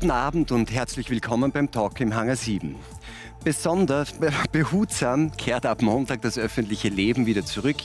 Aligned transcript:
Guten 0.00 0.12
Abend 0.12 0.50
und 0.50 0.72
herzlich 0.72 1.10
willkommen 1.10 1.52
beim 1.52 1.70
Talk 1.70 2.00
im 2.00 2.14
Hangar 2.14 2.34
7. 2.34 2.74
Besonders 3.42 4.12
behutsam 4.52 5.34
kehrt 5.34 5.64
ab 5.64 5.80
Montag 5.80 6.20
das 6.20 6.36
öffentliche 6.36 6.90
Leben 6.90 7.24
wieder 7.24 7.42
zurück. 7.42 7.78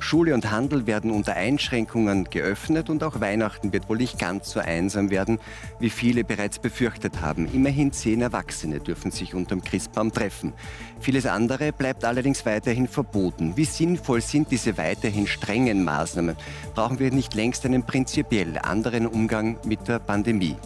Schule 0.00 0.32
und 0.32 0.50
Handel 0.50 0.86
werden 0.86 1.10
unter 1.10 1.34
Einschränkungen 1.34 2.24
geöffnet 2.30 2.88
und 2.88 3.04
auch 3.04 3.20
Weihnachten 3.20 3.74
wird 3.74 3.90
wohl 3.90 3.98
nicht 3.98 4.18
ganz 4.18 4.50
so 4.50 4.60
einsam 4.60 5.10
werden, 5.10 5.38
wie 5.78 5.90
viele 5.90 6.24
bereits 6.24 6.58
befürchtet 6.58 7.20
haben. 7.20 7.46
Immerhin 7.52 7.92
zehn 7.92 8.22
Erwachsene 8.22 8.80
dürfen 8.80 9.10
sich 9.10 9.34
unterm 9.34 9.62
Christbaum 9.62 10.12
treffen. 10.12 10.54
Vieles 10.98 11.26
andere 11.26 11.72
bleibt 11.72 12.06
allerdings 12.06 12.46
weiterhin 12.46 12.88
verboten. 12.88 13.54
Wie 13.54 13.66
sinnvoll 13.66 14.22
sind 14.22 14.50
diese 14.50 14.78
weiterhin 14.78 15.26
strengen 15.26 15.84
Maßnahmen? 15.84 16.36
Brauchen 16.74 16.98
wir 16.98 17.10
nicht 17.10 17.34
längst 17.34 17.66
einen 17.66 17.84
prinzipiell 17.84 18.56
anderen 18.56 19.06
Umgang 19.06 19.58
mit 19.66 19.88
der 19.88 19.98
Pandemie? 19.98 20.56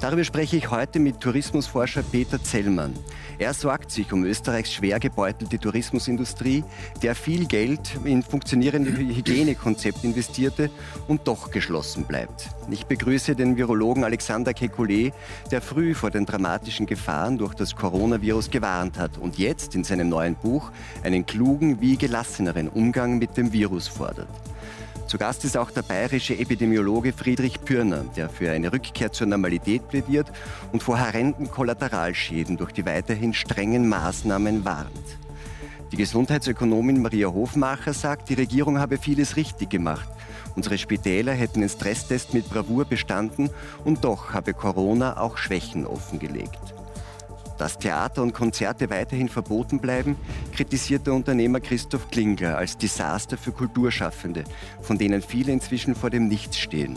Darüber 0.00 0.24
spreche 0.24 0.56
ich 0.56 0.70
heute 0.70 0.98
mit 0.98 1.20
Tourismusforscher 1.20 2.02
Peter 2.02 2.42
Zellmann. 2.42 2.94
Er 3.38 3.52
sorgt 3.52 3.90
sich 3.90 4.12
um 4.12 4.24
Österreichs 4.24 4.72
schwer 4.72 5.00
gebeutelte 5.00 5.58
Tourismusindustrie, 5.58 6.62
der 7.02 7.14
viel 7.14 7.46
Geld 7.46 7.98
in 8.04 8.22
funktionierende 8.22 8.90
Hygienekonzepte 8.90 10.06
investierte 10.06 10.70
und 11.08 11.26
doch 11.26 11.50
geschlossen 11.50 12.04
bleibt. 12.04 12.48
Ich 12.70 12.86
begrüße 12.86 13.34
den 13.34 13.56
Virologen 13.56 14.04
Alexander 14.04 14.52
Kekulé, 14.52 15.12
der 15.50 15.60
früh 15.60 15.94
vor 15.94 16.10
den 16.10 16.26
dramatischen 16.26 16.86
Gefahren 16.86 17.38
durch 17.38 17.54
das 17.54 17.74
Coronavirus 17.74 18.50
gewarnt 18.50 18.98
hat 18.98 19.18
und 19.18 19.38
jetzt 19.38 19.74
in 19.74 19.84
seinem 19.84 20.08
neuen 20.08 20.36
Buch 20.36 20.70
einen 21.02 21.26
klugen 21.26 21.80
wie 21.80 21.96
gelasseneren 21.96 22.68
Umgang 22.68 23.18
mit 23.18 23.36
dem 23.36 23.52
Virus 23.52 23.88
fordert. 23.88 24.28
Zu 25.06 25.18
Gast 25.18 25.44
ist 25.44 25.56
auch 25.56 25.70
der 25.70 25.82
bayerische 25.82 26.36
Epidemiologe 26.36 27.12
Friedrich 27.12 27.62
Pürner, 27.62 28.04
der 28.16 28.30
für 28.30 28.50
eine 28.50 28.72
Rückkehr 28.72 29.12
zur 29.12 29.26
Normalität 29.26 29.86
plädiert 29.88 30.32
und 30.72 30.82
vor 30.82 30.98
horrenden 30.98 31.50
Kollateralschäden 31.50 32.56
durch 32.56 32.72
die 32.72 32.86
weiterhin 32.86 33.34
strengen 33.34 33.88
Maßnahmen 33.88 34.64
warnt. 34.64 35.18
Die 35.92 35.96
Gesundheitsökonomin 35.96 37.02
Maria 37.02 37.28
Hofmacher 37.28 37.92
sagt, 37.92 38.30
die 38.30 38.34
Regierung 38.34 38.78
habe 38.78 38.98
vieles 38.98 39.36
richtig 39.36 39.70
gemacht. 39.70 40.08
Unsere 40.56 40.78
Spitäler 40.78 41.32
hätten 41.32 41.60
den 41.60 41.68
Stresstest 41.68 42.32
mit 42.32 42.48
Bravour 42.48 42.84
bestanden 42.84 43.50
und 43.84 44.04
doch 44.04 44.32
habe 44.32 44.54
Corona 44.54 45.20
auch 45.20 45.36
Schwächen 45.36 45.86
offengelegt. 45.86 46.73
Dass 47.58 47.78
Theater 47.78 48.22
und 48.22 48.34
Konzerte 48.34 48.90
weiterhin 48.90 49.28
verboten 49.28 49.78
bleiben, 49.78 50.16
kritisiert 50.52 51.06
der 51.06 51.14
Unternehmer 51.14 51.60
Christoph 51.60 52.10
Klingler 52.10 52.58
als 52.58 52.76
Desaster 52.76 53.36
für 53.36 53.52
Kulturschaffende, 53.52 54.44
von 54.80 54.98
denen 54.98 55.22
viele 55.22 55.52
inzwischen 55.52 55.94
vor 55.94 56.10
dem 56.10 56.28
Nichts 56.28 56.58
stehen. 56.58 56.96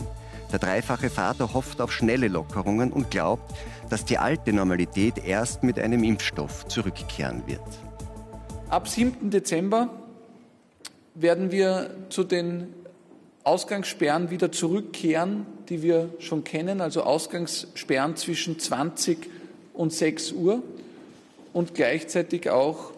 Der 0.50 0.58
dreifache 0.58 1.10
Vater 1.10 1.52
hofft 1.52 1.80
auf 1.80 1.92
schnelle 1.92 2.28
Lockerungen 2.28 2.92
und 2.92 3.10
glaubt, 3.10 3.54
dass 3.90 4.04
die 4.04 4.18
alte 4.18 4.52
Normalität 4.52 5.24
erst 5.24 5.62
mit 5.62 5.78
einem 5.78 6.02
Impfstoff 6.02 6.66
zurückkehren 6.68 7.42
wird. 7.46 7.60
Ab 8.68 8.88
7. 8.88 9.30
Dezember 9.30 9.90
werden 11.14 11.50
wir 11.50 11.90
zu 12.08 12.24
den 12.24 12.74
Ausgangssperren 13.44 14.30
wieder 14.30 14.52
zurückkehren, 14.52 15.46
die 15.68 15.82
wir 15.82 16.10
schon 16.18 16.44
kennen, 16.44 16.80
also 16.80 17.02
Ausgangssperren 17.02 18.16
zwischen 18.16 18.58
20 18.58 19.30
und 19.78 19.84
und 19.88 19.92
6 19.92 20.32
Uhr 20.32 20.62
und 21.52 21.74
gleichzeitig 21.74 22.50
auch 22.50 22.92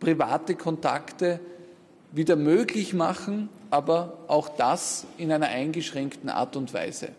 private 0.00 0.56
Kontakte 0.56 1.38
wieder 2.10 2.34
möglich 2.34 2.92
machen, 2.94 3.48
aber 3.70 4.18
auch 4.26 4.48
das 4.48 5.06
in 5.18 5.30
einer 5.30 5.46
eingeschränkten 5.46 6.28
Art 6.28 6.56
und 6.56 6.74
Weise. 6.74 7.10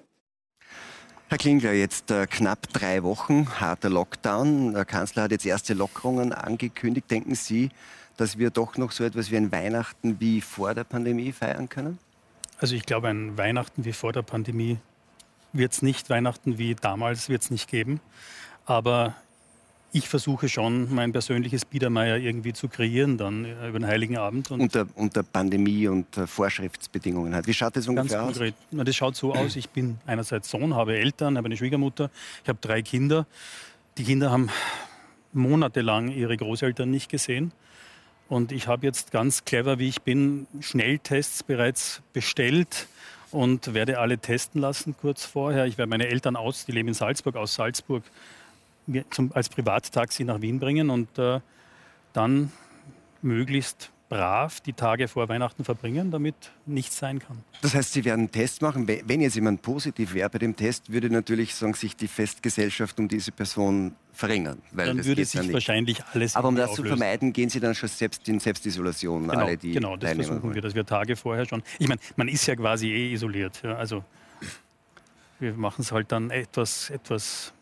Herr 1.30 1.38
Klingler, 1.38 1.72
jetzt 1.72 2.12
äh, 2.12 2.28
knapp 2.28 2.68
drei 2.74 3.02
Wochen 3.04 3.48
harter 3.62 3.90
Lockdown. 3.90 4.74
Der 4.74 4.84
Kanzler 4.84 5.24
hat 5.24 5.32
jetzt 5.32 5.46
erste 5.46 5.74
Lockerungen 5.74 6.34
angekündigt. 6.34 7.10
Denken 7.10 7.36
Sie, 7.36 7.70
dass 8.18 8.38
wir 8.38 8.50
doch 8.50 8.76
noch 8.76 8.92
so 8.92 9.06
etwas 9.06 9.32
wie 9.32 9.38
ein 9.38 9.54
Weihnachten 9.54 10.20
wie 10.20 10.42
vor 10.42 10.74
der 10.74 10.84
Pandemie 10.84 11.32
feiern 11.32 11.70
können? 11.70 11.98
Also 12.58 12.76
ich 12.76 12.86
glaube, 12.86 13.08
ein 13.08 13.38
Weihnachten 13.38 13.86
wie 13.86 13.94
vor 13.94 14.12
der 14.12 14.24
Pandemie 14.24 14.80
wird 15.54 15.72
es 15.72 15.82
nicht. 15.82 16.10
Weihnachten 16.10 16.58
wie 16.58 16.76
damals 16.76 17.30
wird 17.30 17.44
es 17.44 17.52
nicht 17.52 17.70
geben. 17.70 18.02
Aber 18.72 19.16
ich 19.92 20.08
versuche 20.08 20.48
schon, 20.48 20.96
mein 20.96 21.12
persönliches 21.12 21.66
Biedermeier 21.66 22.16
irgendwie 22.16 22.54
zu 22.54 22.70
kreieren, 22.70 23.18
dann 23.18 23.44
äh, 23.44 23.68
über 23.68 23.80
den 23.80 23.86
Heiligen 23.86 24.18
Abend. 24.18 24.50
Und 24.50 24.62
unter, 24.62 24.88
unter 24.96 25.24
Pandemie 25.24 25.90
und 25.90 26.16
äh, 26.16 26.26
Vorschriftsbedingungen 26.26 27.36
halt. 27.36 27.48
Wie 27.48 27.54
schaut 27.54 27.76
das 27.76 27.90
ungefähr 27.90 28.20
ganz 28.20 28.38
konkret. 28.38 28.54
aus? 28.54 28.68
Na, 28.72 28.86
das 28.86 28.96
schaut 28.96 29.18
so 29.18 29.34
aus, 29.34 29.58
ich 29.58 29.70
bin 29.72 29.98
einerseits 30.06 30.50
Sohn, 30.50 30.74
habe 30.74 30.98
Eltern, 30.98 31.38
habe 31.38 31.48
eine 31.48 31.58
Schwiegermutter, 31.58 32.10
ich 32.44 32.48
habe 32.48 32.60
drei 32.62 32.82
Kinder. 32.82 33.28
Die 33.98 34.06
Kinder 34.06 34.32
haben 34.32 34.50
monatelang 35.34 36.10
ihre 36.10 36.38
Großeltern 36.38 36.90
nicht 36.90 37.10
gesehen. 37.10 37.52
Und 38.30 38.54
ich 38.54 38.68
habe 38.68 38.86
jetzt 38.86 39.12
ganz 39.12 39.44
clever, 39.44 39.80
wie 39.80 39.90
ich 39.90 40.02
bin, 40.04 40.48
Schnelltests 40.62 41.44
bereits 41.44 42.02
bestellt 42.14 42.88
und 43.32 43.74
werde 43.74 44.00
alle 44.00 44.18
testen 44.18 44.62
lassen 44.62 44.96
kurz 44.96 45.26
vorher. 45.26 45.66
Ich 45.66 45.78
werde 45.78 45.90
meine 45.90 46.08
Eltern 46.08 46.38
aus, 46.38 46.66
die 46.66 46.72
leben 46.72 46.88
in 46.88 46.94
Salzburg, 46.94 47.36
aus 47.36 47.56
Salzburg 47.56 48.04
zum, 49.10 49.32
als 49.34 49.50
Privattaxi 49.50 50.24
nach 50.24 50.42
Wien 50.42 50.60
bringen 50.60 50.90
und 50.90 51.18
äh, 51.18 51.40
dann 52.14 52.52
möglichst 53.22 53.92
brav 54.12 54.60
die 54.60 54.74
Tage 54.74 55.08
vor 55.08 55.30
Weihnachten 55.30 55.64
verbringen, 55.64 56.12
damit 56.12 56.36
nichts 56.66 56.98
sein 56.98 57.20
kann. 57.20 57.46
Das 57.62 57.74
heißt, 57.74 57.94
Sie 57.94 58.04
werden 58.04 58.20
einen 58.20 58.32
Test 58.32 58.62
machen. 58.62 58.86
Wenn 58.86 59.22
jetzt 59.22 59.36
jemand 59.36 59.62
positiv 59.62 60.14
wäre 60.14 60.30
bei 60.30 60.38
dem 60.38 60.54
Test, 60.54 60.92
würde 60.92 61.10
natürlich 61.10 61.56
sagen, 61.56 61.74
sich 61.76 61.96
die 61.96 62.10
Festgesellschaft 62.10 63.00
um 63.00 63.08
diese 63.08 63.32
Person 63.32 63.96
verringern. 64.12 64.62
dann 64.76 65.06
würde 65.06 65.24
sich 65.24 65.42
ja 65.42 65.54
wahrscheinlich 65.54 66.04
alles 66.12 66.36
Aber 66.36 66.50
um 66.50 66.58
das 66.58 66.72
auflösen. 66.72 66.92
zu 66.92 66.98
vermeiden, 66.98 67.32
gehen 67.32 67.50
Sie 67.50 67.62
dann 67.62 67.74
schon 67.74 67.88
selbst 67.88 68.28
in 68.28 68.42
Selbstisolation. 68.42 69.30
Genau, 69.30 69.46
alle, 69.46 69.56
die 69.56 69.72
genau 69.72 69.96
das 69.96 70.14
versuchen 70.14 70.54
wir, 70.54 70.62
dass 70.62 70.76
wir 70.76 70.86
Tage 70.86 71.16
vorher 71.16 71.46
schon... 71.46 71.64
Ich 71.80 71.88
meine, 71.88 72.02
man 72.18 72.28
ist 72.28 72.46
ja 72.48 72.58
quasi 72.58 72.92
eh 72.92 73.14
isoliert. 73.14 73.62
Ja, 73.64 73.78
also 73.78 74.04
wir 75.40 75.54
machen 75.54 75.84
es 75.84 75.94
halt 75.94 76.12
dann 76.12 76.32
etwas, 76.32 76.90
etwas 76.90 77.54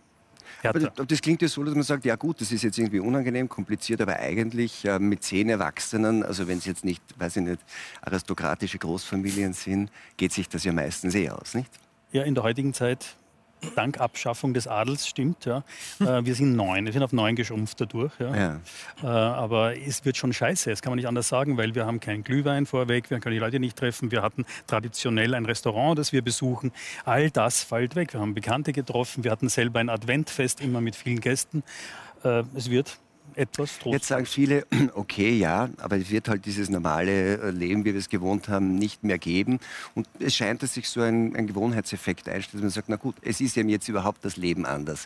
das, 0.62 1.08
das 1.08 1.22
klingt 1.22 1.42
ja 1.42 1.48
so, 1.48 1.64
dass 1.64 1.74
man 1.74 1.84
sagt, 1.84 2.06
ja 2.06 2.16
gut, 2.16 2.42
das 2.42 2.52
ist 2.52 2.64
jetzt 2.64 2.78
irgendwie 2.78 3.00
unangenehm, 3.00 3.48
kompliziert, 3.48 4.02
aber 4.02 4.18
eigentlich 4.18 4.86
äh, 4.86 5.00
mit 5.00 5.24
zehn 5.24 5.50
Erwachsenen, 5.50 6.24
also 6.24 6.48
wenn 6.48 6.58
es 6.58 6.66
jetzt 6.66 6.84
nicht, 6.84 7.02
weiß 7.18 7.38
ich 7.38 7.44
nicht, 7.44 7.60
aristokratische 8.02 8.78
Großfamilien 8.78 9.54
sind, 9.54 9.92
geht 10.18 10.34
sich 10.34 10.50
das 10.50 10.64
ja 10.64 10.74
meistens 10.74 11.16
eh 11.16 11.30
aus, 11.30 11.54
nicht? 11.54 11.72
Ja, 12.12 12.24
in 12.24 12.34
der 12.36 12.44
heutigen 12.44 12.74
Zeit 12.74 13.16
dank 13.76 14.00
Abschaffung 14.00 14.54
des 14.54 14.68
Adels 14.68 15.08
stimmt. 15.08 15.46
Ja. 15.46 15.64
Äh, 16.00 16.26
wir 16.26 16.36
sind 16.36 16.56
neun, 16.56 16.86
wir 16.86 16.94
sind 16.94 17.04
auf 17.04 17.14
neun 17.14 17.36
geschrumpft 17.36 17.82
dadurch. 17.82 18.12
Ja. 18.20 18.36
ja. 18.36 18.60
Äh, 19.04 19.08
aber 19.08 19.78
es 19.78 20.06
wird 20.06 20.18
schon 20.18 20.34
scheiße, 20.34 20.70
das 20.70 20.82
kann 20.82 20.92
man 20.92 20.98
nicht 20.98 21.08
anders 21.08 21.28
sagen, 21.28 21.58
weil 21.58 21.76
wir 21.76 21.86
haben 21.86 22.00
keinen 22.00 22.24
Glühwein 22.24 22.66
vorweg, 22.66 23.10
wir 23.10 23.20
können 23.20 23.34
die 23.34 23.40
Leute 23.40 23.60
nicht 23.60 23.78
treffen, 23.78 24.12
wir 24.12 24.22
hatten 24.22 24.46
traditionell 24.68 25.34
ein 25.34 25.46
Restaurant, 25.46 25.98
das 25.98 26.12
wir 26.12 26.22
besuchen. 26.22 26.72
All 27.06 27.30
das 27.30 27.64
fällt 27.64 27.96
weg. 27.96 28.14
Wir 28.14 28.20
haben 28.20 28.34
Bekannte 28.34 28.74
getroffen, 28.74 29.24
wir 29.24 29.32
hatten 29.32 29.50
selber 29.50 29.80
ein 29.80 29.90
Adventfest 29.90 30.62
immer 30.62 30.82
mit 30.82 30.96
vielen 30.96 31.20
Gästen. 31.20 31.64
Äh, 32.24 32.44
es 32.56 32.70
wird 32.70 33.00
etwas 33.36 33.74
trostlos. 33.74 33.94
Jetzt 33.94 34.08
sagen 34.08 34.26
viele, 34.26 34.66
okay, 34.94 35.38
ja, 35.38 35.70
aber 35.78 35.98
es 35.98 36.10
wird 36.10 36.28
halt 36.28 36.46
dieses 36.46 36.70
normale 36.70 37.40
äh, 37.40 37.52
Leben, 37.52 37.86
wie 37.86 37.94
wir 37.94 38.00
es 38.00 38.10
gewohnt 38.10 38.50
haben, 38.50 38.76
nicht 38.76 39.04
mehr 39.04 39.18
geben. 39.18 39.60
Und 39.96 40.08
es 40.20 40.36
scheint, 40.36 40.64
dass 40.64 40.74
sich 40.74 40.90
so 40.90 41.02
ein, 41.02 41.36
ein 41.36 41.48
Gewohnheitseffekt 41.48 42.28
einstellt, 42.30 42.56
dass 42.56 42.62
man 42.62 42.70
sagt, 42.70 42.90
na 42.90 42.96
gut, 42.96 43.16
es 43.22 43.42
ist 43.42 43.56
ja 43.56 43.64
jetzt 43.64 43.88
überhaupt 43.88 44.24
das 44.26 44.38
Leben 44.38 44.66
anders. 44.66 45.06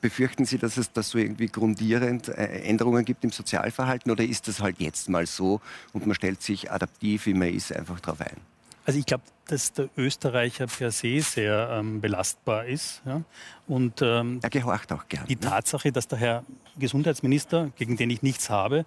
Befürchten 0.00 0.44
Sie, 0.44 0.58
dass 0.58 0.76
es 0.76 0.92
da 0.92 1.02
so 1.02 1.18
irgendwie 1.18 1.46
grundierend 1.46 2.28
äh, 2.28 2.62
Änderungen 2.62 3.04
gibt 3.04 3.24
im 3.24 3.30
Sozialverhalten 3.30 4.10
oder 4.10 4.24
ist 4.24 4.48
das 4.48 4.60
halt 4.60 4.80
jetzt 4.80 5.08
mal 5.08 5.26
so 5.26 5.60
und 5.92 6.06
man 6.06 6.14
stellt 6.14 6.42
sich 6.42 6.70
adaptiv, 6.70 7.26
wie 7.26 7.34
man 7.34 7.52
ist, 7.52 7.74
einfach 7.74 8.00
darauf 8.00 8.20
ein? 8.20 8.55
Also 8.86 9.00
ich 9.00 9.06
glaube, 9.06 9.24
dass 9.46 9.72
der 9.72 9.88
Österreicher 9.96 10.68
per 10.68 10.92
se 10.92 11.20
sehr 11.20 11.70
ähm, 11.72 12.00
belastbar 12.00 12.66
ist. 12.66 13.02
Ja? 13.04 13.22
Und 13.66 14.00
ähm, 14.00 14.38
er 14.42 14.48
gehorcht 14.48 14.92
auch 14.92 15.08
gern. 15.08 15.26
Die 15.26 15.34
ne? 15.34 15.40
Tatsache, 15.40 15.90
dass 15.90 16.06
der 16.06 16.18
Herr 16.18 16.44
Gesundheitsminister, 16.78 17.72
gegen 17.74 17.96
den 17.96 18.10
ich 18.10 18.22
nichts 18.22 18.48
habe, 18.48 18.86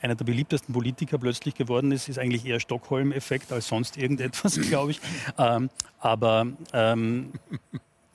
einer 0.00 0.14
der 0.14 0.24
beliebtesten 0.24 0.72
Politiker 0.72 1.18
plötzlich 1.18 1.56
geworden 1.56 1.90
ist, 1.90 2.08
ist 2.08 2.20
eigentlich 2.20 2.46
eher 2.46 2.60
Stockholm-Effekt 2.60 3.50
als 3.50 3.66
sonst 3.66 3.96
irgendetwas, 3.96 4.60
glaube 4.68 4.92
ich. 4.92 5.00
Ähm, 5.38 5.70
aber 5.98 6.46
ähm, 6.72 7.32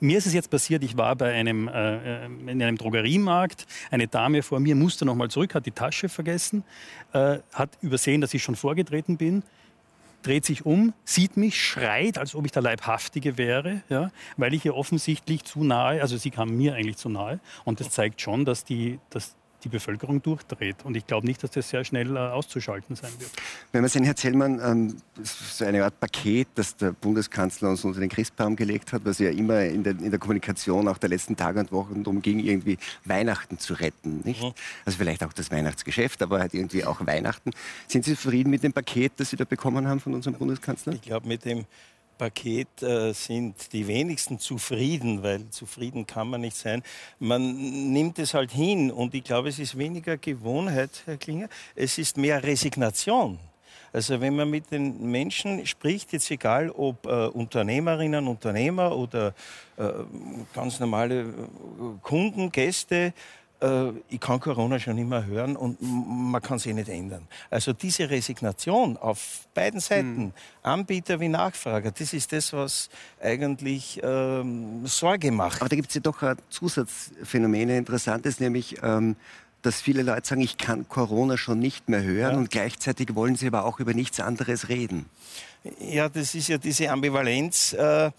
mir 0.00 0.16
ist 0.16 0.26
es 0.26 0.32
jetzt 0.32 0.50
passiert, 0.50 0.82
ich 0.82 0.96
war 0.96 1.14
bei 1.14 1.34
einem, 1.34 1.68
äh, 1.68 2.24
in 2.24 2.62
einem 2.62 2.78
Drogeriemarkt, 2.78 3.66
eine 3.90 4.08
Dame 4.08 4.42
vor 4.42 4.60
mir 4.60 4.74
musste 4.74 5.04
nochmal 5.04 5.28
zurück, 5.28 5.54
hat 5.54 5.66
die 5.66 5.72
Tasche 5.72 6.08
vergessen, 6.08 6.64
äh, 7.12 7.38
hat 7.52 7.76
übersehen, 7.82 8.22
dass 8.22 8.32
ich 8.32 8.42
schon 8.42 8.56
vorgetreten 8.56 9.18
bin, 9.18 9.42
dreht 10.22 10.44
sich 10.44 10.64
um, 10.64 10.92
sieht 11.04 11.36
mich, 11.36 11.60
schreit, 11.60 12.18
als 12.18 12.34
ob 12.34 12.46
ich 12.46 12.52
der 12.52 12.62
Leibhaftige 12.62 13.38
wäre, 13.38 13.82
ja, 13.88 14.10
weil 14.36 14.54
ich 14.54 14.64
ihr 14.64 14.76
offensichtlich 14.76 15.44
zu 15.44 15.64
nahe, 15.64 16.00
also 16.00 16.16
sie 16.16 16.30
kam 16.30 16.56
mir 16.56 16.74
eigentlich 16.74 16.96
zu 16.96 17.08
nahe. 17.08 17.40
Und 17.64 17.80
das 17.80 17.90
zeigt 17.90 18.20
schon, 18.20 18.44
dass 18.44 18.64
die, 18.64 18.98
dass 19.10 19.34
die 19.64 19.68
Bevölkerung 19.68 20.22
durchdreht. 20.22 20.76
Und 20.84 20.96
ich 20.96 21.06
glaube 21.06 21.26
nicht, 21.26 21.42
dass 21.42 21.50
das 21.50 21.68
sehr 21.68 21.84
schnell 21.84 22.16
äh, 22.16 22.18
auszuschalten 22.18 22.96
sein 22.96 23.12
wird. 23.18 23.30
Wenn 23.72 23.82
man 23.82 23.90
sehen, 23.90 24.04
Herr 24.04 24.16
Zellmann, 24.16 24.60
ähm, 24.62 24.96
so 25.22 25.64
eine 25.64 25.84
Art 25.84 25.98
Paket, 26.00 26.48
das 26.54 26.76
der 26.76 26.92
Bundeskanzler 26.92 27.70
uns 27.70 27.84
unter 27.84 28.00
den 28.00 28.08
Christbaum 28.08 28.56
gelegt 28.56 28.92
hat, 28.92 29.04
was 29.04 29.18
ja 29.18 29.30
immer 29.30 29.64
in 29.64 29.82
der, 29.82 29.92
in 29.92 30.10
der 30.10 30.18
Kommunikation 30.18 30.88
auch 30.88 30.98
der 30.98 31.08
letzten 31.08 31.36
Tage 31.36 31.60
und 31.60 31.72
Wochen 31.72 32.04
darum 32.04 32.22
ging, 32.22 32.40
irgendwie 32.40 32.78
Weihnachten 33.04 33.58
zu 33.58 33.74
retten. 33.74 34.20
Nicht? 34.24 34.42
Mhm. 34.42 34.52
Also 34.84 34.98
vielleicht 34.98 35.24
auch 35.24 35.32
das 35.32 35.50
Weihnachtsgeschäft, 35.50 36.22
aber 36.22 36.40
halt 36.40 36.54
irgendwie 36.54 36.84
auch 36.84 37.04
Weihnachten. 37.06 37.50
Sind 37.88 38.04
Sie 38.04 38.14
zufrieden 38.14 38.50
mit 38.50 38.62
dem 38.62 38.72
Paket, 38.72 39.12
das 39.16 39.30
Sie 39.30 39.36
da 39.36 39.44
bekommen 39.44 39.86
haben 39.86 40.00
von 40.00 40.14
unserem 40.14 40.36
Bundeskanzler? 40.36 40.94
Ich 40.94 41.02
glaube, 41.02 41.28
mit 41.28 41.44
dem 41.44 41.64
Paket 42.18 42.82
äh, 42.82 43.12
sind 43.12 43.72
die 43.72 43.86
wenigsten 43.86 44.38
zufrieden, 44.38 45.22
weil 45.22 45.48
zufrieden 45.50 46.06
kann 46.06 46.28
man 46.28 46.40
nicht 46.40 46.56
sein. 46.56 46.82
Man 47.18 47.92
nimmt 47.92 48.18
es 48.18 48.34
halt 48.34 48.50
hin 48.50 48.90
und 48.90 49.14
ich 49.14 49.24
glaube, 49.24 49.48
es 49.48 49.58
ist 49.58 49.76
weniger 49.76 50.16
Gewohnheit, 50.16 51.02
Herr 51.06 51.16
Klinger, 51.16 51.48
es 51.74 51.98
ist 51.98 52.16
mehr 52.16 52.42
Resignation. 52.42 53.38
Also 53.92 54.20
wenn 54.20 54.34
man 54.36 54.48
mit 54.48 54.70
den 54.70 55.10
Menschen 55.10 55.66
spricht, 55.66 56.12
jetzt 56.12 56.30
egal 56.30 56.70
ob 56.70 57.04
äh, 57.06 57.26
Unternehmerinnen, 57.26 58.26
Unternehmer 58.26 58.96
oder 58.96 59.34
äh, 59.76 59.88
ganz 60.54 60.80
normale 60.80 61.20
äh, 61.20 61.24
Kunden, 62.00 62.50
Gäste, 62.50 63.12
ich 64.08 64.18
kann 64.18 64.40
Corona 64.40 64.78
schon 64.80 64.98
immer 64.98 65.24
hören 65.24 65.56
und 65.56 65.78
man 65.80 66.42
kann 66.42 66.56
es 66.56 66.66
eh 66.66 66.72
nicht 66.72 66.88
ändern. 66.88 67.28
Also 67.48 67.72
diese 67.72 68.10
Resignation 68.10 68.96
auf 68.96 69.46
beiden 69.54 69.78
Seiten, 69.78 70.24
mhm. 70.24 70.32
Anbieter 70.62 71.20
wie 71.20 71.28
Nachfrager, 71.28 71.92
das 71.92 72.12
ist 72.12 72.32
das, 72.32 72.52
was 72.52 72.90
eigentlich 73.20 74.00
ähm, 74.02 74.86
Sorge 74.86 75.30
macht. 75.30 75.60
Aber 75.60 75.68
da 75.68 75.76
gibt 75.76 75.88
es 75.88 75.94
ja 75.94 76.00
doch 76.00 76.22
Zusatzphänomene, 76.50 77.78
interessantes, 77.78 78.40
nämlich 78.40 78.82
ähm, 78.82 79.16
dass 79.62 79.80
viele 79.80 80.02
Leute 80.02 80.26
sagen, 80.26 80.40
ich 80.40 80.58
kann 80.58 80.88
Corona 80.88 81.36
schon 81.36 81.60
nicht 81.60 81.88
mehr 81.88 82.02
hören 82.02 82.32
ja. 82.32 82.38
und 82.38 82.50
gleichzeitig 82.50 83.14
wollen 83.14 83.36
sie 83.36 83.46
aber 83.46 83.64
auch 83.64 83.78
über 83.80 83.94
nichts 83.94 84.20
anderes 84.20 84.68
reden. 84.68 85.06
Ja, 85.78 86.08
das 86.08 86.34
ist 86.34 86.48
ja 86.48 86.58
diese 86.58 86.90
Ambivalenz, 86.90 87.72
äh, 87.72 88.06
äh, 88.06 88.10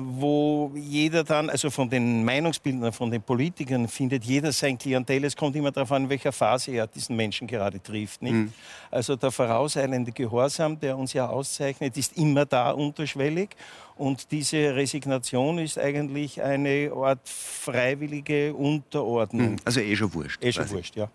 wo 0.00 0.70
jeder 0.76 1.24
dann, 1.24 1.50
also 1.50 1.68
von 1.68 1.90
den 1.90 2.24
Meinungsbildern, 2.24 2.92
von 2.92 3.10
den 3.10 3.22
Politikern, 3.22 3.88
findet 3.88 4.24
jeder 4.24 4.52
sein 4.52 4.78
Klientel. 4.78 5.24
Es 5.24 5.34
kommt 5.34 5.56
immer 5.56 5.72
darauf 5.72 5.90
an, 5.90 6.04
in 6.04 6.10
welcher 6.10 6.30
Phase 6.30 6.70
er 6.70 6.86
diesen 6.86 7.16
Menschen 7.16 7.48
gerade 7.48 7.82
trifft. 7.82 8.22
Mhm. 8.22 8.52
Also 8.90 9.16
der 9.16 9.32
vorauseilende 9.32 10.12
Gehorsam, 10.12 10.78
der 10.78 10.96
uns 10.96 11.12
ja 11.12 11.28
auszeichnet, 11.28 11.96
ist 11.96 12.16
immer 12.16 12.46
da 12.46 12.70
unterschwellig. 12.70 13.50
Und 13.96 14.30
diese 14.30 14.76
Resignation 14.76 15.58
ist 15.58 15.78
eigentlich 15.78 16.40
eine 16.40 16.92
Art 16.94 17.28
freiwillige 17.28 18.54
Unterordnung. 18.54 19.52
Mhm. 19.52 19.56
Also 19.64 19.80
eh 19.80 19.96
schon 19.96 20.14
wurscht. 20.14 20.44
Eh 20.44 20.52
schon 20.52 20.70
wurscht, 20.70 20.94
ja. 20.94 21.10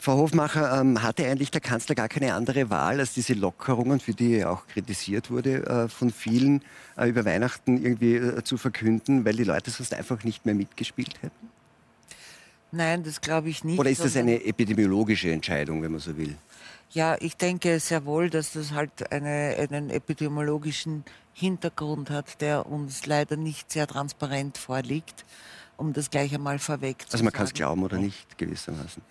Frau 0.00 0.16
Hofmacher, 0.16 0.80
ähm, 0.80 1.02
hatte 1.02 1.26
eigentlich 1.26 1.50
der 1.50 1.60
Kanzler 1.60 1.94
gar 1.94 2.08
keine 2.08 2.32
andere 2.32 2.70
Wahl, 2.70 3.00
als 3.00 3.12
diese 3.12 3.34
Lockerungen, 3.34 4.00
für 4.00 4.14
die 4.14 4.36
er 4.36 4.50
auch 4.50 4.66
kritisiert 4.66 5.30
wurde 5.30 5.66
äh, 5.66 5.88
von 5.88 6.10
vielen, 6.10 6.62
äh, 6.96 7.06
über 7.06 7.26
Weihnachten 7.26 7.84
irgendwie 7.84 8.14
äh, 8.14 8.42
zu 8.42 8.56
verkünden, 8.56 9.26
weil 9.26 9.36
die 9.36 9.44
Leute 9.44 9.70
sonst 9.70 9.92
einfach 9.92 10.24
nicht 10.24 10.46
mehr 10.46 10.54
mitgespielt 10.54 11.22
hätten? 11.22 11.50
Nein, 12.72 13.02
das 13.02 13.20
glaube 13.20 13.50
ich 13.50 13.62
nicht. 13.62 13.78
Oder 13.78 13.90
ist 13.90 14.02
das 14.02 14.16
eine 14.16 14.42
epidemiologische 14.42 15.30
Entscheidung, 15.32 15.82
wenn 15.82 15.92
man 15.92 16.00
so 16.00 16.16
will? 16.16 16.34
Ja, 16.92 17.16
ich 17.20 17.36
denke 17.36 17.78
sehr 17.78 18.06
wohl, 18.06 18.30
dass 18.30 18.52
das 18.52 18.72
halt 18.72 19.12
eine, 19.12 19.54
einen 19.70 19.90
epidemiologischen 19.90 21.04
Hintergrund 21.34 22.08
hat, 22.08 22.40
der 22.40 22.66
uns 22.66 23.04
leider 23.04 23.36
nicht 23.36 23.70
sehr 23.70 23.86
transparent 23.86 24.56
vorliegt 24.56 25.26
um 25.80 25.92
das 25.92 26.10
gleich 26.10 26.34
einmal 26.34 26.58
vorweg 26.58 27.02
zu 27.08 27.14
Also 27.14 27.24
man 27.24 27.32
kann 27.32 27.46
es 27.46 27.54
glauben 27.54 27.82
oder 27.82 27.98
nicht, 27.98 28.36
gewissermaßen. 28.38 29.02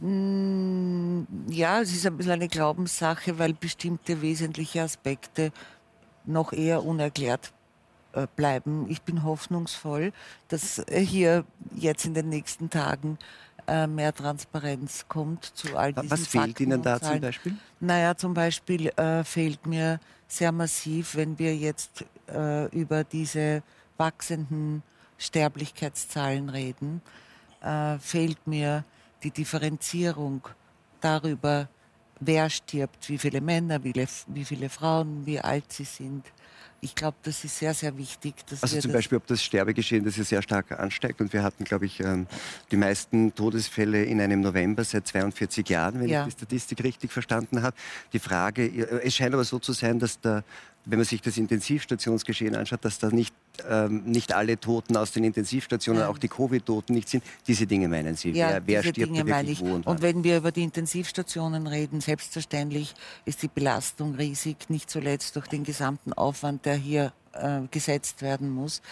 Mm, 0.00 1.50
ja, 1.50 1.80
es 1.80 1.92
ist 1.92 2.06
ein 2.06 2.16
bisschen 2.16 2.32
eine 2.32 2.48
Glaubenssache, 2.48 3.38
weil 3.38 3.54
bestimmte 3.54 4.20
wesentliche 4.20 4.82
Aspekte 4.82 5.50
noch 6.26 6.52
eher 6.52 6.84
unerklärt 6.84 7.52
äh, 8.12 8.26
bleiben. 8.36 8.86
Ich 8.90 9.02
bin 9.02 9.24
hoffnungsvoll, 9.24 10.12
dass 10.48 10.84
hier 10.90 11.44
jetzt 11.74 12.04
in 12.04 12.14
den 12.14 12.28
nächsten 12.28 12.68
Tagen 12.68 13.18
äh, 13.66 13.86
mehr 13.86 14.14
Transparenz 14.14 15.06
kommt 15.08 15.44
zu 15.44 15.76
all 15.76 15.94
diesen 15.94 16.10
Was 16.10 16.26
fehlt 16.26 16.44
Fakten 16.44 16.62
Ihnen 16.64 16.82
da 16.82 17.00
zum 17.00 17.20
Beispiel? 17.20 17.56
Naja, 17.80 18.14
zum 18.16 18.34
Beispiel 18.34 18.88
äh, 18.96 19.24
fehlt 19.24 19.66
mir 19.66 19.98
sehr 20.26 20.52
massiv, 20.52 21.14
wenn 21.16 21.38
wir 21.38 21.56
jetzt 21.56 22.04
äh, 22.28 22.66
über 22.66 23.04
diese 23.04 23.62
wachsenden 23.96 24.82
Sterblichkeitszahlen 25.18 26.48
reden, 26.48 27.02
äh, 27.60 27.98
fehlt 27.98 28.46
mir 28.46 28.84
die 29.22 29.30
Differenzierung 29.30 30.42
darüber, 31.00 31.68
wer 32.20 32.48
stirbt, 32.50 33.08
wie 33.08 33.18
viele 33.18 33.40
Männer, 33.40 33.82
wie, 33.84 33.92
wie 34.28 34.44
viele 34.44 34.68
Frauen, 34.68 35.26
wie 35.26 35.40
alt 35.40 35.72
sie 35.72 35.84
sind. 35.84 36.24
Ich 36.80 36.94
glaube, 36.94 37.16
das 37.24 37.42
ist 37.42 37.58
sehr, 37.58 37.74
sehr 37.74 37.96
wichtig. 37.98 38.34
also 38.60 38.78
zum 38.78 38.92
Beispiel, 38.92 39.18
ob 39.18 39.26
das 39.26 39.42
Sterbegeschehen, 39.42 40.04
das 40.04 40.16
ja 40.16 40.22
sehr 40.22 40.42
stark 40.42 40.70
ansteigt. 40.78 41.20
Und 41.20 41.32
wir 41.32 41.42
hatten, 41.42 41.64
glaube 41.64 41.86
ich, 41.86 41.98
ähm, 41.98 42.28
die 42.70 42.76
meisten 42.76 43.34
Todesfälle 43.34 44.04
in 44.04 44.20
einem 44.20 44.40
November 44.40 44.84
seit 44.84 45.08
42 45.08 45.68
Jahren, 45.68 46.00
wenn 46.00 46.08
ja. 46.08 46.20
ich 46.20 46.34
die 46.34 46.38
Statistik 46.38 46.84
richtig 46.84 47.10
verstanden 47.10 47.62
habe. 47.62 47.76
Die 48.12 48.20
Frage, 48.20 48.64
äh, 48.64 49.00
es 49.04 49.16
scheint 49.16 49.34
aber 49.34 49.42
so 49.42 49.58
zu 49.58 49.72
sein, 49.72 49.98
dass 49.98 50.20
der 50.20 50.44
wenn 50.84 50.98
man 50.98 51.04
sich 51.04 51.20
das 51.20 51.36
Intensivstationsgeschehen 51.36 52.56
anschaut, 52.56 52.84
dass 52.84 52.98
da 52.98 53.08
nicht, 53.10 53.34
ähm, 53.68 54.04
nicht 54.04 54.32
alle 54.32 54.58
Toten 54.58 54.96
aus 54.96 55.12
den 55.12 55.24
Intensivstationen, 55.24 56.02
ja. 56.02 56.08
auch 56.08 56.18
die 56.18 56.28
Covid-Toten 56.28 56.94
nicht 56.94 57.08
sind. 57.08 57.24
Diese 57.46 57.66
Dinge 57.66 57.88
meinen 57.88 58.16
Sie? 58.16 58.30
Ja, 58.30 58.50
wer, 58.50 58.66
wer 58.66 58.82
stirbt 58.82 58.98
Dinge 58.98 59.24
meine 59.24 59.50
ich. 59.50 59.60
und, 59.60 59.86
und 59.86 60.02
wenn 60.02 60.24
wir 60.24 60.38
über 60.38 60.50
die 60.50 60.62
Intensivstationen 60.62 61.66
reden, 61.66 62.00
selbstverständlich 62.00 62.94
ist 63.26 63.42
die 63.42 63.48
Belastung 63.48 64.14
riesig, 64.14 64.70
nicht 64.70 64.88
zuletzt 64.88 65.36
durch 65.36 65.46
den 65.46 65.64
gesamten 65.64 66.12
Aufwand, 66.12 66.64
der 66.64 66.76
hier 66.76 67.12
äh, 67.40 67.66
gesetzt 67.70 68.22
werden 68.22 68.50
muss. 68.50 68.82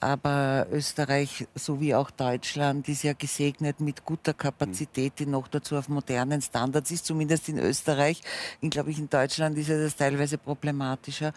Aber 0.00 0.66
Österreich 0.70 1.46
sowie 1.54 1.94
auch 1.94 2.10
Deutschland 2.10 2.88
ist 2.88 3.04
ja 3.04 3.14
gesegnet 3.14 3.80
mit 3.80 4.04
guter 4.04 4.34
Kapazität, 4.34 5.14
die 5.18 5.26
noch 5.26 5.48
dazu 5.48 5.76
auf 5.76 5.88
modernen 5.88 6.42
Standards 6.42 6.90
ist, 6.90 7.06
zumindest 7.06 7.48
in 7.48 7.58
Österreich. 7.58 8.20
Ich 8.60 8.70
glaube, 8.70 8.90
in 8.90 9.08
Deutschland 9.08 9.56
ist 9.56 9.68
ja 9.68 9.78
das 9.78 9.96
teilweise 9.96 10.36
problematischer. 10.36 11.32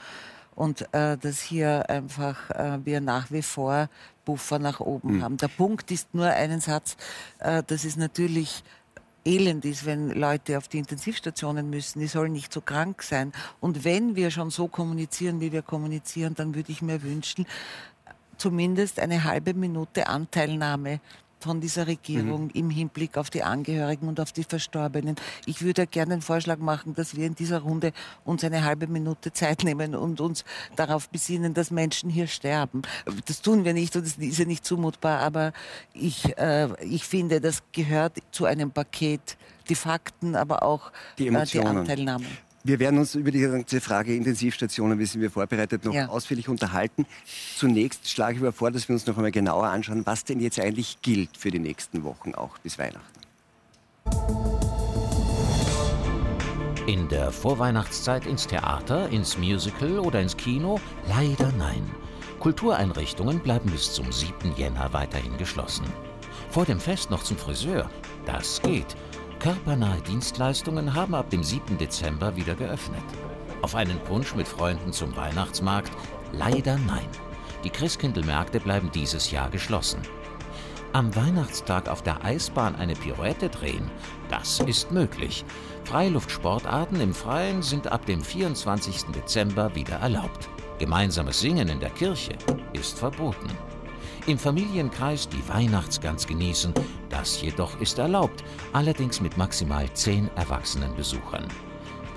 Und 0.54 0.92
äh, 0.94 1.18
dass 1.18 1.40
hier 1.40 1.90
einfach 1.90 2.50
äh, 2.50 2.80
wir 2.84 3.00
nach 3.00 3.32
wie 3.32 3.44
vor 3.44 3.90
Buffer 4.26 4.60
nach 4.60 4.80
oben 4.80 5.18
mhm. 5.18 5.24
haben. 5.24 5.38
Der 5.38 5.48
Punkt 5.48 5.92
ist 5.92 6.14
nur 6.14 6.26
einen 6.26 6.60
Satz, 6.60 6.98
äh, 7.40 7.64
dass 7.64 7.86
es 7.86 7.96
natürlich 7.96 8.64
elend 9.28 9.66
ist, 9.66 9.86
wenn 9.86 10.10
Leute 10.10 10.58
auf 10.58 10.68
die 10.68 10.80
Intensivstationen 10.80 11.70
müssen. 11.70 12.00
Die 12.00 12.08
sollen 12.08 12.32
nicht 12.32 12.54
so 12.54 12.62
krank 12.62 13.04
sein. 13.04 13.34
Und 13.60 13.84
wenn 13.84 14.16
wir 14.16 14.32
schon 14.32 14.50
so 14.50 14.68
kommunizieren, 14.68 15.42
wie 15.42 15.52
wir 15.52 15.62
kommunizieren, 15.62 16.34
dann 16.34 16.56
würde 16.56 16.72
ich 16.72 16.82
mir 16.82 17.04
wünschen, 17.04 17.46
zumindest 18.38 19.00
eine 19.00 19.24
halbe 19.24 19.54
Minute 19.54 20.08
Anteilnahme 20.08 21.02
von 21.40 21.62
dieser 21.62 21.88
Regierung 21.88 22.46
mhm. 22.46 22.52
im 22.54 22.70
Hinblick 22.70 23.18
auf 23.18 23.30
die 23.30 23.44
Angehörigen 23.44 24.08
und 24.08 24.20
auf 24.20 24.32
die 24.32 24.44
Verstorbenen. 24.44 25.16
Ich 25.46 25.62
würde 25.62 25.88
gerne 25.88 26.14
einen 26.14 26.22
Vorschlag 26.22 26.58
machen, 26.60 26.96
dass 26.96 27.16
wir 27.16 27.26
in 27.26 27.36
dieser 27.36 27.60
Runde 27.60 27.94
uns 28.26 28.44
eine 28.44 28.64
halbe 28.64 28.88
Minute 28.88 29.32
Zeit 29.32 29.64
nehmen 29.64 29.96
und 29.96 30.20
uns 30.22 30.44
darauf 30.76 31.10
besinnen, 31.10 31.54
dass 31.54 31.72
Menschen 31.72 32.10
hier 32.10 32.28
sterben. 32.28 32.82
Das 33.26 33.42
tun 33.42 33.66
wir 33.66 33.74
nicht 33.74 33.96
und 33.96 34.06
das 34.06 34.18
ist 34.18 34.40
ja 34.40 34.46
nicht 34.46 34.66
zumutbar, 34.66 35.20
aber 35.20 35.54
ich, 35.94 36.38
äh, 36.38 36.70
ich 36.84 37.06
finde, 37.06 37.42
das 37.42 37.64
gehört 37.72 38.18
zu 38.32 38.46
einem 38.46 38.72
Paket. 38.72 39.38
Die 39.70 39.76
Fakten, 39.76 40.38
aber 40.38 40.64
auch 40.64 40.94
die, 41.18 41.28
äh, 41.28 41.46
die 41.46 41.60
Anteilnahme. 41.60 42.26
Wir 42.68 42.80
werden 42.80 43.00
uns 43.00 43.16
über 43.16 43.32
die 43.32 43.40
ganze 43.40 43.80
Frage 43.80 44.14
Intensivstationen, 44.14 45.00
wie 45.00 45.06
sind 45.06 45.22
wir 45.22 45.32
vorbereitet, 45.32 45.86
noch 45.86 45.94
ja. 45.94 46.10
ausführlich 46.10 46.50
unterhalten. 46.50 47.06
Zunächst 47.56 48.10
schlage 48.10 48.36
ich 48.36 48.42
aber 48.42 48.52
vor, 48.52 48.72
dass 48.72 48.90
wir 48.90 48.94
uns 48.94 49.08
noch 49.08 49.16
einmal 49.16 49.32
genauer 49.32 49.68
anschauen, 49.68 50.06
was 50.06 50.26
denn 50.26 50.42
jetzt 50.42 50.60
eigentlich 50.60 51.02
gilt 51.02 51.38
für 51.38 51.50
die 51.50 51.60
nächsten 51.60 52.04
Wochen, 52.04 52.36
auch 52.36 52.58
bis 52.58 52.78
Weihnachten. 52.78 53.22
In 56.88 57.08
der 57.08 57.32
Vorweihnachtszeit 57.32 58.26
ins 58.26 58.48
Theater, 58.48 59.08
ins 59.12 59.38
Musical 59.38 60.00
oder 60.00 60.20
ins 60.20 60.36
Kino? 60.36 60.82
Leider 61.08 61.54
nein. 61.58 61.90
Kultureinrichtungen 62.42 63.40
bleiben 63.40 63.72
bis 63.72 63.94
zum 63.94 64.12
7. 64.12 64.58
Jänner 64.58 64.92
weiterhin 64.92 65.38
geschlossen. 65.38 65.86
Vor 66.50 66.66
dem 66.66 66.82
Fest 66.82 67.12
noch 67.12 67.24
zum 67.24 67.38
Friseur? 67.38 67.90
Das 68.26 68.62
geht. 68.62 68.98
Körpernahe 69.40 70.02
Dienstleistungen 70.02 70.96
haben 70.96 71.14
ab 71.14 71.30
dem 71.30 71.44
7. 71.44 71.78
Dezember 71.78 72.36
wieder 72.36 72.56
geöffnet. 72.56 73.04
Auf 73.62 73.76
einen 73.76 74.00
Punsch 74.00 74.34
mit 74.34 74.48
Freunden 74.48 74.92
zum 74.92 75.16
Weihnachtsmarkt? 75.16 75.92
Leider 76.32 76.78
nein. 76.88 77.08
Die 77.64 77.70
Christkindlmärkte 77.70 78.60
bleiben 78.60 78.90
dieses 78.92 79.30
Jahr 79.30 79.50
geschlossen. 79.50 80.02
Am 80.94 81.16
Weihnachtstag 81.16 81.88
auf 81.88 82.02
der 82.02 82.24
Eisbahn 82.24 82.76
eine 82.76 82.94
Pirouette 82.94 83.50
drehen? 83.50 83.92
Das 84.30 84.60
ist 84.62 84.92
möglich. 84.92 85.46
Freiluftsportarten 85.84 87.00
im 87.00 87.14
Freien 87.14 87.62
sind 87.62 87.92
ab 87.92 88.08
dem 88.08 88.22
24. 88.24 89.04
Dezember 89.16 89.76
wieder 89.76 89.98
erlaubt. 89.98 90.50
Gemeinsames 90.80 91.40
Singen 91.40 91.70
in 91.70 91.80
der 91.80 91.92
Kirche 91.92 92.34
ist 92.74 92.98
verboten. 92.98 93.50
Im 94.28 94.38
Familienkreis 94.38 95.30
die 95.30 95.48
Weihnachtsgans 95.48 96.28
genießen, 96.28 96.74
das 97.08 97.42
jedoch 97.42 97.80
ist 97.80 97.98
erlaubt, 97.98 98.44
allerdings 98.74 99.22
mit 99.22 99.38
maximal 99.38 99.90
zehn 99.94 100.30
erwachsenen 100.36 100.94
Besuchern. 100.98 101.48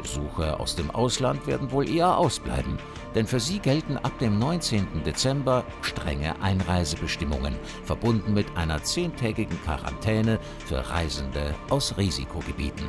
Besucher 0.02 0.58
aus 0.58 0.74
dem 0.74 0.90
Ausland 0.90 1.46
werden 1.46 1.70
wohl 1.70 1.88
eher 1.88 2.16
ausbleiben, 2.16 2.80
denn 3.14 3.28
für 3.28 3.38
sie 3.38 3.60
gelten 3.60 3.96
ab 3.96 4.18
dem 4.18 4.40
19. 4.40 5.04
Dezember 5.04 5.64
strenge 5.82 6.34
Einreisebestimmungen, 6.42 7.54
verbunden 7.84 8.34
mit 8.34 8.56
einer 8.56 8.82
zehntägigen 8.82 9.62
Quarantäne 9.62 10.40
für 10.66 10.90
Reisende 10.90 11.54
aus 11.68 11.96
Risikogebieten. 11.96 12.86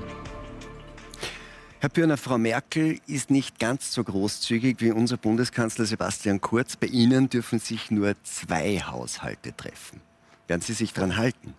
Herr 1.82 1.90
Pürner, 1.90 2.18
Frau 2.18 2.38
Merkel 2.38 3.00
ist 3.08 3.32
nicht 3.32 3.58
ganz 3.58 3.92
so 3.92 4.04
großzügig 4.04 4.82
wie 4.82 4.92
unser 4.92 5.18
Bundeskanzler 5.18 5.86
Sebastian 5.86 6.40
Kurz. 6.40 6.76
Bei 6.76 6.86
Ihnen 6.86 7.28
dürfen 7.28 7.58
sich 7.58 7.90
nur 7.90 8.14
zwei 8.22 8.78
Haushalte 8.78 9.58
treffen. 9.58 10.00
Werden 10.48 10.62
Sie 10.62 10.74
sich 10.74 10.94
daran 10.94 11.18
halten? 11.18 11.56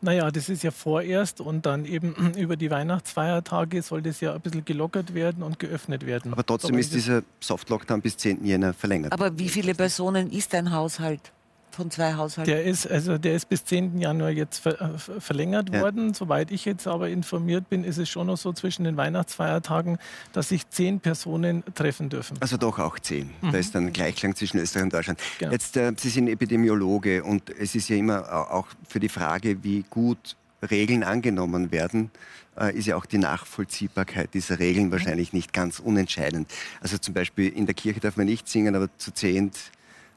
Naja, 0.00 0.32
das 0.32 0.48
ist 0.48 0.64
ja 0.64 0.72
vorerst 0.72 1.40
und 1.40 1.64
dann 1.64 1.84
eben 1.84 2.34
über 2.36 2.56
die 2.56 2.72
Weihnachtsfeiertage 2.72 3.82
soll 3.82 4.02
das 4.02 4.20
ja 4.20 4.34
ein 4.34 4.40
bisschen 4.40 4.64
gelockert 4.64 5.14
werden 5.14 5.44
und 5.44 5.60
geöffnet 5.60 6.04
werden. 6.04 6.32
Aber 6.32 6.44
trotzdem 6.44 6.72
Aber 6.72 6.80
ist 6.80 6.92
dieser 6.92 7.22
Soft-Lockdown 7.38 8.02
bis 8.02 8.16
10. 8.16 8.44
Jänner 8.44 8.74
verlängert. 8.74 9.12
Aber 9.12 9.38
wie 9.38 9.48
viele 9.48 9.76
Personen 9.76 10.32
ist 10.32 10.56
ein 10.56 10.72
Haushalt? 10.72 11.30
Von 11.76 11.90
zwei 11.90 12.14
Haushalten? 12.14 12.50
Der 12.50 12.64
ist, 12.64 12.90
also 12.90 13.18
der 13.18 13.34
ist 13.34 13.48
bis 13.48 13.64
10. 13.64 14.00
Januar 14.00 14.30
jetzt 14.30 14.58
ver, 14.58 14.80
äh, 14.80 15.20
verlängert 15.20 15.72
ja. 15.72 15.80
worden. 15.80 16.14
Soweit 16.14 16.50
ich 16.50 16.64
jetzt 16.64 16.86
aber 16.86 17.08
informiert 17.08 17.68
bin, 17.68 17.84
ist 17.84 17.98
es 17.98 18.08
schon 18.08 18.26
noch 18.26 18.36
so 18.36 18.52
zwischen 18.52 18.84
den 18.84 18.96
Weihnachtsfeiertagen, 18.96 19.98
dass 20.32 20.48
sich 20.48 20.68
zehn 20.68 21.00
Personen 21.00 21.62
treffen 21.74 22.08
dürfen. 22.08 22.36
Also 22.40 22.56
doch 22.56 22.78
auch 22.78 22.98
zehn. 22.98 23.30
Mhm. 23.40 23.52
Da 23.52 23.58
ist 23.58 23.74
dann 23.74 23.92
Gleichklang 23.92 24.34
zwischen 24.34 24.58
Österreich 24.58 24.84
und 24.84 24.92
Deutschland. 24.92 25.20
Genau. 25.38 25.52
Jetzt, 25.52 25.76
äh, 25.76 25.92
Sie 25.96 26.08
sind 26.08 26.28
Epidemiologe 26.28 27.22
und 27.22 27.50
es 27.50 27.74
ist 27.74 27.88
ja 27.88 27.96
immer 27.96 28.50
auch 28.52 28.66
für 28.88 29.00
die 29.00 29.08
Frage, 29.08 29.62
wie 29.62 29.84
gut 29.88 30.36
Regeln 30.70 31.04
angenommen 31.04 31.70
werden, 31.70 32.10
äh, 32.58 32.76
ist 32.76 32.86
ja 32.86 32.96
auch 32.96 33.06
die 33.06 33.18
Nachvollziehbarkeit 33.18 34.34
dieser 34.34 34.58
Regeln 34.58 34.90
wahrscheinlich 34.90 35.32
nicht 35.32 35.52
ganz 35.52 35.78
unentscheidend. 35.78 36.50
Also 36.80 36.98
zum 36.98 37.14
Beispiel 37.14 37.48
in 37.48 37.66
der 37.66 37.74
Kirche 37.74 38.00
darf 38.00 38.16
man 38.16 38.26
nicht 38.26 38.48
singen, 38.48 38.74
aber 38.74 38.88
zu 38.98 39.12
zehnt 39.12 39.56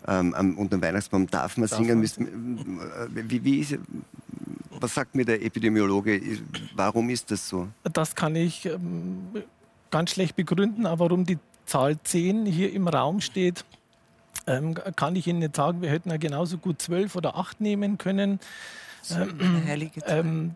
ähm, 0.07 0.57
unter 0.57 0.77
dem 0.77 0.81
Weihnachtsbaum 0.81 1.27
darf 1.27 1.57
man 1.57 1.67
darf 1.67 1.77
singen. 1.77 1.99
Man 1.99 2.79
äh, 2.79 3.29
wie, 3.29 3.43
wie 3.43 3.59
ist, 3.59 3.77
was 4.79 4.93
sagt 4.93 5.15
mir 5.15 5.25
der 5.25 5.43
Epidemiologe? 5.43 6.21
Warum 6.75 7.09
ist 7.09 7.31
das 7.31 7.47
so? 7.47 7.67
Das 7.83 8.15
kann 8.15 8.35
ich 8.35 8.65
ähm, 8.65 9.27
ganz 9.91 10.11
schlecht 10.11 10.35
begründen, 10.35 10.85
aber 10.85 11.05
warum 11.05 11.25
die 11.25 11.37
Zahl 11.65 11.97
10 12.01 12.45
hier 12.45 12.73
im 12.73 12.87
Raum 12.87 13.21
steht, 13.21 13.65
ähm, 14.47 14.75
kann 14.95 15.15
ich 15.15 15.27
Ihnen 15.27 15.39
nicht 15.39 15.55
sagen. 15.55 15.81
Wir 15.81 15.89
hätten 15.89 16.09
ja 16.09 16.17
genauso 16.17 16.57
gut 16.57 16.81
12 16.81 17.15
oder 17.15 17.37
8 17.37 17.61
nehmen 17.61 17.97
können. 17.97 18.39
So, 19.01 19.15
ähm, 19.15 19.63
heilige 19.65 20.01
Zahl. 20.01 20.19
Ähm, 20.19 20.55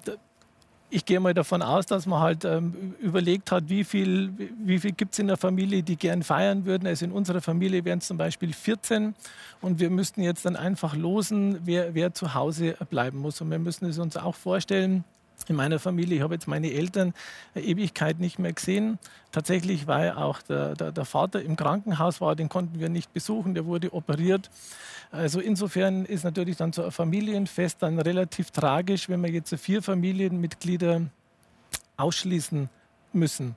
ich 0.94 1.06
gehe 1.06 1.20
mal 1.20 1.34
davon 1.34 1.64
aus, 1.64 1.88
dass 1.88 2.06
man 2.06 2.20
halt 2.20 2.46
ähm, 2.46 2.94
überlegt 3.00 3.52
hat, 3.52 3.68
wie 3.68 3.84
viel, 3.84 4.32
wie 4.64 4.78
viel 4.78 4.92
gibt 4.92 5.14
es 5.14 5.20
in 5.20 5.26
der 5.26 5.38
Familie, 5.38 5.82
die 5.82 5.96
gern 5.96 6.22
feiern 6.22 6.66
würden. 6.66 6.86
Also 6.86 7.06
in 7.06 7.12
unserer 7.12 7.42
Familie 7.42 7.84
wären 7.84 7.98
es 7.98 8.06
zum 8.06 8.18
Beispiel 8.18 8.54
14 8.54 9.16
und 9.60 9.80
wir 9.80 9.90
müssten 9.90 10.22
jetzt 10.22 10.46
dann 10.46 10.56
einfach 10.56 10.96
losen, 10.96 11.60
wer, 11.66 11.96
wer 11.96 12.14
zu 12.14 12.36
Hause 12.36 12.78
bleiben 12.92 13.18
muss. 13.18 13.42
Und 13.42 13.50
wir 13.50 13.58
müssen 13.58 13.86
es 13.86 13.98
uns 13.98 14.18
auch 14.18 14.36
vorstellen, 14.36 15.04
in 15.50 15.56
meiner 15.56 15.80
Familie, 15.80 16.18
ich 16.18 16.22
habe 16.24 16.34
jetzt 16.34 16.48
meine 16.48 16.72
Eltern 16.72 17.14
Ewigkeit 17.56 18.20
nicht 18.20 18.40
mehr 18.40 18.54
gesehen. 18.54 19.00
Tatsächlich 19.32 19.88
war 19.88 20.18
auch 20.18 20.42
der, 20.42 20.76
der, 20.76 20.92
der, 20.92 21.06
Vater 21.06 21.42
im 21.42 21.56
Krankenhaus, 21.56 22.22
war, 22.22 22.36
den 22.36 22.50
konnten 22.50 22.80
wir 22.80 22.90
nicht 22.90 23.14
besuchen, 23.14 23.54
der 23.54 23.66
wurde 23.66 23.94
operiert. 23.94 24.50
Also 25.12 25.40
insofern 25.40 26.06
ist 26.06 26.24
natürlich 26.24 26.58
dann 26.58 26.74
so 26.74 26.84
ein 26.84 26.92
Familienfest 26.92 27.82
dann 27.82 28.00
relativ 28.00 28.52
tragisch, 28.52 29.10
wenn 29.10 29.22
wir 29.24 29.30
jetzt 29.30 29.54
vier 29.56 29.82
Familienmitglieder 29.82 31.02
ausschließen 31.98 32.70
müssen. 33.14 33.56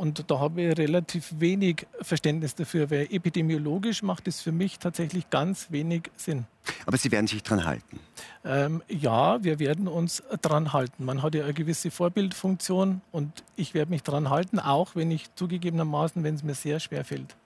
Und 0.00 0.30
da 0.30 0.38
habe 0.38 0.62
ich 0.62 0.78
relativ 0.78 1.34
wenig 1.40 1.86
Verständnis 2.00 2.54
dafür, 2.54 2.90
weil 2.90 3.06
epidemiologisch 3.10 4.02
macht 4.02 4.28
es 4.28 4.40
für 4.40 4.50
mich 4.50 4.78
tatsächlich 4.78 5.28
ganz 5.28 5.70
wenig 5.72 6.04
Sinn. 6.16 6.46
Aber 6.86 6.96
Sie 6.96 7.12
werden 7.12 7.26
sich 7.26 7.42
dran 7.42 7.66
halten? 7.66 8.00
Ähm, 8.42 8.82
ja, 8.88 9.44
wir 9.44 9.58
werden 9.58 9.88
uns 9.88 10.22
dran 10.40 10.72
halten. 10.72 11.04
Man 11.04 11.20
hat 11.20 11.34
ja 11.34 11.44
eine 11.44 11.52
gewisse 11.52 11.90
Vorbildfunktion 11.90 13.02
und 13.12 13.44
ich 13.56 13.74
werde 13.74 13.90
mich 13.90 14.02
dran 14.02 14.30
halten, 14.30 14.58
auch 14.58 14.96
wenn 14.96 15.10
ich 15.10 15.34
zugegebenermaßen, 15.34 16.24
wenn 16.24 16.34
es 16.34 16.42
mir 16.42 16.54
sehr 16.54 16.80
schwer 16.80 17.04
fällt. 17.04 17.36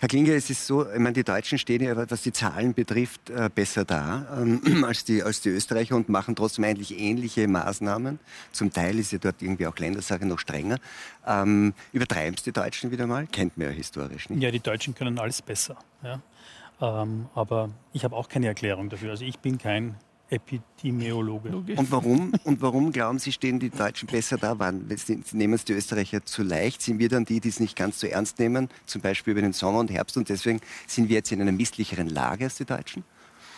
Herr 0.00 0.08
Klinger, 0.08 0.34
es 0.34 0.50
ist 0.50 0.66
so, 0.66 0.90
ich 0.90 0.98
meine, 0.98 1.12
die 1.12 1.24
Deutschen 1.24 1.58
stehen 1.58 1.82
ja, 1.82 2.10
was 2.10 2.22
die 2.22 2.32
Zahlen 2.32 2.74
betrifft, 2.74 3.30
äh, 3.30 3.48
besser 3.54 3.84
da 3.84 4.26
ähm, 4.40 4.84
als, 4.86 5.04
die, 5.04 5.22
als 5.22 5.40
die 5.40 5.50
Österreicher 5.50 5.96
und 5.96 6.08
machen 6.08 6.36
trotzdem 6.36 6.64
eigentlich 6.64 6.98
ähnliche 6.98 7.48
Maßnahmen. 7.48 8.18
Zum 8.52 8.72
Teil 8.72 8.98
ist 8.98 9.12
ja 9.12 9.18
dort 9.18 9.42
irgendwie 9.42 9.66
auch 9.66 9.76
Ländersache 9.76 10.26
noch 10.26 10.38
strenger. 10.38 10.76
Ähm, 11.26 11.74
übertreiben 11.92 12.34
es 12.36 12.42
die 12.42 12.52
Deutschen 12.52 12.90
wieder 12.90 13.06
mal? 13.06 13.26
Kennt 13.26 13.56
man 13.56 13.68
ja 13.68 13.72
historisch 13.72 14.28
nicht. 14.30 14.42
Ja, 14.42 14.50
die 14.50 14.60
Deutschen 14.60 14.94
können 14.94 15.18
alles 15.18 15.42
besser. 15.42 15.76
Ja. 16.02 16.20
Ähm, 16.80 17.28
aber 17.34 17.70
ich 17.92 18.04
habe 18.04 18.16
auch 18.16 18.28
keine 18.28 18.46
Erklärung 18.46 18.90
dafür. 18.90 19.10
Also 19.10 19.24
ich 19.24 19.38
bin 19.38 19.58
kein 19.58 19.96
Epidemiologe. 20.30 21.50
Und 21.76 21.90
warum, 21.90 22.32
und 22.44 22.62
warum 22.62 22.92
glauben 22.92 23.18
Sie, 23.18 23.30
stehen 23.30 23.60
die 23.60 23.70
Deutschen 23.70 24.06
besser 24.06 24.38
da? 24.38 24.58
Wann 24.58 24.88
nehmen 25.32 25.54
es 25.54 25.64
die 25.64 25.74
Österreicher 25.74 26.24
zu 26.24 26.42
leicht? 26.42 26.82
Sind 26.82 26.98
wir 26.98 27.08
dann 27.08 27.24
die, 27.24 27.40
die 27.40 27.48
es 27.48 27.60
nicht 27.60 27.76
ganz 27.76 28.00
so 28.00 28.06
ernst 28.06 28.38
nehmen, 28.38 28.68
zum 28.86 29.02
Beispiel 29.02 29.32
über 29.32 29.42
den 29.42 29.52
Sommer 29.52 29.80
und 29.80 29.90
Herbst 29.90 30.16
und 30.16 30.28
deswegen 30.28 30.60
sind 30.86 31.08
wir 31.08 31.16
jetzt 31.16 31.30
in 31.30 31.40
einer 31.40 31.52
misslicheren 31.52 32.08
Lage 32.08 32.44
als 32.44 32.56
die 32.56 32.64
Deutschen? 32.64 33.04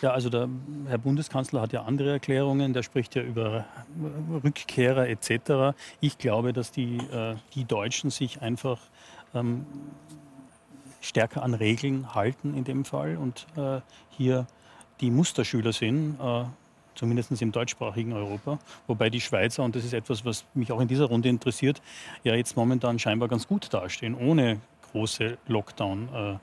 Ja, 0.01 0.11
also 0.11 0.29
der 0.29 0.47
Herr 0.87 0.99
Bundeskanzler 0.99 1.61
hat 1.61 1.73
ja 1.73 1.83
andere 1.83 2.11
Erklärungen, 2.11 2.73
der 2.73 2.83
spricht 2.83 3.15
ja 3.15 3.23
über 3.23 3.65
Rückkehrer 4.43 5.09
etc. 5.09 5.75
Ich 6.01 6.19
glaube, 6.19 6.53
dass 6.53 6.71
die, 6.71 6.97
äh, 6.97 7.35
die 7.55 7.65
Deutschen 7.65 8.11
sich 8.11 8.41
einfach 8.41 8.79
ähm, 9.33 9.65
stärker 11.01 11.41
an 11.41 11.55
Regeln 11.55 12.13
halten 12.13 12.53
in 12.53 12.63
dem 12.63 12.85
Fall 12.85 13.17
und 13.17 13.47
äh, 13.55 13.81
hier 14.09 14.45
die 15.01 15.11
Musterschüler 15.11 15.73
sind, 15.73 16.19
äh, 16.19 16.43
zumindest 16.95 17.41
im 17.41 17.51
deutschsprachigen 17.51 18.13
Europa. 18.13 18.59
Wobei 18.87 19.09
die 19.09 19.21
Schweizer, 19.21 19.63
und 19.63 19.75
das 19.75 19.85
ist 19.85 19.93
etwas, 19.93 20.25
was 20.25 20.45
mich 20.53 20.71
auch 20.71 20.79
in 20.79 20.87
dieser 20.87 21.05
Runde 21.05 21.29
interessiert, 21.29 21.81
ja 22.23 22.35
jetzt 22.35 22.57
momentan 22.57 22.99
scheinbar 22.99 23.29
ganz 23.29 23.47
gut 23.47 23.73
dastehen, 23.73 24.15
ohne 24.15 24.59
große 24.91 25.37
Lockdown. 25.47 26.09
Äh, 26.13 26.37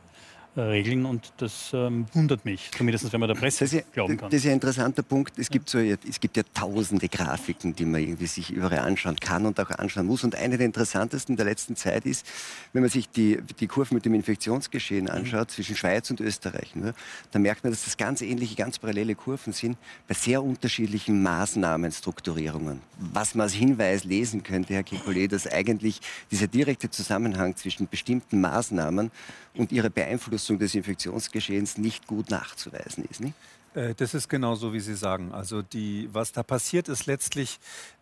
regeln 0.57 1.05
und 1.05 1.33
das 1.39 1.73
ähm, 1.75 2.07
wundert 2.13 2.45
mich, 2.45 2.71
zumindest 2.77 3.13
wenn 3.13 3.21
man 3.21 3.29
der 3.29 3.35
Presse 3.35 3.65
ja, 3.77 3.83
glauben 3.93 4.17
kann. 4.17 4.31
Das 4.31 4.41
ist 4.41 4.47
ein 4.47 4.53
interessanter 4.53 5.03
Punkt. 5.03 5.39
Es 5.39 5.51
gibt, 5.51 5.69
so, 5.69 5.79
es 5.79 6.21
gibt 6.21 6.37
ja 6.37 6.45
tausende 6.55 7.09
Grafiken, 7.09 7.75
die 7.75 7.85
man 7.85 8.01
irgendwie 8.01 8.27
sich 8.27 8.51
überall 8.51 8.81
anschauen 8.81 9.17
kann 9.17 9.47
und 9.47 9.59
auch 9.59 9.71
anschauen 9.71 10.07
muss. 10.07 10.23
Und 10.23 10.37
eine 10.37 10.57
der 10.57 10.67
interessantesten 10.67 11.37
der 11.37 11.47
letzten 11.47 11.77
Zeit 11.77 12.07
ist, 12.07 12.27
wenn 12.73 12.83
man 12.83 12.91
sich 12.91 13.09
die, 13.09 13.39
die 13.59 13.67
Kurven 13.67 13.95
mit 13.95 14.05
dem 14.05 14.15
Infektionsgeschehen 14.15 15.09
anschaut 15.09 15.49
mhm. 15.49 15.53
zwischen 15.53 15.77
Schweiz 15.77 16.11
und 16.11 16.21
Österreich, 16.21 16.77
ne, 16.77 16.95
dann 17.33 17.43
merkt 17.43 17.65
man, 17.65 17.73
dass 17.73 17.85
das 17.85 17.97
ganz 17.97 18.23
ähnliche, 18.23 18.55
ganz 18.55 18.79
parallele 18.79 19.15
Kurven 19.15 19.53
sind 19.53 19.77
bei 20.07 20.15
sehr 20.15 20.43
unterschiedlichen 20.43 21.23
Maßnahmenstrukturierungen. 21.23 22.81
Was 22.99 23.35
man 23.35 23.45
als 23.45 23.55
Hinweis 23.55 24.05
lesen 24.05 24.43
könnte, 24.43 24.75
Herr 24.75 24.83
Kekulé, 24.83 25.29
dass 25.29 25.51
eigentlich 25.51 26.01
dieser 26.31 26.47
direkte 26.47 26.91
Zusammenhang 26.91 27.57
zwischen 27.57 27.89
bestimmten 27.89 28.41
Maßnahmen 28.41 29.11
und 29.55 29.73
ihre 29.73 29.91
Beeinflussung 29.91 30.44
des 30.57 30.75
Infektionsgeschehens 30.75 31.79
nicht 31.79 32.07
gut 32.07 32.31
nachzuweisen 32.31 33.05
ist. 33.11 33.21
Nicht? 33.21 33.35
Äh, 33.75 33.95
das 33.95 34.15
ist 34.15 34.29
genau 34.29 34.55
so, 34.55 34.73
wie 34.73 34.81
Sie 34.81 34.95
sagen. 34.95 35.33
Also 35.33 35.63
die, 35.63 36.09
was 36.13 36.33
da 36.33 36.43
passiert, 36.43 36.89
ist 36.89 37.07
letztlich 37.07 37.59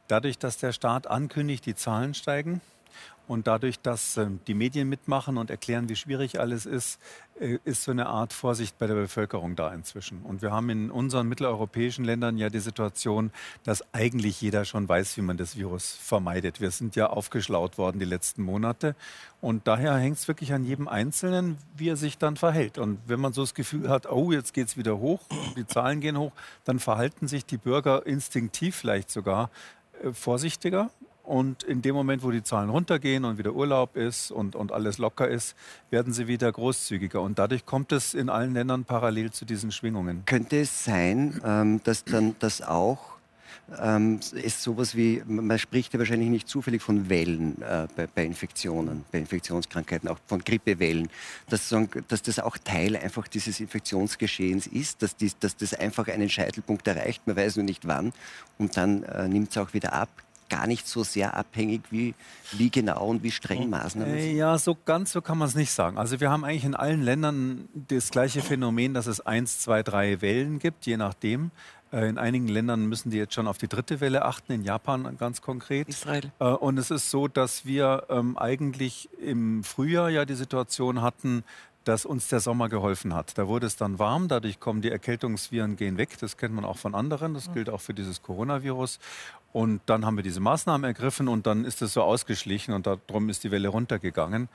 dadurch, 0.08 0.38
dass 0.38 0.58
der 0.58 0.72
Staat 0.72 1.06
ankündigt, 1.06 1.66
die 1.66 1.74
Zahlen 1.74 2.14
steigen, 2.14 2.60
und 3.28 3.46
dadurch, 3.46 3.80
dass 3.80 4.16
äh, 4.16 4.26
die 4.46 4.54
Medien 4.54 4.88
mitmachen 4.88 5.38
und 5.38 5.50
erklären, 5.50 5.88
wie 5.88 5.96
schwierig 5.96 6.40
alles 6.40 6.66
ist, 6.66 7.00
äh, 7.40 7.58
ist 7.64 7.84
so 7.84 7.90
eine 7.90 8.06
Art 8.06 8.32
Vorsicht 8.32 8.78
bei 8.78 8.86
der 8.86 8.94
Bevölkerung 8.94 9.56
da 9.56 9.72
inzwischen. 9.72 10.22
Und 10.22 10.42
wir 10.42 10.50
haben 10.50 10.68
in 10.70 10.90
unseren 10.90 11.28
mitteleuropäischen 11.28 12.04
Ländern 12.04 12.36
ja 12.36 12.50
die 12.50 12.58
Situation, 12.58 13.30
dass 13.64 13.84
eigentlich 13.94 14.40
jeder 14.40 14.64
schon 14.64 14.88
weiß, 14.88 15.16
wie 15.16 15.22
man 15.22 15.36
das 15.36 15.56
Virus 15.56 15.92
vermeidet. 15.92 16.60
Wir 16.60 16.70
sind 16.70 16.96
ja 16.96 17.08
aufgeschlaut 17.08 17.78
worden 17.78 18.00
die 18.00 18.04
letzten 18.06 18.42
Monate. 18.42 18.96
Und 19.40 19.66
daher 19.66 19.96
hängt 19.96 20.18
es 20.18 20.28
wirklich 20.28 20.52
an 20.52 20.64
jedem 20.64 20.88
Einzelnen, 20.88 21.58
wie 21.76 21.88
er 21.88 21.96
sich 21.96 22.18
dann 22.18 22.36
verhält. 22.36 22.78
Und 22.78 22.98
wenn 23.06 23.20
man 23.20 23.32
so 23.32 23.42
das 23.42 23.54
Gefühl 23.54 23.88
hat, 23.88 24.10
oh, 24.10 24.32
jetzt 24.32 24.52
geht 24.52 24.68
es 24.68 24.76
wieder 24.76 24.98
hoch, 24.98 25.20
die 25.56 25.66
Zahlen 25.66 26.00
gehen 26.00 26.18
hoch, 26.18 26.32
dann 26.64 26.78
verhalten 26.78 27.28
sich 27.28 27.44
die 27.44 27.56
Bürger 27.56 28.04
instinktiv 28.06 28.76
vielleicht 28.76 29.10
sogar 29.10 29.50
äh, 30.02 30.12
vorsichtiger 30.12 30.90
und 31.22 31.62
in 31.62 31.82
dem 31.82 31.94
Moment, 31.94 32.22
wo 32.22 32.30
die 32.30 32.42
Zahlen 32.42 32.68
runtergehen 32.70 33.24
und 33.24 33.38
wieder 33.38 33.52
Urlaub 33.52 33.96
ist 33.96 34.30
und, 34.30 34.56
und 34.56 34.72
alles 34.72 34.98
locker 34.98 35.28
ist, 35.28 35.54
werden 35.90 36.12
sie 36.12 36.26
wieder 36.26 36.50
großzügiger. 36.50 37.20
Und 37.20 37.38
dadurch 37.38 37.64
kommt 37.64 37.92
es 37.92 38.14
in 38.14 38.28
allen 38.28 38.54
Ländern 38.54 38.84
parallel 38.84 39.30
zu 39.30 39.44
diesen 39.44 39.70
Schwingungen. 39.70 40.24
Könnte 40.26 40.60
es 40.60 40.84
sein, 40.84 41.40
ähm, 41.44 41.80
dass 41.84 42.04
dann 42.04 42.34
das 42.40 42.60
auch 42.60 43.12
ähm, 43.80 44.20
es 44.34 44.62
sowas 44.62 44.96
wie, 44.96 45.22
man 45.26 45.58
spricht 45.58 45.92
ja 45.92 45.98
wahrscheinlich 45.98 46.28
nicht 46.28 46.48
zufällig 46.48 46.82
von 46.82 47.08
Wellen 47.08 47.60
äh, 47.62 47.86
bei, 47.94 48.06
bei, 48.06 48.24
Infektionen, 48.24 49.04
bei 49.12 49.18
Infektionskrankheiten, 49.18 50.08
auch 50.08 50.18
von 50.26 50.42
Grippewellen, 50.42 51.08
dass, 51.48 51.74
dass, 52.08 52.22
das 52.22 52.38
auch 52.40 52.58
Teil 52.58 52.96
einfach 52.96 53.28
dieses 53.28 53.60
Infektionsgeschehens 53.60 54.66
ist, 54.66 55.02
dass, 55.02 55.16
dies, 55.16 55.38
dass 55.38 55.56
das 55.56 55.74
einfach 55.74 56.08
einen 56.08 56.28
Scheitelpunkt 56.28 56.86
erreicht, 56.88 57.26
man 57.26 57.36
weiß 57.36 57.56
nur 57.56 57.64
nicht 57.64 57.86
wann 57.86 58.12
und 58.58 58.76
dann 58.76 59.04
äh, 59.04 59.28
nimmt 59.28 59.50
es 59.50 59.58
auch 59.58 59.72
wieder 59.74 59.92
ab 59.92 60.10
gar 60.48 60.66
nicht 60.66 60.86
so 60.86 61.04
sehr 61.04 61.36
abhängig, 61.36 61.82
wie, 61.90 62.14
wie 62.52 62.70
genau 62.70 63.06
und 63.06 63.22
wie 63.22 63.30
streng 63.30 63.70
Maßnahmen 63.70 64.20
sind? 64.20 64.36
Ja, 64.36 64.58
so 64.58 64.76
ganz 64.84 65.12
so 65.12 65.20
kann 65.20 65.38
man 65.38 65.48
es 65.48 65.54
nicht 65.54 65.72
sagen. 65.72 65.98
Also 65.98 66.20
wir 66.20 66.30
haben 66.30 66.44
eigentlich 66.44 66.64
in 66.64 66.74
allen 66.74 67.02
Ländern 67.02 67.68
das 67.74 68.10
gleiche 68.10 68.42
Phänomen, 68.42 68.94
dass 68.94 69.06
es 69.06 69.20
eins, 69.20 69.60
zwei, 69.60 69.82
drei 69.82 70.20
Wellen 70.20 70.58
gibt, 70.58 70.86
je 70.86 70.96
nachdem. 70.96 71.50
Äh, 71.92 72.08
in 72.08 72.18
einigen 72.18 72.48
Ländern 72.48 72.86
müssen 72.86 73.10
die 73.10 73.18
jetzt 73.18 73.34
schon 73.34 73.46
auf 73.46 73.58
die 73.58 73.68
dritte 73.68 74.00
Welle 74.00 74.24
achten, 74.24 74.52
in 74.52 74.62
Japan 74.64 75.16
ganz 75.18 75.42
konkret. 75.42 75.88
Israel. 75.88 76.32
Äh, 76.38 76.44
und 76.44 76.78
es 76.78 76.90
ist 76.90 77.10
so, 77.10 77.28
dass 77.28 77.66
wir 77.66 78.04
ähm, 78.08 78.36
eigentlich 78.38 79.08
im 79.20 79.62
Frühjahr 79.62 80.10
ja 80.10 80.24
die 80.24 80.34
Situation 80.34 81.02
hatten, 81.02 81.44
dass 81.84 82.06
uns 82.06 82.28
der 82.28 82.40
Sommer 82.40 82.68
geholfen 82.68 83.14
hat. 83.14 83.36
Da 83.36 83.48
wurde 83.48 83.66
es 83.66 83.76
dann 83.76 83.98
warm, 83.98 84.28
dadurch 84.28 84.60
kommen 84.60 84.82
die 84.82 84.90
Erkältungsviren 84.90 85.76
gehen 85.76 85.98
weg. 85.98 86.16
Das 86.20 86.36
kennt 86.36 86.54
man 86.54 86.64
auch 86.64 86.78
von 86.78 86.94
anderen. 86.94 87.34
Das 87.34 87.52
gilt 87.52 87.68
auch 87.68 87.80
für 87.80 87.94
dieses 87.94 88.22
Coronavirus. 88.22 88.98
Und 89.52 89.80
dann 89.86 90.06
haben 90.06 90.16
wir 90.16 90.22
diese 90.22 90.40
Maßnahmen 90.40 90.84
ergriffen 90.84 91.28
und 91.28 91.46
dann 91.46 91.64
ist 91.64 91.82
es 91.82 91.92
so 91.92 92.02
ausgeschlichen 92.02 92.72
und 92.72 92.86
darum 92.86 93.28
ist 93.28 93.44
die 93.44 93.50
Welle 93.50 93.68
runtergegangen. 93.68 94.48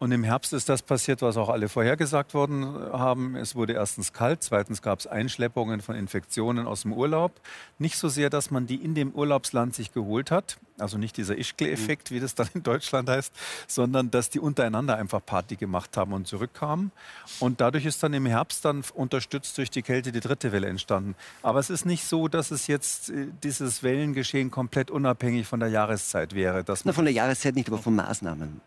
Und 0.00 0.12
im 0.12 0.24
Herbst 0.24 0.54
ist 0.54 0.70
das 0.70 0.80
passiert, 0.80 1.20
was 1.20 1.36
auch 1.36 1.50
alle 1.50 1.68
vorhergesagt 1.68 2.32
worden 2.32 2.64
haben. 2.90 3.36
Es 3.36 3.54
wurde 3.54 3.74
erstens 3.74 4.14
kalt, 4.14 4.42
zweitens 4.42 4.80
gab 4.80 4.98
es 4.98 5.06
Einschleppungen 5.06 5.82
von 5.82 5.94
Infektionen 5.94 6.66
aus 6.66 6.82
dem 6.82 6.94
Urlaub. 6.94 7.32
Nicht 7.78 7.98
so 7.98 8.08
sehr, 8.08 8.30
dass 8.30 8.50
man 8.50 8.66
die 8.66 8.76
in 8.76 8.94
dem 8.94 9.12
Urlaubsland 9.12 9.74
sich 9.74 9.92
geholt 9.92 10.30
hat, 10.30 10.56
also 10.80 10.98
nicht 10.98 11.16
dieser 11.16 11.36
Ischgl-Effekt, 11.36 12.10
wie 12.10 12.20
das 12.20 12.34
dann 12.34 12.48
in 12.54 12.62
Deutschland 12.62 13.08
heißt, 13.08 13.32
sondern 13.66 14.10
dass 14.10 14.30
die 14.30 14.40
untereinander 14.40 14.96
einfach 14.96 15.24
Party 15.24 15.56
gemacht 15.56 15.96
haben 15.96 16.12
und 16.12 16.26
zurückkamen. 16.26 16.92
Und 17.38 17.60
dadurch 17.60 17.86
ist 17.86 18.02
dann 18.02 18.12
im 18.14 18.26
Herbst 18.26 18.64
dann 18.64 18.82
unterstützt 18.94 19.56
durch 19.58 19.70
die 19.70 19.82
Kälte 19.82 20.12
die 20.12 20.20
dritte 20.20 20.52
Welle 20.52 20.68
entstanden. 20.68 21.14
Aber 21.42 21.58
es 21.58 21.70
ist 21.70 21.86
nicht 21.86 22.04
so, 22.04 22.28
dass 22.28 22.50
es 22.50 22.66
jetzt 22.66 23.10
äh, 23.10 23.26
dieses 23.42 23.82
Wellengeschehen 23.82 24.50
komplett 24.50 24.90
unabhängig 24.90 25.46
von 25.46 25.60
der 25.60 25.68
Jahreszeit 25.68 26.34
wäre. 26.34 26.64
Dass 26.64 26.84
Na, 26.84 26.92
von 26.92 27.04
der 27.04 27.14
Jahreszeit 27.14 27.54
nicht, 27.54 27.68
aber 27.68 27.78
von 27.78 27.94
Maßnahmen. 27.94 28.60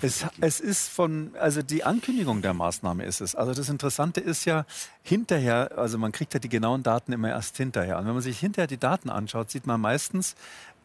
Es, 0.00 0.24
es 0.40 0.60
ist 0.60 0.88
von, 0.88 1.32
also 1.38 1.62
die 1.62 1.84
Ankündigung 1.84 2.42
der 2.42 2.54
Maßnahme 2.54 3.04
ist 3.04 3.20
es. 3.20 3.34
Also 3.34 3.54
das 3.54 3.68
Interessante 3.68 4.20
ist 4.20 4.44
ja 4.44 4.64
hinterher, 5.02 5.72
also 5.76 5.98
man 5.98 6.12
kriegt 6.12 6.34
ja 6.34 6.40
die 6.40 6.48
genauen 6.48 6.82
Daten 6.82 7.12
immer 7.12 7.30
erst 7.30 7.56
hinterher. 7.56 7.98
Und 7.98 8.06
wenn 8.06 8.12
man 8.12 8.22
sich 8.22 8.38
hinterher 8.38 8.66
die 8.66 8.78
Daten 8.78 9.10
anschaut, 9.10 9.50
sieht 9.50 9.66
man 9.66 9.80
meistens, 9.80 10.36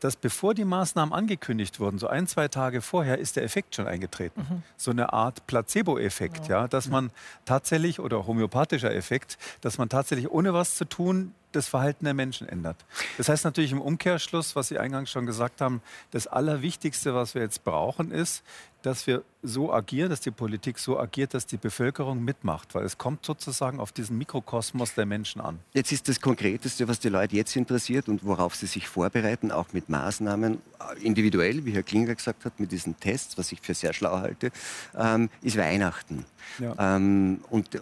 dass 0.03 0.17
bevor 0.17 0.53
die 0.53 0.65
Maßnahmen 0.65 1.13
angekündigt 1.13 1.79
wurden, 1.79 1.97
so 1.97 2.07
ein, 2.07 2.27
zwei 2.27 2.49
Tage 2.49 2.81
vorher, 2.81 3.19
ist 3.19 3.37
der 3.37 3.43
Effekt 3.43 3.75
schon 3.75 3.87
eingetreten. 3.87 4.45
Mhm. 4.49 4.63
So 4.75 4.91
eine 4.91 5.13
Art 5.13 5.47
Placebo-Effekt, 5.47 6.47
ja. 6.49 6.61
ja. 6.61 6.67
dass 6.67 6.89
man 6.89 7.11
tatsächlich, 7.45 7.99
oder 7.99 8.27
homöopathischer 8.27 8.93
Effekt, 8.93 9.37
dass 9.61 9.77
man 9.77 9.87
tatsächlich 9.87 10.29
ohne 10.29 10.53
was 10.53 10.75
zu 10.75 10.85
tun 10.85 11.33
das 11.53 11.67
Verhalten 11.67 12.03
der 12.05 12.13
Menschen 12.13 12.49
ändert. 12.49 12.77
Das 13.17 13.29
heißt 13.29 13.45
natürlich 13.45 13.71
im 13.71 13.79
Umkehrschluss, 13.79 14.55
was 14.55 14.67
Sie 14.67 14.79
eingangs 14.79 15.09
schon 15.09 15.25
gesagt 15.25 15.61
haben, 15.61 15.81
das 16.11 16.27
Allerwichtigste, 16.27 17.15
was 17.15 17.35
wir 17.35 17.43
jetzt 17.43 17.63
brauchen, 17.63 18.11
ist, 18.11 18.43
dass 18.81 19.07
wir 19.07 19.23
so 19.43 19.73
agieren, 19.73 20.09
dass 20.09 20.21
die 20.21 20.31
Politik 20.31 20.79
so 20.79 20.99
agiert, 20.99 21.33
dass 21.33 21.45
die 21.45 21.57
Bevölkerung 21.57 22.23
mitmacht, 22.23 22.73
weil 22.73 22.85
es 22.85 22.97
kommt 22.97 23.25
sozusagen 23.25 23.79
auf 23.79 23.91
diesen 23.91 24.17
Mikrokosmos 24.17 24.95
der 24.95 25.05
Menschen 25.05 25.41
an. 25.41 25.59
Jetzt 25.73 25.91
ist 25.91 26.07
das 26.07 26.21
Konkreteste, 26.21 26.87
was 26.87 26.99
die 26.99 27.09
Leute 27.09 27.35
jetzt 27.35 27.55
interessiert 27.55 28.07
und 28.07 28.23
worauf 28.23 28.55
sie 28.55 28.67
sich 28.67 28.87
vorbereiten, 28.87 29.51
auch 29.51 29.73
mit 29.73 29.89
Maßnahmen, 29.89 30.53
äh, 30.53 31.03
individuell, 31.05 31.65
wie 31.65 31.71
Herr 31.71 31.83
Klinger 31.83 32.15
gesagt 32.15 32.45
hat, 32.45 32.59
mit 32.59 32.71
diesen 32.71 32.99
Tests, 32.99 33.37
was 33.37 33.51
ich 33.51 33.59
für 33.61 33.73
sehr 33.73 33.93
schlau 33.93 34.19
halte, 34.19 34.51
ähm, 34.97 35.29
ist 35.41 35.57
Weihnachten. 35.57 36.25
Ja. 36.59 36.95
Ähm, 36.95 37.39
und 37.49 37.75
äh, 37.75 37.79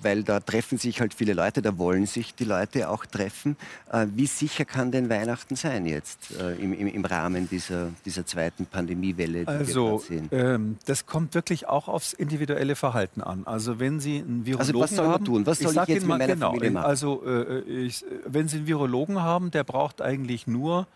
weil 0.00 0.22
da 0.22 0.40
treffen 0.40 0.78
sich 0.78 1.00
halt 1.00 1.14
viele 1.14 1.34
Leute, 1.34 1.62
da 1.62 1.78
wollen 1.78 2.06
sich 2.06 2.34
die 2.34 2.44
Leute 2.44 2.88
auch 2.88 3.06
treffen. 3.06 3.56
Äh, 3.90 4.06
wie 4.14 4.26
sicher 4.26 4.64
kann 4.64 4.92
denn 4.92 5.08
Weihnachten 5.08 5.56
sein 5.56 5.86
jetzt 5.86 6.32
äh, 6.38 6.54
im, 6.56 6.72
im, 6.72 6.86
im, 6.86 7.04
Rahmen 7.04 7.48
dieser, 7.48 7.90
dieser 8.04 8.24
zweiten 8.26 8.66
Pandemiewelle, 8.66 9.40
die 9.40 9.48
also, 9.48 9.92
wir 9.92 9.98
sehen? 10.00 10.28
Ähm, 10.32 10.78
das 10.86 11.01
kommt 11.06 11.34
wirklich 11.34 11.68
auch 11.68 11.88
aufs 11.88 12.12
individuelle 12.12 12.76
Verhalten 12.76 13.22
an. 13.22 13.42
Also 13.46 13.78
wenn 13.78 14.00
Sie 14.00 14.18
einen 14.18 14.46
Virologen 14.46 14.60
also 14.60 14.80
was 14.80 14.96
soll 14.96 15.08
man 15.08 15.24
tun? 15.24 15.46
Was 15.46 15.58
soll 15.58 15.72
ich, 15.72 15.82
ich 15.82 15.88
jetzt 15.88 16.00
mit 16.00 16.08
meiner 16.08 16.26
genau, 16.26 16.48
Familie 16.48 16.70
machen? 16.70 16.86
Also 16.86 17.24
äh, 17.26 17.60
ich, 17.60 18.04
wenn 18.26 18.48
Sie 18.48 18.58
einen 18.58 18.66
Virologen 18.66 19.22
haben, 19.22 19.50
der 19.50 19.64
braucht 19.64 20.02
eigentlich 20.02 20.46
nur 20.46 20.86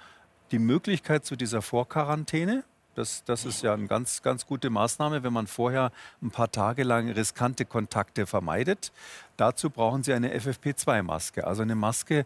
die 0.52 0.58
Möglichkeit 0.58 1.24
zu 1.24 1.36
dieser 1.36 1.62
Vorquarantäne. 1.62 2.64
Das, 2.96 3.24
das 3.24 3.44
ist 3.44 3.62
ja 3.62 3.74
eine 3.74 3.86
ganz, 3.88 4.22
ganz 4.22 4.46
gute 4.46 4.70
Maßnahme, 4.70 5.22
wenn 5.22 5.32
man 5.32 5.46
vorher 5.46 5.92
ein 6.22 6.30
paar 6.30 6.50
Tage 6.50 6.82
lang 6.82 7.10
riskante 7.10 7.66
Kontakte 7.66 8.24
vermeidet. 8.24 8.90
Dazu 9.36 9.68
brauchen 9.68 10.02
Sie 10.02 10.14
eine 10.14 10.34
FFP2-Maske, 10.34 11.46
also 11.46 11.60
eine 11.60 11.74
Maske, 11.74 12.24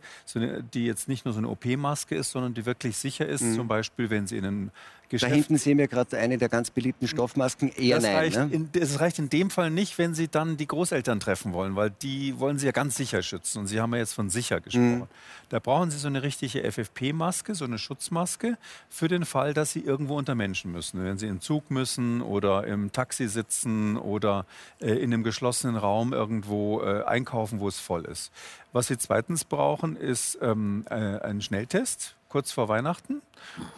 die 0.73 0.87
jetzt 0.87 1.09
nicht 1.09 1.25
nur 1.25 1.35
so 1.35 1.39
eine 1.39 1.49
OP-Maske 1.49 2.15
ist, 2.15 2.31
sondern 2.31 2.55
die 2.55 2.67
wirklich 2.67 2.97
sicher 2.99 3.27
ist. 3.27 3.43
Mhm. 3.43 3.57
Zum 3.57 3.69
Beispiel, 3.69 4.11
wenn 4.11 4.29
Sie 4.29 4.37
in 4.37 4.45
einen 4.45 4.71
Geschäft. 5.11 5.31
Da 5.31 5.35
hinten 5.35 5.57
sehen 5.57 5.77
wir 5.77 5.89
gerade 5.89 6.17
eine 6.17 6.39
der 6.39 6.49
ganz 6.49 6.71
beliebten 6.71 7.09
Stoffmasken. 7.09 7.73
Eher 7.73 7.97
das 7.97 8.05
nein. 8.05 8.15
Reicht 8.15 8.37
ne? 8.37 8.49
in, 8.53 8.71
das 8.73 9.01
reicht 9.01 9.19
in 9.19 9.29
dem 9.29 9.51
Fall 9.51 9.71
nicht, 9.71 9.99
wenn 9.99 10.15
Sie 10.15 10.29
dann 10.29 10.57
die 10.57 10.69
Großeltern 10.69 11.19
treffen 11.19 11.53
wollen, 11.53 11.75
weil 11.75 11.91
die 11.91 12.39
wollen 12.39 12.59
Sie 12.59 12.67
ja 12.67 12.73
ganz 12.73 12.97
sicher 12.97 13.21
schützen. 13.21 13.59
Und 13.59 13.67
Sie 13.67 13.81
haben 13.81 13.93
ja 13.93 13.99
jetzt 13.99 14.15
von 14.15 14.31
sicher 14.31 14.61
gesprochen. 14.61 15.01
Mhm. 15.01 15.09
Da 15.49 15.59
brauchen 15.59 15.91
Sie 15.91 15.99
so 15.99 16.07
eine 16.07 16.23
richtige 16.23 16.63
FFP-Maske, 16.63 17.57
so 17.57 17.65
eine 17.65 17.79
Schutzmaske, 17.79 18.57
für 18.89 19.09
den 19.09 19.25
Fall, 19.25 19.53
dass 19.53 19.73
Sie 19.73 19.81
irgendwo 19.81 20.17
unter 20.17 20.37
Menschen 20.37 20.71
müssen. 20.71 21.05
Wenn 21.05 21.19
Sie 21.19 21.27
im 21.27 21.41
Zug 21.41 21.73
müssen 21.73 22.23
oder 22.23 22.65
im 22.69 22.93
Taxi 22.93 23.27
sitzen 23.27 23.97
oder 23.97 24.47
äh, 24.81 24.93
in 24.93 25.13
einem 25.13 25.25
geschlossenen 25.25 25.75
Raum 25.75 26.13
irgendwo 26.13 26.83
äh, 26.83 27.03
einkaufen, 27.03 27.59
wo 27.59 27.67
es 27.67 27.81
voll 27.81 28.05
ist. 28.05 28.31
Was 28.73 28.87
Sie 28.87 28.97
zweitens 28.97 29.45
brauchen, 29.45 29.97
ist 29.97 30.39
ähm, 30.41 30.85
äh, 30.89 30.95
ein 30.95 31.41
Schnelltest 31.41 32.15
kurz 32.31 32.53
vor 32.53 32.69
Weihnachten. 32.69 33.21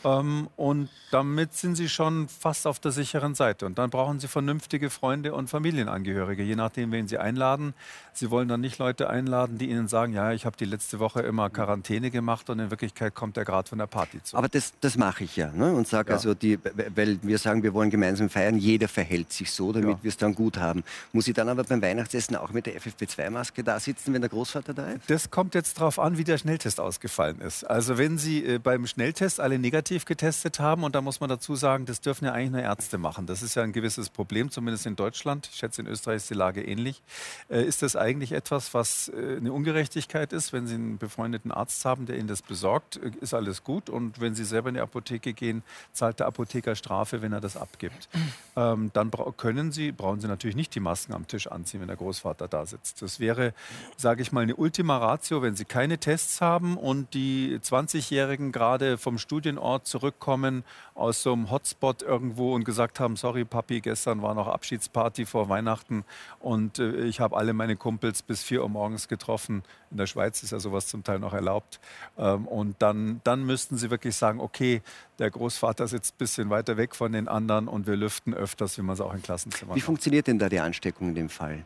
Ähm, 0.04 0.48
und 0.56 0.88
damit 1.10 1.54
sind 1.54 1.76
sie 1.76 1.88
schon 1.88 2.28
fast 2.28 2.66
auf 2.66 2.78
der 2.78 2.92
sicheren 2.92 3.34
Seite. 3.34 3.66
Und 3.66 3.78
dann 3.78 3.90
brauchen 3.90 4.20
sie 4.20 4.28
vernünftige 4.28 4.90
Freunde 4.90 5.34
und 5.34 5.48
Familienangehörige, 5.48 6.42
je 6.42 6.56
nachdem, 6.56 6.92
wen 6.92 7.08
sie 7.08 7.18
einladen. 7.18 7.74
Sie 8.12 8.30
wollen 8.30 8.48
dann 8.48 8.60
nicht 8.60 8.78
Leute 8.78 9.08
einladen, 9.08 9.58
die 9.58 9.70
ihnen 9.70 9.88
sagen, 9.88 10.12
ja, 10.12 10.32
ich 10.32 10.44
habe 10.44 10.56
die 10.56 10.64
letzte 10.64 10.98
Woche 10.98 11.22
immer 11.22 11.48
Quarantäne 11.50 12.10
gemacht 12.10 12.50
und 12.50 12.58
in 12.58 12.70
Wirklichkeit 12.70 13.14
kommt 13.14 13.36
er 13.36 13.44
gerade 13.44 13.68
von 13.68 13.78
der 13.78 13.86
Party 13.86 14.22
zu. 14.22 14.36
Aber 14.36 14.48
das, 14.48 14.72
das 14.80 14.96
mache 14.96 15.24
ich 15.24 15.36
ja. 15.36 15.50
Ne? 15.52 15.72
Und 15.72 15.88
sage 15.88 16.10
ja. 16.10 16.16
also, 16.16 16.34
die, 16.34 16.58
weil 16.94 17.18
wir 17.22 17.38
sagen, 17.38 17.62
wir 17.62 17.72
wollen 17.72 17.90
gemeinsam 17.90 18.28
feiern, 18.28 18.58
jeder 18.58 18.88
verhält 18.88 19.32
sich 19.32 19.50
so, 19.50 19.72
damit 19.72 19.90
ja. 19.90 20.02
wir 20.02 20.08
es 20.08 20.16
dann 20.16 20.34
gut 20.34 20.58
haben. 20.58 20.84
Muss 21.12 21.26
ich 21.26 21.34
dann 21.34 21.48
aber 21.48 21.64
beim 21.64 21.80
Weihnachtsessen 21.80 22.36
auch 22.36 22.50
mit 22.50 22.66
der 22.66 22.78
FFP2-Maske 22.80 23.64
da 23.64 23.80
sitzen, 23.80 24.12
wenn 24.12 24.20
der 24.20 24.30
Großvater 24.30 24.74
da 24.74 24.90
ist? 24.90 25.08
Das 25.08 25.30
kommt 25.30 25.54
jetzt 25.54 25.78
darauf 25.78 25.98
an, 25.98 26.18
wie 26.18 26.24
der 26.24 26.36
Schnelltest 26.36 26.80
ausgefallen 26.80 27.40
ist. 27.40 27.64
Also 27.64 27.96
wenn 27.96 28.18
Sie 28.18 28.41
äh, 28.42 28.58
beim 28.58 28.86
Schnelltest 28.86 29.40
alle 29.40 29.58
negativ 29.58 30.04
getestet 30.04 30.60
haben, 30.60 30.84
und 30.84 30.94
da 30.94 31.00
muss 31.00 31.20
man 31.20 31.28
dazu 31.28 31.56
sagen, 31.56 31.86
das 31.86 32.00
dürfen 32.00 32.24
ja 32.24 32.32
eigentlich 32.32 32.52
nur 32.52 32.60
Ärzte 32.62 32.98
machen. 32.98 33.26
Das 33.26 33.42
ist 33.42 33.54
ja 33.54 33.62
ein 33.62 33.72
gewisses 33.72 34.10
Problem, 34.10 34.50
zumindest 34.50 34.86
in 34.86 34.96
Deutschland. 34.96 35.48
Ich 35.50 35.58
schätze, 35.58 35.82
in 35.82 35.86
Österreich 35.86 36.16
ist 36.16 36.30
die 36.30 36.34
Lage 36.34 36.62
ähnlich. 36.62 37.02
Äh, 37.48 37.64
ist 37.64 37.82
das 37.82 37.96
eigentlich 37.96 38.32
etwas, 38.32 38.74
was 38.74 39.08
äh, 39.08 39.36
eine 39.36 39.52
Ungerechtigkeit 39.52 40.32
ist? 40.32 40.52
Wenn 40.52 40.66
Sie 40.66 40.74
einen 40.74 40.98
befreundeten 40.98 41.52
Arzt 41.52 41.84
haben, 41.84 42.06
der 42.06 42.18
Ihnen 42.18 42.28
das 42.28 42.42
besorgt, 42.42 42.96
ist 42.96 43.34
alles 43.34 43.64
gut. 43.64 43.88
Und 43.90 44.20
wenn 44.20 44.34
Sie 44.34 44.44
selber 44.44 44.68
in 44.68 44.74
die 44.74 44.80
Apotheke 44.80 45.32
gehen, 45.32 45.62
zahlt 45.92 46.20
der 46.20 46.26
Apotheker 46.26 46.74
Strafe, 46.74 47.22
wenn 47.22 47.32
er 47.32 47.40
das 47.40 47.56
abgibt. 47.56 48.08
Ähm, 48.56 48.90
dann 48.92 49.10
können 49.36 49.72
Sie, 49.72 49.92
brauchen 49.92 50.20
Sie 50.20 50.28
natürlich 50.28 50.56
nicht 50.56 50.74
die 50.74 50.80
Masken 50.80 51.14
am 51.14 51.26
Tisch 51.26 51.46
anziehen, 51.46 51.80
wenn 51.80 51.88
der 51.88 51.96
Großvater 51.96 52.48
da 52.48 52.66
sitzt. 52.66 53.02
Das 53.02 53.20
wäre, 53.20 53.54
sage 53.96 54.22
ich 54.22 54.32
mal, 54.32 54.42
eine 54.42 54.56
Ultima 54.56 54.98
Ratio, 54.98 55.42
wenn 55.42 55.56
Sie 55.56 55.64
keine 55.64 55.98
Tests 55.98 56.40
haben 56.40 56.76
und 56.76 57.14
die 57.14 57.58
20-Jährigen 57.62 58.31
gerade 58.36 58.98
vom 58.98 59.18
Studienort 59.18 59.86
zurückkommen 59.86 60.64
aus 60.94 61.22
so 61.22 61.32
einem 61.32 61.50
Hotspot 61.50 62.02
irgendwo 62.02 62.54
und 62.54 62.64
gesagt 62.64 63.00
haben, 63.00 63.16
sorry 63.16 63.44
Papi, 63.44 63.80
gestern 63.80 64.22
war 64.22 64.34
noch 64.34 64.48
Abschiedsparty 64.48 65.26
vor 65.26 65.48
Weihnachten 65.48 66.04
und 66.40 66.78
äh, 66.78 67.04
ich 67.04 67.20
habe 67.20 67.36
alle 67.36 67.52
meine 67.52 67.76
Kumpels 67.76 68.22
bis 68.22 68.42
4 68.42 68.62
Uhr 68.62 68.68
morgens 68.68 69.08
getroffen. 69.08 69.62
In 69.90 69.98
der 69.98 70.06
Schweiz 70.06 70.42
ist 70.42 70.52
ja 70.52 70.58
sowas 70.58 70.86
zum 70.86 71.04
Teil 71.04 71.18
noch 71.18 71.34
erlaubt. 71.34 71.80
Ähm, 72.18 72.46
und 72.46 72.76
dann, 72.80 73.20
dann 73.24 73.44
müssten 73.44 73.76
sie 73.76 73.90
wirklich 73.90 74.16
sagen, 74.16 74.40
okay, 74.40 74.82
der 75.18 75.30
Großvater 75.30 75.86
sitzt 75.86 76.14
ein 76.14 76.18
bisschen 76.18 76.50
weiter 76.50 76.76
weg 76.76 76.94
von 76.94 77.12
den 77.12 77.28
anderen 77.28 77.68
und 77.68 77.86
wir 77.86 77.96
lüften 77.96 78.34
öfters, 78.34 78.78
wie 78.78 78.82
man 78.82 78.94
es 78.94 79.00
auch 79.00 79.14
in 79.14 79.22
Klassenzimmern 79.22 79.76
Wie 79.76 79.80
funktioniert 79.80 80.26
denn 80.26 80.38
da 80.38 80.48
die 80.48 80.60
Ansteckung 80.60 81.08
in 81.08 81.14
dem 81.14 81.28
Fall? 81.28 81.64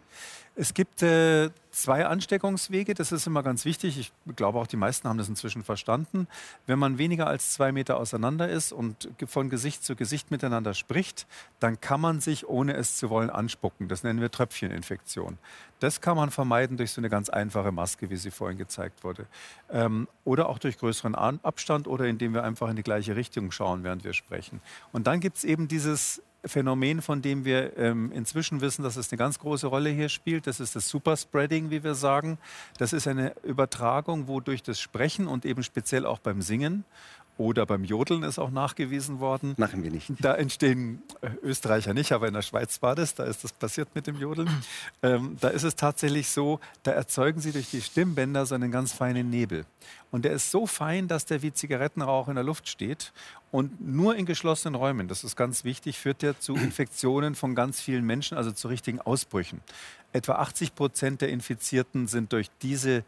Es 0.58 0.72
gibt 0.72 1.02
äh, 1.02 1.50
zwei 1.70 2.06
Ansteckungswege, 2.06 2.94
das 2.94 3.12
ist 3.12 3.26
immer 3.26 3.42
ganz 3.42 3.66
wichtig. 3.66 3.98
Ich 3.98 4.10
glaube 4.36 4.58
auch, 4.58 4.66
die 4.66 4.78
meisten 4.78 5.06
haben 5.06 5.18
das 5.18 5.28
inzwischen 5.28 5.62
verstanden. 5.62 6.28
Wenn 6.66 6.78
man 6.78 6.96
weniger 6.96 7.26
als 7.26 7.52
zwei 7.52 7.72
Meter 7.72 7.98
auseinander 7.98 8.48
ist 8.48 8.72
und 8.72 9.10
von 9.26 9.50
Gesicht 9.50 9.84
zu 9.84 9.96
Gesicht 9.96 10.30
miteinander 10.30 10.72
spricht, 10.72 11.26
dann 11.60 11.78
kann 11.82 12.00
man 12.00 12.22
sich, 12.22 12.48
ohne 12.48 12.72
es 12.72 12.96
zu 12.96 13.10
wollen, 13.10 13.28
anspucken. 13.28 13.88
Das 13.88 14.02
nennen 14.02 14.22
wir 14.22 14.30
Tröpfcheninfektion. 14.30 15.36
Das 15.78 16.00
kann 16.00 16.16
man 16.16 16.30
vermeiden 16.30 16.78
durch 16.78 16.92
so 16.92 17.02
eine 17.02 17.10
ganz 17.10 17.28
einfache 17.28 17.70
Maske, 17.70 18.08
wie 18.08 18.16
sie 18.16 18.30
vorhin 18.30 18.56
gezeigt 18.56 19.04
wurde. 19.04 19.26
Ähm, 19.70 20.08
oder 20.24 20.48
auch 20.48 20.58
durch 20.58 20.78
größeren 20.78 21.14
Abstand 21.14 21.86
oder 21.86 22.06
indem 22.06 22.32
wir 22.32 22.44
einfach 22.44 22.70
in 22.70 22.76
die 22.76 22.82
gleiche 22.82 23.14
Richtung 23.14 23.50
schauen, 23.50 23.84
während 23.84 24.04
wir 24.04 24.14
sprechen. 24.14 24.62
Und 24.92 25.06
dann 25.06 25.20
gibt 25.20 25.36
es 25.36 25.44
eben 25.44 25.68
dieses 25.68 26.22
Phänomen, 26.46 27.02
von 27.02 27.22
dem 27.22 27.44
wir 27.44 27.76
ähm, 27.76 28.12
inzwischen 28.12 28.60
wissen, 28.60 28.82
dass 28.82 28.96
es 28.96 29.10
eine 29.10 29.18
ganz 29.18 29.38
große 29.38 29.66
Rolle 29.66 29.90
hier 29.90 30.08
spielt. 30.08 30.46
Das 30.46 30.60
ist 30.60 30.76
das 30.76 30.88
Superspreading, 30.88 31.70
wie 31.70 31.84
wir 31.84 31.94
sagen. 31.94 32.38
Das 32.78 32.92
ist 32.92 33.08
eine 33.08 33.34
Übertragung, 33.42 34.28
wo 34.28 34.40
durch 34.40 34.62
das 34.62 34.80
Sprechen 34.80 35.26
und 35.26 35.44
eben 35.44 35.62
speziell 35.62 36.06
auch 36.06 36.18
beim 36.18 36.42
Singen 36.42 36.84
oder 37.38 37.66
beim 37.66 37.84
Jodeln 37.84 38.22
ist 38.22 38.38
auch 38.38 38.50
nachgewiesen 38.50 39.20
worden. 39.20 39.54
Machen 39.58 39.82
wir 39.82 39.90
nicht. 39.90 40.10
Da 40.20 40.34
entstehen 40.34 41.02
äh, 41.20 41.28
Österreicher 41.42 41.92
nicht, 41.92 42.12
aber 42.12 42.28
in 42.28 42.34
der 42.34 42.42
Schweiz 42.42 42.80
war 42.80 42.94
das, 42.94 43.14
da 43.14 43.24
ist 43.24 43.44
das 43.44 43.52
passiert 43.52 43.94
mit 43.94 44.06
dem 44.06 44.18
Jodeln. 44.18 44.48
Ähm, 45.02 45.36
da 45.40 45.48
ist 45.48 45.62
es 45.62 45.76
tatsächlich 45.76 46.28
so, 46.28 46.60
da 46.82 46.92
erzeugen 46.92 47.40
sie 47.40 47.52
durch 47.52 47.70
die 47.70 47.82
Stimmbänder 47.82 48.46
so 48.46 48.54
einen 48.54 48.70
ganz 48.70 48.92
feinen 48.92 49.28
Nebel. 49.28 49.66
Und 50.10 50.24
der 50.24 50.32
ist 50.32 50.50
so 50.50 50.66
fein, 50.66 51.08
dass 51.08 51.26
der 51.26 51.42
wie 51.42 51.52
Zigarettenrauch 51.52 52.28
in 52.28 52.36
der 52.36 52.44
Luft 52.44 52.68
steht. 52.68 53.12
Und 53.56 53.80
nur 53.80 54.16
in 54.16 54.26
geschlossenen 54.26 54.74
Räumen, 54.74 55.08
das 55.08 55.24
ist 55.24 55.34
ganz 55.34 55.64
wichtig, 55.64 55.98
führt 55.98 56.20
der 56.20 56.38
zu 56.38 56.56
Infektionen 56.56 57.34
von 57.34 57.54
ganz 57.54 57.80
vielen 57.80 58.04
Menschen, 58.04 58.36
also 58.36 58.52
zu 58.52 58.68
richtigen 58.68 59.00
Ausbrüchen. 59.00 59.62
Etwa 60.12 60.34
80 60.34 60.74
Prozent 60.74 61.22
der 61.22 61.30
Infizierten 61.30 62.06
sind 62.06 62.34
durch 62.34 62.50
diese 62.60 63.02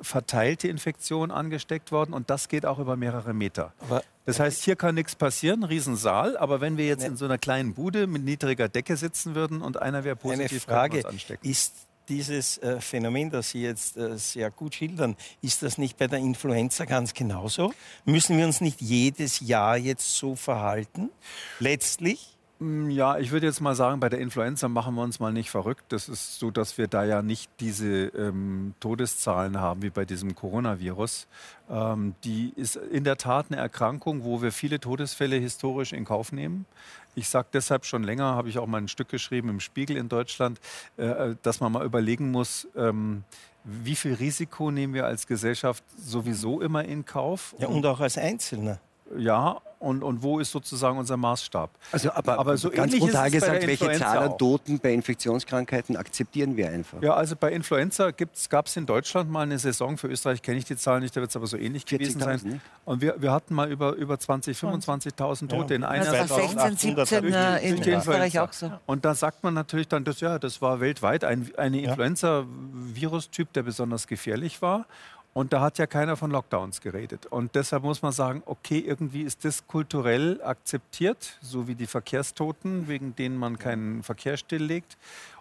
verteilte 0.00 0.66
Infektion 0.66 1.30
angesteckt 1.30 1.92
worden 1.92 2.14
und 2.14 2.30
das 2.30 2.48
geht 2.48 2.66
auch 2.66 2.80
über 2.80 2.96
mehrere 2.96 3.32
Meter. 3.32 3.74
Aber 3.78 4.02
das 4.24 4.40
heißt, 4.40 4.64
hier 4.64 4.74
kann 4.74 4.96
nichts 4.96 5.14
passieren, 5.14 5.62
Riesensaal, 5.62 6.36
aber 6.36 6.60
wenn 6.60 6.76
wir 6.76 6.86
jetzt 6.86 7.04
in 7.04 7.16
so 7.16 7.24
einer 7.24 7.38
kleinen 7.38 7.72
Bude 7.72 8.08
mit 8.08 8.24
niedriger 8.24 8.68
Decke 8.68 8.96
sitzen 8.96 9.36
würden 9.36 9.62
und 9.62 9.80
einer 9.80 10.02
wäre 10.02 10.16
positiv, 10.16 10.68
Eine 10.68 10.76
Frage, 10.90 11.04
ist 11.42 11.86
dieses 12.08 12.58
äh, 12.58 12.80
Phänomen, 12.80 13.30
das 13.30 13.50
Sie 13.50 13.62
jetzt 13.62 13.96
äh, 13.96 14.16
sehr 14.18 14.50
gut 14.50 14.74
schildern, 14.74 15.16
ist 15.40 15.62
das 15.62 15.78
nicht 15.78 15.98
bei 15.98 16.06
der 16.06 16.18
Influenza 16.18 16.84
ganz 16.84 17.14
genauso? 17.14 17.72
Müssen 18.04 18.36
wir 18.38 18.46
uns 18.46 18.60
nicht 18.60 18.80
jedes 18.80 19.40
Jahr 19.40 19.76
jetzt 19.76 20.16
so 20.16 20.36
verhalten? 20.36 21.10
Letztlich? 21.58 22.36
Mm, 22.62 22.90
ja, 22.90 23.18
ich 23.18 23.32
würde 23.32 23.46
jetzt 23.46 23.60
mal 23.60 23.74
sagen, 23.74 23.98
bei 23.98 24.08
der 24.08 24.20
Influenza 24.20 24.68
machen 24.68 24.94
wir 24.94 25.02
uns 25.02 25.18
mal 25.18 25.32
nicht 25.32 25.50
verrückt. 25.50 25.84
Das 25.88 26.08
ist 26.08 26.38
so, 26.38 26.52
dass 26.52 26.78
wir 26.78 26.86
da 26.86 27.02
ja 27.04 27.20
nicht 27.20 27.50
diese 27.58 28.06
ähm, 28.06 28.74
Todeszahlen 28.78 29.58
haben 29.58 29.82
wie 29.82 29.90
bei 29.90 30.04
diesem 30.04 30.36
Coronavirus. 30.36 31.26
Ähm, 31.68 32.14
die 32.22 32.52
ist 32.54 32.76
in 32.76 33.02
der 33.02 33.16
Tat 33.16 33.46
eine 33.50 33.60
Erkrankung, 33.60 34.22
wo 34.22 34.42
wir 34.42 34.52
viele 34.52 34.78
Todesfälle 34.78 35.36
historisch 35.36 35.92
in 35.92 36.04
Kauf 36.04 36.30
nehmen. 36.30 36.66
Ich 37.14 37.28
sage 37.28 37.48
deshalb 37.52 37.84
schon 37.84 38.02
länger, 38.02 38.34
habe 38.34 38.48
ich 38.48 38.58
auch 38.58 38.66
mal 38.66 38.78
ein 38.78 38.88
Stück 38.88 39.08
geschrieben 39.08 39.48
im 39.48 39.60
Spiegel 39.60 39.96
in 39.96 40.08
Deutschland, 40.08 40.60
äh, 40.96 41.34
dass 41.42 41.60
man 41.60 41.72
mal 41.72 41.84
überlegen 41.84 42.30
muss, 42.30 42.66
ähm, 42.76 43.24
wie 43.64 43.94
viel 43.94 44.14
Risiko 44.14 44.70
nehmen 44.70 44.94
wir 44.94 45.06
als 45.06 45.26
Gesellschaft 45.26 45.84
sowieso 45.96 46.60
immer 46.60 46.84
in 46.84 47.04
Kauf? 47.04 47.54
Ja, 47.58 47.68
und 47.68 47.86
auch 47.86 48.00
als 48.00 48.18
Einzelner. 48.18 48.80
Ja, 49.18 49.60
und, 49.82 50.04
und 50.04 50.22
wo 50.22 50.38
ist 50.38 50.52
sozusagen 50.52 50.96
unser 50.96 51.16
Maßstab? 51.16 51.68
Also, 51.90 52.12
aber, 52.12 52.38
aber 52.38 52.56
so 52.56 52.70
ganz 52.70 52.96
brutal 52.96 53.30
gesagt, 53.30 53.66
welche 53.66 53.90
Zahl 53.92 54.18
an 54.18 54.38
Toten 54.38 54.78
bei 54.78 54.92
Infektionskrankheiten 54.94 55.96
akzeptieren 55.96 56.56
wir 56.56 56.70
einfach? 56.70 57.02
Ja, 57.02 57.14
also 57.14 57.34
bei 57.34 57.50
Influenza 57.50 58.12
gab 58.48 58.66
es 58.66 58.76
in 58.76 58.86
Deutschland 58.86 59.28
mal 59.30 59.42
eine 59.42 59.58
Saison, 59.58 59.98
für 59.98 60.06
Österreich 60.06 60.40
kenne 60.40 60.58
ich 60.58 60.66
die 60.66 60.76
Zahlen 60.76 61.02
nicht, 61.02 61.16
da 61.16 61.20
wird 61.20 61.30
es 61.30 61.36
aber 61.36 61.48
so 61.48 61.56
ähnlich 61.56 61.84
gewesen 61.84 62.20
sein. 62.20 62.40
Ne? 62.44 62.60
Und 62.84 63.00
wir, 63.00 63.20
wir 63.20 63.32
hatten 63.32 63.54
mal 63.54 63.70
über, 63.72 63.94
über 63.94 64.18
20, 64.18 64.56
25.000 64.56 65.48
Tote 65.48 65.74
ja. 65.74 65.76
in 65.76 65.84
einer 65.84 66.04
Saison. 66.04 66.48
16, 66.48 66.96
17 66.96 67.24
in 67.24 67.82
Österreich 67.82 68.38
auch 68.38 68.52
so. 68.52 68.70
Und 68.86 69.04
da 69.04 69.16
sagt 69.16 69.42
man 69.42 69.52
natürlich 69.52 69.88
dann, 69.88 70.04
dass, 70.04 70.20
ja, 70.20 70.38
das 70.38 70.62
war 70.62 70.78
weltweit 70.80 71.24
ein 71.24 71.50
eine 71.56 71.80
Influenza-Virustyp, 71.80 73.52
der 73.52 73.62
besonders 73.62 74.06
gefährlich 74.06 74.62
war. 74.62 74.86
Und 75.34 75.54
da 75.54 75.62
hat 75.62 75.78
ja 75.78 75.86
keiner 75.86 76.16
von 76.16 76.30
Lockdowns 76.30 76.80
geredet. 76.82 77.26
Und 77.26 77.54
deshalb 77.54 77.84
muss 77.84 78.02
man 78.02 78.12
sagen, 78.12 78.42
okay, 78.44 78.80
irgendwie 78.80 79.22
ist 79.22 79.44
das 79.44 79.66
kulturell 79.66 80.42
akzeptiert, 80.42 81.38
so 81.40 81.66
wie 81.66 81.74
die 81.74 81.86
Verkehrstoten, 81.86 82.86
wegen 82.86 83.16
denen 83.16 83.38
man 83.38 83.58
keinen 83.58 84.02
Verkehr 84.02 84.36
stilllegt. 84.36 84.98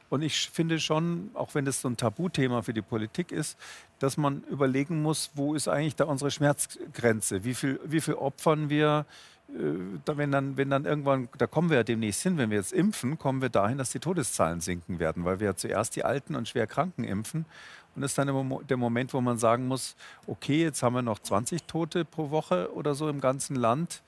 Und 0.09 0.21
ich 0.21 0.49
finde 0.49 0.79
schon, 0.79 1.31
auch 1.33 1.55
wenn 1.55 1.65
das 1.65 1.81
so 1.81 1.89
ein 1.89 1.97
Tabuthema 1.97 2.61
für 2.61 2.73
die 2.73 2.81
Politik 2.81 3.31
ist, 3.31 3.57
dass 3.99 4.17
man 4.17 4.43
überlegen 4.49 5.01
muss, 5.01 5.31
wo 5.35 5.55
ist 5.55 5.67
eigentlich 5.67 5.95
da 5.95 6.05
unsere 6.05 6.31
Schmerzgrenze? 6.31 7.43
Wie 7.43 7.53
viel, 7.53 7.79
wie 7.85 8.01
viel 8.01 8.15
opfern 8.15 8.69
wir? 8.69 9.05
Äh, 9.49 10.17
wenn 10.17 10.31
dann, 10.31 10.57
wenn 10.57 10.69
dann 10.69 10.85
irgendwann, 10.85 11.29
da 11.37 11.47
kommen 11.47 11.69
wir 11.69 11.77
ja 11.77 11.83
demnächst 11.83 12.23
hin, 12.23 12.37
wenn 12.37 12.49
wir 12.49 12.57
jetzt 12.57 12.73
impfen, 12.73 13.17
kommen 13.17 13.41
wir 13.41 13.49
dahin, 13.49 13.77
dass 13.77 13.91
die 13.91 13.99
Todeszahlen 13.99 14.59
sinken 14.59 14.99
werden, 14.99 15.23
weil 15.25 15.39
wir 15.39 15.47
ja 15.47 15.55
zuerst 15.55 15.95
die 15.95 16.03
Alten 16.03 16.35
und 16.35 16.47
Schwerkranken 16.47 17.03
impfen. 17.03 17.45
Und 17.95 18.01
das 18.01 18.11
ist 18.11 18.17
dann 18.17 18.27
der 18.67 18.77
Moment, 18.77 19.13
wo 19.13 19.21
man 19.21 19.37
sagen 19.37 19.67
muss, 19.67 19.95
okay, 20.27 20.63
jetzt 20.63 20.81
haben 20.81 20.95
wir 20.95 21.01
noch 21.01 21.19
20 21.19 21.63
Tote 21.63 22.05
pro 22.05 22.29
Woche 22.29 22.73
oder 22.73 22.95
so 22.95 23.09
im 23.09 23.19
ganzen 23.19 23.55
Land. 23.55 24.01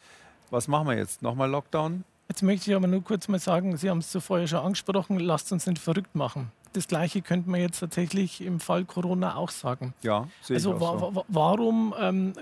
Was 0.49 0.67
machen 0.67 0.87
wir 0.87 0.95
jetzt? 0.95 1.21
Nochmal 1.21 1.49
Lockdown? 1.49 2.03
Jetzt 2.29 2.41
möchte 2.41 2.71
ich 2.71 2.75
aber 2.75 2.87
nur 2.87 3.03
kurz 3.03 3.27
mal 3.27 3.39
sagen, 3.39 3.75
Sie 3.75 3.89
haben 3.89 3.99
es 3.99 4.09
zuvor 4.09 4.39
ja 4.39 4.47
schon 4.47 4.59
angesprochen, 4.59 5.19
lasst 5.19 5.51
uns 5.51 5.67
nicht 5.67 5.79
verrückt 5.79 6.15
machen. 6.15 6.51
Das 6.71 6.87
Gleiche 6.87 7.21
könnte 7.21 7.49
man 7.49 7.59
jetzt 7.59 7.79
tatsächlich 7.79 8.41
im 8.41 8.59
Fall 8.59 8.85
Corona 8.85 9.35
auch 9.35 9.51
sagen. 9.51 9.93
Ja, 10.01 10.27
sehe 10.41 10.55
also 10.55 10.75
ich 10.75 10.81
auch 10.81 11.13
so. 11.13 11.25
warum 11.27 11.93
ähm, 11.99 12.33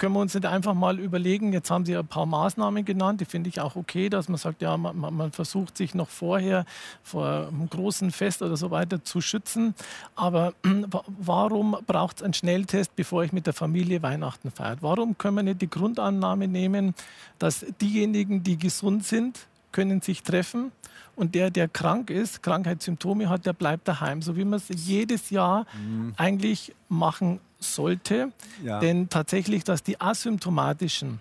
können 0.00 0.14
wir 0.14 0.20
uns 0.20 0.32
nicht 0.32 0.46
einfach 0.46 0.72
mal 0.72 0.98
überlegen, 0.98 1.52
jetzt 1.52 1.70
haben 1.70 1.84
Sie 1.84 1.94
ein 1.94 2.06
paar 2.06 2.24
Maßnahmen 2.24 2.86
genannt, 2.86 3.20
die 3.20 3.26
finde 3.26 3.50
ich 3.50 3.60
auch 3.60 3.76
okay, 3.76 4.08
dass 4.08 4.30
man 4.30 4.38
sagt, 4.38 4.62
ja, 4.62 4.78
man, 4.78 4.96
man, 4.98 5.30
versucht 5.30 5.76
sich 5.76 5.94
noch 5.94 6.08
vorher 6.08 6.64
vor 7.02 7.48
einem 7.48 7.68
großen 7.68 8.10
Fest 8.10 8.40
oder 8.40 8.56
so 8.56 8.70
weiter 8.70 9.04
zu 9.04 9.20
schützen. 9.20 9.74
Aber 10.16 10.54
warum 11.06 11.76
braucht 11.86 12.16
es 12.16 12.22
einen 12.22 12.32
Schnelltest, 12.32 12.96
bevor 12.96 13.24
ich 13.24 13.34
mit 13.34 13.46
der 13.46 13.52
Familie 13.52 14.02
Weihnachten 14.02 14.50
feiert? 14.50 14.78
Warum 14.80 15.18
können 15.18 15.36
wir 15.36 15.42
nicht 15.42 15.60
die 15.60 15.68
Grundannahme 15.68 16.48
nehmen, 16.48 16.94
dass 17.38 17.66
diejenigen, 17.82 18.42
die 18.42 18.56
gesund 18.56 19.04
sind, 19.04 19.48
können 19.70 20.00
sich 20.00 20.22
treffen 20.22 20.72
und 21.14 21.34
der, 21.34 21.50
der 21.50 21.68
krank 21.68 22.08
ist, 22.08 22.42
Krankheitssymptome 22.42 23.28
hat, 23.28 23.44
der 23.44 23.52
bleibt 23.52 23.86
daheim, 23.86 24.22
so 24.22 24.34
wie 24.34 24.46
man 24.46 24.60
es 24.60 24.68
jedes 24.70 25.28
Jahr 25.28 25.66
mhm. 25.74 26.14
eigentlich 26.16 26.74
machen 26.88 27.38
sollte. 27.60 28.32
Ja. 28.64 28.80
Denn 28.80 29.08
tatsächlich, 29.08 29.64
dass 29.64 29.82
die 29.82 30.00
asymptomatischen 30.00 31.20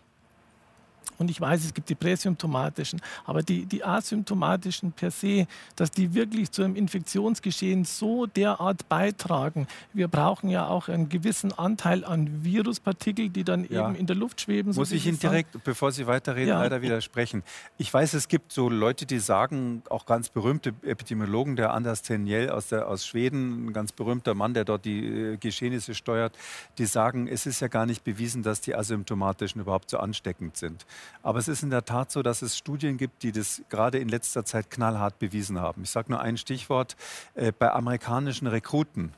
und 1.19 1.29
ich 1.29 1.39
weiß, 1.39 1.65
es 1.65 1.73
gibt 1.73 1.89
die 1.89 1.95
präsymptomatischen, 1.95 3.01
aber 3.25 3.43
die, 3.43 3.65
die 3.65 3.83
asymptomatischen 3.83 4.93
per 4.93 5.11
se, 5.11 5.47
dass 5.75 5.91
die 5.91 6.13
wirklich 6.13 6.51
zu 6.51 6.63
einem 6.63 6.75
Infektionsgeschehen 6.75 7.85
so 7.85 8.25
derart 8.25 8.87
beitragen. 8.89 9.67
Wir 9.93 10.07
brauchen 10.07 10.49
ja 10.49 10.67
auch 10.67 10.87
einen 10.87 11.09
gewissen 11.09 11.51
Anteil 11.51 12.05
an 12.05 12.43
Viruspartikel, 12.43 13.29
die 13.29 13.43
dann 13.43 13.67
ja. 13.69 13.87
eben 13.87 13.95
in 13.95 14.07
der 14.07 14.15
Luft 14.15 14.41
schweben. 14.41 14.73
Muss 14.73 14.91
ich 14.91 15.05
Ihnen 15.05 15.19
direkt, 15.19 15.63
bevor 15.63 15.91
Sie 15.91 16.07
weiterreden, 16.07 16.49
ja. 16.49 16.61
leider 16.61 16.81
widersprechen. 16.81 17.43
Ich 17.77 17.93
weiß, 17.93 18.13
es 18.13 18.27
gibt 18.27 18.51
so 18.53 18.69
Leute, 18.69 19.05
die 19.05 19.19
sagen, 19.19 19.83
auch 19.89 20.05
ganz 20.05 20.29
berühmte 20.29 20.73
Epidemiologen, 20.83 21.55
der 21.55 21.73
Anders 21.73 22.01
Tenniel 22.01 22.49
aus, 22.49 22.69
der, 22.69 22.87
aus 22.87 23.05
Schweden, 23.05 23.67
ein 23.67 23.73
ganz 23.73 23.91
berühmter 23.91 24.33
Mann, 24.35 24.53
der 24.53 24.63
dort 24.63 24.85
die 24.85 25.05
äh, 25.05 25.37
Geschehnisse 25.37 25.95
steuert, 25.95 26.37
die 26.77 26.85
sagen, 26.85 27.27
es 27.27 27.45
ist 27.45 27.59
ja 27.59 27.67
gar 27.67 27.85
nicht 27.85 28.03
bewiesen, 28.03 28.41
dass 28.43 28.61
die 28.61 28.75
asymptomatischen 28.75 29.61
überhaupt 29.61 29.89
so 29.89 29.97
ansteckend 29.97 30.55
sind. 30.55 30.85
Aber 31.21 31.39
es 31.39 31.47
ist 31.47 31.63
in 31.63 31.69
der 31.69 31.85
Tat 31.85 32.11
so, 32.11 32.21
dass 32.21 32.41
es 32.41 32.57
Studien 32.57 32.97
gibt, 32.97 33.23
die 33.23 33.31
das 33.31 33.61
gerade 33.69 33.97
in 33.99 34.09
letzter 34.09 34.45
Zeit 34.45 34.69
knallhart 34.69 35.19
bewiesen 35.19 35.59
haben. 35.59 35.83
Ich 35.83 35.89
sage 35.89 36.11
nur 36.11 36.21
ein 36.21 36.37
Stichwort. 36.37 36.95
Äh, 37.35 37.51
bei 37.51 37.71
amerikanischen 37.71 38.47
Rekruten 38.47 39.13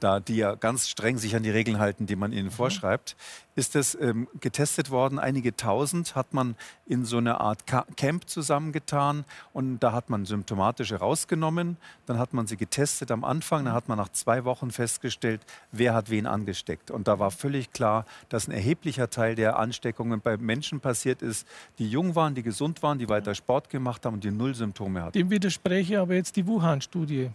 da 0.00 0.20
die 0.20 0.36
ja 0.36 0.54
ganz 0.54 0.88
streng 0.88 1.18
sich 1.18 1.36
an 1.36 1.42
die 1.42 1.50
Regeln 1.50 1.78
halten, 1.78 2.06
die 2.06 2.16
man 2.16 2.32
ihnen 2.32 2.46
mhm. 2.46 2.52
vorschreibt, 2.52 3.16
ist 3.54 3.76
es 3.76 3.94
ähm, 4.00 4.26
getestet 4.40 4.90
worden. 4.90 5.18
Einige 5.18 5.54
tausend 5.54 6.14
hat 6.14 6.32
man 6.32 6.56
in 6.86 7.04
so 7.04 7.18
eine 7.18 7.40
Art 7.40 7.64
Camp 7.96 8.28
zusammengetan 8.28 9.24
und 9.52 9.80
da 9.80 9.92
hat 9.92 10.08
man 10.08 10.24
symptomatische 10.24 10.96
rausgenommen. 10.96 11.76
Dann 12.06 12.18
hat 12.18 12.32
man 12.32 12.46
sie 12.46 12.56
getestet 12.56 13.10
am 13.10 13.22
Anfang. 13.22 13.64
Dann 13.64 13.74
hat 13.74 13.88
man 13.88 13.98
nach 13.98 14.08
zwei 14.08 14.44
Wochen 14.44 14.70
festgestellt, 14.70 15.42
wer 15.72 15.94
hat 15.94 16.10
wen 16.10 16.26
angesteckt. 16.26 16.90
Und 16.90 17.06
da 17.06 17.18
war 17.18 17.30
völlig 17.30 17.72
klar, 17.72 18.06
dass 18.28 18.48
ein 18.48 18.52
erheblicher 18.52 19.10
Teil 19.10 19.34
der 19.34 19.58
Ansteckungen 19.58 20.20
bei 20.20 20.36
Menschen 20.36 20.80
passiert 20.80 21.20
ist, 21.20 21.46
die 21.78 21.88
jung 21.88 22.14
waren, 22.14 22.34
die 22.34 22.42
gesund 22.42 22.82
waren, 22.82 22.98
die 22.98 23.08
weiter 23.08 23.34
Sport 23.34 23.68
gemacht 23.68 24.06
haben 24.06 24.14
und 24.14 24.24
die 24.24 24.30
null 24.30 24.54
Symptome 24.54 25.02
hatten. 25.02 25.18
Dem 25.18 25.30
widerspreche 25.30 26.00
aber 26.00 26.14
jetzt 26.14 26.36
die 26.36 26.46
Wuhan-Studie. 26.46 27.30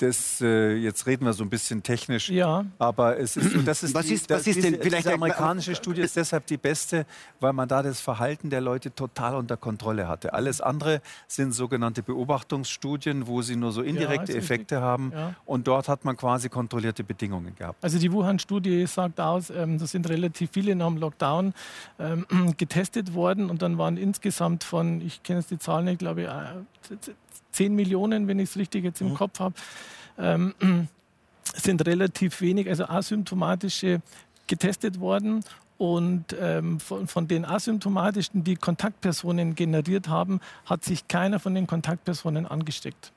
Das, 0.00 0.40
äh, 0.40 0.74
jetzt 0.76 1.06
reden 1.06 1.26
wir 1.26 1.32
so 1.34 1.44
ein 1.44 1.50
bisschen 1.50 1.82
technisch, 1.82 2.30
ja. 2.30 2.64
aber 2.78 3.18
es 3.18 3.36
ist, 3.36 3.66
das 3.66 3.82
ist, 3.82 3.94
was 3.94 4.06
die, 4.06 4.14
ist, 4.14 4.30
was 4.30 4.46
ist 4.46 4.62
denn 4.64 4.78
vielleicht 4.80 5.06
die 5.06 5.12
amerikanische 5.12 5.74
Studie 5.74 6.00
ist 6.00 6.16
deshalb 6.16 6.46
die 6.46 6.56
beste, 6.56 7.04
weil 7.38 7.52
man 7.52 7.68
da 7.68 7.82
das 7.82 8.00
Verhalten 8.00 8.48
der 8.48 8.62
Leute 8.62 8.94
total 8.94 9.34
unter 9.34 9.56
Kontrolle 9.58 10.08
hatte. 10.08 10.32
Alles 10.32 10.60
andere 10.60 11.02
sind 11.28 11.52
sogenannte 11.52 12.02
Beobachtungsstudien, 12.02 13.26
wo 13.26 13.42
sie 13.42 13.56
nur 13.56 13.72
so 13.72 13.82
indirekte 13.82 14.32
ja, 14.32 14.38
Effekte 14.38 14.76
richtig. 14.76 14.78
haben 14.78 15.12
ja. 15.14 15.34
und 15.44 15.66
dort 15.66 15.88
hat 15.88 16.04
man 16.04 16.16
quasi 16.16 16.48
kontrollierte 16.48 17.04
Bedingungen 17.04 17.54
gehabt. 17.54 17.84
Also 17.84 17.98
die 17.98 18.10
Wuhan-Studie 18.10 18.86
sagt 18.86 19.20
aus, 19.20 19.50
ähm, 19.50 19.78
da 19.78 19.86
sind 19.86 20.08
relativ 20.08 20.50
viele 20.52 20.74
nach 20.74 20.88
dem 20.88 20.96
Lockdown 20.96 21.52
ähm, 21.98 22.54
getestet 22.56 23.12
worden 23.12 23.50
und 23.50 23.60
dann 23.60 23.76
waren 23.76 23.98
insgesamt 23.98 24.64
von, 24.64 25.02
ich 25.02 25.22
kenne 25.22 25.40
jetzt 25.40 25.50
die 25.50 25.58
Zahlen 25.58 25.84
nicht, 25.84 25.98
glaube 25.98 26.22
ich, 26.22 26.28
10 27.52 27.74
Millionen, 27.74 28.28
wenn 28.28 28.38
ich 28.38 28.50
es 28.50 28.56
richtig 28.56 28.84
jetzt 28.84 29.00
im 29.00 29.10
mhm. 29.10 29.14
Kopf 29.14 29.40
habe, 29.40 29.54
ähm, 30.18 30.54
sind 31.54 31.86
relativ 31.86 32.40
wenig, 32.40 32.68
also 32.68 32.84
asymptomatische 32.84 34.00
getestet 34.46 35.00
worden. 35.00 35.44
Und 35.78 36.36
ähm, 36.38 36.78
von, 36.78 37.06
von, 37.06 37.26
den 37.26 37.46
asymptomatischen, 37.46 38.44
die 38.44 38.56
Kontaktpersonen 38.56 39.54
generiert 39.54 40.08
haben, 40.08 40.40
hat 40.66 40.84
sich 40.84 41.08
keiner 41.08 41.40
von 41.40 41.54
den 41.54 41.66
Kontaktpersonen 41.66 42.44
angesteckt. 42.44 43.12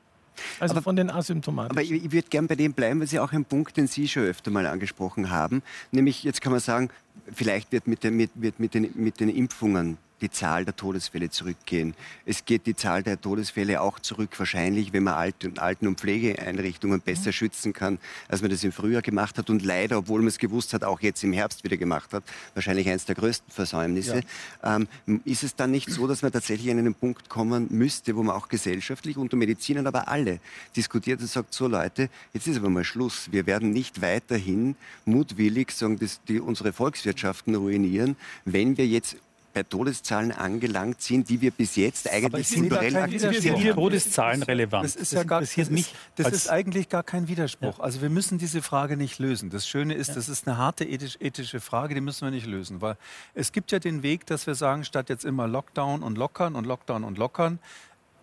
Also 0.62 0.76
aber, 0.76 0.82
von 0.82 0.96
den 0.96 1.10
asymptomatischen. 1.10 1.78
Aber 1.78 1.82
ich, 1.84 1.92
ich 1.92 2.12
würde 2.12 2.30
gerne 2.30 2.48
bei 2.48 2.56
dem 2.56 2.72
bleiben, 2.74 3.02
weil 3.02 3.08
Sie 3.08 3.20
auch 3.20 3.34
einen 3.34 3.44
Punkt, 3.44 3.76
den 3.76 3.88
Sie 3.88 4.08
schon 4.08 4.24
öfter 4.24 4.50
mal 4.50 4.66
angesprochen 4.66 5.30
haben. 5.30 5.62
Nämlich, 5.92 6.24
jetzt 6.24 6.42
kann 6.42 6.54
man 6.54 6.62
sagen, 6.62 6.90
vielleicht 7.34 7.72
wird 7.74 7.86
mit 7.86 8.04
den, 8.04 8.16
mit, 8.16 8.32
wird 8.36 8.60
mit 8.60 8.74
den, 8.74 8.90
mit 8.96 9.20
den 9.20 9.28
Impfungen 9.28 9.98
die 10.24 10.32
Zahl 10.32 10.64
der 10.64 10.76
Todesfälle 10.76 11.30
zurückgehen. 11.30 11.94
Es 12.26 12.46
geht 12.46 12.66
die 12.66 12.76
Zahl 12.76 13.04
der 13.04 13.20
Todesfälle 13.20 13.82
auch 13.82 14.00
zurück, 14.00 14.30
wahrscheinlich, 14.40 14.94
wenn 14.94 15.04
man 15.04 15.16
Alten-, 15.16 15.60
Alten 15.60 15.86
und 15.86 16.00
Pflegeeinrichtungen 16.00 17.02
besser 17.02 17.28
mhm. 17.28 17.34
schützen 17.34 17.74
kann, 17.74 18.00
als 18.30 18.42
man 18.42 18.50
das 18.50 18.64
im 18.64 18.72
Frühjahr 18.72 19.02
gemacht 19.02 19.38
hat 19.38 19.50
und 19.50 19.64
leider, 19.64 19.98
obwohl 19.98 20.22
man 20.22 20.30
es 20.30 20.38
gewusst 20.38 20.74
hat, 20.74 20.86
auch 20.86 21.02
jetzt 21.02 21.24
im 21.24 21.34
Herbst 21.34 21.66
wieder 21.66 21.76
gemacht 21.76 22.14
hat. 22.14 22.24
Wahrscheinlich 22.54 22.88
eines 22.88 23.06
der 23.06 23.16
größten 23.16 23.52
Versäumnisse. 23.52 24.24
Ja. 24.64 24.78
Ähm, 24.78 24.88
ist 25.26 25.44
es 25.44 25.56
dann 25.56 25.72
nicht 25.72 25.90
so, 25.90 26.08
dass 26.08 26.22
man 26.22 26.32
tatsächlich 26.32 26.72
an 26.72 26.80
einen 26.80 26.96
Punkt 26.96 27.28
kommen 27.28 27.68
müsste, 27.70 28.16
wo 28.16 28.24
man 28.24 28.36
auch 28.36 28.48
gesellschaftlich 28.48 29.18
unter 29.18 29.36
Medizinern, 29.36 29.88
aber 29.88 30.08
alle 30.08 30.40
diskutiert 30.76 31.20
und 31.20 31.28
sagt, 31.28 31.54
so 31.54 31.68
Leute, 31.68 32.10
jetzt 32.32 32.48
ist 32.48 32.58
aber 32.58 32.70
mal 32.70 32.86
Schluss. 32.86 33.30
Wir 33.32 33.46
werden 33.46 33.72
nicht 33.72 34.02
weiterhin 34.02 34.78
mutwillig 35.04 35.72
sagen, 35.72 36.00
dass 36.00 36.24
die 36.24 36.40
unsere 36.40 36.72
Volkswirtschaften 36.72 37.56
ruinieren, 37.56 38.16
wenn 38.46 38.78
wir 38.78 38.88
jetzt 38.88 39.18
bei 39.54 39.64
Todeszahlen 39.64 40.32
angelangt 40.32 41.02
sind, 41.02 41.30
die 41.30 41.40
wir 41.40 41.52
bis 41.52 41.76
jetzt 41.76 42.10
eigentlich 42.12 42.48
souverän 42.48 42.96
akzeptieren. 42.96 43.60
Die 43.60 43.70
Todeszahlen 43.70 44.42
relevant. 44.44 44.86
Das 44.86 44.96
ist, 44.96 45.14
ja 45.14 45.24
gar, 45.24 45.42
das 45.42 45.56
ist, 45.56 45.94
das 46.16 46.32
ist 46.32 46.50
eigentlich 46.50 46.90
gar 46.90 47.04
kein 47.04 47.28
Widerspruch. 47.28 47.78
Ja. 47.78 47.84
Also 47.84 48.02
wir 48.02 48.10
müssen 48.10 48.40
diese 48.40 48.62
Frage 48.62 48.98
nicht 48.98 49.20
lösen. 49.20 49.52
Das 49.52 49.68
Schöne 49.68 49.94
ist, 49.94 50.10
ja. 50.10 50.16
das 50.16 50.28
ist 50.28 50.48
eine 50.48 50.58
harte 50.58 50.86
ethisch, 50.86 51.18
ethische 51.20 51.60
Frage, 51.60 51.94
die 51.94 52.02
müssen 52.02 52.26
wir 52.26 52.32
nicht 52.32 52.48
lösen. 52.48 52.82
Weil 52.82 52.98
es 53.36 53.52
gibt 53.52 53.72
ja 53.72 53.80
den 53.80 54.02
Weg, 54.02 54.26
dass 54.26 54.48
wir 54.48 54.56
sagen, 54.56 54.84
statt 54.84 55.10
jetzt 55.10 55.24
immer 55.24 55.48
Lockdown 55.48 56.02
und 56.02 56.18
Lockern 56.18 56.56
und 56.56 56.66
Lockdown 56.66 57.04
und 57.04 57.18
Lockern, 57.18 57.60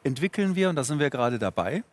entwickeln 0.02 0.56
wir, 0.56 0.68
und 0.70 0.76
da 0.76 0.84
sind 0.84 0.98
wir 0.98 1.10
gerade 1.10 1.38
dabei, 1.38 1.84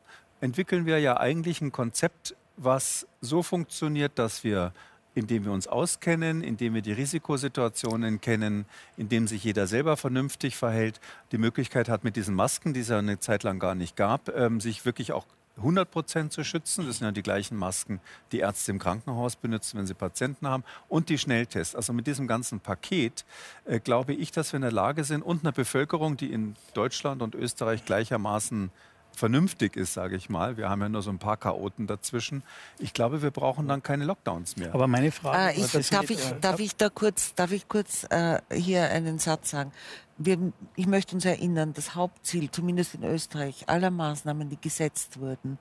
entwickeln 0.41 0.86
wir 0.86 1.00
ja 1.00 1.17
eigentlich 1.17 1.62
ein 1.62 1.71
Konzept, 1.71 2.36
was 2.56 3.06
so 3.21 3.43
funktioniert, 3.43 4.17
dass 4.17 4.43
wir 4.43 4.73
indem 5.17 5.45
wir 5.45 5.51
uns 5.51 5.67
auskennen, 5.67 6.43
indem 6.43 6.75
wir 6.75 6.84
die 6.84 6.93
Risikosituationen 6.93 8.21
kennen, 8.21 8.65
indem 8.97 9.27
sich 9.27 9.43
jeder 9.43 9.65
selber 9.65 9.97
vernünftig 9.97 10.56
verhält, 10.56 11.01
die 11.32 11.39
Möglichkeit 11.39 11.89
hat 11.89 12.03
mit 12.03 12.15
diesen 12.15 12.36
Masken, 12.36 12.73
die 12.75 12.82
es 12.82 12.89
ja 12.89 12.99
eine 12.99 13.19
Zeit 13.19 13.41
lang 13.41 13.58
gar 13.58 13.73
nicht 13.73 13.95
gab, 13.95 14.30
ähm, 14.30 14.62
sich 14.62 14.86
wirklich 14.86 15.13
auch 15.13 15.25
100 15.58 15.89
Prozent 15.89 16.34
zu 16.34 16.43
schützen. 16.43 16.86
Das 16.86 16.99
sind 16.99 17.06
ja 17.06 17.12
die 17.12 17.23
gleichen 17.23 17.58
Masken, 17.58 17.99
die 18.32 18.39
Ärzte 18.39 18.71
im 18.71 18.77
Krankenhaus 18.77 19.36
benutzen, 19.36 19.80
wenn 19.80 19.88
sie 19.88 19.95
Patienten 19.95 20.47
haben. 20.47 20.63
Und 20.88 21.10
die 21.10 21.17
Schnelltests. 21.17 21.75
Also 21.75 21.93
mit 21.93 22.06
diesem 22.06 22.27
ganzen 22.27 22.60
Paket 22.60 23.25
äh, 23.65 23.80
glaube 23.80 24.13
ich, 24.13 24.32
dass 24.32 24.53
wir 24.53 24.58
in 24.58 24.62
der 24.62 24.71
Lage 24.71 25.03
sind 25.03 25.23
und 25.23 25.43
einer 25.43 25.51
Bevölkerung, 25.51 26.15
die 26.15 26.32
in 26.32 26.56
Deutschland 26.75 27.23
und 27.23 27.34
Österreich 27.34 27.86
gleichermaßen 27.86 28.69
vernünftig 29.17 29.75
ist, 29.75 29.93
sage 29.93 30.15
ich 30.15 30.30
mal. 30.30 30.58
Wir 30.58 30.69
haben 30.69 30.82
ja 30.82 30.89
nur 30.89 31.01
so 31.01 31.10
ein 31.10 31.17
paar 31.17 31.38
Chaoten 31.38 31.88
dazwischen. 31.88 32.43
Ich 32.80 32.93
glaube, 32.93 33.21
wir 33.21 33.32
brauchen 33.32 33.67
dann 33.67 33.82
keine 33.82 34.06
Lockdowns 34.06 34.58
mehr. 34.58 34.73
Aber 34.73 34.88
meine 34.88 35.12
Frage 35.12 35.60
äh, 35.60 35.62
ich, 35.62 35.89
darf, 35.89 36.10
ich, 36.10 36.19
darf 36.39 36.60
ich 36.60 36.75
da 36.75 36.89
kurz, 36.89 37.34
darf 37.34 37.51
ich 37.51 37.67
kurz 37.67 38.06
äh, 38.10 38.39
hier 38.53 38.89
einen 38.89 39.19
Satz 39.19 39.49
sagen? 39.49 39.71
Wir, 40.17 40.53
ich 40.75 40.88
möchte 40.88 41.15
uns 41.15 41.25
erinnern, 41.25 41.73
das 41.73 41.95
Hauptziel, 41.95 42.49
zumindest 42.51 42.95
in 42.95 43.03
Österreich, 43.03 43.67
aller 43.67 43.91
Maßnahmen, 43.91 44.49
die 44.49 44.62
gesetzt 44.62 45.19
wurden, 45.19 45.58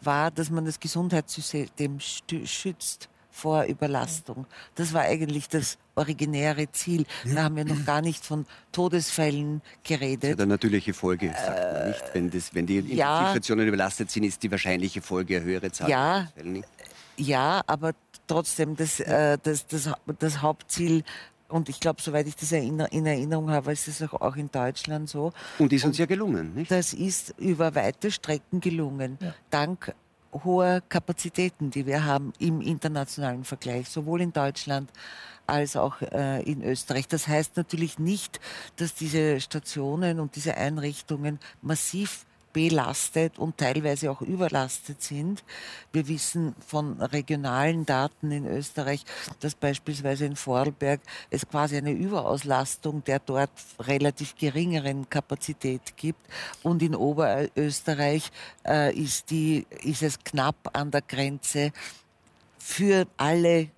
war, 0.00 0.30
dass 0.30 0.50
man 0.50 0.64
das 0.64 0.80
Gesundheitssystem 0.80 1.98
schützt 2.00 3.08
vor 3.30 3.64
Überlastung. 3.64 4.46
Das 4.74 4.92
war 4.92 5.02
eigentlich 5.02 5.48
das 5.48 5.78
originäre 5.94 6.70
Ziel. 6.72 7.06
Da 7.34 7.44
haben 7.44 7.56
wir 7.56 7.64
noch 7.64 7.84
gar 7.84 8.00
nicht 8.00 8.24
von 8.24 8.46
Todesfällen 8.72 9.62
geredet. 9.84 10.24
Das 10.24 10.30
ist 10.30 10.40
eine 10.40 10.48
natürliche 10.48 10.94
Folge, 10.94 11.28
sagt 11.28 11.72
man 11.72 11.88
nicht. 11.88 12.02
Wenn, 12.12 12.30
das, 12.30 12.54
wenn 12.54 12.66
die 12.66 12.78
Intensivstationen 12.78 13.64
ja, 13.64 13.68
überlastet 13.68 14.10
sind, 14.10 14.24
ist 14.24 14.42
die 14.42 14.50
wahrscheinliche 14.50 15.02
Folge 15.02 15.36
eine 15.36 15.44
höhere 15.44 15.70
Zahl 15.72 15.90
ja, 15.90 16.28
Ja, 17.16 17.62
aber 17.66 17.92
trotzdem, 18.26 18.76
das, 18.76 19.00
äh, 19.00 19.38
das, 19.42 19.66
das, 19.66 19.90
das 20.18 20.42
Hauptziel 20.42 21.04
und 21.50 21.68
ich 21.68 21.80
glaube, 21.80 22.00
soweit 22.00 22.26
ich 22.26 22.36
das 22.36 22.52
in 22.52 22.78
Erinnerung 22.78 23.50
habe, 23.50 23.72
ist 23.72 23.88
es 23.88 24.02
auch 24.02 24.36
in 24.36 24.50
Deutschland 24.50 25.08
so. 25.08 25.32
Und 25.58 25.72
ist 25.72 25.84
uns 25.84 25.98
ja 25.98 26.06
gelungen, 26.06 26.54
nicht? 26.54 26.70
Das 26.70 26.92
ist 26.92 27.34
über 27.38 27.74
weite 27.74 28.10
Strecken 28.10 28.60
gelungen. 28.60 29.18
Ja. 29.20 29.34
Dank 29.50 29.92
hoher 30.32 30.80
Kapazitäten, 30.88 31.70
die 31.70 31.86
wir 31.86 32.04
haben 32.04 32.32
im 32.38 32.60
internationalen 32.60 33.44
Vergleich, 33.44 33.88
sowohl 33.88 34.20
in 34.20 34.32
Deutschland 34.32 34.90
als 35.46 35.76
auch 35.76 36.00
äh, 36.00 36.42
in 36.42 36.62
Österreich. 36.62 37.08
Das 37.08 37.26
heißt 37.26 37.56
natürlich 37.56 37.98
nicht, 37.98 38.40
dass 38.76 38.94
diese 38.94 39.40
Stationen 39.40 40.20
und 40.20 40.36
diese 40.36 40.56
Einrichtungen 40.56 41.40
massiv 41.60 42.24
belastet 42.52 43.38
und 43.38 43.58
teilweise 43.58 44.10
auch 44.10 44.20
überlastet 44.22 45.02
sind. 45.02 45.44
Wir 45.92 46.08
wissen 46.08 46.54
von 46.66 47.00
regionalen 47.00 47.86
Daten 47.86 48.30
in 48.30 48.46
Österreich, 48.46 49.04
dass 49.40 49.54
beispielsweise 49.54 50.26
in 50.26 50.36
Vorarlberg 50.36 51.00
es 51.30 51.48
quasi 51.48 51.76
eine 51.76 51.92
Überauslastung 51.92 53.04
der 53.04 53.20
dort 53.20 53.50
relativ 53.78 54.36
geringeren 54.36 55.08
Kapazität 55.08 55.96
gibt 55.96 56.20
und 56.62 56.82
in 56.82 56.94
Oberösterreich 56.94 58.30
äh, 58.66 58.94
ist, 58.94 59.30
die, 59.30 59.66
ist 59.82 60.02
es 60.02 60.18
knapp 60.18 60.70
an 60.72 60.90
der 60.90 61.02
Grenze 61.02 61.72
für 62.58 63.06
alle 63.16 63.70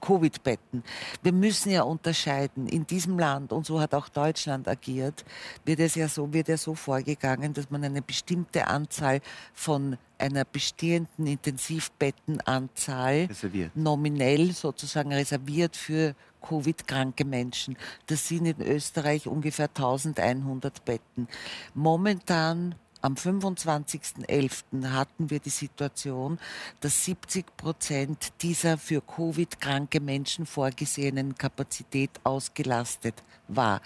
Covid-Betten. 0.00 0.82
Wir 1.22 1.32
müssen 1.32 1.70
ja 1.70 1.82
unterscheiden. 1.82 2.68
In 2.68 2.86
diesem 2.86 3.18
Land, 3.18 3.52
und 3.52 3.66
so 3.66 3.80
hat 3.80 3.94
auch 3.94 4.08
Deutschland 4.08 4.68
agiert, 4.68 5.24
wird 5.64 5.80
es 5.80 5.94
ja 5.94 6.08
so, 6.08 6.32
wird 6.32 6.48
ja 6.48 6.56
so 6.56 6.74
vorgegangen, 6.74 7.52
dass 7.52 7.70
man 7.70 7.84
eine 7.84 8.02
bestimmte 8.02 8.66
Anzahl 8.66 9.20
von 9.52 9.96
einer 10.18 10.44
bestehenden 10.44 11.26
Intensivbettenanzahl 11.26 13.24
reserviert. 13.24 13.76
nominell 13.76 14.52
sozusagen 14.52 15.12
reserviert 15.12 15.76
für 15.76 16.14
Covid-kranke 16.42 17.24
Menschen. 17.24 17.76
Das 18.06 18.28
sind 18.28 18.46
in 18.46 18.60
Österreich 18.60 19.26
ungefähr 19.26 19.68
1100 19.68 20.84
Betten. 20.84 21.28
Momentan 21.74 22.74
am 23.02 23.14
25.11. 23.14 24.90
hatten 24.90 25.28
wir 25.28 25.40
die 25.40 25.50
Situation, 25.50 26.38
dass 26.80 27.04
70 27.04 27.56
Prozent 27.56 28.32
dieser 28.42 28.78
für 28.78 29.00
Covid 29.00 29.60
kranke 29.60 30.00
Menschen 30.00 30.46
vorgesehenen 30.46 31.36
Kapazität 31.36 32.10
ausgelastet 32.24 33.22
war. 33.56 33.80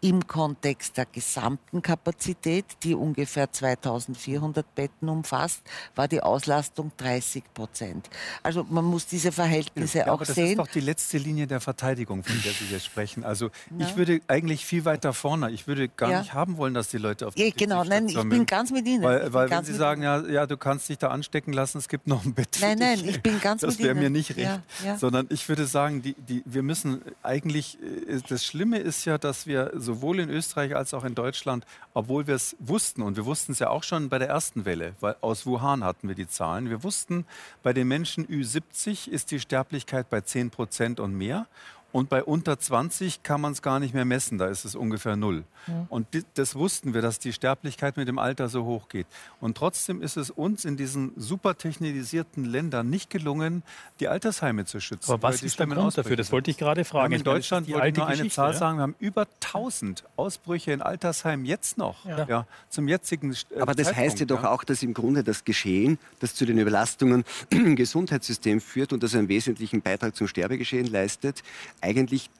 Im 0.00 0.26
Kontext 0.26 0.96
der 0.96 1.06
gesamten 1.06 1.82
Kapazität, 1.82 2.64
die 2.82 2.94
ungefähr 2.94 3.52
2400 3.52 4.74
Betten 4.74 5.08
umfasst, 5.08 5.62
war 5.94 6.08
die 6.08 6.20
Auslastung 6.20 6.92
30 6.96 7.44
Prozent. 7.54 8.10
Also 8.42 8.64
man 8.68 8.84
muss 8.84 9.06
diese 9.06 9.32
Verhältnisse 9.32 9.98
ja, 9.98 10.04
auch 10.08 10.14
aber 10.14 10.24
das 10.24 10.34
sehen. 10.34 10.56
Das 10.56 10.66
ist 10.66 10.70
doch 10.70 10.72
die 10.74 10.80
letzte 10.80 11.18
Linie 11.18 11.46
der 11.46 11.60
Verteidigung, 11.60 12.22
von 12.24 12.40
der 12.42 12.52
Sie 12.52 12.64
hier 12.64 12.80
sprechen. 12.80 13.24
Also 13.24 13.46
ja. 13.46 13.52
ich 13.86 13.96
würde 13.96 14.20
eigentlich 14.28 14.66
viel 14.66 14.84
weiter 14.84 15.12
vorne, 15.12 15.50
ich 15.50 15.66
würde 15.66 15.88
gar 15.88 16.10
ja. 16.10 16.20
nicht 16.20 16.34
haben 16.34 16.56
wollen, 16.56 16.74
dass 16.74 16.88
die 16.88 16.98
Leute 16.98 17.26
auf 17.26 17.34
die 17.34 17.44
ja, 17.44 17.50
Genau, 17.54 17.84
nein, 17.84 18.08
ich 18.08 18.28
bin 18.28 18.46
ganz 18.46 18.70
mit 18.70 18.86
Ihnen. 18.86 19.02
Weil, 19.02 19.32
weil 19.32 19.50
wenn 19.50 19.64
Sie 19.64 19.74
sagen, 19.74 20.02
ja, 20.02 20.20
ja, 20.26 20.46
du 20.46 20.56
kannst 20.56 20.88
dich 20.88 20.98
da 20.98 21.08
anstecken 21.08 21.52
lassen, 21.52 21.78
es 21.78 21.88
gibt 21.88 22.06
noch 22.06 22.24
ein 22.24 22.34
Bett. 22.34 22.58
Nein, 22.60 22.78
nein, 22.78 23.00
ich 23.04 23.22
bin 23.22 23.40
ganz 23.40 23.60
das 23.60 23.78
mit 23.78 23.80
Ihnen. 23.80 23.88
Das 23.88 23.94
wäre 23.94 23.94
mir 23.94 24.10
nicht 24.10 24.36
recht. 24.36 24.60
Sondern 24.98 25.26
ich 25.30 25.48
würde 25.48 25.66
sagen, 25.66 26.02
die, 26.02 26.14
die, 26.14 26.42
wir 26.44 26.62
müssen 26.62 27.02
eigentlich, 27.22 27.78
äh, 27.82 28.20
das 28.28 28.44
Schlimme 28.44 28.78
ist 28.78 29.04
ja, 29.04 29.11
dass 29.18 29.46
wir 29.46 29.72
sowohl 29.74 30.20
in 30.20 30.30
Österreich 30.30 30.74
als 30.76 30.94
auch 30.94 31.04
in 31.04 31.14
Deutschland, 31.14 31.64
obwohl 31.94 32.26
wir 32.26 32.34
es 32.34 32.56
wussten, 32.58 33.02
und 33.02 33.16
wir 33.16 33.24
wussten 33.24 33.52
es 33.52 33.58
ja 33.58 33.70
auch 33.70 33.82
schon 33.82 34.08
bei 34.08 34.18
der 34.18 34.28
ersten 34.28 34.64
Welle, 34.64 34.94
weil 35.00 35.16
aus 35.20 35.46
Wuhan 35.46 35.84
hatten 35.84 36.08
wir 36.08 36.14
die 36.14 36.28
Zahlen, 36.28 36.70
wir 36.70 36.82
wussten, 36.82 37.26
bei 37.62 37.72
den 37.72 37.88
Menschen 37.88 38.26
Ü70 38.26 39.08
ist 39.08 39.30
die 39.30 39.40
Sterblichkeit 39.40 40.10
bei 40.10 40.20
10 40.20 40.50
Prozent 40.50 41.00
und 41.00 41.14
mehr. 41.14 41.46
Und 41.92 42.08
bei 42.08 42.24
unter 42.24 42.58
20 42.58 43.22
kann 43.22 43.40
man 43.40 43.52
es 43.52 43.62
gar 43.62 43.78
nicht 43.78 43.94
mehr 43.94 44.04
messen, 44.04 44.38
da 44.38 44.46
ist 44.46 44.64
es 44.64 44.74
ungefähr 44.74 45.16
null. 45.16 45.44
Ja. 45.66 45.86
Und 45.90 46.06
das 46.34 46.54
wussten 46.54 46.94
wir, 46.94 47.02
dass 47.02 47.18
die 47.18 47.32
Sterblichkeit 47.32 47.96
mit 47.96 48.08
dem 48.08 48.18
Alter 48.18 48.48
so 48.48 48.64
hoch 48.64 48.88
geht. 48.88 49.06
Und 49.40 49.56
trotzdem 49.56 50.02
ist 50.02 50.16
es 50.16 50.30
uns 50.30 50.64
in 50.64 50.76
diesen 50.76 51.12
super 51.16 51.56
technisierten 51.56 52.44
Ländern 52.44 52.90
nicht 52.90 53.10
gelungen, 53.10 53.62
die 54.00 54.08
Altersheime 54.08 54.64
zu 54.64 54.80
schützen. 54.80 55.12
Aber 55.12 55.22
was 55.22 55.42
ist 55.42 55.58
der 55.58 55.66
Grund 55.66 55.96
dafür? 55.96 56.16
Das 56.16 56.32
wollte 56.32 56.50
ich 56.50 56.56
gerade 56.56 56.84
fragen. 56.84 57.12
in 57.12 57.22
Deutschland, 57.22 57.70
wollte 57.70 57.88
ich 57.88 57.96
nur 57.96 58.06
eine 58.06 58.28
Zahl 58.28 58.52
ja? 58.52 58.58
sagen, 58.58 58.78
wir 58.78 58.82
haben 58.82 58.96
über 58.98 59.26
1000 59.44 60.04
Ausbrüche 60.16 60.72
in 60.72 60.82
Altersheimen 60.82 61.46
jetzt 61.46 61.78
noch. 61.78 62.04
Ja. 62.04 62.26
ja 62.26 62.46
zum 62.70 62.88
jetzigen 62.88 63.32
äh, 63.32 63.60
Aber 63.60 63.74
das 63.74 63.86
Zeitpunkt, 63.86 64.10
heißt 64.10 64.20
ja 64.20 64.26
doch 64.26 64.44
auch, 64.44 64.64
dass 64.64 64.82
im 64.82 64.94
Grunde 64.94 65.22
das 65.22 65.44
Geschehen, 65.44 65.98
das 66.20 66.34
zu 66.34 66.46
den 66.46 66.58
Überlastungen 66.58 67.24
im 67.50 67.76
Gesundheitssystem 67.76 68.60
führt 68.60 68.92
und 68.92 69.02
das 69.02 69.14
einen 69.14 69.28
wesentlichen 69.28 69.82
Beitrag 69.82 70.16
zum 70.16 70.26
Sterbegeschehen 70.26 70.86
leistet, 70.86 71.42
eigentlich 71.82 72.30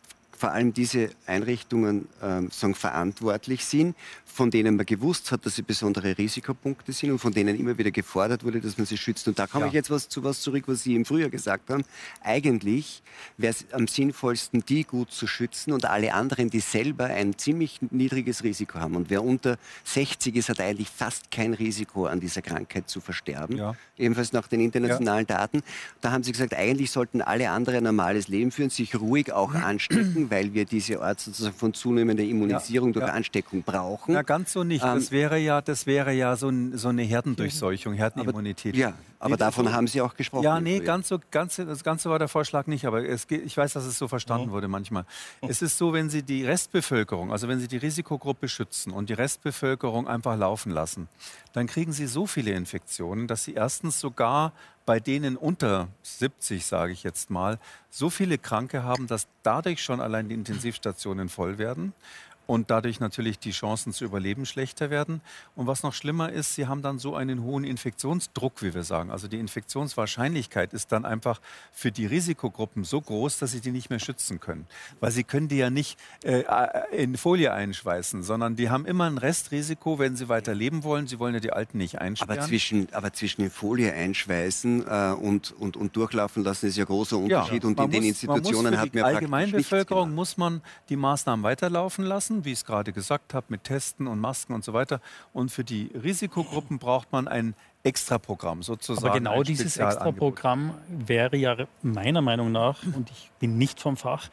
vor 0.43 0.51
allem 0.51 0.75
diese 0.75 1.11
Einrichtungen 1.25 2.09
ähm, 2.21 2.51
sagen, 2.51 2.75
verantwortlich 2.75 3.65
sind, 3.65 3.95
von 4.25 4.51
denen 4.51 4.75
man 4.75 4.87
gewusst 4.87 5.31
hat, 5.31 5.47
dass 5.47 5.55
sie 5.55 5.63
besondere 5.63 6.19
Risikopunkte 6.19 6.93
sind 6.93 7.13
und 7.13 7.21
von 7.21 7.33
denen 7.33 7.57
immer 7.57 7.79
wieder 7.79 7.93
gefordert 7.93 8.43
wurde, 8.43 8.61
dass 8.61 8.77
man 8.77 8.85
sie 8.85 8.97
schützt. 8.97 9.29
Und 9.29 9.39
da 9.39 9.47
komme 9.47 9.67
ja. 9.67 9.69
ich 9.69 9.75
jetzt 9.75 9.91
was, 9.91 10.09
zu 10.09 10.25
was 10.25 10.41
zurück, 10.41 10.65
was 10.67 10.83
Sie 10.83 10.97
im 10.97 11.05
Frühjahr 11.05 11.31
gesagt 11.31 11.71
haben. 11.71 11.85
Eigentlich 12.25 13.05
wäre 13.37 13.53
es 13.53 13.73
am 13.73 13.87
sinnvollsten, 13.87 14.65
die 14.65 14.83
gut 14.83 15.13
zu 15.13 15.29
schützen 15.29 15.73
und 15.73 15.85
alle 15.85 16.13
anderen, 16.13 16.51
die 16.51 16.59
selber 16.59 17.05
ein 17.05 17.39
ziemlich 17.39 17.79
niedriges 17.91 18.43
Risiko 18.43 18.81
haben. 18.81 18.97
Und 18.97 19.11
wer 19.11 19.23
unter 19.23 19.59
60 19.85 20.35
ist, 20.35 20.49
hat 20.49 20.59
eigentlich 20.59 20.89
fast 20.89 21.31
kein 21.31 21.55
Risiko, 21.55 22.07
an 22.07 22.19
dieser 22.19 22.43
Krankheit 22.43 22.89
zu 22.89 23.01
versterben. 23.01 23.59
Ja. 23.59 23.77
Ebenfalls 23.97 24.33
nach 24.33 24.49
den 24.49 24.61
internationalen 24.61 25.27
ja. 25.29 25.37
Daten. 25.37 25.63
Da 26.01 26.11
haben 26.11 26.25
Sie 26.25 26.33
gesagt, 26.33 26.55
eigentlich 26.55 26.91
sollten 26.91 27.23
alle 27.23 27.51
anderen 27.51 27.87
ein 27.87 27.93
normales 27.93 28.29
Leben 28.29 28.51
führen, 28.51 28.71
sich 28.71 28.99
ruhig 28.99 29.33
auch 29.33 29.55
anstecken, 29.55 30.31
weil 30.33 30.53
wir 30.53 30.65
diese 30.65 31.01
Art 31.01 31.21
sozusagen 31.21 31.55
von 31.55 31.73
zunehmender 31.75 32.25
Immunisierung 32.25 32.93
durch 32.93 33.07
Ansteckung 33.07 33.63
brauchen 33.63 34.17
ganz 34.33 34.53
so 34.53 34.65
nicht. 34.65 34.83
Ähm, 34.83 34.95
das 34.95 35.11
wäre 35.11 35.39
ja, 35.39 35.61
das 35.61 35.87
wäre 35.87 36.13
ja 36.13 36.37
so, 36.37 36.49
ein, 36.49 36.79
so 36.79 36.89
eine 36.89 37.03
Herdendurchseuchung, 37.03 37.93
Herdenimmunität. 37.93 38.75
Aber, 38.75 38.81
ja, 38.81 38.95
aber 39.19 39.37
davon 39.37 39.71
haben 39.73 39.87
Sie 39.87 40.01
auch 40.01 40.15
gesprochen. 40.17 40.45
Ja, 40.45 40.59
nee, 40.59 40.81
ganz 40.81 41.09
so, 41.09 41.19
ganz, 41.31 41.57
das 41.57 41.85
Ganze 41.85 42.09
war 42.09 42.19
der 42.19 42.29
Vorschlag 42.29 42.67
nicht, 42.67 42.87
aber 42.87 43.07
es, 43.07 43.27
ich 43.29 43.57
weiß, 43.57 43.75
dass 43.75 43.85
es 43.85 43.99
so 43.99 44.09
verstanden 44.09 44.49
oh. 44.49 44.53
wurde 44.53 44.69
manchmal. 44.69 45.05
Es 45.47 45.61
ist 45.61 45.77
so, 45.77 45.93
wenn 45.93 46.09
Sie 46.09 46.23
die 46.23 46.47
Restbevölkerung, 46.47 47.31
also 47.31 47.47
wenn 47.47 47.61
Sie 47.61 47.69
die 47.69 47.77
Risikogruppe 47.77 48.49
schützen 48.49 48.91
und 48.91 49.11
die 49.11 49.15
Restbevölkerung 49.15 50.09
einfach 50.09 50.37
laufen 50.39 50.73
lassen, 50.73 51.09
dann 51.53 51.67
kriegen 51.67 51.93
Sie 51.93 52.07
so 52.07 52.27
viele 52.27 52.53
Infektionen, 52.53 53.27
dass 53.27 53.45
Sie 53.45 53.53
erstens 53.53 54.01
sogar 54.01 54.53
bei 54.85 55.01
denen 55.01 55.37
unter 55.37 55.89
70, 56.03 56.67
sage 56.67 56.93
ich 56.93 57.03
jetzt 57.03 57.31
mal, 57.31 57.59
so 57.91 58.11
viele 58.11 58.39
Kranke 58.39 58.83
haben, 58.83 59.07
dass 59.07 59.29
dadurch 59.43 59.83
schon 59.83 60.01
allein 60.01 60.29
die 60.29 60.35
Intensivstationen 60.35 61.29
voll 61.29 61.59
werden 61.59 61.93
und 62.47 62.71
dadurch 62.71 63.01
natürlich 63.01 63.39
die 63.39 63.53
Chancen 63.53 63.93
zu 63.93 64.05
überleben 64.05 64.47
schlechter 64.47 64.91
werden. 64.91 65.21
Und 65.55 65.67
was 65.67 65.83
noch 65.83 65.95
schlimmer 65.95 66.31
ist, 66.31 66.55
sie 66.55 66.67
haben 66.67 66.83
dann 66.83 66.99
so 66.99 67.15
einen 67.15 67.43
hohen 67.43 67.65
Infektionsdruck, 67.65 68.63
wie 68.63 68.75
wir 68.75 68.83
sagen. 68.83 69.11
Also 69.11 69.29
die 69.29 69.39
Infektionswahrscheinlichkeit 69.39 70.73
ist 70.73 70.93
dann 70.93 71.05
einfach 71.05 71.41
für 71.73 71.93
die 71.93 72.07
Risikogruppen 72.07 72.85
so 72.85 73.01
groß, 73.01 73.39
dass 73.39 73.53
sie 73.53 73.61
die 73.61 73.71
nicht 73.71 73.91
mehr 73.91 74.01
schützen 74.01 74.41
können. 74.41 74.67
Weil 75.01 75.13
sie 75.13 75.25
können 75.25 75.49
die 75.49 75.57
ja 75.57 75.71
nicht 75.71 75.99
äh, 76.25 76.43
in 76.91 77.17
Folie 77.17 77.53
einschweißen, 77.53 78.23
sondern 78.23 78.57
die 78.57 78.71
haben 78.71 78.87
immer 78.87 79.05
ein 79.05 79.19
Restrisiko, 79.19 79.99
wenn 79.99 80.17
sie 80.17 80.29
weiter 80.29 80.55
leben 80.55 80.83
wollen. 80.83 81.07
Sie 81.07 81.19
wollen 81.19 81.35
ja 81.35 81.41
die 81.41 81.53
Alten 81.53 81.79
nicht 81.79 82.01
einsperren. 82.01 82.39
Aber 82.39 82.49
zwischen, 82.49 82.89
aber 82.93 83.13
zwischen 83.13 83.43
in 83.43 83.51
Folie 83.51 83.93
einschweißen 83.93 84.87
äh, 84.87 85.13
und, 85.13 85.53
und, 85.53 85.77
und 85.77 85.97
durchlaufen 85.97 86.43
lassen 86.43 86.67
ist 86.67 86.77
ja 86.77 86.85
großer 86.85 87.19
Unterschied. 87.19 87.63
Ja, 87.63 87.69
und 87.69 87.79
in 87.79 87.91
den 87.91 88.03
Institutionen 88.03 88.79
hat 88.79 88.93
mir 88.95 89.05
Allgemeinbevölkerung 89.05 90.15
muss 90.15 90.37
man 90.37 90.61
die 90.89 90.97
Maßnahmen 90.97 91.43
weiterlaufen 91.45 92.05
lassen 92.05 92.32
lassen, 92.33 92.45
wie 92.45 92.53
ich 92.53 92.59
es 92.59 92.65
gerade 92.65 92.93
gesagt 92.93 93.35
habe, 93.35 93.47
mit 93.49 93.65
Testen 93.65 94.07
und 94.07 94.19
Masken 94.19 94.55
und 94.55 94.65
so 94.65 94.73
weiter. 94.73 95.01
Und 95.33 95.51
für 95.51 95.65
die 95.65 95.91
Risikogruppen 95.95 96.79
braucht 96.79 97.13
man 97.13 97.29
ein 97.29 97.55
Extraprogramm 97.85 98.63
sozusagen. 98.63 99.07
Aber 99.07 99.15
genau 99.19 99.43
dieses 99.43 99.77
Extraprogramm 99.77 100.75
wäre 100.89 101.37
ja 101.37 101.57
meiner 101.83 102.23
Meinung 102.23 102.53
nach, 102.53 102.83
und 102.85 103.11
ich 103.11 103.31
bin 103.41 103.59
nicht 103.59 103.81
vom 103.81 103.97
Fach, 103.97 104.29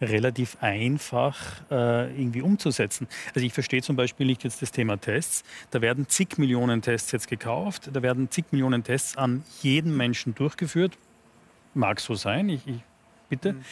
relativ 0.00 0.56
einfach 0.60 1.38
äh, 1.70 2.10
irgendwie 2.18 2.42
umzusetzen. 2.42 3.06
Also 3.34 3.46
ich 3.46 3.52
verstehe 3.52 3.82
zum 3.82 3.96
Beispiel 3.96 4.26
nicht 4.26 4.44
jetzt 4.44 4.62
das 4.62 4.72
Thema 4.72 4.98
Tests. 4.98 5.44
Da 5.70 5.80
werden 5.80 6.08
zig 6.08 6.38
Millionen 6.38 6.82
Tests 6.82 7.12
jetzt 7.12 7.28
gekauft, 7.28 7.90
da 7.92 8.02
werden 8.02 8.30
zig 8.30 8.46
Millionen 8.50 8.82
Tests 8.82 9.16
an 9.16 9.44
jeden 9.62 9.96
Menschen 9.96 10.34
durchgeführt. 10.34 10.96
Mag 11.74 12.00
so 12.00 12.14
sein, 12.14 12.48
ich, 12.48 12.66
ich 12.66 12.80
bitte. 13.28 13.52
Mhm. 13.54 13.64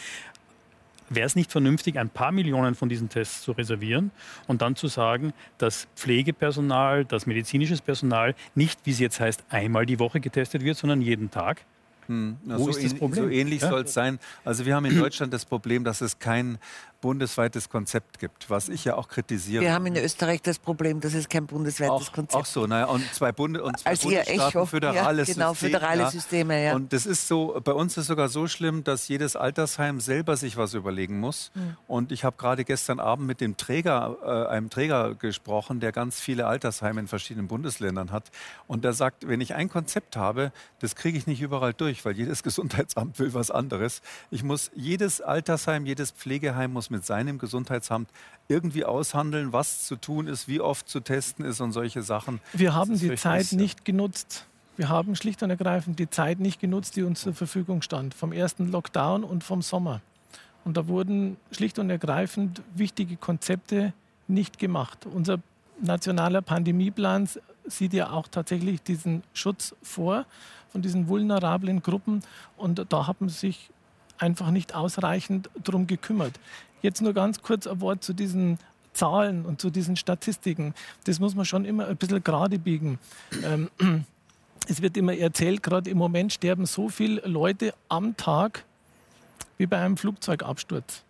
Wäre 1.15 1.25
es 1.25 1.35
nicht 1.35 1.51
vernünftig, 1.51 1.97
ein 1.97 2.09
paar 2.09 2.31
Millionen 2.31 2.75
von 2.75 2.89
diesen 2.89 3.09
Tests 3.09 3.41
zu 3.41 3.51
reservieren 3.51 4.11
und 4.47 4.61
dann 4.61 4.75
zu 4.75 4.87
sagen, 4.87 5.33
dass 5.57 5.87
Pflegepersonal, 5.95 7.05
das 7.05 7.25
medizinisches 7.25 7.81
Personal 7.81 8.35
nicht, 8.55 8.79
wie 8.85 8.91
es 8.91 8.99
jetzt 8.99 9.19
heißt, 9.19 9.43
einmal 9.49 9.85
die 9.85 9.99
Woche 9.99 10.19
getestet 10.19 10.63
wird, 10.63 10.77
sondern 10.77 11.01
jeden 11.01 11.29
Tag? 11.31 11.65
Hm, 12.07 12.37
Wo 12.43 12.65
so 12.65 12.69
ist 12.69 12.83
das 12.83 12.93
Problem? 12.93 13.25
So 13.25 13.29
ähnlich 13.29 13.61
ja? 13.61 13.69
soll 13.69 13.81
es 13.83 13.93
sein. 13.93 14.19
Also 14.43 14.65
wir 14.65 14.75
haben 14.75 14.85
in 14.85 14.97
Deutschland 14.97 15.33
das 15.33 15.45
Problem, 15.45 15.83
dass 15.83 16.01
es 16.01 16.19
kein 16.19 16.57
bundesweites 17.03 17.67
Konzept 17.67 18.17
gibt, 18.17 18.49
was 18.49 18.69
ich 18.69 18.85
ja 18.85 18.95
auch 18.95 19.09
kritisiere. 19.09 19.61
Wir 19.61 19.73
haben 19.73 19.85
in 19.87 19.97
Österreich 19.97 20.41
das 20.41 20.57
Problem, 20.57 21.01
dass 21.01 21.13
es 21.13 21.27
kein 21.27 21.45
bundesweites 21.45 21.91
auch, 21.91 22.13
Konzept 22.13 22.31
gibt. 22.31 22.35
Auch 22.35 22.45
so, 22.45 22.65
naja, 22.65 22.85
und 22.85 23.03
zwei, 23.13 23.33
Bunde, 23.33 23.61
und 23.61 23.77
zwei 23.77 23.89
Als 23.89 24.03
Bundesstaaten, 24.03 24.67
föderales 24.67 25.27
ja, 25.27 25.33
genau, 25.33 25.51
System, 25.51 25.71
föderale. 25.71 26.09
Systeme, 26.11 26.63
ja. 26.63 26.75
Und 26.75 26.93
das 26.93 27.05
ist 27.05 27.27
so, 27.27 27.59
bei 27.61 27.73
uns 27.73 27.97
ist 27.97 28.03
es 28.03 28.07
sogar 28.07 28.29
so 28.29 28.47
schlimm, 28.47 28.85
dass 28.85 29.09
jedes 29.09 29.35
Altersheim 29.35 29.99
selber 29.99 30.37
sich 30.37 30.55
was 30.55 30.73
überlegen 30.75 31.19
muss. 31.19 31.51
Mhm. 31.55 31.75
Und 31.87 32.13
ich 32.13 32.23
habe 32.23 32.37
gerade 32.37 32.63
gestern 32.63 33.01
Abend 33.01 33.27
mit 33.27 33.41
dem 33.41 33.57
Träger, 33.57 34.15
äh, 34.23 34.53
einem 34.53 34.69
Träger 34.69 35.13
gesprochen, 35.15 35.81
der 35.81 35.91
ganz 35.91 36.21
viele 36.21 36.47
Altersheime 36.47 37.01
in 37.01 37.07
verschiedenen 37.09 37.49
Bundesländern 37.49 38.13
hat. 38.13 38.31
Und 38.65 38.85
der 38.85 38.93
sagt, 38.93 39.27
wenn 39.27 39.41
ich 39.41 39.55
ein 39.55 39.67
Konzept 39.67 40.15
habe, 40.15 40.53
das 40.79 40.95
kriege 40.95 41.17
ich 41.17 41.27
nicht 41.27 41.41
überall 41.41 41.73
durch, 41.73 42.05
weil 42.05 42.15
jedes 42.15 42.43
Gesundheitsamt 42.43 43.19
will 43.19 43.33
was 43.33 43.51
anderes. 43.51 44.01
Ich 44.31 44.43
muss 44.43 44.71
jedes 44.73 45.19
Altersheim, 45.19 45.85
jedes 45.85 46.11
Pflegeheim 46.11 46.71
muss 46.71 46.92
mit 46.93 47.05
seinem 47.05 47.37
Gesundheitsamt 47.37 48.09
irgendwie 48.47 48.85
aushandeln, 48.85 49.51
was 49.51 49.85
zu 49.85 49.97
tun 49.97 50.27
ist, 50.27 50.47
wie 50.47 50.61
oft 50.61 50.87
zu 50.87 51.01
testen 51.01 51.43
ist 51.43 51.59
und 51.59 51.73
solche 51.73 52.01
Sachen. 52.01 52.39
Wir 52.53 52.73
haben 52.73 52.97
die 52.97 53.15
Zeit 53.15 53.51
nicht 53.51 53.83
genutzt. 53.83 54.45
Wir 54.77 54.89
haben 54.89 55.15
schlicht 55.15 55.43
und 55.43 55.49
ergreifend 55.49 55.99
die 55.99 56.09
Zeit 56.09 56.39
nicht 56.39 56.59
genutzt, 56.59 56.95
die 56.95 57.03
uns 57.03 57.21
zur 57.21 57.33
Verfügung 57.33 57.81
stand, 57.81 58.13
vom 58.13 58.31
ersten 58.31 58.71
Lockdown 58.71 59.23
und 59.23 59.43
vom 59.43 59.61
Sommer. 59.61 60.01
Und 60.63 60.77
da 60.77 60.87
wurden 60.87 61.37
schlicht 61.51 61.77
und 61.77 61.89
ergreifend 61.89 62.61
wichtige 62.73 63.17
Konzepte 63.17 63.93
nicht 64.27 64.57
gemacht. 64.57 65.05
Unser 65.05 65.39
nationaler 65.81 66.41
Pandemieplan 66.41 67.27
sieht 67.65 67.93
ja 67.93 68.11
auch 68.11 68.27
tatsächlich 68.27 68.81
diesen 68.81 69.23
Schutz 69.33 69.75
vor 69.81 70.25
von 70.73 70.81
diesen 70.81 71.07
vulnerablen 71.07 71.83
Gruppen. 71.83 72.21
Und 72.57 72.83
da 72.89 73.07
haben 73.07 73.29
sich 73.29 73.69
einfach 74.17 74.49
nicht 74.49 74.75
ausreichend 74.75 75.49
darum 75.63 75.87
gekümmert. 75.87 76.39
Jetzt 76.83 77.01
nur 77.01 77.13
ganz 77.13 77.41
kurz 77.41 77.65
ein 77.65 77.81
Wort 77.81 78.03
zu 78.03 78.13
diesen 78.13 78.59
Zahlen 78.91 79.45
und 79.45 79.59
zu 79.61 79.69
diesen 79.69 79.95
Statistiken. 79.95 80.75
Das 81.05 81.19
muss 81.19 81.33
man 81.33 81.45
schon 81.45 81.65
immer 81.65 81.87
ein 81.87 81.97
bisschen 81.97 82.23
gerade 82.23 82.59
biegen. 82.59 82.99
Ähm, 83.41 83.69
es 84.67 84.81
wird 84.81 84.97
immer 84.97 85.15
erzählt, 85.15 85.63
gerade 85.63 85.89
im 85.89 85.97
Moment 85.97 86.33
sterben 86.33 86.65
so 86.65 86.89
viele 86.89 87.21
Leute 87.21 87.73
am 87.87 88.15
Tag 88.17 88.65
wie 89.57 89.65
bei 89.65 89.79
einem 89.79 89.95
Flugzeugabsturz. 89.95 91.03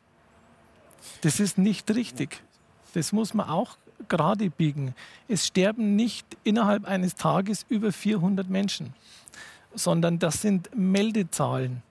Das 1.22 1.40
ist 1.40 1.58
nicht 1.58 1.90
richtig. 1.92 2.42
Das 2.94 3.12
muss 3.12 3.34
man 3.34 3.50
auch 3.50 3.78
gerade 4.08 4.52
biegen. 4.52 4.94
Es 5.28 5.48
sterben 5.48 5.96
nicht 5.96 6.38
innerhalb 6.44 6.86
eines 6.86 7.16
Tages 7.16 7.66
über 7.68 7.92
400 7.92 8.48
Menschen, 8.48 8.94
sondern 9.74 10.20
das 10.20 10.42
sind 10.44 10.70
Meldezahlen. 10.76 11.82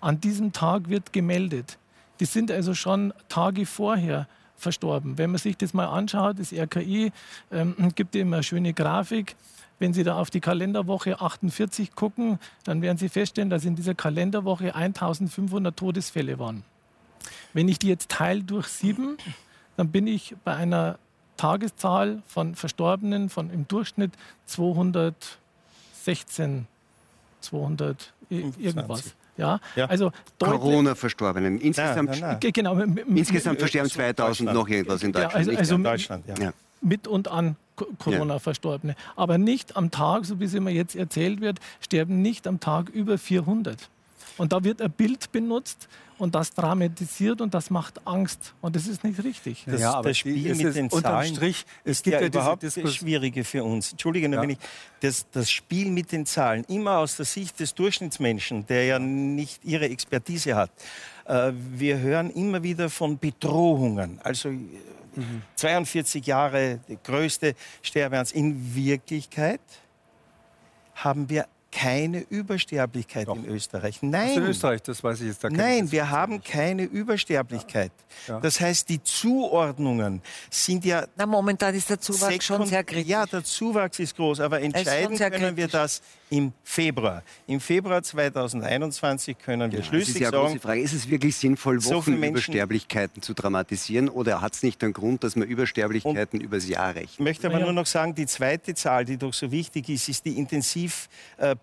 An 0.00 0.20
diesem 0.20 0.52
Tag 0.52 0.88
wird 0.88 1.12
gemeldet. 1.12 1.78
Die 2.20 2.24
sind 2.24 2.50
also 2.50 2.74
schon 2.74 3.12
Tage 3.28 3.66
vorher 3.66 4.26
verstorben. 4.56 5.18
Wenn 5.18 5.30
man 5.30 5.38
sich 5.38 5.56
das 5.56 5.72
mal 5.72 5.86
anschaut, 5.86 6.38
das 6.38 6.52
RKI 6.52 7.12
ähm, 7.52 7.76
gibt 7.94 8.16
immer 8.16 8.36
eine 8.36 8.42
schöne 8.42 8.74
Grafik. 8.74 9.36
Wenn 9.78 9.92
Sie 9.92 10.02
da 10.02 10.18
auf 10.18 10.30
die 10.30 10.40
Kalenderwoche 10.40 11.20
48 11.20 11.94
gucken, 11.94 12.40
dann 12.64 12.82
werden 12.82 12.98
Sie 12.98 13.08
feststellen, 13.08 13.50
dass 13.50 13.64
in 13.64 13.76
dieser 13.76 13.94
Kalenderwoche 13.94 14.74
1500 14.74 15.76
Todesfälle 15.76 16.40
waren. 16.40 16.64
Wenn 17.52 17.68
ich 17.68 17.78
die 17.78 17.88
jetzt 17.88 18.08
teile 18.08 18.42
durch 18.42 18.66
sieben, 18.66 19.16
dann 19.76 19.90
bin 19.90 20.08
ich 20.08 20.34
bei 20.44 20.56
einer 20.56 20.98
Tageszahl 21.36 22.22
von 22.26 22.56
Verstorbenen 22.56 23.30
von 23.30 23.50
im 23.50 23.68
Durchschnitt 23.68 24.10
216, 24.46 26.66
200 27.40 28.12
irgendwas. 28.28 29.14
Ja, 29.38 29.60
ja. 29.76 29.86
also 29.86 30.12
Corona-Verstorbenen. 30.38 31.60
Insgesamt, 31.60 32.16
ja, 32.16 32.20
na, 32.20 32.38
na. 32.42 32.50
Genau, 32.50 32.76
insgesamt 33.06 33.60
versterben 33.60 33.90
2000 33.90 34.52
noch 34.52 34.68
irgendwas 34.68 35.02
in 35.02 35.12
Deutschland. 35.12 35.32
Ja, 35.32 35.38
also, 35.38 35.56
also 35.56 35.74
in 35.76 35.84
Deutschland, 35.84 36.24
ja. 36.38 36.52
Mit 36.80 37.08
und 37.08 37.28
an 37.28 37.56
Corona-Verstorbene. 37.98 38.96
Aber 39.16 39.38
nicht 39.38 39.76
am 39.76 39.90
Tag, 39.90 40.26
so 40.26 40.40
wie 40.40 40.44
es 40.44 40.54
immer 40.54 40.70
jetzt 40.70 40.96
erzählt 40.96 41.40
wird, 41.40 41.60
sterben 41.80 42.20
nicht 42.20 42.46
am 42.46 42.60
Tag 42.60 42.88
über 42.88 43.16
400. 43.16 43.88
Und 44.36 44.52
da 44.52 44.64
wird 44.64 44.82
ein 44.82 44.90
Bild 44.90 45.32
benutzt 45.32 45.88
und 46.18 46.34
das 46.34 46.52
dramatisiert 46.52 47.40
und 47.40 47.54
das 47.54 47.70
macht 47.70 48.06
Angst. 48.06 48.54
Und 48.60 48.76
das 48.76 48.86
ist 48.86 49.04
nicht 49.04 49.22
richtig. 49.22 49.64
Das, 49.66 49.80
ja, 49.80 49.94
aber 49.94 50.10
das 50.10 50.18
Spiel 50.18 50.54
mit 50.54 50.74
den 50.74 50.90
Zahlen 50.90 51.34
Strich, 51.34 51.64
es 51.84 52.02
gibt 52.02 52.14
ja, 52.14 52.20
ja 52.20 52.26
überhaupt 52.26 52.62
das 52.62 52.74
Schwierige 52.94 53.44
für 53.44 53.64
uns. 53.64 53.92
Entschuldige, 53.92 54.28
ja. 54.28 54.40
wenn 54.40 54.50
ich 54.50 54.58
das, 55.00 55.26
das 55.30 55.50
Spiel 55.50 55.90
mit 55.90 56.12
den 56.12 56.26
Zahlen 56.26 56.64
immer 56.64 56.98
aus 56.98 57.16
der 57.16 57.24
Sicht 57.24 57.60
des 57.60 57.74
Durchschnittsmenschen, 57.74 58.66
der 58.66 58.84
ja 58.84 58.98
nicht 58.98 59.64
ihre 59.64 59.88
Expertise 59.88 60.56
hat. 60.56 60.70
Äh, 61.24 61.52
wir 61.54 61.98
hören 61.98 62.30
immer 62.30 62.62
wieder 62.62 62.90
von 62.90 63.18
Bedrohungen. 63.18 64.20
Also 64.22 64.50
mhm. 64.50 65.42
42 65.56 66.26
Jahre, 66.26 66.80
die 66.88 66.98
größte 67.02 67.54
Sterbeans. 67.82 68.32
In 68.32 68.74
Wirklichkeit 68.74 69.60
haben 70.94 71.28
wir 71.28 71.46
keine 71.70 72.20
Übersterblichkeit 72.30 73.28
Doch. 73.28 73.36
in 73.36 73.44
Österreich. 73.46 73.98
Nein. 74.02 74.38
in 74.38 74.42
Österreich, 74.44 74.82
das 74.82 75.02
weiß 75.04 75.20
ich 75.20 75.28
jetzt. 75.28 75.44
Da 75.44 75.50
Nein, 75.50 75.90
wir 75.90 76.10
haben 76.10 76.42
keine 76.42 76.84
Übersterblichkeit. 76.84 77.92
Ja. 78.26 78.34
Ja. 78.34 78.40
Das 78.40 78.60
heißt, 78.60 78.88
die 78.88 79.02
Zuordnungen 79.02 80.22
sind 80.50 80.84
ja. 80.84 81.06
Na, 81.16 81.26
momentan 81.26 81.74
ist 81.74 81.90
der 81.90 82.00
Zuwachs 82.00 82.44
schon 82.44 82.66
sehr 82.66 82.84
kritisch. 82.84 83.08
Ja, 83.08 83.26
der 83.26 83.44
Zuwachs 83.44 83.98
ist 83.98 84.16
groß, 84.16 84.40
aber 84.40 84.60
entscheiden 84.60 85.16
können 85.16 85.30
kritisch. 85.32 85.56
wir 85.56 85.68
das 85.68 86.02
im 86.30 86.52
Februar. 86.62 87.22
Im 87.46 87.60
Februar 87.60 88.02
2021 88.02 89.38
können 89.38 89.72
wir 89.72 89.78
ja, 89.78 89.84
schließlich 89.84 90.18
das 90.18 90.28
ist 90.28 90.32
ja 90.32 90.42
sagen, 90.48 90.60
Frage. 90.60 90.80
Ist 90.80 90.92
es 90.92 91.08
wirklich 91.08 91.36
sinnvoll, 91.36 91.82
Wochenübersterblichkeiten 91.84 93.22
zu 93.22 93.34
dramatisieren 93.34 94.08
oder 94.08 94.40
hat 94.40 94.54
es 94.54 94.62
nicht 94.62 94.82
einen 94.84 94.92
Grund, 94.92 95.24
dass 95.24 95.36
man 95.36 95.48
Übersterblichkeiten 95.48 96.40
übers 96.40 96.68
Jahr 96.68 96.94
rechnet? 96.94 97.12
Ich 97.12 97.20
möchte 97.20 97.46
aber 97.46 97.58
ja. 97.58 97.64
nur 97.64 97.72
noch 97.72 97.86
sagen, 97.86 98.14
die 98.14 98.26
zweite 98.26 98.74
Zahl, 98.74 99.04
die 99.04 99.16
doch 99.16 99.32
so 99.32 99.50
wichtig 99.50 99.88
ist, 99.88 100.08
ist 100.08 100.24
die 100.24 100.38
Intensivbettenkapazität. 100.38 101.08
Äh, 101.38 101.56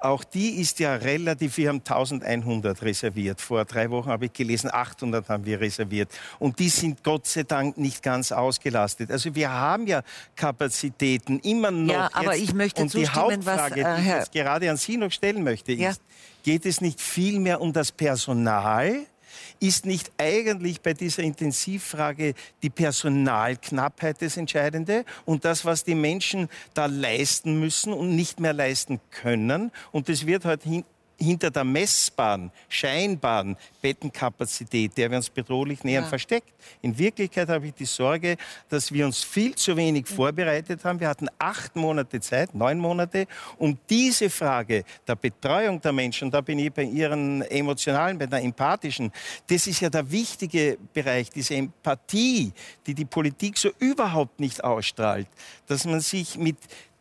auch 0.00 0.24
die 0.24 0.60
ist 0.60 0.78
ja 0.78 0.94
relativ, 0.94 1.56
wir 1.56 1.68
haben 1.68 1.78
1100 1.78 2.82
reserviert. 2.82 3.40
Vor 3.40 3.64
drei 3.64 3.90
Wochen 3.90 4.08
habe 4.08 4.26
ich 4.26 4.32
gelesen, 4.32 4.70
800 4.72 5.28
haben 5.28 5.44
wir 5.44 5.60
reserviert. 5.60 6.10
Und 6.38 6.58
die 6.58 6.68
sind 6.68 7.02
Gott 7.02 7.26
sei 7.26 7.42
Dank 7.42 7.78
nicht 7.78 8.02
ganz 8.02 8.32
ausgelastet. 8.32 9.10
Also 9.10 9.34
wir 9.34 9.50
haben 9.50 9.86
ja 9.86 10.02
Kapazitäten 10.34 11.40
immer 11.40 11.70
noch. 11.70 11.94
Ja, 11.94 12.10
aber 12.12 12.36
ich 12.36 12.54
möchte 12.54 12.82
und 12.82 12.94
die 12.94 13.08
Hauptfrage, 13.08 13.44
was, 13.44 13.70
äh, 13.72 13.96
die 13.96 14.02
ich 14.02 14.06
jetzt 14.06 14.32
gerade 14.32 14.70
an 14.70 14.76
Sie 14.76 14.96
noch 14.96 15.10
stellen 15.10 15.42
möchte, 15.42 15.72
ist, 15.72 15.80
ja. 15.80 15.92
geht 16.42 16.66
es 16.66 16.80
nicht 16.80 17.00
vielmehr 17.00 17.60
um 17.60 17.72
das 17.72 17.92
Personal? 17.92 19.06
Ist 19.60 19.86
nicht 19.86 20.10
eigentlich 20.18 20.80
bei 20.80 20.94
dieser 20.94 21.22
Intensivfrage 21.22 22.34
die 22.62 22.70
Personalknappheit 22.70 24.20
das 24.20 24.36
Entscheidende 24.36 25.04
und 25.24 25.44
das, 25.44 25.64
was 25.64 25.84
die 25.84 25.94
Menschen 25.94 26.48
da 26.74 26.86
leisten 26.86 27.58
müssen 27.60 27.92
und 27.92 28.14
nicht 28.14 28.40
mehr 28.40 28.52
leisten 28.52 29.00
können? 29.10 29.72
Und 29.92 30.08
das 30.08 30.26
wird 30.26 30.44
halt 30.44 30.62
hinter 31.18 31.50
der 31.50 31.64
messbaren, 31.64 32.50
scheinbaren 32.68 33.56
Bettenkapazität, 33.80 34.96
der 34.96 35.10
wir 35.10 35.16
uns 35.16 35.30
bedrohlich 35.30 35.82
nähern, 35.84 36.04
ja. 36.04 36.08
versteckt. 36.08 36.52
In 36.82 36.96
Wirklichkeit 36.98 37.48
habe 37.48 37.68
ich 37.68 37.74
die 37.74 37.84
Sorge, 37.86 38.36
dass 38.68 38.92
wir 38.92 39.06
uns 39.06 39.22
viel 39.22 39.54
zu 39.54 39.76
wenig 39.76 40.06
vorbereitet 40.06 40.84
haben. 40.84 41.00
Wir 41.00 41.08
hatten 41.08 41.28
acht 41.38 41.74
Monate 41.76 42.20
Zeit, 42.20 42.54
neun 42.54 42.78
Monate, 42.78 43.26
um 43.58 43.78
diese 43.88 44.28
Frage 44.28 44.84
der 45.06 45.16
Betreuung 45.16 45.80
der 45.80 45.92
Menschen, 45.92 46.30
da 46.30 46.40
bin 46.40 46.58
ich 46.58 46.72
bei 46.72 46.82
Ihren 46.84 47.42
emotionalen, 47.42 48.18
bei 48.18 48.26
der 48.26 48.42
empathischen, 48.42 49.12
das 49.46 49.66
ist 49.66 49.80
ja 49.80 49.88
der 49.88 50.10
wichtige 50.10 50.78
Bereich, 50.92 51.30
diese 51.30 51.54
Empathie, 51.54 52.52
die 52.86 52.94
die 52.94 53.04
Politik 53.04 53.56
so 53.56 53.70
überhaupt 53.78 54.38
nicht 54.40 54.62
ausstrahlt, 54.62 55.28
dass 55.66 55.84
man 55.84 56.00
sich 56.00 56.36
mit 56.36 56.56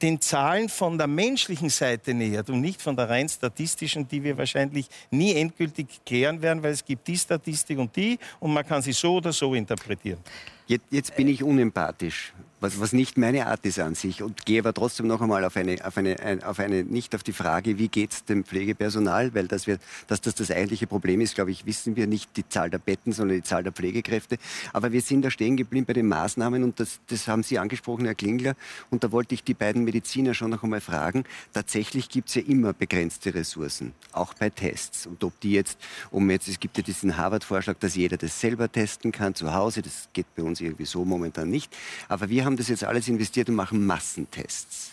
den 0.05 0.21
Zahlen 0.21 0.69
von 0.69 0.99
der 0.99 1.07
menschlichen 1.07 1.69
Seite 1.69 2.13
nähert 2.13 2.51
und 2.51 2.61
nicht 2.61 2.79
von 2.79 2.95
der 2.95 3.09
rein 3.09 3.27
statistischen, 3.27 4.07
die 4.07 4.23
wir 4.23 4.37
wahrscheinlich 4.37 4.85
nie 5.09 5.33
endgültig 5.33 5.87
klären 6.05 6.43
werden, 6.43 6.61
weil 6.61 6.73
es 6.73 6.85
gibt 6.85 7.07
die 7.07 7.17
Statistik 7.17 7.79
und 7.79 7.95
die 7.95 8.19
und 8.39 8.53
man 8.53 8.63
kann 8.63 8.83
sie 8.83 8.93
so 8.93 9.15
oder 9.15 9.33
so 9.33 9.55
interpretieren. 9.55 10.19
Jetzt, 10.67 10.85
jetzt 10.91 11.15
bin 11.15 11.27
ich 11.27 11.41
unempathisch, 11.41 12.33
was, 12.65 12.79
was, 12.79 12.93
nicht 12.93 13.17
meine 13.17 13.45
Art 13.45 13.63
ist 13.65 13.79
an 13.79 13.93
sich 13.93 14.23
und 14.23 14.45
gehe 14.45 14.59
aber 14.59 14.73
trotzdem 14.73 15.05
noch 15.07 15.21
einmal 15.21 15.45
auf 15.45 15.55
eine, 15.55 15.85
auf 15.85 15.97
eine, 15.97 16.19
ein, 16.19 16.43
auf 16.43 16.59
eine 16.59 16.83
nicht 16.83 17.13
auf 17.13 17.21
die 17.21 17.33
Frage, 17.33 17.77
wie 17.77 17.89
geht 17.89 18.11
es 18.11 18.25
dem 18.25 18.43
Pflegepersonal, 18.43 19.35
weil 19.35 19.47
dass, 19.47 19.67
wir, 19.67 19.77
dass 20.07 20.21
das 20.21 20.33
das 20.33 20.49
eigentliche 20.49 20.87
Problem 20.87 21.21
ist, 21.21 21.35
glaube 21.35 21.51
ich, 21.51 21.65
wissen 21.65 21.95
wir 21.95 22.07
nicht 22.07 22.35
die 22.37 22.47
Zahl 22.49 22.69
der 22.71 22.79
Betten, 22.79 23.11
sondern 23.11 23.37
die 23.37 23.43
Zahl 23.43 23.61
der 23.61 23.71
Pflegekräfte. 23.71 24.37
Aber 24.73 24.91
wir 24.91 25.01
sind 25.01 25.21
da 25.21 25.29
stehen 25.29 25.57
geblieben 25.57 25.85
bei 25.85 25.93
den 25.93 26.07
Maßnahmen 26.07 26.63
und 26.63 26.79
das, 26.79 26.99
das 27.07 27.27
haben 27.27 27.43
Sie 27.43 27.59
angesprochen, 27.59 28.05
Herr 28.05 28.15
Klingler, 28.15 28.55
und 28.89 29.03
da 29.03 29.11
wollte 29.11 29.35
ich 29.35 29.43
die 29.43 29.53
beiden 29.53 29.83
Mediziner 29.83 30.33
schon 30.33 30.49
noch 30.49 30.63
einmal 30.63 30.81
fragen. 30.81 31.23
Tatsächlich 31.53 32.09
gibt 32.09 32.29
es 32.29 32.35
ja 32.35 32.41
immer 32.41 32.73
begrenzte 32.73 33.33
Ressourcen, 33.35 33.93
auch 34.11 34.33
bei 34.33 34.49
Tests. 34.49 35.05
Und 35.05 35.23
ob 35.23 35.39
die 35.41 35.51
jetzt, 35.51 35.77
um 36.09 36.29
jetzt, 36.31 36.47
es 36.47 36.59
gibt 36.59 36.77
ja 36.77 36.83
diesen 36.83 37.15
Harvard-Vorschlag, 37.15 37.77
dass 37.79 37.95
jeder 37.95 38.17
das 38.17 38.39
selber 38.39 38.71
testen 38.71 39.11
kann 39.11 39.35
zu 39.35 39.53
Hause, 39.53 39.83
das 39.83 40.09
geht 40.13 40.25
bei 40.35 40.41
uns 40.41 40.61
irgendwie 40.61 40.85
so 40.85 41.05
momentan 41.05 41.49
nicht. 41.49 41.75
Aber 42.07 42.29
wir 42.29 42.45
haben 42.55 42.57
das 42.57 42.69
jetzt 42.69 42.85
alles 42.85 43.09
investiert 43.09 43.49
und 43.49 43.55
machen 43.55 43.85
Massentests. 43.85 44.91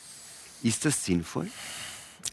Ist 0.65 0.85
das 0.85 1.05
sinnvoll? 1.05 1.49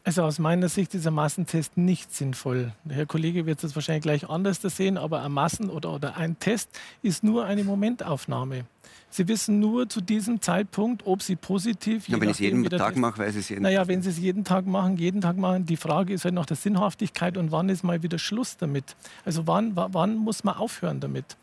Also 0.03 0.23
aus 0.23 0.39
meiner 0.39 0.69
Sicht 0.69 0.95
ist 0.95 1.05
ein 1.05 1.13
Massentest 1.13 1.77
nicht 1.77 2.13
sinnvoll. 2.13 2.71
Der 2.83 2.97
Herr 2.97 3.05
Kollege 3.05 3.45
wird 3.45 3.63
das 3.63 3.75
wahrscheinlich 3.75 4.01
gleich 4.01 4.27
anders 4.27 4.59
sehen, 4.61 4.97
aber 4.97 5.21
ein 5.21 5.31
Massen- 5.31 5.69
oder, 5.69 5.93
oder 5.93 6.17
ein 6.17 6.39
Test 6.39 6.69
ist 7.03 7.23
nur 7.23 7.45
eine 7.45 7.63
Momentaufnahme. 7.63 8.65
Sie 9.11 9.27
wissen 9.27 9.59
nur 9.59 9.87
zu 9.87 10.01
diesem 10.01 10.41
Zeitpunkt, 10.41 11.05
ob 11.05 11.21
Sie 11.21 11.35
positiv. 11.35 12.07
Ja, 12.07 12.19
wenn 12.19 12.29
ich 12.29 12.35
es 12.35 12.39
jeden 12.39 12.63
Tag 12.65 12.95
mache, 12.95 13.19
weiß 13.19 13.35
ich 13.35 13.41
es 13.41 13.49
jeden 13.49 13.61
Naja, 13.61 13.87
wenn 13.87 14.01
Sie 14.01 14.09
es 14.09 14.17
jeden 14.17 14.43
Tag 14.43 14.65
machen, 14.65 14.97
jeden 14.97 15.21
Tag 15.21 15.37
machen. 15.37 15.65
Die 15.65 15.77
Frage 15.77 16.13
ist 16.13 16.25
halt 16.25 16.33
nach 16.33 16.45
der 16.47 16.57
Sinnhaftigkeit 16.57 17.37
und 17.37 17.51
wann 17.51 17.69
ist 17.69 17.83
mal 17.83 18.01
wieder 18.01 18.17
Schluss 18.17 18.57
damit. 18.57 18.95
Also 19.25 19.45
wann, 19.45 19.75
wann 19.75 20.15
muss 20.15 20.43
man 20.43 20.55
aufhören 20.55 20.99
damit? 20.99 21.37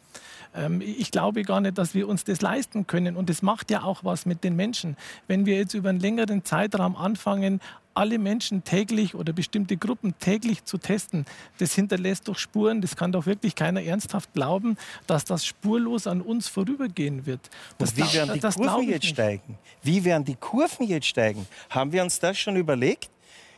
Ähm, 0.57 0.81
ich 0.81 1.11
glaube 1.11 1.43
gar 1.43 1.61
nicht, 1.61 1.79
dass 1.79 1.95
wir 1.95 2.09
uns 2.09 2.25
das 2.25 2.41
leisten 2.41 2.87
können. 2.87 3.17
Und 3.17 3.29
das 3.29 3.43
macht 3.43 3.71
ja 3.71 3.83
auch 3.83 4.05
was 4.05 4.27
mit 4.27 4.45
den 4.45 4.57
Menschen. 4.57 4.97
Wenn 5.27 5.47
wir 5.47 5.57
jetzt 5.57 5.75
über 5.75 5.91
einen 5.91 6.01
längeren 6.01 6.45
Zeitraum 6.45 6.97
anfangen, 6.97 7.61
alle 7.97 8.19
Menschen 8.19 8.63
täglich 8.63 9.15
oder 9.15 9.33
bestimmte 9.33 9.77
Gruppen 9.77 10.15
täglich 10.19 10.65
zu 10.65 10.77
testen, 10.79 11.25
das 11.59 11.75
hinterlässt 11.75 12.29
doch 12.29 12.37
Spuren. 12.37 12.81
Das 12.83 12.95
kann 12.95 13.11
doch 13.11 13.27
wirklich 13.27 13.55
keiner 13.55 13.83
ernsthaft 13.83 14.33
glauben, 14.35 14.77
dass 15.07 15.25
das 15.25 15.47
spurlos 15.47 16.07
an 16.07 16.21
uns 16.21 16.47
vorübergehen 16.47 17.27
wird. 17.27 17.41
Das 17.79 17.93
Und 17.93 17.99
wie 17.99 18.13
werden 18.13 18.35
die 18.35 18.41
Kurven 18.41 18.89
jetzt 18.89 19.07
steigen? 19.07 19.59
Wie 19.83 20.05
werden 20.05 20.25
die 20.25 20.37
Kurven 20.37 20.87
jetzt 20.87 21.07
steigen? 21.07 21.47
Haben 21.71 21.93
wir 21.93 22.03
uns 22.03 22.21
das 22.21 22.39
schon 22.39 22.57
überlegt? 22.57 23.09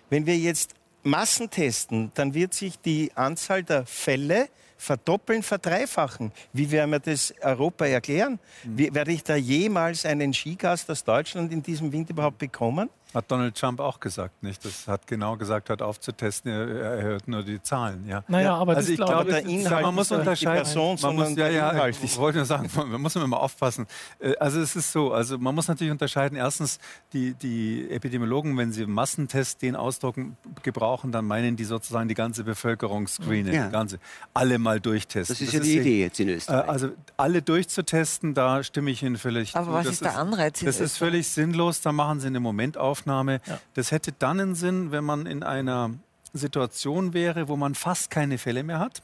Wenn 0.09 0.25
wir 0.25 0.39
jetzt 0.39 0.75
Massen 1.03 1.51
testen, 1.51 2.13
dann 2.15 2.35
wird 2.35 2.55
sich 2.55 2.79
die 2.79 3.11
Anzahl 3.15 3.63
der 3.63 3.87
Fälle 3.87 4.49
verdoppeln, 4.79 5.43
verdreifachen. 5.43 6.33
Wie 6.53 6.71
werden 6.71 6.91
wir 6.93 7.01
das 7.01 7.35
Europa 7.43 7.85
erklären? 7.87 8.39
Wie, 8.65 8.95
werde 8.95 9.13
ich 9.13 9.25
da 9.25 9.37
jemals 9.37 10.07
einen 10.07 10.33
Skigast 10.33 10.91
aus 10.91 11.05
Deutschland 11.05 11.53
in 11.53 11.63
diesem 11.63 11.93
Winter 11.93 12.13
überhaupt 12.13 12.39
bekommen? 12.39 12.89
Hat 13.15 13.31
Donald 13.31 13.57
Trump 13.57 13.81
auch 13.81 14.01
gesagt, 14.01 14.43
nicht? 14.43 14.63
Das 14.67 14.87
hat 14.87 15.07
genau 15.07 15.39
gesagt, 15.39 15.71
hört 15.71 15.81
aufzutesten, 15.81 16.53
er, 16.53 16.69
er 16.69 17.03
hört 17.05 17.27
nur 17.27 17.43
die 17.43 17.63
Zahlen. 17.63 18.07
Ja, 18.07 18.23
naja, 18.29 18.55
aber 18.55 18.77
also 18.77 18.93
ich 18.93 18.99
glaube, 18.99 19.31
der 19.31 19.47
Inhalt 19.47 19.83
man 19.83 19.95
muss 19.95 20.13
unterscheiden. 20.13 20.65
Person, 20.65 20.99
man 21.01 21.17
muss, 21.17 21.35
ja, 21.35 21.49
ja, 21.49 21.89
ich 21.89 22.19
wollte 22.19 22.39
nur 22.39 22.45
sagen, 22.45 22.69
man 22.77 23.01
muss 23.01 23.17
immer 23.17 23.41
aufpassen. 23.41 23.87
Äh, 24.21 24.37
also 24.37 24.61
es 24.61 24.77
ist 24.77 24.93
so, 24.93 25.13
also 25.13 25.39
man 25.39 25.55
muss 25.55 25.69
natürlich 25.69 25.91
unterscheiden. 25.91 26.37
Erstens, 26.37 26.79
die, 27.15 27.33
die 27.33 27.91
Epidemiologen, 27.91 28.55
wenn 28.59 28.73
sie 28.73 28.85
Massentest 28.85 29.63
den 29.63 29.75
Ausdruck 29.75 30.17
gebrauchen, 30.63 31.11
dann 31.11 31.25
meinen 31.25 31.57
die 31.57 31.65
sozusagen 31.65 32.09
die 32.09 32.15
ganze 32.15 32.45
Bevölkerung 32.45 33.09
screenen, 33.09 33.55
ja. 33.55 33.69
ganze, 33.69 34.01
alle 34.35 34.59
mal 34.59 34.81
durchtesten. 34.81 35.33
Das 35.33 35.41
ist 35.41 35.55
ja 35.55 35.61
das 35.61 35.67
die 35.67 35.77
ist 35.77 35.81
Idee 35.81 36.01
jetzt 36.03 36.21
in 36.21 36.29
Österreich. 36.29 36.67
Äh, 36.67 36.71
also 36.71 36.91
alle 37.17 37.41
durchzutesten, 37.41 38.35
da 38.35 38.63
stimme 38.63 38.91
ich 38.91 39.03
Ihnen 39.03 39.17
völlig 39.17 39.57
Aber 39.57 39.65
zu. 39.65 39.73
was 39.73 39.85
das 39.85 39.95
ist 39.95 40.05
der 40.05 40.19
Anreiz? 40.19 40.61
Das 40.61 40.79
ist 40.79 40.99
völlig 40.99 41.27
sinnlos. 41.27 41.81
Da 41.81 41.93
machen 41.93 42.21
Sie 42.21 42.27
eine 42.27 42.41
Momentaufnahme 42.41 42.98
Aufnahme. 42.99 43.41
Ja. 43.47 43.61
Das 43.75 43.93
hätte 43.93 44.13
dann 44.13 44.41
einen 44.41 44.55
Sinn, 44.55 44.91
wenn 44.91 45.05
man 45.05 45.27
in 45.27 45.43
einer 45.43 45.91
Situation 46.33 47.15
wäre, 47.15 47.49
wo 47.49 47.57
man 47.57 47.75
fast 47.75 48.11
keine 48.11 48.39
Fälle 48.39 48.63
mehr 48.63 48.79
hat 48.79 49.03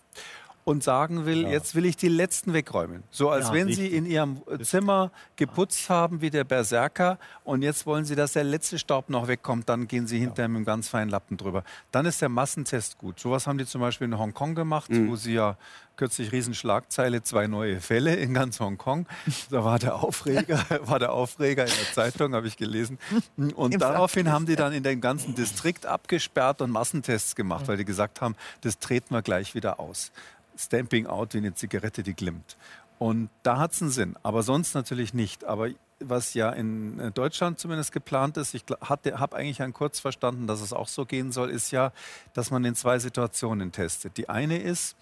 und 0.65 0.83
sagen 0.83 1.27
will, 1.27 1.43
ja. 1.43 1.51
jetzt 1.51 1.75
will 1.75 1.85
ich 1.85 1.97
die 1.97 2.09
letzten 2.09 2.53
wegräumen. 2.55 3.03
So 3.11 3.29
als 3.29 3.49
ja, 3.49 3.55
wenn 3.55 3.67
richtig. 3.67 3.91
Sie 3.91 3.97
in 3.97 4.07
Ihrem 4.07 4.43
Zimmer 4.63 5.11
geputzt 5.37 5.91
haben 5.91 6.21
wie 6.21 6.31
der 6.31 6.45
Berserker 6.45 7.19
und 7.45 7.63
jetzt 7.63 7.87
wollen 7.87 8.05
Sie, 8.05 8.15
dass 8.15 8.33
der 8.33 8.45
letzte 8.45 8.79
Staub 8.79 9.11
noch 9.11 9.29
wegkommt, 9.29 9.69
dann 9.69 9.87
gehen 9.87 10.07
Sie 10.07 10.19
hinterher 10.19 10.49
mit 10.49 10.57
einem 10.57 10.65
ganz 10.65 10.89
feinen 10.89 11.11
Lappen 11.11 11.37
drüber. 11.37 11.65
Dann 11.91 12.07
ist 12.07 12.23
der 12.23 12.31
Massentest 12.31 12.99
gut. 12.99 13.21
Sowas 13.21 13.47
haben 13.47 13.59
die 13.59 13.67
zum 13.67 13.81
Beispiel 13.81 14.07
in 14.07 14.19
Hongkong 14.19 14.55
gemacht, 14.55 14.91
mhm. 14.91 15.11
wo 15.11 15.17
sie 15.17 15.35
ja 15.35 15.57
kürzlich 15.97 16.33
Riesenschlagzeile, 16.33 17.23
zwei 17.23 17.47
neue 17.47 17.81
Fälle 17.81 18.15
in 18.17 18.35
ganz 18.35 18.61
Hongkong. 18.61 19.07
Da 19.51 19.65
war 19.65 19.79
der 19.79 19.97
Aufreger, 19.97 20.65
war 20.85 20.99
der 20.99 21.13
Aufreger 21.13 21.65
in 21.65 21.73
der 21.73 21.93
Zeitung, 21.93 22.35
habe 22.35 22.47
ich 22.47 22.57
gelesen. 22.57 22.99
Und 23.37 23.75
Im 23.75 23.81
daraufhin 23.81 24.33
haben 24.33 24.47
die 24.47 24.57
dann 24.57 24.73
in 24.73 24.83
den 24.83 25.01
ganzen 25.01 25.35
Distrikt 25.35 25.87
abgesperrt 25.87 26.61
und 26.63 26.71
Massentests 26.71 27.37
gemacht, 27.37 27.69
weil 27.69 27.77
die 27.77 27.85
gesagt 27.85 28.21
haben, 28.21 28.35
das 28.63 28.79
treten 28.79 29.15
wir 29.15 29.23
gleich 29.23 29.55
wieder 29.55 29.79
aus. 29.79 30.13
Stamping 30.57 31.07
out 31.07 31.35
wie 31.35 31.39
eine 31.39 31.55
Zigarette, 31.55 32.03
die 32.03 32.15
glimmt. 32.15 32.57
Und 32.99 33.29
da 33.43 33.59
hat 33.59 33.73
es 33.73 33.83
einen 33.83 33.91
Sinn, 33.91 34.17
aber 34.23 34.43
sonst 34.43 34.75
natürlich 34.75 35.15
nicht. 35.15 35.45
Aber 35.45 35.69
was 36.01 36.35
ja 36.35 36.51
in 36.51 36.99
äh, 36.99 37.11
Deutschland 37.11 37.59
zumindest 37.59 37.93
geplant 37.93 38.37
ist, 38.37 38.55
ich 38.55 38.65
habe 38.81 39.37
eigentlich 39.37 39.63
ein 39.63 39.73
kurz 39.73 40.01
verstanden, 40.01 40.47
dass 40.47 40.61
es 40.61 40.73
auch 40.73 40.89
so 40.89 41.05
gehen 41.05 41.33
soll, 41.33 41.51
ist 41.51 41.71
ja, 41.71 41.93
dass 42.33 42.51
man 42.51 42.65
in 42.65 42.75
zwei 42.75 42.99
Situationen 42.99 43.73
testet. 43.73 44.17
Die 44.17 44.29
eine 44.29 44.59
ist, 44.59 44.97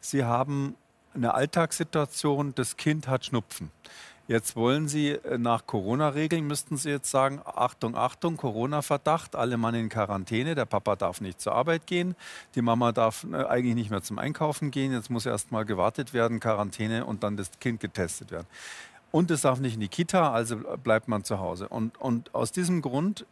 Sie 0.00 0.24
haben 0.24 0.76
eine 1.14 1.34
Alltagssituation, 1.34 2.54
das 2.54 2.76
Kind 2.76 3.08
hat 3.08 3.24
Schnupfen. 3.24 3.70
Jetzt 4.28 4.56
wollen 4.56 4.88
Sie 4.88 5.12
äh, 5.12 5.38
nach 5.38 5.66
Corona-Regeln, 5.66 6.46
müssten 6.46 6.76
Sie 6.76 6.90
jetzt 6.90 7.10
sagen, 7.10 7.40
Achtung, 7.46 7.96
Achtung, 7.96 8.36
Corona-Verdacht, 8.36 9.34
alle 9.34 9.56
Mann 9.56 9.74
in 9.74 9.88
Quarantäne, 9.88 10.54
der 10.54 10.66
Papa 10.66 10.96
darf 10.96 11.22
nicht 11.22 11.40
zur 11.40 11.54
Arbeit 11.54 11.86
gehen, 11.86 12.14
die 12.54 12.60
Mama 12.60 12.92
darf 12.92 13.26
äh, 13.32 13.36
eigentlich 13.44 13.74
nicht 13.74 13.90
mehr 13.90 14.02
zum 14.02 14.18
Einkaufen 14.18 14.70
gehen, 14.70 14.92
jetzt 14.92 15.08
muss 15.08 15.24
erst 15.24 15.50
mal 15.50 15.64
gewartet 15.64 16.12
werden, 16.12 16.40
Quarantäne 16.40 17.06
und 17.06 17.22
dann 17.22 17.38
das 17.38 17.50
Kind 17.58 17.80
getestet 17.80 18.30
werden. 18.30 18.46
Und 19.10 19.30
es 19.30 19.42
darf 19.42 19.58
nicht 19.58 19.74
in 19.74 19.80
die 19.80 19.88
Kita, 19.88 20.32
also 20.32 20.56
bleibt 20.82 21.08
man 21.08 21.24
zu 21.24 21.38
Hause. 21.38 21.68
Und, 21.68 21.98
und 22.00 22.34
aus 22.34 22.52
diesem 22.52 22.82
Grund 22.82 23.24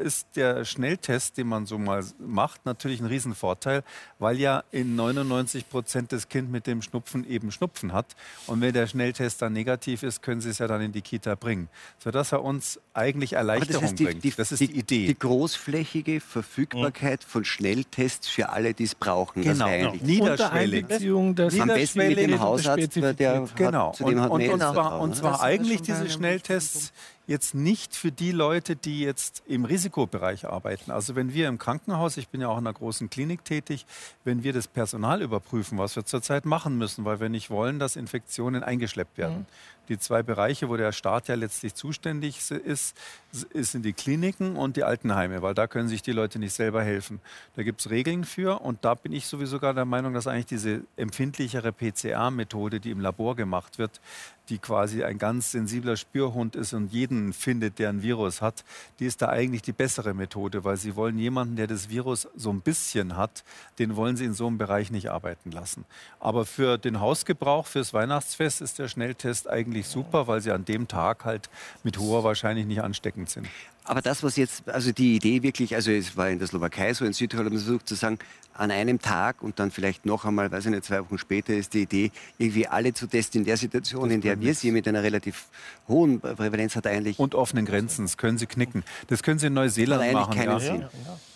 ist 0.00 0.28
der 0.36 0.64
Schnelltest, 0.64 1.36
den 1.36 1.48
man 1.48 1.66
so 1.66 1.78
mal 1.78 2.04
macht, 2.18 2.64
natürlich 2.66 3.00
ein 3.00 3.06
Riesenvorteil, 3.06 3.82
weil 4.18 4.38
ja 4.38 4.62
in 4.70 4.96
99 4.96 5.68
Prozent 5.68 6.12
das 6.12 6.28
Kind 6.28 6.50
mit 6.50 6.66
dem 6.66 6.82
Schnupfen 6.82 7.28
eben 7.28 7.50
Schnupfen 7.50 7.92
hat. 7.92 8.06
Und 8.46 8.60
wenn 8.60 8.72
der 8.72 8.86
Schnelltest 8.86 9.42
dann 9.42 9.52
negativ 9.52 10.02
ist, 10.02 10.22
können 10.22 10.40
Sie 10.40 10.50
es 10.50 10.58
ja 10.58 10.66
dann 10.66 10.80
in 10.80 10.92
die 10.92 11.02
Kita 11.02 11.34
bringen, 11.34 11.68
sodass 11.98 12.32
er 12.32 12.42
uns 12.42 12.80
eigentlich 12.92 13.34
Erleichterung 13.34 13.82
das 13.82 13.90
heißt, 13.90 13.98
die, 13.98 14.04
bringt. 14.04 14.24
Die, 14.24 14.30
das 14.30 14.52
ist 14.52 14.60
die, 14.60 14.68
die, 14.68 14.78
Idee. 14.78 15.06
Die 15.06 15.18
großflächige 15.18 16.20
Verfügbarkeit 16.20 17.20
mhm. 17.20 17.28
von 17.28 17.44
Schnelltests 17.44 18.28
für 18.28 18.50
alle, 18.50 18.74
die 18.74 18.84
es 18.84 18.94
brauchen. 18.94 19.42
Genau, 19.42 19.66
das 19.66 19.92
genau. 19.92 19.94
niederschwellig. 20.02 20.86
Das 20.88 21.60
Am 21.60 21.68
besten 21.68 21.98
mit 21.98 22.18
dem 22.18 22.40
Hausarzt, 22.40 22.96
der 22.96 23.48
genau. 23.56 23.92
Hat, 23.92 24.00
und, 24.00 24.18
und, 24.18 24.48
und, 24.48 25.16
zwar, 25.16 25.23
zwar 25.24 25.42
eigentlich 25.42 25.82
diese 25.82 26.08
Schnelltests 26.08 26.92
jetzt 27.26 27.54
nicht 27.54 27.96
für 27.96 28.12
die 28.12 28.32
Leute, 28.32 28.76
die 28.76 29.00
jetzt 29.00 29.42
im 29.46 29.64
Risikobereich 29.64 30.46
arbeiten. 30.46 30.90
Also 30.90 31.14
wenn 31.16 31.32
wir 31.32 31.48
im 31.48 31.58
Krankenhaus, 31.58 32.16
ich 32.16 32.28
bin 32.28 32.40
ja 32.40 32.48
auch 32.48 32.58
in 32.58 32.66
einer 32.66 32.74
großen 32.74 33.08
Klinik 33.08 33.44
tätig, 33.44 33.86
wenn 34.24 34.42
wir 34.44 34.52
das 34.52 34.68
Personal 34.68 35.22
überprüfen, 35.22 35.78
was 35.78 35.96
wir 35.96 36.04
zurzeit 36.04 36.44
machen 36.44 36.76
müssen, 36.76 37.04
weil 37.04 37.20
wir 37.20 37.28
nicht 37.28 37.50
wollen, 37.50 37.78
dass 37.78 37.96
Infektionen 37.96 38.62
eingeschleppt 38.62 39.16
werden. 39.16 39.38
Mhm. 39.38 39.46
Die 39.88 39.98
zwei 39.98 40.22
Bereiche, 40.22 40.68
wo 40.68 40.76
der 40.76 40.92
Staat 40.92 41.28
ja 41.28 41.34
letztlich 41.34 41.74
zuständig 41.74 42.50
ist, 42.50 42.96
sind 43.52 43.84
die 43.84 43.92
Kliniken 43.92 44.56
und 44.56 44.76
die 44.76 44.84
Altenheime, 44.84 45.42
weil 45.42 45.54
da 45.54 45.66
können 45.66 45.88
sich 45.88 46.02
die 46.02 46.12
Leute 46.12 46.38
nicht 46.38 46.54
selber 46.54 46.82
helfen. 46.82 47.20
Da 47.56 47.62
gibt 47.62 47.80
es 47.80 47.90
Regeln 47.90 48.24
für 48.24 48.60
und 48.60 48.84
da 48.84 48.94
bin 48.94 49.12
ich 49.12 49.26
sowieso 49.26 49.58
gar 49.58 49.74
der 49.74 49.84
Meinung, 49.84 50.14
dass 50.14 50.26
eigentlich 50.26 50.46
diese 50.46 50.82
empfindlichere 50.96 51.72
PCA-Methode, 51.72 52.80
die 52.80 52.90
im 52.90 53.00
Labor 53.00 53.36
gemacht 53.36 53.78
wird, 53.78 54.00
die 54.50 54.58
quasi 54.58 55.02
ein 55.02 55.18
ganz 55.18 55.52
sensibler 55.52 55.96
Spürhund 55.96 56.54
ist 56.54 56.74
und 56.74 56.92
jeden 56.92 57.32
findet, 57.32 57.78
der 57.78 57.88
ein 57.88 58.02
Virus 58.02 58.42
hat, 58.42 58.64
die 58.98 59.06
ist 59.06 59.22
da 59.22 59.30
eigentlich 59.30 59.62
die 59.62 59.72
bessere 59.72 60.12
Methode, 60.12 60.64
weil 60.64 60.76
sie 60.76 60.96
wollen 60.96 61.18
jemanden, 61.18 61.56
der 61.56 61.66
das 61.66 61.88
Virus 61.88 62.28
so 62.36 62.50
ein 62.50 62.60
bisschen 62.60 63.16
hat, 63.16 63.42
den 63.78 63.96
wollen 63.96 64.16
sie 64.16 64.26
in 64.26 64.34
so 64.34 64.46
einem 64.46 64.58
Bereich 64.58 64.90
nicht 64.90 65.10
arbeiten 65.10 65.50
lassen. 65.50 65.86
Aber 66.20 66.44
für 66.44 66.76
den 66.76 67.00
Hausgebrauch, 67.00 67.66
fürs 67.66 67.94
Weihnachtsfest 67.94 68.60
ist 68.60 68.78
der 68.78 68.88
Schnelltest 68.88 69.48
eigentlich 69.48 69.73
super, 69.82 70.26
weil 70.26 70.40
sie 70.40 70.50
an 70.52 70.64
dem 70.64 70.88
Tag 70.88 71.24
halt 71.24 71.50
mit 71.82 71.98
hoher 71.98 72.24
Wahrscheinlichkeit 72.24 72.68
nicht 72.68 72.82
ansteckend 72.82 73.30
sind. 73.30 73.48
Aber 73.84 74.00
das, 74.00 74.22
was 74.22 74.36
jetzt, 74.36 74.66
also 74.68 74.92
die 74.92 75.16
Idee 75.16 75.42
wirklich, 75.42 75.74
also 75.74 75.90
es 75.90 76.16
war 76.16 76.30
in 76.30 76.38
der 76.38 76.48
Slowakei 76.48 76.94
so, 76.94 77.04
in 77.04 77.12
Südtirol, 77.12 77.44
man 77.44 77.58
versucht 77.58 77.86
zu 77.86 77.94
sagen, 77.94 78.18
an 78.56 78.70
einem 78.70 79.00
Tag 79.00 79.42
und 79.42 79.58
dann 79.58 79.70
vielleicht 79.70 80.06
noch 80.06 80.24
einmal, 80.24 80.50
weiß 80.50 80.66
ich 80.66 80.70
nicht, 80.70 80.84
zwei 80.84 81.00
Wochen 81.00 81.18
später 81.18 81.52
ist 81.52 81.74
die 81.74 81.82
Idee, 81.82 82.10
irgendwie 82.38 82.66
alle 82.66 82.94
zu 82.94 83.06
testen 83.06 83.40
in 83.40 83.44
der 83.44 83.56
Situation, 83.56 84.10
in 84.10 84.20
der 84.20 84.40
wir 84.40 84.54
sie 84.54 84.70
mit 84.70 84.86
einer 84.86 85.02
relativ 85.02 85.46
hohen 85.88 86.20
Prävalenz 86.20 86.76
hat 86.76 86.86
eigentlich. 86.86 87.18
Und 87.18 87.34
offenen 87.34 87.66
Grenzen, 87.66 88.04
das 88.04 88.16
können 88.16 88.38
sie 88.38 88.46
knicken. 88.46 88.84
Das 89.08 89.22
können 89.22 89.38
sie 89.38 89.48
in 89.48 89.54
Neuseeland 89.54 90.12
machen. 90.12 90.34
Keinen 90.34 90.50
ja. 90.50 90.60
Sinn. 90.60 90.84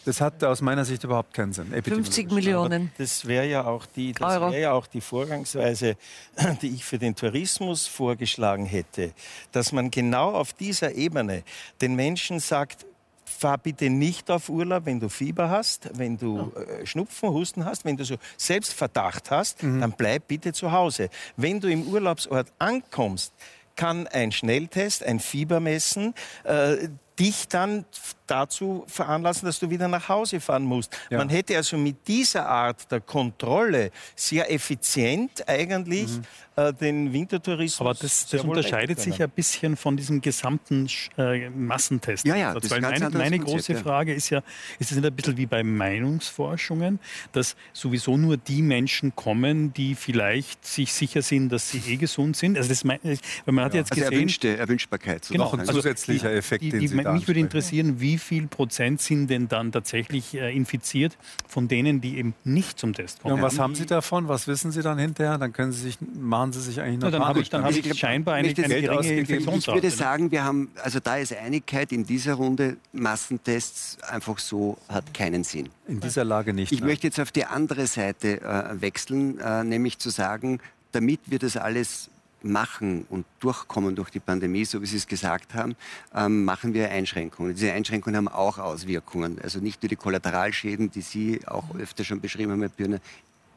Das 0.05 0.23
hat 0.23 0.43
aus 0.43 0.63
meiner 0.63 0.87
Sicht 0.87 1.05
überhaupt 1.05 1.35
keinen 1.35 1.53
Sinn. 1.53 1.67
50 1.71 2.31
Millionen. 2.31 2.91
Das 2.97 3.27
wäre 3.27 3.47
ja, 3.47 3.67
auch 3.67 3.85
die, 3.85 4.15
wär 4.19 4.59
ja 4.59 4.73
auch 4.73 4.87
die 4.87 5.03
Vorgangsweise, 5.03 5.97
die 6.63 6.69
ich 6.69 6.85
für 6.85 6.99
den 6.99 7.15
Tourismus 7.15 7.87
vorgeschlagen 7.87 8.65
hätte, 8.65 9.13
dass 9.53 9.73
man 9.73 9.91
genau 9.91 10.33
auf 10.33 10.55
dieser 10.55 10.95
Ebene 10.95 11.43
den 11.83 11.95
Menschen 11.95 12.38
sagt, 12.41 12.87
fahr 13.25 13.59
bitte 13.59 13.91
nicht 13.91 14.31
auf 14.31 14.49
Urlaub, 14.49 14.87
wenn 14.87 15.01
du 15.01 15.09
Fieber 15.09 15.51
hast, 15.51 15.91
wenn 15.95 16.17
du 16.17 16.53
äh, 16.55 16.87
Schnupfen, 16.87 17.29
Husten 17.31 17.65
hast, 17.65 17.85
wenn 17.85 17.97
du 17.97 18.05
so 18.05 18.17
Selbstverdacht 18.37 19.31
hast, 19.31 19.63
mhm. 19.63 19.81
dann 19.81 19.93
bleib 19.93 20.29
bitte 20.29 20.53
zu 20.53 20.73
Hause. 20.73 21.11
Wenn 21.37 21.61
du 21.61 21.69
im 21.69 21.87
Urlaubsort 21.87 22.53
ankommst, 22.59 23.33
kann 23.77 24.07
ein 24.09 24.33
Schnelltest, 24.33 25.05
ein 25.05 25.21
Fiebermessen 25.21 26.15
äh, 26.45 26.89
dich 27.19 27.49
dann 27.49 27.85
dazu 28.31 28.85
veranlassen, 28.87 29.47
dass 29.47 29.59
du 29.59 29.71
wieder 29.71 29.89
nach 29.89 30.09
Hause 30.09 30.41
fahren 30.41 30.65
musst. 30.65 30.97
Ja. 31.11 31.19
Man 31.19 31.29
hätte 31.29 31.57
also 31.57 31.77
mit 31.77 32.07
dieser 32.07 32.47
Art 32.47 32.91
der 32.91 33.01
Kontrolle 33.01 33.91
sehr 34.15 34.53
effizient 34.53 35.49
eigentlich 35.49 36.09
mhm. 36.09 36.23
äh, 36.57 36.73
den 36.73 37.13
Wintertourismus. 37.13 37.81
Aber 37.81 37.95
das, 37.95 38.27
das 38.27 38.43
unterscheidet 38.43 39.01
sich 39.01 39.23
ein 39.23 39.31
bisschen 39.31 39.77
von 39.77 39.97
diesem 39.97 40.21
gesamten 40.21 40.89
äh, 41.17 41.49
Massentest. 41.51 42.27
Ja, 42.27 42.37
ja, 42.37 42.55
das 42.55 42.71
Weil 42.71 42.81
meine, 42.81 43.11
meine 43.11 43.39
große 43.39 43.73
ja. 43.73 43.79
Frage 43.79 44.15
ist 44.15 44.31
ja, 44.31 44.43
ist 44.79 44.91
es 44.91 44.97
nicht 44.97 45.07
ein 45.07 45.15
bisschen 45.15 45.37
wie 45.37 45.47
bei 45.47 45.63
Meinungsforschungen, 45.63 47.01
dass 47.33 47.57
sowieso 47.73 48.17
nur 48.17 48.37
die 48.37 48.63
Menschen 48.63 49.15
kommen, 49.17 49.73
die 49.73 49.95
vielleicht 49.95 50.65
sich 50.67 50.93
sicher 50.93 51.23
sind, 51.23 51.51
dass 51.51 51.71
sie 51.71 51.83
eh 51.87 51.97
gesund 51.97 52.37
sind? 52.37 52.57
Also 52.57 52.69
das, 52.69 52.85
weil 52.85 53.19
man 53.47 53.65
hat 53.65 53.75
jetzt 53.75 53.93
also 53.93 54.03
gesehen, 54.03 54.13
erwünschte 54.13 54.57
Erwünschbarkeit. 54.57 55.29
Genau, 55.29 55.45
noch 55.45 55.55
ein 55.55 55.61
also 55.61 55.73
zusätzlicher 55.73 56.33
Effekt, 56.33 56.63
die, 56.63 56.71
die, 56.71 56.79
den 56.79 56.89
Sie 56.89 56.95
Mich 56.95 57.27
würde 57.27 57.41
interessieren, 57.41 58.01
wie 58.01 58.18
viel 58.19 58.47
Prozent 58.47 59.01
sind 59.01 59.29
denn 59.29 59.49
dann 59.49 59.73
tatsächlich 59.73 60.35
äh, 60.35 60.55
infiziert 60.55 61.17
von 61.47 61.69
denen, 61.69 62.01
die 62.01 62.19
eben 62.19 62.35
nicht 62.45 62.79
zum 62.79 62.95
Test 62.95 63.23
kommen? 63.23 63.37
Ja, 63.37 63.43
und 63.43 63.43
was 63.43 63.59
haben 63.59 63.75
Sie 63.75 63.87
davon? 63.87 64.29
Was 64.29 64.47
wissen 64.47 64.73
Sie 64.73 64.83
dann 64.83 64.99
hinterher? 64.99 65.39
Dann 65.39 65.53
können 65.53 65.73
Sie 65.73 65.83
sich, 65.83 65.99
machen 66.01 66.53
Sie 66.53 66.61
sich 66.61 66.81
eigentlich 66.81 67.01
noch 67.01 67.13
ja, 67.13 67.19
Dann 67.19 67.27
habe 67.27 67.41
ich, 67.41 67.51
dann 67.51 67.65
hab 67.65 67.71
ich 67.71 67.99
scheinbar 67.99 68.35
eine, 68.35 68.49
eine 68.49 68.55
geringe 68.55 69.13
Infektionsrate. 69.13 69.79
Ich 69.79 69.85
würde 69.85 69.91
sagen, 69.95 70.31
wir 70.31 70.45
haben, 70.45 70.71
also 70.83 71.01
da 71.01 71.17
ist 71.17 71.35
Einigkeit 71.35 71.93
in 71.93 72.05
dieser 72.05 72.35
Runde, 72.35 72.77
Massentests 72.93 73.99
einfach 74.03 74.39
so 74.39 74.79
hat 74.89 75.15
keinen 75.15 75.45
Sinn. 75.45 75.69
In 75.87 76.01
dieser 76.01 76.25
Lage 76.25 76.53
nicht. 76.53 76.73
Ich 76.73 76.81
nein. 76.81 76.89
möchte 76.89 77.07
jetzt 77.07 77.21
auf 77.21 77.33
die 77.33 77.45
andere 77.45 77.87
Seite 77.87 78.41
äh, 78.41 78.81
wechseln, 78.81 79.39
äh, 79.39 79.65
nämlich 79.65 79.99
zu 79.99 80.11
sagen, 80.11 80.61
damit 80.93 81.21
wir 81.27 81.39
das 81.39 81.57
alles 81.57 82.11
machen 82.43 83.07
und 83.09 83.27
durchkommen 83.41 83.95
durch 83.95 84.11
die 84.11 84.21
Pandemie, 84.21 84.65
so 84.65 84.81
wie 84.81 84.87
Sie 84.87 84.97
es 84.97 85.07
gesagt 85.07 85.55
haben, 85.55 85.77
ähm, 86.15 86.45
machen 86.45 86.75
wir 86.75 86.91
Einschränkungen. 86.91 87.55
Diese 87.55 87.73
Einschränkungen 87.73 88.17
haben 88.17 88.29
auch 88.29 88.59
Auswirkungen. 88.59 89.39
Also 89.43 89.61
nicht 89.61 89.83
nur 89.83 89.89
die 89.89 89.97
Kollateralschäden, 89.97 90.91
die 90.91 91.01
Sie 91.01 91.41
auch 91.47 91.75
öfter 91.77 92.05
schon 92.05 92.21
beschrieben 92.21 92.53
haben, 92.53 92.61
Herr 92.61 92.69
Bürner, 92.69 93.01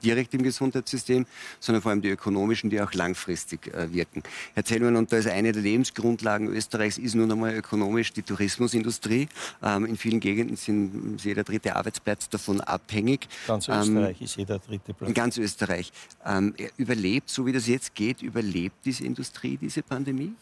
direkt 0.04 0.34
im 0.34 0.44
Gesundheitssystem, 0.44 1.26
sondern 1.60 1.82
vor 1.82 1.92
allem 1.92 2.02
die 2.02 2.10
ökonomischen, 2.10 2.70
die 2.70 2.82
auch 2.82 2.94
langfristig 2.94 3.68
äh, 3.74 3.94
wirken. 3.94 4.24
Herr 4.54 4.66
Zellmann, 4.66 4.96
und 4.96 5.12
da 5.12 5.18
ist 5.18 5.28
eine 5.28 5.52
der 5.52 5.62
Lebensgrundlagen 5.62 6.48
Österreichs, 6.48 6.98
ist 6.98 7.16
nun 7.16 7.32
einmal 7.32 7.54
ökonomisch 7.54 8.14
die 8.14 8.24
Tourismusindustrie. 8.24 9.28
Ähm, 9.64 9.86
in 9.86 9.98
vielen 9.98 10.20
Gegenden 10.20 10.56
sind 10.56 11.24
jeder 11.24 11.44
dritte 11.44 11.76
Arbeitsplatz 11.76 12.30
davon 12.30 12.62
abhängig. 12.62 13.28
Ganz 13.48 13.68
ähm, 13.68 13.74
Österreich 13.80 14.18
ähm, 14.20 14.26
ist 14.26 14.36
jeder 14.38 14.60
dritte 14.60 14.94
Platz. 14.94 15.08
In 15.08 15.14
ganz 15.14 15.38
Österreich. 15.38 15.92
Ähm, 16.26 16.54
überlebt, 16.78 17.30
so 17.30 17.46
wie 17.46 17.52
das 17.52 17.68
jetzt 17.68 17.96
geht, 17.96 18.22
überlebt 18.22 18.76
diese 18.86 19.06
Industrie 19.06 19.58
diese 19.58 19.82
Pandemie? 19.84 20.34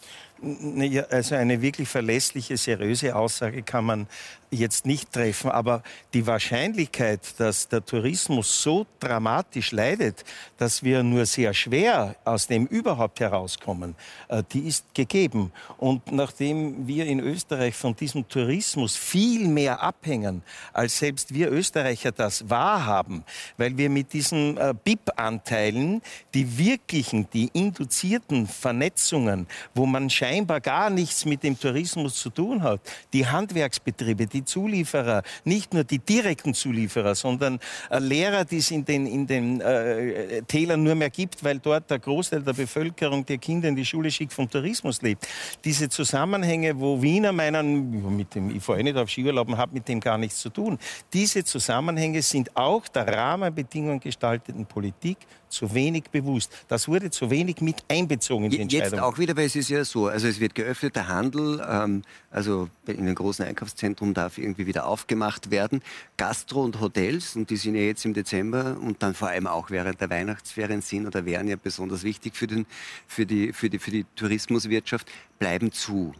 Also 1.09 1.35
eine 1.35 1.61
wirklich 1.61 1.89
verlässliche, 1.89 2.55
seriöse 2.55 3.15
Aussage 3.15 3.61
kann 3.61 3.83
man 3.83 4.07
jetzt 4.51 4.85
nicht 4.85 5.11
treffen. 5.11 5.51
Aber 5.51 5.83
die 6.13 6.25
Wahrscheinlichkeit, 6.25 7.39
dass 7.39 7.67
der 7.67 7.85
Tourismus 7.85 8.61
so 8.61 8.85
dramatisch 8.99 9.71
leidet, 9.71 10.23
dass 10.57 10.83
wir 10.83 11.03
nur 11.03 11.25
sehr 11.25 11.53
schwer 11.53 12.15
aus 12.25 12.47
dem 12.47 12.65
überhaupt 12.65 13.19
herauskommen, 13.19 13.95
äh, 14.27 14.43
die 14.51 14.67
ist 14.67 14.93
gegeben. 14.93 15.51
Und 15.77 16.11
nachdem 16.11 16.87
wir 16.87 17.05
in 17.05 17.19
Österreich 17.19 17.75
von 17.75 17.95
diesem 17.95 18.27
Tourismus 18.27 18.95
viel 18.95 19.47
mehr 19.47 19.81
abhängen, 19.81 20.43
als 20.73 20.99
selbst 20.99 21.33
wir 21.33 21.51
Österreicher 21.51 22.11
das 22.11 22.49
wahrhaben, 22.49 23.23
weil 23.57 23.77
wir 23.77 23.89
mit 23.89 24.13
diesen 24.13 24.57
äh, 24.57 24.73
BIP-Anteilen 24.83 26.01
die 26.33 26.57
wirklichen, 26.57 27.29
die 27.31 27.49
induzierten 27.53 28.47
Vernetzungen, 28.47 29.47
wo 29.73 29.85
man 29.85 30.09
scheinbar 30.09 30.61
gar 30.61 30.89
nichts 30.89 31.25
mit 31.25 31.43
dem 31.43 31.59
Tourismus 31.59 32.15
zu 32.15 32.29
tun 32.29 32.63
hat, 32.63 32.81
die 33.13 33.27
Handwerksbetriebe, 33.27 34.27
die 34.27 34.38
die 34.39 34.45
Zulieferer, 34.45 35.23
nicht 35.43 35.73
nur 35.73 35.83
die 35.83 35.99
direkten 35.99 36.53
Zulieferer, 36.53 37.15
sondern 37.15 37.59
äh, 37.89 37.99
Lehrer, 37.99 38.45
die 38.45 38.57
es 38.57 38.71
in 38.71 38.85
den, 38.85 39.05
in 39.05 39.27
den 39.27 39.61
äh, 39.61 40.41
Tälern 40.43 40.83
nur 40.83 40.95
mehr 40.95 41.09
gibt, 41.09 41.43
weil 41.43 41.59
dort 41.59 41.89
der 41.89 41.99
Großteil 41.99 42.41
der 42.41 42.53
Bevölkerung, 42.53 43.25
der 43.25 43.37
Kinder 43.37 43.67
in 43.67 43.75
die 43.75 43.85
Schule 43.85 44.09
schickt, 44.09 44.33
vom 44.33 44.49
Tourismus 44.49 45.01
lebt. 45.01 45.27
Diese 45.63 45.89
Zusammenhänge, 45.89 46.79
wo 46.79 47.01
Wiener 47.01 47.31
meinen, 47.31 48.15
mit 48.15 48.33
dem, 48.35 48.55
ich 48.55 48.63
fahre 48.63 48.83
nicht 48.83 48.97
auf 48.97 49.09
Skiurlaub 49.09 49.47
und 49.49 49.57
habe 49.57 49.73
mit 49.73 49.87
dem 49.87 49.99
gar 49.99 50.17
nichts 50.17 50.39
zu 50.39 50.49
tun. 50.49 50.79
Diese 51.13 51.43
Zusammenhänge 51.43 52.21
sind 52.21 52.55
auch 52.55 52.87
der 52.87 53.07
Rahmenbedingungen 53.07 53.99
gestalteten 53.99 54.65
Politik 54.65 55.17
zu 55.49 55.73
wenig 55.73 56.05
bewusst. 56.11 56.51
Das 56.67 56.87
wurde 56.87 57.09
zu 57.09 57.29
wenig 57.29 57.61
mit 57.61 57.83
einbezogen 57.87 58.45
in 58.45 58.51
die 58.51 58.59
Entscheidung. 58.59 58.91
Jetzt 58.91 59.01
auch 59.01 59.17
wieder, 59.17 59.35
weil 59.35 59.45
es 59.45 59.55
ist 59.55 59.69
ja 59.69 59.83
so, 59.83 60.07
also 60.07 60.27
es 60.27 60.39
wird 60.39 60.55
geöffneter 60.55 61.07
Handel, 61.07 61.65
ähm, 61.67 62.03
also 62.31 62.69
in 62.87 63.05
den 63.05 63.15
großen 63.15 63.45
Einkaufszentren 63.45 64.13
darf 64.13 64.37
irgendwie 64.37 64.67
wieder 64.67 64.85
aufgemacht 64.85 65.51
werden. 65.51 65.81
Gastro 66.17 66.63
und 66.63 66.79
Hotels, 66.79 67.35
und 67.35 67.49
die 67.49 67.57
sind 67.57 67.75
ja 67.75 67.81
jetzt 67.81 68.05
im 68.05 68.13
Dezember 68.13 68.77
und 68.79 69.03
dann 69.03 69.13
vor 69.13 69.29
allem 69.29 69.47
auch 69.47 69.69
während 69.69 70.01
der 70.01 70.09
Weihnachtsferien 70.09 70.81
sind 70.81 71.07
oder 71.07 71.25
wären 71.25 71.47
ja 71.47 71.55
besonders 71.61 72.03
wichtig 72.03 72.35
für, 72.35 72.47
den, 72.47 72.65
für, 73.07 73.25
die, 73.25 73.53
für, 73.53 73.69
die, 73.69 73.79
für 73.79 73.91
die 73.91 74.05
Tourismuswirtschaft, 74.15 75.07
bleiben 75.39 75.71
zu. 75.71 76.13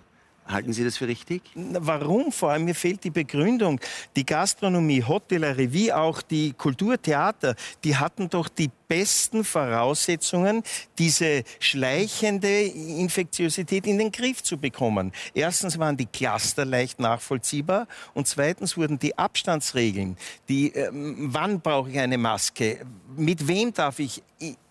Halten 0.50 0.74
Sie 0.74 0.84
das 0.84 0.98
für 0.98 1.08
richtig? 1.08 1.44
Warum? 1.54 2.32
Vor 2.32 2.50
allem 2.50 2.66
mir 2.66 2.74
fehlt 2.74 3.04
die 3.04 3.12
Begründung. 3.12 3.80
Die 4.16 4.26
Gastronomie, 4.26 5.04
Hotellerie, 5.04 5.72
wie 5.72 5.94
auch 5.94 6.24
die 6.24 6.54
Kulturtheater, 6.54 7.56
die 7.84 7.96
hatten 7.96 8.30
doch 8.30 8.50
die 8.50 8.72
besten 8.88 9.44
Voraussetzungen, 9.44 10.64
diese 10.98 11.44
schleichende 11.60 12.64
Infektiosität 12.64 13.86
in 13.86 14.00
den 14.00 14.12
Griff 14.12 14.42
zu 14.42 14.58
bekommen. 14.58 15.12
Erstens 15.36 15.78
waren 15.78 15.96
die 15.96 16.08
Cluster 16.08 16.66
leicht 16.66 17.00
nachvollziehbar 17.00 17.88
und 18.16 18.28
zweitens 18.28 18.76
wurden 18.76 18.98
die 18.98 19.16
Abstandsregeln, 19.16 20.18
die 20.50 20.74
äh, 20.74 20.90
wann 20.92 21.62
brauche 21.62 21.92
ich 21.92 22.00
eine 22.00 22.18
Maske, 22.18 22.84
mit 23.16 23.48
wem 23.48 23.72
darf 23.72 24.00
ich 24.00 24.24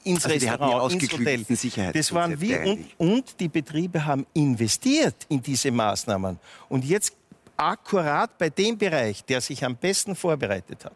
ins 0.08 0.24
also 0.24 0.34
Restaurant, 0.34 0.92
ins 0.92 1.12
Hotel. 1.12 1.92
Das 1.92 2.12
waren 2.12 2.40
wir 2.40 2.62
und, 2.62 2.86
und 2.98 3.40
die 3.40 3.48
Betriebe 3.48 4.04
haben 4.04 4.26
investiert 4.34 5.26
in 5.28 5.42
diese 5.42 5.70
Maßnahmen. 5.70 6.38
Und 6.68 6.84
jetzt 6.84 7.12
akkurat 7.58 8.38
bei 8.38 8.50
dem 8.50 8.78
Bereich, 8.78 9.24
der 9.24 9.40
sich 9.40 9.64
am 9.64 9.76
besten 9.76 10.14
vorbereitet 10.14 10.84
hat, 10.84 10.92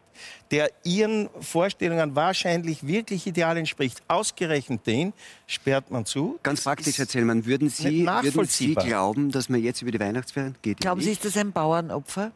der 0.51 0.71
Ihren 0.85 1.29
Vorstellungen 1.41 2.15
wahrscheinlich 2.15 2.87
wirklich 2.87 3.27
ideal 3.27 3.57
entspricht, 3.57 4.01
ausgerechnet 4.07 4.87
den 4.87 5.13
sperrt 5.47 5.91
man 5.91 6.07
zu. 6.07 6.39
Ganz 6.43 6.63
praktisch 6.63 6.99
erzählen, 6.99 7.27
man 7.27 7.45
würden 7.45 7.69
Sie, 7.69 8.07
würden 8.07 8.47
Sie 8.47 8.75
glauben, 8.75 9.31
dass 9.33 9.49
man 9.49 9.61
jetzt 9.61 9.83
über 9.83 9.91
die 9.91 10.01
Weihnachtsferien 10.01 10.55
geht? 10.63 10.81
Glauben 10.81 11.01
Sie, 11.01 11.11
ist 11.11 11.25
das 11.25 11.37
ein 11.37 11.53
Bauernopfer? 11.53 12.31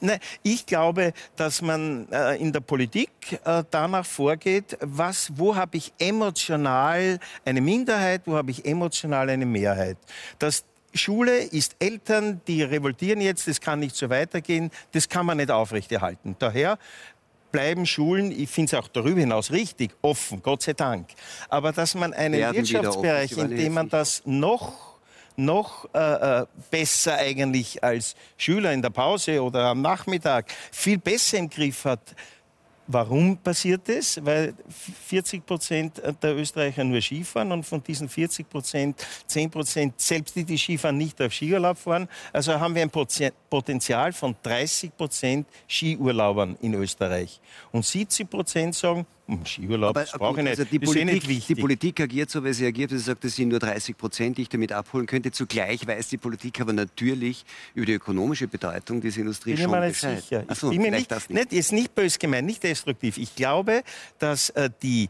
Nein, 0.00 0.18
ich 0.42 0.66
glaube, 0.66 1.12
dass 1.36 1.62
man 1.62 2.06
äh, 2.10 2.36
in 2.36 2.52
der 2.52 2.60
Politik 2.60 3.10
äh, 3.44 3.64
danach 3.70 4.04
vorgeht, 4.04 4.76
was, 4.80 5.30
wo 5.36 5.56
habe 5.56 5.76
ich 5.76 5.92
emotional 5.98 7.18
eine 7.44 7.60
Minderheit, 7.60 8.22
wo 8.26 8.34
habe 8.34 8.50
ich 8.50 8.64
emotional 8.64 9.30
eine 9.30 9.46
Mehrheit. 9.46 9.96
Dass 10.38 10.64
Schule 10.94 11.38
ist 11.38 11.76
Eltern, 11.78 12.40
die 12.46 12.62
revoltieren 12.62 13.20
jetzt, 13.20 13.48
das 13.48 13.60
kann 13.60 13.80
nicht 13.80 13.96
so 13.96 14.08
weitergehen, 14.10 14.70
das 14.92 15.08
kann 15.08 15.26
man 15.26 15.36
nicht 15.36 15.50
aufrechterhalten. 15.50 16.36
Daher 16.38 16.78
bleiben 17.52 17.86
Schulen, 17.86 18.32
ich 18.32 18.50
finde 18.50 18.76
es 18.76 18.82
auch 18.82 18.88
darüber 18.88 19.20
hinaus 19.20 19.50
richtig, 19.50 19.92
offen, 20.02 20.42
Gott 20.42 20.62
sei 20.62 20.72
Dank. 20.72 21.08
Aber 21.48 21.72
dass 21.72 21.94
man 21.94 22.12
einen 22.12 22.34
Werden 22.34 22.56
Wirtschaftsbereich, 22.56 23.32
in 23.32 23.50
dem 23.50 23.74
man 23.74 23.88
das 23.88 24.22
noch 24.24 24.95
noch 25.36 25.88
äh, 25.94 26.40
äh, 26.40 26.46
besser 26.70 27.16
eigentlich 27.16 27.82
als 27.82 28.16
Schüler 28.36 28.72
in 28.72 28.82
der 28.82 28.90
Pause 28.90 29.42
oder 29.42 29.64
am 29.66 29.82
Nachmittag 29.82 30.46
viel 30.72 30.98
besser 30.98 31.38
im 31.38 31.50
Griff 31.50 31.84
hat, 31.84 32.14
Warum 32.88 33.36
passiert 33.36 33.88
das? 33.88 34.24
Weil 34.24 34.54
40 35.08 35.44
Prozent 35.44 36.00
der 36.22 36.36
Österreicher 36.36 36.84
nur 36.84 37.00
Skifahren 37.00 37.50
und 37.50 37.64
von 37.64 37.82
diesen 37.82 38.08
40 38.08 38.48
Prozent 38.48 39.04
10 39.26 39.50
Prozent, 39.50 40.00
selbst 40.00 40.36
die, 40.36 40.44
die 40.44 40.56
Skifahren, 40.56 40.96
nicht 40.96 41.20
auf 41.20 41.32
Skiurlaub 41.32 41.78
fahren. 41.78 42.08
Also 42.32 42.60
haben 42.60 42.76
wir 42.76 42.82
ein 42.82 42.90
Potenzial 43.50 44.12
von 44.12 44.36
30 44.40 44.96
Prozent 44.96 45.48
Skiurlaubern 45.66 46.56
in 46.62 46.74
Österreich. 46.74 47.40
Und 47.72 47.84
70 47.84 48.30
Prozent 48.30 48.76
sagen, 48.76 49.04
Skiurlaub, 49.44 49.90
aber, 49.90 50.00
das 50.02 50.12
brauche 50.12 50.38
ich 50.38 50.44
nicht. 50.44 50.58
Also 50.58 50.64
die, 50.64 50.78
Politik, 50.78 51.28
nicht 51.28 51.48
die 51.48 51.54
Politik 51.56 52.00
agiert 52.00 52.30
so, 52.30 52.44
wie 52.44 52.52
sie 52.52 52.66
agiert. 52.66 52.90
Sie 52.90 52.98
sagt, 52.98 53.24
es 53.24 53.34
sind 53.34 53.48
nur 53.48 53.58
30 53.58 53.96
Prozent, 53.96 54.38
die 54.38 54.42
ich 54.42 54.48
damit 54.48 54.72
abholen 54.72 55.06
könnte. 55.06 55.32
Zugleich 55.32 55.86
weiß 55.86 56.08
die 56.08 56.16
Politik 56.16 56.60
aber 56.60 56.72
natürlich 56.72 57.44
über 57.74 57.86
die 57.86 57.94
ökonomische 57.94 58.46
Bedeutung 58.46 59.00
dieser 59.00 59.20
Industrie 59.20 59.54
bin 59.54 59.62
schon 59.64 59.70
mir 59.72 59.80
nicht 59.80 60.00
sicher. 60.00 60.44
Ich 60.48 60.60
bin 60.60 60.80
mir 60.80 60.90
nicht, 60.92 61.10
das 61.10 61.28
nicht. 61.28 61.50
nicht. 61.50 61.58
Ist 61.58 61.72
nicht 61.72 61.94
böse 61.94 62.18
gemeint, 62.18 62.46
nicht 62.46 62.62
destruktiv. 62.62 63.18
Ich 63.18 63.34
glaube, 63.34 63.82
dass 64.18 64.50
äh, 64.50 64.70
die 64.82 65.08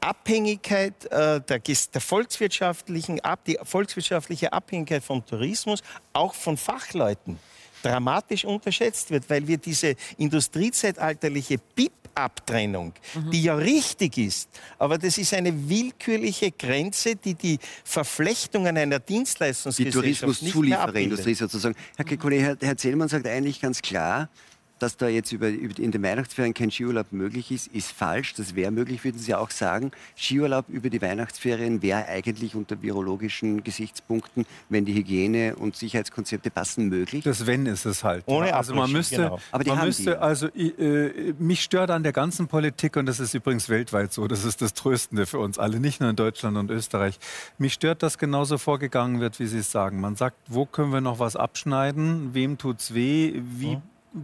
Abhängigkeit 0.00 1.06
äh, 1.06 1.40
der, 1.40 1.58
der, 1.58 2.00
volkswirtschaftlichen, 2.00 3.20
die 3.46 3.58
volkswirtschaftliche 3.62 4.52
Abhängigkeit 4.52 5.02
vom 5.02 5.26
Tourismus, 5.26 5.82
auch 6.12 6.34
von 6.34 6.56
Fachleuten, 6.56 7.38
dramatisch 7.82 8.44
unterschätzt 8.44 9.10
wird, 9.10 9.28
weil 9.28 9.46
wir 9.46 9.58
diese 9.58 9.94
industriezeitalterliche 10.18 11.58
BIP 11.74 11.92
Abtrennung, 12.16 12.94
mhm. 13.14 13.30
die 13.30 13.42
ja 13.42 13.54
richtig 13.54 14.16
ist. 14.16 14.48
Aber 14.78 14.98
das 14.98 15.18
ist 15.18 15.34
eine 15.34 15.68
willkürliche 15.68 16.50
Grenze, 16.50 17.14
die 17.14 17.34
die 17.34 17.58
Verflechtungen 17.84 18.76
einer 18.76 18.98
Dienstleistungsgesellschaft 18.98 20.04
die 20.04 20.14
Tourismuszuliefererindustrie 20.14 21.34
sozusagen. 21.34 21.74
Herr 21.96 22.06
Kekulé, 22.06 22.40
Herr, 22.40 22.56
Herr 22.60 22.76
Zellmann 22.76 23.08
sagt 23.08 23.26
eigentlich 23.26 23.60
ganz 23.60 23.82
klar, 23.82 24.30
dass 24.78 24.96
da 24.96 25.08
jetzt 25.08 25.32
über, 25.32 25.48
über, 25.48 25.78
in 25.78 25.90
den 25.90 26.02
Weihnachtsferien 26.02 26.54
kein 26.54 26.70
Skiurlaub 26.70 27.12
möglich 27.12 27.50
ist, 27.50 27.68
ist 27.68 27.92
falsch. 27.92 28.34
Das 28.34 28.54
wäre 28.54 28.70
möglich, 28.70 29.04
würden 29.04 29.18
Sie 29.18 29.34
auch 29.34 29.50
sagen. 29.50 29.90
Skiurlaub 30.16 30.68
über 30.68 30.90
die 30.90 31.00
Weihnachtsferien 31.00 31.82
wäre 31.82 32.06
eigentlich 32.06 32.54
unter 32.54 32.80
virologischen 32.82 33.64
Gesichtspunkten, 33.64 34.46
wenn 34.68 34.84
die 34.84 34.94
Hygiene- 34.94 35.56
und 35.56 35.76
Sicherheitskonzepte 35.76 36.50
passen, 36.50 36.88
möglich. 36.88 37.24
Das 37.24 37.46
Wenn 37.46 37.66
ist 37.66 37.86
es 37.86 38.04
halt. 38.04 38.24
Ohne 38.26 38.54
also 38.54 38.74
man 38.74 38.90
müsste, 38.92 39.16
genau. 39.16 39.38
Aber 39.50 39.64
die 39.64 39.70
man 39.70 39.86
müsste, 39.86 40.10
die. 40.10 40.16
also 40.16 40.48
äh, 40.48 41.32
mich 41.38 41.62
stört 41.62 41.90
an 41.90 42.02
der 42.02 42.12
ganzen 42.12 42.48
Politik 42.48 42.96
und 42.96 43.06
das 43.06 43.20
ist 43.20 43.34
übrigens 43.34 43.68
weltweit 43.68 44.12
so. 44.12 44.28
Das 44.28 44.44
ist 44.44 44.62
das 44.62 44.74
Tröstende 44.74 45.26
für 45.26 45.38
uns 45.38 45.58
alle, 45.58 45.80
nicht 45.80 46.00
nur 46.00 46.10
in 46.10 46.16
Deutschland 46.16 46.56
und 46.56 46.70
Österreich. 46.70 47.18
Mich 47.58 47.74
stört, 47.74 48.02
dass 48.02 48.18
genauso 48.18 48.58
vorgegangen 48.58 49.20
wird, 49.20 49.38
wie 49.40 49.46
Sie 49.46 49.58
es 49.58 49.70
sagen. 49.70 50.00
Man 50.00 50.16
sagt, 50.16 50.36
wo 50.48 50.66
können 50.66 50.92
wir 50.92 51.00
noch 51.00 51.18
was 51.18 51.36
abschneiden? 51.36 52.34
Wem 52.34 52.58
tut's 52.58 52.94
weh? 52.94 53.40
Wie 53.42 53.74
hm 53.74 53.82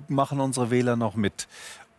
machen 0.08 0.40
unsere 0.40 0.70
Wähler 0.70 0.96
noch 0.96 1.14
mit? 1.14 1.48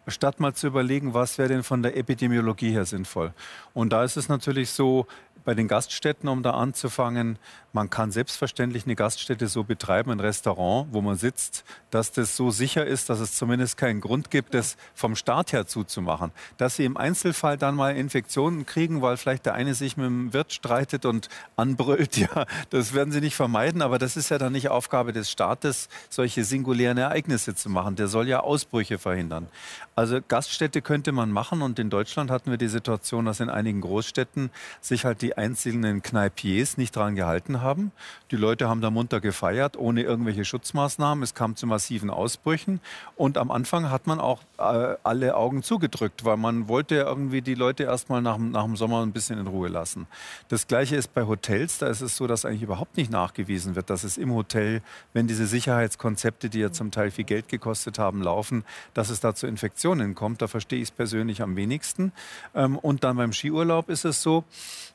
Statt 0.08 0.40
mal 0.40 0.54
zu 0.54 0.68
überlegen, 0.68 1.14
was 1.14 1.38
wäre 1.38 1.50
denn 1.50 1.64
von 1.64 1.82
der 1.82 1.96
Epidemiologie 1.96 2.72
her 2.72 2.86
sinnvoll. 2.86 3.34
Und 3.74 3.94
da 3.94 4.04
ist 4.04 4.18
es 4.18 4.28
natürlich 4.28 4.72
so, 4.72 5.08
bei 5.44 5.54
den 5.54 5.68
Gaststätten, 5.68 6.30
um 6.30 6.44
da 6.44 6.52
anzufangen, 6.52 7.38
man 7.74 7.90
kann 7.90 8.12
selbstverständlich 8.12 8.86
eine 8.86 8.96
Gaststätte 8.96 9.48
so 9.48 9.64
betreiben, 9.64 10.12
ein 10.12 10.20
Restaurant, 10.20 10.90
wo 10.92 11.02
man 11.02 11.18
sitzt, 11.18 11.66
dass 11.90 12.12
das 12.12 12.38
so 12.38 12.52
sicher 12.52 12.86
ist, 12.86 13.10
dass 13.10 13.20
es 13.20 13.36
zumindest 13.36 13.78
keinen 13.78 14.00
Grund 14.00 14.30
gibt, 14.30 14.54
das 14.54 14.78
vom 14.94 15.16
Staat 15.16 15.54
her 15.54 15.66
zuzumachen. 15.66 16.32
Dass 16.58 16.76
sie 16.76 16.86
im 16.86 16.98
Einzelfall 16.98 17.58
dann 17.58 17.74
mal 17.74 17.96
Infektionen 17.96 18.68
kriegen, 18.68 19.02
weil 19.02 19.18
vielleicht 19.18 19.48
der 19.48 19.56
eine 19.56 19.74
sich 19.74 19.98
mit 19.98 20.06
dem 20.06 20.34
Wirt 20.34 20.54
streitet 20.54 21.06
und 21.06 21.30
anbrüllt, 21.56 22.16
ja, 22.18 22.46
das 22.70 22.94
werden 22.94 23.12
sie 23.12 23.22
nicht 23.22 23.36
vermeiden, 23.36 23.82
aber 23.82 23.98
das 23.98 24.18
ist 24.18 24.30
ja 24.30 24.38
dann 24.38 24.54
nicht 24.54 24.70
Aufgabe 24.70 25.12
des 25.12 25.32
Staates, 25.32 25.90
solche 26.10 26.44
singulären 26.44 27.00
Ereignisse 27.00 27.56
zu 27.56 27.72
machen. 27.72 27.96
Der 27.96 28.08
soll 28.08 28.28
ja 28.28 28.42
Ausbrüche 28.42 29.00
verhindern. 29.00 29.48
Also 29.96 30.20
Gaststätte 30.28 30.84
könnte 30.84 31.12
man 31.12 31.32
machen 31.32 31.64
und 31.64 31.80
in 31.80 31.90
Deutschland 31.90 32.30
hatten 32.30 32.52
wir 32.52 32.58
die 32.58 32.68
Situation, 32.68 33.26
dass 33.26 33.40
in 33.40 33.50
einigen 33.50 33.82
Großstädten 33.82 34.52
sich 34.80 35.06
halt 35.06 35.24
die 35.24 35.33
einzelnen 35.38 36.02
Kneipiers 36.02 36.78
nicht 36.78 36.96
dran 36.96 37.16
gehalten 37.16 37.62
haben. 37.62 37.92
Die 38.32 38.36
Leute 38.36 38.68
haben 38.68 38.82
da 38.82 38.90
munter 38.90 39.22
gefeiert, 39.22 39.78
ohne 39.78 40.02
irgendwelche 40.02 40.46
Schutzmaßnahmen. 40.46 41.24
Es 41.24 41.36
kam 41.36 41.56
zu 41.56 41.68
massiven 41.68 42.10
Ausbrüchen 42.10 42.80
und 43.16 43.38
am 43.38 43.52
Anfang 43.52 43.92
hat 43.92 44.08
man 44.08 44.20
auch 44.20 44.42
äh, 44.58 44.96
alle 45.04 45.36
Augen 45.36 45.64
zugedrückt, 45.64 46.26
weil 46.26 46.38
man 46.38 46.68
wollte 46.68 46.96
irgendwie 46.96 47.42
die 47.42 47.56
Leute 47.56 47.84
erstmal 47.84 48.22
nach, 48.22 48.38
nach 48.38 48.64
dem 48.64 48.76
Sommer 48.76 49.04
ein 49.04 49.12
bisschen 49.12 49.40
in 49.40 49.48
Ruhe 49.48 49.68
lassen. 49.68 50.08
Das 50.48 50.68
gleiche 50.68 50.96
ist 50.96 51.14
bei 51.14 51.24
Hotels, 51.28 51.78
da 51.78 51.88
ist 51.88 52.02
es 52.02 52.18
so, 52.18 52.28
dass 52.28 52.46
eigentlich 52.46 52.64
überhaupt 52.64 52.98
nicht 52.98 53.12
nachgewiesen 53.12 53.76
wird, 53.76 53.90
dass 53.90 54.04
es 54.04 54.18
im 54.18 54.34
Hotel, 54.34 54.82
wenn 55.14 55.28
diese 55.28 55.46
Sicherheitskonzepte, 55.46 56.50
die 56.50 56.60
ja 56.60 56.72
zum 56.72 56.92
Teil 56.92 57.12
viel 57.12 57.26
Geld 57.26 57.50
gekostet 57.50 58.00
haben, 58.00 58.22
laufen, 58.22 58.64
dass 58.94 59.10
es 59.10 59.20
da 59.20 59.36
zu 59.36 59.48
Infektionen 59.48 60.16
kommt. 60.16 60.42
Da 60.42 60.48
verstehe 60.48 60.80
ich 60.80 60.90
es 60.90 60.92
persönlich 60.92 61.42
am 61.42 61.56
wenigsten. 61.56 62.12
Ähm, 62.56 62.78
und 62.78 63.04
dann 63.04 63.18
beim 63.18 63.34
Skiurlaub 63.34 63.90
ist 63.90 64.06
es 64.06 64.22
so, 64.22 64.44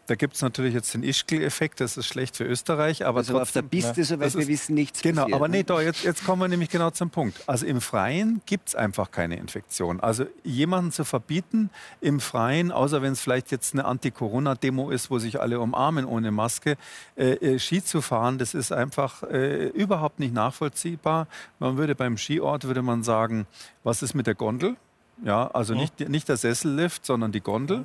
da 0.08 0.14
gibt 0.14 0.34
es 0.34 0.42
natürlich 0.42 0.72
jetzt 0.72 0.94
den 0.94 1.02
Ischgl-Effekt, 1.02 1.80
das 1.80 1.98
ist 1.98 2.06
schlecht 2.06 2.36
für 2.36 2.44
Österreich. 2.44 3.04
Aber 3.04 3.18
also 3.18 3.34
trotzdem, 3.34 3.64
auf 3.64 3.70
der 3.70 3.76
Piste, 3.76 4.04
soweit 4.04 4.34
wir 4.34 4.48
wissen, 4.48 4.74
nichts 4.74 5.02
Genau, 5.02 5.22
passiert, 5.22 5.36
aber 5.36 5.48
ne? 5.48 5.58
nee, 5.58 5.62
doch, 5.64 5.82
jetzt, 5.82 6.02
jetzt 6.02 6.24
kommen 6.24 6.40
wir 6.40 6.48
nämlich 6.48 6.70
genau 6.70 6.90
zum 6.90 7.10
Punkt. 7.10 7.38
Also 7.46 7.66
im 7.66 7.82
Freien 7.82 8.40
gibt 8.46 8.68
es 8.70 8.74
einfach 8.74 9.10
keine 9.10 9.36
Infektion. 9.36 10.00
Also 10.00 10.24
jemanden 10.44 10.92
zu 10.92 11.04
verbieten 11.04 11.68
im 12.00 12.20
Freien, 12.20 12.72
außer 12.72 13.02
wenn 13.02 13.12
es 13.12 13.20
vielleicht 13.20 13.50
jetzt 13.50 13.74
eine 13.74 13.84
Anti-Corona-Demo 13.84 14.90
ist, 14.90 15.10
wo 15.10 15.18
sich 15.18 15.40
alle 15.40 15.60
umarmen 15.60 16.06
ohne 16.06 16.30
Maske, 16.30 16.76
äh, 17.16 17.32
äh, 17.32 17.58
Ski 17.58 17.84
zu 17.84 18.00
fahren, 18.00 18.38
das 18.38 18.54
ist 18.54 18.72
einfach 18.72 19.22
äh, 19.24 19.66
überhaupt 19.68 20.20
nicht 20.20 20.32
nachvollziehbar. 20.32 21.26
Man 21.58 21.76
würde 21.76 21.94
beim 21.94 22.16
Skiort, 22.16 22.64
würde 22.64 22.80
man 22.80 23.02
sagen, 23.02 23.46
was 23.84 24.02
ist 24.02 24.14
mit 24.14 24.26
der 24.26 24.34
Gondel? 24.34 24.76
Ja, 25.24 25.48
also 25.48 25.74
Mhm. 25.74 25.80
nicht, 25.80 26.08
nicht 26.08 26.28
der 26.28 26.36
Sessellift, 26.36 27.04
sondern 27.04 27.32
die 27.32 27.40
Gondel. 27.40 27.84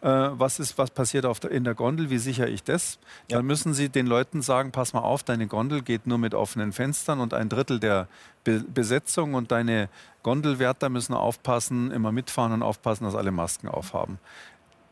Äh, 0.00 0.08
was, 0.32 0.58
ist, 0.58 0.78
was 0.78 0.90
passiert 0.90 1.24
auf 1.24 1.38
der, 1.38 1.52
in 1.52 1.62
der 1.62 1.74
Gondel? 1.74 2.10
Wie 2.10 2.18
sichere 2.18 2.48
ich 2.48 2.64
das? 2.64 2.98
Ja. 3.30 3.36
Dann 3.36 3.46
müssen 3.46 3.72
Sie 3.72 3.88
den 3.88 4.08
Leuten 4.08 4.42
sagen, 4.42 4.72
pass 4.72 4.92
mal 4.92 5.00
auf, 5.00 5.22
deine 5.22 5.46
Gondel 5.46 5.80
geht 5.82 6.08
nur 6.08 6.18
mit 6.18 6.34
offenen 6.34 6.72
Fenstern 6.72 7.20
und 7.20 7.34
ein 7.34 7.48
Drittel 7.48 7.78
der 7.78 8.08
Be 8.42 8.64
Besetzung 8.74 9.34
und 9.34 9.52
deine 9.52 9.88
Gondelwärter 10.24 10.88
müssen 10.88 11.14
aufpassen, 11.14 11.92
immer 11.92 12.10
mitfahren 12.10 12.52
und 12.52 12.62
aufpassen, 12.64 13.04
dass 13.04 13.14
alle 13.14 13.30
Masken 13.30 13.68
aufhaben. 13.68 14.18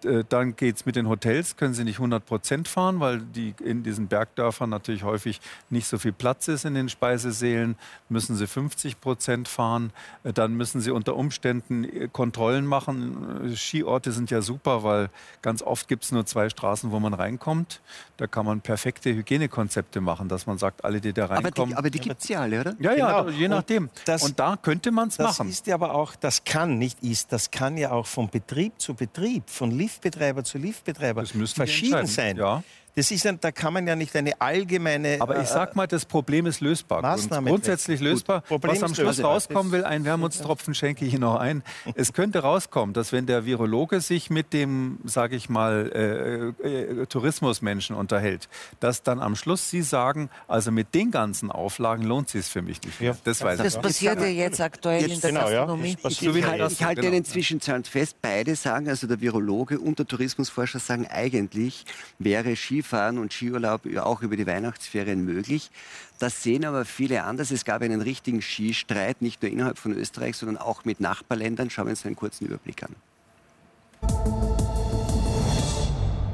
Äh, 0.05 0.25
Dann 0.29 0.57
geht 0.57 0.77
es 0.77 0.87
mit 0.87 0.97
den 0.97 1.09
Hotels, 1.09 1.57
können 1.57 1.75
sie 1.75 1.85
nicht 1.85 1.97
100 1.99 2.25
Prozent 2.25 2.69
fahren, 2.69 3.01
weil 3.01 3.21
die 3.21 3.55
in 3.65 3.83
diesen 3.83 4.07
Bergdörfern 4.09 4.71
natürlich 4.71 5.03
häufig 5.05 5.41
nicht 5.71 5.87
so 5.87 5.99
viel 5.99 6.13
Platz 6.13 6.49
ist 6.49 6.65
in 6.65 6.75
den 6.75 6.89
Speisesälen. 6.89 7.77
Müssen 8.09 8.37
sie 8.37 8.47
50 8.47 9.01
Prozent 9.01 9.49
fahren. 9.49 9.93
Äh, 10.25 10.33
Dann 10.33 10.55
müssen 10.55 10.81
sie 10.81 10.91
unter 10.91 11.17
Umständen 11.17 11.85
äh, 11.85 12.09
Kontrollen 12.13 12.67
machen. 12.67 13.55
Skiorte 13.57 14.13
sind 14.13 14.31
ja 14.31 14.43
super, 14.43 14.83
weil 14.85 15.11
ganz 15.43 15.63
oft 15.63 15.89
gibt 15.89 16.05
es 16.05 16.13
nur 16.13 16.27
zwei 16.27 16.49
Straßen, 16.49 16.91
wo 16.91 17.01
man 17.01 17.15
reinkommt. 17.15 17.81
Da 18.17 18.27
kann 18.27 18.47
man 18.47 18.61
perfekte 18.61 19.11
Hygienekonzepte 19.15 20.01
machen, 20.01 20.29
dass 20.29 20.47
man 20.47 20.59
sagt, 20.59 20.85
alle, 20.85 21.01
die 21.01 21.13
da 21.13 21.25
Aber 21.25 21.37
reinkommen. 21.37 21.71
die, 21.71 21.77
aber 21.77 21.91
die 21.91 22.01
gibt 22.01 22.23
es 22.23 22.29
ja 22.29 22.41
alle, 22.43 22.61
oder? 22.61 22.75
ja, 22.79 22.93
ja, 22.95 23.23
Genau. 23.23 23.31
je 23.31 23.45
Und 23.47 23.51
nachdem. 23.51 23.91
das- 24.05 24.23
und 24.25 24.39
da 24.39 24.57
könnte 24.57 24.91
man 24.91 25.09
es 25.09 25.17
Das 25.17 25.39
machen. 25.39 25.49
ist 25.51 25.67
ja 25.67 25.75
aber 25.75 25.95
auch, 25.95 26.15
das 26.17 26.45
kann 26.45 26.79
nicht 26.79 27.03
ist, 27.03 27.33
das 27.33 27.51
kann 27.51 27.77
ja 27.77 27.91
auch 27.93 28.07
von 28.07 28.29
Betrieb 28.29 28.75
zu 28.81 28.95
Betrieb, 28.95 29.49
von 29.49 29.71
Liftbetreiber 29.91 30.45
zu 30.45 30.59
Liftbetreiber 30.59 31.25
verschieden 31.27 32.07
sein. 32.07 32.37
ja. 32.37 32.63
Das 32.97 33.11
ist 33.11 33.27
ein, 33.27 33.39
da 33.41 33.53
kann 33.53 33.73
man 33.73 33.87
ja 33.87 33.95
nicht 33.97 34.15
eine 34.17 34.41
allgemeine. 34.41 35.19
Aber 35.21 35.37
ich 35.37 35.43
äh, 35.43 35.53
sag 35.53 35.77
mal, 35.77 35.87
das 35.87 36.05
Problem 36.05 36.47
ist 36.47 36.61
lösbar. 36.61 37.03
Maßnahme 37.03 37.49
Grund- 37.49 37.63
grundsätzlich 37.65 38.01
lösbar. 38.01 38.43
Was 38.49 38.83
am 38.83 38.95
Schluss 38.95 39.23
rauskommen 39.23 39.73
will, 39.73 39.85
ein 39.85 40.05
Wermutstropfen 40.05 40.75
schenke 40.75 41.05
ich 41.05 41.13
Ihnen 41.15 41.21
noch 41.23 41.37
ein. 41.37 41.63
Es 41.95 42.13
könnte 42.13 42.41
rauskommen, 42.41 42.93
dass 42.93 43.13
wenn 43.13 43.27
der 43.27 43.47
Virologe 43.47 44.01
sich 44.01 44.29
mit 44.31 44.53
dem, 44.53 44.99
sage 45.05 45.37
ich 45.37 45.49
mal, 45.49 46.53
äh, 46.63 46.69
äh, 47.03 47.07
Tourismusmenschen 47.07 47.95
unterhält, 47.97 48.49
dass 48.81 49.03
dann 49.03 49.21
am 49.21 49.37
Schluss 49.37 49.71
Sie 49.71 49.83
sagen, 49.83 50.31
also 50.49 50.71
mit 50.73 50.95
den 50.95 51.11
ganzen 51.11 51.51
Auflagen 51.51 52.05
lohnt 52.05 52.29
sich 52.29 52.41
es 52.41 52.49
für 52.49 52.63
mich 52.63 52.83
nicht 52.83 53.01
mehr. 53.01 53.13
Ja. 53.13 53.19
Das 53.25 53.43
weiß 53.43 53.59
Das 53.59 53.75
ich. 53.77 53.81
passiert 53.83 54.21
ja 54.21 54.27
jetzt 54.27 54.61
aktuell 54.61 55.11
in 55.11 55.21
der 55.21 55.31
genau, 55.31 55.49
ja. 55.49 55.59
Gastronomie. 55.61 55.97
Das 56.03 56.13
Ich, 56.13 56.23
ich, 56.27 56.33
das- 56.43 56.51
halte- 56.51 56.73
ich 56.73 56.85
halte 56.85 57.01
genau. 57.03 57.07
in 57.17 57.23
den 57.23 57.25
Zwischenzahlen 57.25 57.85
fest, 57.85 58.17
beide 58.21 58.57
sagen, 58.57 58.89
also 58.89 59.07
der 59.07 59.21
Virologe 59.21 59.79
und 59.79 59.99
der 59.99 60.07
Tourismusforscher 60.07 60.79
sagen, 60.81 61.07
eigentlich 61.09 61.85
wäre 62.19 62.57
Skifahren 62.81 63.19
und 63.19 63.33
Skiurlaub 63.33 63.83
auch 63.99 64.23
über 64.23 64.37
die 64.37 64.47
Weihnachtsferien 64.47 65.25
möglich. 65.25 65.71
Das 66.19 66.43
sehen 66.43 66.65
aber 66.65 66.85
viele 66.85 67.25
anders. 67.25 67.51
Es 67.51 67.65
gab 67.65 67.83
einen 67.83 68.01
richtigen 68.01 68.43
Skistreit, 68.43 69.23
nicht 69.23 69.43
nur 69.43 69.51
innerhalb 69.51 69.79
von 69.79 69.93
Österreich, 69.93 70.37
sondern 70.37 70.59
auch 70.59 70.85
mit 70.85 71.01
Nachbarländern. 71.01 71.71
Schauen 71.71 71.87
wir 71.87 71.91
uns 71.91 72.07
einen 72.07 72.17
kurzen 72.17 72.47
Überblick 72.47 72.83
an. 72.83 72.97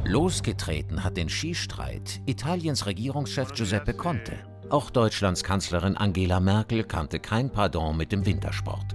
Losgetreten 0.05 1.03
hat 1.03 1.17
den 1.17 1.29
Skistreit 1.29 2.21
Italiens 2.27 2.87
Regierungschef 2.87 3.53
Giuseppe 3.53 3.95
Conte. 3.95 4.39
Auch 4.71 4.91
Deutschlands 4.91 5.43
Kanzlerin 5.43 5.97
Angela 5.97 6.39
Merkel 6.39 6.85
kannte 6.85 7.19
kein 7.19 7.51
Pardon 7.51 7.97
mit 7.97 8.13
dem 8.13 8.25
Wintersport. 8.25 8.95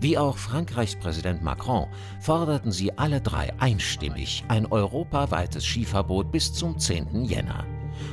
Wie 0.00 0.18
auch 0.18 0.36
Frankreichs 0.36 0.96
Präsident 0.96 1.42
Macron 1.42 1.86
forderten 2.20 2.72
sie 2.72 2.96
alle 2.98 3.20
drei 3.20 3.52
einstimmig 3.58 4.44
ein 4.48 4.66
europaweites 4.66 5.64
Skiverbot 5.64 6.30
bis 6.30 6.52
zum 6.52 6.78
10. 6.78 7.24
Jänner. 7.24 7.64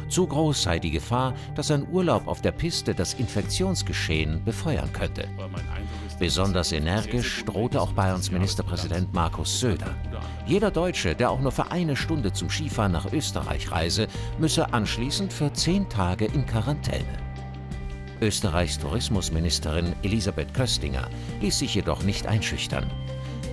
Zu 0.08 0.28
groß 0.28 0.64
sei 0.64 0.80
die 0.80 0.92
Gefahr, 0.92 1.34
dass 1.56 1.72
ein 1.72 1.88
Urlaub 1.90 2.28
auf 2.28 2.42
der 2.42 2.52
Piste 2.52 2.94
das 2.94 3.16
Infektionsgeschehen 3.16 4.44
befeuern 4.44 4.92
könnte. 4.94 5.28
Besonders 6.20 6.72
energisch 6.72 7.44
drohte 7.46 7.82
auch 7.82 7.92
Bayerns 7.94 8.32
Ministerpräsident 8.32 9.14
Markus 9.14 9.60
Söder. 9.60 9.96
Jeder 10.46 10.72
Deutsche, 10.72 11.16
der 11.16 11.32
auch 11.32 11.42
nur 11.42 11.52
für 11.52 11.72
eine 11.72 11.96
Stunde 11.96 12.32
zum 12.32 12.50
Skifahren 12.50 12.92
nach 12.92 13.12
Österreich 13.12 13.72
reise, 13.72 14.08
müsse 14.40 14.74
anschließend 14.74 15.34
für 15.34 15.52
zehn 15.52 15.90
Tage 15.90 16.26
in 16.26 16.46
Quarantäne. 16.46 17.23
Österreichs 18.22 18.80
Tourismusministerin 18.80 19.94
Elisabeth 20.04 20.54
Köstinger 20.54 21.10
ließ 21.42 21.60
sich 21.60 21.76
jedoch 21.76 22.04
nicht 22.04 22.28
einschüchtern. 22.28 22.90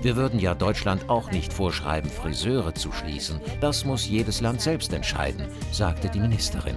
Wir 0.02 0.16
würden 0.16 0.40
ja 0.40 0.54
Deutschland 0.54 1.10
auch 1.10 1.30
nicht 1.30 1.52
vorschreiben, 1.52 2.10
Friseure 2.10 2.74
zu 2.74 2.90
schließen. 2.90 3.40
Das 3.60 3.84
muss 3.84 4.08
jedes 4.08 4.40
Land 4.40 4.62
selbst 4.62 4.92
entscheiden, 4.92 5.46
sagte 5.72 6.08
die 6.08 6.20
Ministerin. 6.20 6.76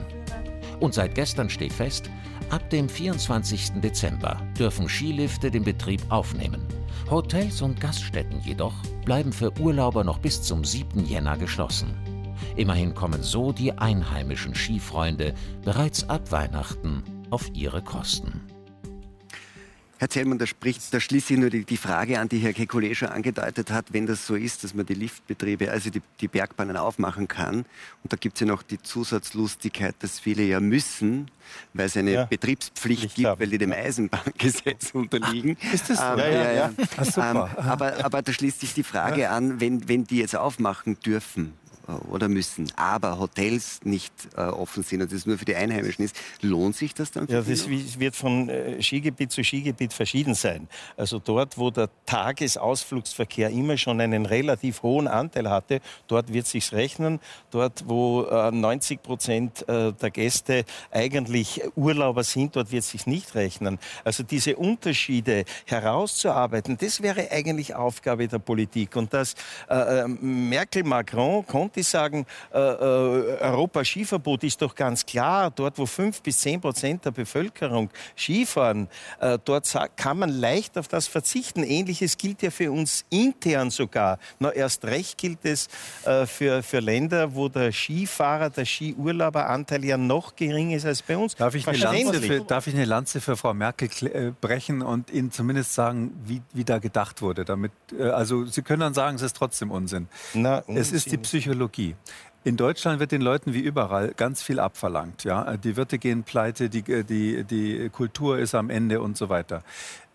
Und 0.81 0.93
seit 0.93 1.15
gestern 1.15 1.49
steht 1.49 1.71
fest, 1.71 2.09
ab 2.49 2.69
dem 2.69 2.89
24. 2.89 3.81
Dezember 3.81 4.41
dürfen 4.59 4.89
Skilifte 4.89 5.49
den 5.49 5.63
Betrieb 5.63 6.01
aufnehmen. 6.09 6.61
Hotels 7.09 7.61
und 7.61 7.79
Gaststätten 7.79 8.41
jedoch 8.41 8.73
bleiben 9.05 9.31
für 9.31 9.57
Urlauber 9.57 10.03
noch 10.03 10.19
bis 10.19 10.41
zum 10.41 10.65
7. 10.65 11.05
Jänner 11.05 11.37
geschlossen. 11.37 11.93
Immerhin 12.57 12.93
kommen 12.93 13.23
so 13.23 13.53
die 13.53 13.71
einheimischen 13.71 14.53
Skifreunde 14.53 15.33
bereits 15.63 16.09
ab 16.09 16.31
Weihnachten 16.31 17.03
auf 17.33 17.49
ihre 17.55 17.81
Kosten. 17.81 18.41
Herr 19.97 20.09
Zellmann, 20.09 20.37
da, 20.37 20.45
spricht, 20.45 20.93
da 20.93 20.99
schließe 20.99 21.33
ich 21.33 21.39
nur 21.39 21.49
die, 21.49 21.63
die 21.65 21.77
Frage 21.77 22.19
an, 22.19 22.27
die 22.29 22.37
Herr 22.39 22.51
Kekulé 22.51 22.93
schon 22.93 23.07
angedeutet 23.07 23.71
hat, 23.71 23.91
wenn 23.93 24.05
das 24.05 24.27
so 24.27 24.35
ist, 24.35 24.63
dass 24.63 24.73
man 24.75 24.85
die 24.85 24.93
Liftbetriebe, 24.95 25.71
also 25.71 25.89
die, 25.89 26.01
die 26.19 26.27
Bergbahnen 26.27 26.75
aufmachen 26.77 27.27
kann. 27.27 27.59
Und 28.03 28.11
da 28.11 28.17
gibt 28.17 28.35
es 28.35 28.41
ja 28.41 28.47
noch 28.47 28.61
die 28.63 28.79
Zusatzlustigkeit, 28.79 29.95
dass 29.99 30.19
viele 30.19 30.43
ja 30.43 30.59
müssen, 30.59 31.31
weil 31.73 31.85
es 31.87 31.95
eine 31.97 32.11
Ja. 32.11 32.25
Betriebspflicht 32.25 33.01
Pflicht 33.01 33.15
gibt, 33.15 33.27
haben. 33.29 33.39
weil 33.41 33.47
die 33.49 33.57
dem 33.57 33.71
Eisenbahngesetz 33.71 34.91
unterliegen. 34.93 35.57
Ist 35.73 35.89
das 35.89 35.97
so? 35.97 36.03
Ähm, 36.03 36.19
Ja, 36.19 36.27
ja, 36.29 36.51
ja. 36.51 36.71
Ah, 36.97 37.05
super. 37.05 37.49
Ähm, 37.57 37.65
aber, 37.65 38.05
aber 38.05 38.21
da 38.21 38.31
schließt 38.33 38.59
sich 38.59 38.73
die 38.73 38.83
Frage 38.83 39.29
an, 39.29 39.59
wenn, 39.61 39.87
wenn 39.87 40.03
die 40.03 40.17
jetzt 40.17 40.35
aufmachen 40.35 40.99
dürfen 40.99 41.53
oder 42.09 42.29
müssen, 42.29 42.71
aber 42.75 43.19
Hotels 43.19 43.81
nicht 43.83 44.13
äh, 44.37 44.41
offen 44.41 44.83
sind 44.83 45.01
und 45.01 45.11
das 45.11 45.25
nur 45.25 45.37
für 45.37 45.45
die 45.45 45.55
Einheimischen 45.55 46.05
ist, 46.05 46.15
lohnt 46.41 46.75
sich 46.75 46.93
das 46.93 47.11
dann? 47.11 47.27
Ja, 47.27 47.41
das 47.41 47.63
noch? 47.63 47.69
wi- 47.69 47.99
wird 47.99 48.15
von 48.15 48.47
äh, 48.49 48.81
Skigebiet 48.81 49.31
zu 49.31 49.43
Skigebiet 49.43 49.91
verschieden 49.93 50.33
sein. 50.35 50.67
Also 50.97 51.19
dort, 51.19 51.57
wo 51.57 51.71
der 51.71 51.89
Tagesausflugsverkehr 52.05 53.49
immer 53.49 53.77
schon 53.77 53.99
einen 54.01 54.25
relativ 54.25 54.83
hohen 54.83 55.07
Anteil 55.07 55.49
hatte, 55.49 55.81
dort 56.07 56.31
wird 56.31 56.47
sich's 56.47 56.71
rechnen. 56.73 57.19
Dort, 57.51 57.83
wo 57.87 58.23
äh, 58.23 58.51
90 58.51 59.01
Prozent 59.03 59.67
äh, 59.67 59.91
der 59.93 60.11
Gäste 60.11 60.65
eigentlich 60.91 61.61
Urlauber 61.75 62.23
sind, 62.23 62.55
dort 62.55 62.71
wird 62.71 62.83
sich's 62.83 63.07
nicht 63.07 63.35
rechnen. 63.35 63.79
Also 64.03 64.23
diese 64.23 64.55
Unterschiede 64.55 65.45
herauszuarbeiten, 65.65 66.77
das 66.77 67.01
wäre 67.01 67.29
eigentlich 67.31 67.75
Aufgabe 67.75 68.27
der 68.27 68.39
Politik. 68.39 68.95
Und 68.95 69.13
dass 69.13 69.35
äh, 69.69 70.01
äh, 70.01 70.07
Merkel, 70.07 70.83
Macron, 70.83 71.45
Conti 71.73 71.83
sagen, 71.83 72.25
äh, 72.53 72.59
äh, 72.59 73.37
Europa-Skiverbot 73.41 74.43
ist 74.43 74.61
doch 74.61 74.75
ganz 74.75 75.05
klar. 75.05 75.49
Dort, 75.49 75.77
wo 75.79 75.85
fünf 75.87 76.21
bis 76.21 76.39
zehn 76.39 76.61
Prozent 76.61 77.03
der 77.05 77.11
Bevölkerung 77.11 77.89
Skifahren, 78.15 78.87
äh, 79.19 79.39
dort 79.43 79.73
kann 79.95 80.19
man 80.19 80.29
leicht 80.29 80.77
auf 80.77 80.87
das 80.87 81.07
verzichten. 81.07 81.63
Ähnliches 81.63 82.17
gilt 82.17 82.43
ja 82.43 82.51
für 82.51 82.71
uns 82.71 83.05
intern 83.09 83.71
sogar. 83.71 84.19
Na, 84.39 84.51
erst 84.51 84.85
recht 84.85 85.17
gilt 85.17 85.39
es 85.43 85.67
äh, 86.05 86.27
für, 86.27 86.61
für 86.61 86.79
Länder, 86.79 87.33
wo 87.33 87.49
der 87.49 87.71
Skifahrer, 87.71 88.51
der 88.51 88.65
Skiurlauberanteil 88.65 89.83
ja 89.83 89.97
noch 89.97 90.35
geringer 90.35 90.77
ist 90.77 90.85
als 90.85 91.01
bei 91.01 91.17
uns. 91.17 91.35
Darf 91.35 91.55
ich, 91.55 91.67
eine 91.67 91.77
Lanze 91.77 92.21
für, 92.21 92.41
darf 92.41 92.67
ich 92.67 92.75
eine 92.75 92.85
Lanze 92.85 93.19
für 93.19 93.35
Frau 93.35 93.53
Merkel 93.53 93.89
äh, 94.07 94.31
brechen 94.39 94.81
und 94.83 95.09
Ihnen 95.11 95.31
zumindest 95.31 95.73
sagen, 95.73 96.11
wie, 96.25 96.41
wie 96.53 96.63
da 96.63 96.77
gedacht 96.77 97.21
wurde? 97.21 97.45
Damit, 97.45 97.71
äh, 97.97 98.03
also 98.03 98.45
Sie 98.45 98.61
können 98.61 98.81
dann 98.81 98.93
sagen, 98.93 99.15
es 99.15 99.23
ist 99.23 99.35
trotzdem 99.35 99.71
Unsinn. 99.71 100.07
Na, 100.35 100.63
Es 100.67 100.91
ist 100.91 101.11
die 101.11 101.17
Psychologie. 101.17 101.62
In 102.45 102.57
Deutschland 102.57 102.99
wird 102.99 103.13
den 103.13 103.21
Leuten 103.21 103.53
wie 103.53 103.61
überall 103.61 104.13
ganz 104.17 104.43
viel 104.43 104.59
abverlangt. 104.59 105.23
Ja? 105.23 105.55
Die 105.55 105.77
Wirte 105.77 105.97
gehen 105.97 106.23
pleite, 106.23 106.69
die, 106.69 106.81
die, 106.81 107.45
die 107.45 107.89
Kultur 107.89 108.37
ist 108.37 108.53
am 108.53 108.69
Ende 108.69 108.99
und 108.99 109.15
so 109.15 109.29
weiter. 109.29 109.63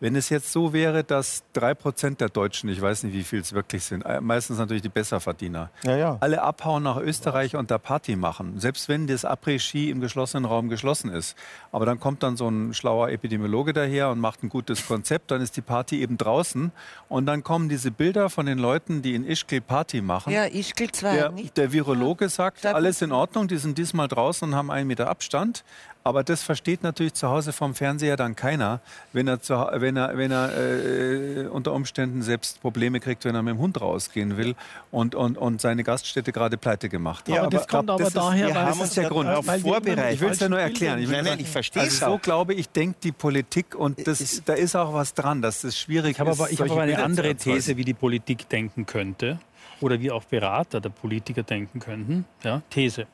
Wenn 0.00 0.14
es 0.14 0.28
jetzt 0.28 0.52
so 0.52 0.72
wäre, 0.72 1.02
dass 1.02 1.42
drei 1.52 1.74
Prozent 1.74 2.20
der 2.20 2.28
Deutschen, 2.28 2.68
ich 2.68 2.80
weiß 2.80 3.02
nicht, 3.02 3.14
wie 3.14 3.24
viel 3.24 3.40
es 3.40 3.52
wirklich 3.52 3.82
sind, 3.82 4.02
äh, 4.02 4.20
meistens 4.20 4.58
natürlich 4.58 4.82
die 4.82 4.88
Besserverdiener, 4.88 5.70
ja, 5.82 5.96
ja. 5.96 6.16
alle 6.20 6.42
abhauen 6.42 6.84
nach 6.84 6.98
Österreich 6.98 7.56
und 7.56 7.72
da 7.72 7.78
Party 7.78 8.14
machen, 8.14 8.60
selbst 8.60 8.88
wenn 8.88 9.08
das 9.08 9.24
Après-Ski 9.24 9.90
im 9.90 10.00
geschlossenen 10.00 10.44
Raum 10.44 10.68
geschlossen 10.68 11.10
ist. 11.10 11.36
Aber 11.72 11.84
dann 11.84 11.98
kommt 11.98 12.22
dann 12.22 12.36
so 12.36 12.48
ein 12.48 12.74
schlauer 12.74 13.08
Epidemiologe 13.08 13.72
daher 13.72 14.10
und 14.10 14.20
macht 14.20 14.44
ein 14.44 14.48
gutes 14.48 14.86
Konzept, 14.86 15.32
dann 15.32 15.40
ist 15.40 15.56
die 15.56 15.62
Party 15.62 16.00
eben 16.00 16.16
draußen 16.16 16.70
und 17.08 17.26
dann 17.26 17.42
kommen 17.42 17.68
diese 17.68 17.90
Bilder 17.90 18.30
von 18.30 18.46
den 18.46 18.58
Leuten, 18.58 19.02
die 19.02 19.16
in 19.16 19.26
Ischgl 19.26 19.60
Party 19.60 20.00
machen. 20.00 20.32
Ja, 20.32 20.44
Ischgl 20.44 20.92
2. 20.92 21.12
Der, 21.12 21.30
der 21.30 21.72
Virologe 21.72 22.28
sagt, 22.28 22.64
alles 22.66 23.02
in 23.02 23.10
Ordnung, 23.10 23.48
die 23.48 23.56
sind 23.56 23.76
diesmal 23.78 24.06
draußen 24.06 24.48
und 24.48 24.54
haben 24.54 24.70
einen 24.70 24.86
Meter 24.86 25.08
Abstand. 25.08 25.64
Aber 26.08 26.24
das 26.24 26.42
versteht 26.42 26.82
natürlich 26.82 27.12
zu 27.12 27.28
Hause 27.28 27.52
vom 27.52 27.74
Fernseher 27.74 28.16
dann 28.16 28.34
keiner, 28.34 28.80
wenn 29.12 29.28
er, 29.28 29.42
zu, 29.42 29.52
wenn 29.52 29.94
er, 29.94 30.16
wenn 30.16 30.30
er 30.30 30.56
äh, 30.56 31.46
unter 31.48 31.74
Umständen 31.74 32.22
selbst 32.22 32.62
Probleme 32.62 32.98
kriegt, 32.98 33.26
wenn 33.26 33.34
er 33.34 33.42
mit 33.42 33.52
dem 33.52 33.58
Hund 33.58 33.78
rausgehen 33.78 34.38
will 34.38 34.54
und, 34.90 35.14
und, 35.14 35.36
und 35.36 35.60
seine 35.60 35.84
Gaststätte 35.84 36.32
gerade 36.32 36.56
pleite 36.56 36.88
gemacht 36.88 37.28
hat. 37.28 37.34
Ja, 37.34 37.42
aber 37.42 37.50
das 37.50 37.68
kommt 37.68 37.90
aber 37.90 38.10
daher, 38.10 38.48
ist, 38.48 38.54
weil 38.54 38.64
haben 38.64 38.80
uns 38.80 38.94
der 38.94 39.10
Grund 39.10 39.28
vorbereitet. 39.60 40.14
Ich 40.14 40.20
will 40.22 40.30
es 40.30 40.40
ja 40.40 40.48
nur 40.48 40.60
erklären. 40.60 40.98
Ich, 40.98 41.10
nein, 41.10 41.26
nein, 41.26 41.40
ich 41.40 41.48
verstehe 41.50 41.82
also 41.82 41.92
es. 41.92 42.00
So 42.00 42.16
glaube 42.16 42.54
ich, 42.54 42.70
denkt 42.70 43.04
die 43.04 43.12
Politik 43.12 43.74
und 43.74 44.06
das, 44.06 44.22
ist, 44.22 44.48
da 44.48 44.54
ist 44.54 44.76
auch 44.76 44.94
was 44.94 45.12
dran, 45.12 45.42
dass 45.42 45.60
das 45.60 45.78
schwierig 45.78 46.12
ich 46.12 46.20
habe 46.20 46.30
ist. 46.30 46.40
Aber, 46.40 46.50
ich 46.50 46.58
habe 46.58 46.70
aber 46.70 46.80
eine 46.80 47.02
andere 47.02 47.34
These, 47.34 47.76
wie 47.76 47.84
die 47.84 47.92
Politik 47.92 48.48
denken 48.48 48.86
könnte 48.86 49.40
oder 49.82 50.00
wie 50.00 50.10
auch 50.10 50.24
Berater 50.24 50.80
der 50.80 50.88
Politiker 50.88 51.42
denken 51.42 51.80
könnten. 51.80 52.24
Ja, 52.42 52.62
These 52.70 53.06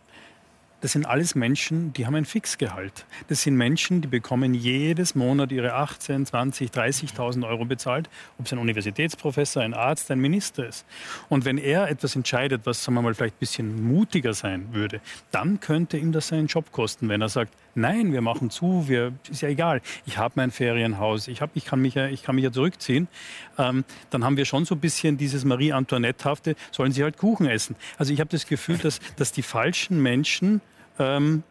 das 0.85 0.93
sind 0.93 1.07
alles 1.07 1.35
Menschen, 1.35 1.95
die 1.95 2.05
haben 2.05 2.15
ein 2.15 2.27
Fixgehalt. 2.27 3.07
Das 3.29 3.41
sind 3.41 3.57
Menschen, 3.57 4.03
die 4.03 4.07
bekommen 4.07 4.53
jedes 4.53 5.15
Monat 5.15 5.51
ihre 5.51 5.73
18, 5.73 6.27
20, 6.27 6.71
30.000 6.71 7.49
Euro 7.49 7.65
bezahlt, 7.65 8.11
ob 8.39 8.45
es 8.45 8.53
ein 8.53 8.59
Universitätsprofessor, 8.59 9.63
ein 9.63 9.73
Arzt, 9.73 10.11
ein 10.11 10.19
Minister 10.19 10.69
ist. 10.69 10.85
Und 11.31 11.47
wenn 11.47 11.57
er 11.57 11.89
etwas 11.89 12.17
entscheidet, 12.17 12.67
was, 12.67 12.85
sagen 12.85 12.97
wir 12.97 13.01
mal, 13.01 13.15
vielleicht 13.15 13.37
ein 13.37 13.41
bisschen 13.41 13.83
mutiger 13.83 14.35
sein 14.35 14.75
würde, 14.75 15.01
dann 15.31 15.59
könnte 15.59 15.97
ihm 15.97 16.13
das 16.13 16.29
seinen 16.29 16.49
Job 16.49 16.71
kosten, 16.71 17.09
wenn 17.09 17.23
er 17.23 17.31
sagt, 17.31 17.55
nein, 17.75 18.13
wir 18.13 18.21
machen 18.21 18.51
zu, 18.51 18.87
wir, 18.87 19.15
ist 19.31 19.41
ja 19.41 19.49
egal, 19.49 19.81
ich 20.05 20.19
habe 20.19 20.35
mein 20.37 20.51
Ferienhaus, 20.51 21.29
ich, 21.29 21.41
hab, 21.41 21.57
ich, 21.57 21.65
kann 21.65 21.81
mich 21.81 21.95
ja, 21.95 22.09
ich 22.09 22.23
kann 22.23 22.35
mich 22.35 22.45
ja 22.45 22.53
zurückziehen, 22.53 23.09
ähm, 23.57 23.85
dann 24.11 24.23
haben 24.23 24.37
wir 24.37 24.45
schon 24.45 24.67
so 24.67 24.75
ein 24.75 24.81
bisschen 24.81 25.17
dieses 25.17 25.47
Marie-Antoinette-hafte, 25.47 26.57
sollen 26.73 26.93
sie 26.93 27.03
halt 27.03 27.17
Kuchen 27.17 27.47
essen. 27.47 27.75
Also 27.97 28.13
ich 28.13 28.21
habe 28.21 28.29
das 28.29 28.47
Gefühl, 28.47 28.77
dass, 28.77 29.01
dass 29.17 29.33
die 29.33 29.43
falschen 29.43 30.03
Menschen 30.03 30.61
ähm, 30.99 31.43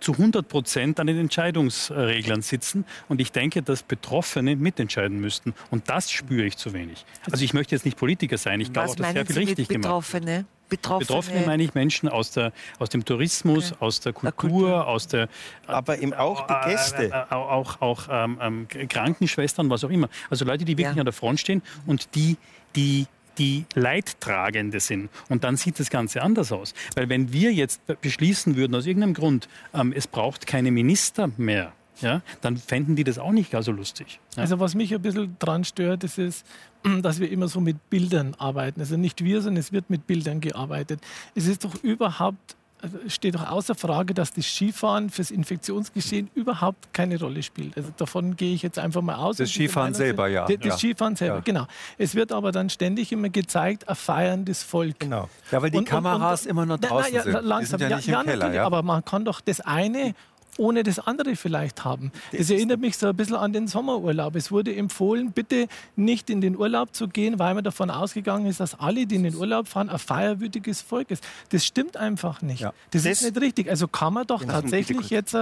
zu 0.00 0.12
100 0.12 0.46
Prozent 0.46 1.00
an 1.00 1.06
den 1.06 1.18
Entscheidungsreglern 1.18 2.42
sitzen. 2.42 2.84
Und 3.08 3.20
ich 3.20 3.32
denke, 3.32 3.62
dass 3.62 3.82
Betroffene 3.82 4.56
mitentscheiden 4.56 5.20
müssten. 5.20 5.54
Und 5.70 5.88
das 5.88 6.10
spüre 6.10 6.46
ich 6.46 6.56
zu 6.56 6.72
wenig. 6.72 7.04
Also 7.30 7.44
ich 7.44 7.54
möchte 7.54 7.74
jetzt 7.74 7.84
nicht 7.84 7.96
Politiker 7.96 8.38
sein. 8.38 8.60
Ich 8.60 8.72
glaube 8.72 8.90
auch, 8.90 8.96
dass 8.96 9.12
sehr 9.12 9.26
viel 9.26 9.34
Sie 9.34 9.40
richtig 9.40 9.68
mit 9.68 9.82
Betroffene? 9.82 10.26
gemacht 10.26 10.46
Betroffene. 10.68 11.06
Betroffene 11.06 11.46
meine 11.46 11.62
ich 11.62 11.74
Menschen 11.74 12.08
aus, 12.08 12.32
der, 12.32 12.52
aus 12.78 12.88
dem 12.88 13.04
Tourismus, 13.04 13.72
okay. 13.72 13.84
aus 13.84 14.00
der 14.00 14.12
Kultur, 14.12 14.50
Kultur, 14.50 14.86
aus 14.86 15.06
der. 15.06 15.28
Aber 15.66 15.98
eben 15.98 16.12
auch 16.12 16.46
die 16.46 16.70
Gäste. 16.70 17.04
Äh, 17.04 17.08
äh, 17.08 17.34
auch 17.34 17.80
auch 17.80 18.08
ähm, 18.10 18.38
ähm, 18.40 18.88
Krankenschwestern, 18.88 19.70
was 19.70 19.84
auch 19.84 19.90
immer. 19.90 20.08
Also 20.30 20.44
Leute, 20.44 20.64
die 20.64 20.76
wirklich 20.76 20.96
ja. 20.96 21.00
an 21.00 21.06
der 21.06 21.12
Front 21.12 21.40
stehen 21.40 21.62
und 21.86 22.14
die, 22.14 22.36
die 22.74 23.06
die 23.38 23.64
Leidtragende 23.74 24.80
sind. 24.80 25.10
Und 25.28 25.44
dann 25.44 25.56
sieht 25.56 25.78
das 25.78 25.90
Ganze 25.90 26.22
anders 26.22 26.52
aus. 26.52 26.74
Weil 26.94 27.08
wenn 27.08 27.32
wir 27.32 27.52
jetzt 27.52 27.80
beschließen 28.00 28.56
würden, 28.56 28.74
aus 28.74 28.86
irgendeinem 28.86 29.14
Grund, 29.14 29.48
ähm, 29.74 29.92
es 29.94 30.06
braucht 30.06 30.46
keine 30.46 30.70
Minister 30.70 31.30
mehr, 31.36 31.72
ja, 32.00 32.20
dann 32.42 32.56
fänden 32.56 32.94
die 32.96 33.04
das 33.04 33.18
auch 33.18 33.32
nicht 33.32 33.50
gar 33.50 33.62
so 33.62 33.72
lustig. 33.72 34.20
Ja. 34.36 34.42
Also 34.42 34.60
was 34.60 34.74
mich 34.74 34.94
ein 34.94 35.00
bisschen 35.00 35.36
dran 35.38 35.64
stört, 35.64 36.04
ist, 36.04 36.44
dass 37.02 37.20
wir 37.20 37.30
immer 37.30 37.48
so 37.48 37.60
mit 37.60 37.90
Bildern 37.90 38.34
arbeiten. 38.38 38.80
Also 38.80 38.96
nicht 38.96 39.24
wir, 39.24 39.40
sondern 39.40 39.60
es 39.60 39.72
wird 39.72 39.88
mit 39.88 40.06
Bildern 40.06 40.40
gearbeitet. 40.40 41.00
Es 41.34 41.46
ist 41.46 41.64
doch 41.64 41.82
überhaupt 41.82 42.56
also 42.82 42.98
steht 43.08 43.34
doch 43.34 43.48
außer 43.48 43.74
Frage, 43.74 44.12
dass 44.14 44.32
das 44.32 44.44
Skifahren 44.46 45.10
fürs 45.10 45.30
Infektionsgeschehen 45.30 46.30
überhaupt 46.34 46.92
keine 46.92 47.18
Rolle 47.18 47.42
spielt. 47.42 47.76
Also 47.76 47.90
davon 47.96 48.36
gehe 48.36 48.54
ich 48.54 48.62
jetzt 48.62 48.78
einfach 48.78 49.02
mal 49.02 49.16
aus. 49.16 49.38
Das 49.38 49.50
Skifahren 49.50 49.94
selber, 49.94 50.28
ja. 50.28 50.46
Das, 50.46 50.56
ja. 50.62 50.76
Skifahren 50.76 51.16
selber, 51.16 51.36
ja. 51.36 51.42
genau. 51.42 51.66
Es 51.98 52.14
wird 52.14 52.32
aber 52.32 52.52
dann 52.52 52.68
ständig 52.68 53.12
immer 53.12 53.30
gezeigt, 53.30 53.88
ein 53.88 53.96
feierndes 53.96 54.62
Volk. 54.62 55.00
Genau. 55.00 55.28
Ja, 55.50 55.62
weil 55.62 55.70
die 55.70 55.78
und, 55.78 55.84
Kameras 55.86 56.42
und, 56.42 56.46
und, 56.46 56.50
immer 56.50 56.66
noch 56.66 56.78
draußen 56.78 57.12
na, 57.14 57.22
na, 57.24 57.30
ja, 57.30 57.38
sind. 57.38 57.48
Langsam. 57.48 57.78
Die 57.78 57.84
sind 57.84 57.90
ja, 57.90 57.96
nicht 57.96 58.08
im 58.08 58.22
Keller, 58.22 58.52
ja. 58.52 58.66
Aber 58.66 58.82
man 58.82 59.04
kann 59.04 59.24
doch 59.24 59.40
das 59.40 59.60
eine 59.60 60.14
ohne 60.58 60.82
das 60.82 60.98
andere 60.98 61.36
vielleicht 61.36 61.84
haben. 61.84 62.12
Das, 62.32 62.40
das 62.40 62.50
erinnert 62.50 62.80
mich 62.80 62.96
so 62.96 63.08
ein 63.08 63.16
bisschen 63.16 63.36
an 63.36 63.52
den 63.52 63.66
Sommerurlaub. 63.66 64.36
Es 64.36 64.50
wurde 64.50 64.74
empfohlen, 64.74 65.32
bitte 65.32 65.68
nicht 65.96 66.30
in 66.30 66.40
den 66.40 66.56
Urlaub 66.56 66.94
zu 66.94 67.08
gehen, 67.08 67.38
weil 67.38 67.54
man 67.54 67.64
davon 67.64 67.90
ausgegangen 67.90 68.46
ist, 68.46 68.60
dass 68.60 68.78
alle, 68.78 69.06
die 69.06 69.16
in 69.16 69.22
den 69.22 69.34
Urlaub 69.34 69.68
fahren, 69.68 69.88
ein 69.88 69.98
feierwürdiges 69.98 70.82
Volk 70.82 71.10
ist. 71.10 71.26
Das 71.50 71.64
stimmt 71.64 71.96
einfach 71.96 72.42
nicht. 72.42 72.60
Ja. 72.60 72.72
Das, 72.90 73.02
das, 73.02 73.12
ist 73.12 73.22
nicht 73.22 73.40
richtig. 73.40 73.70
Also 73.70 73.88
kann 73.88 74.14
man 74.14 74.26
doch 74.26 74.44
tatsächlich 74.44 75.10
jetzt 75.10 75.36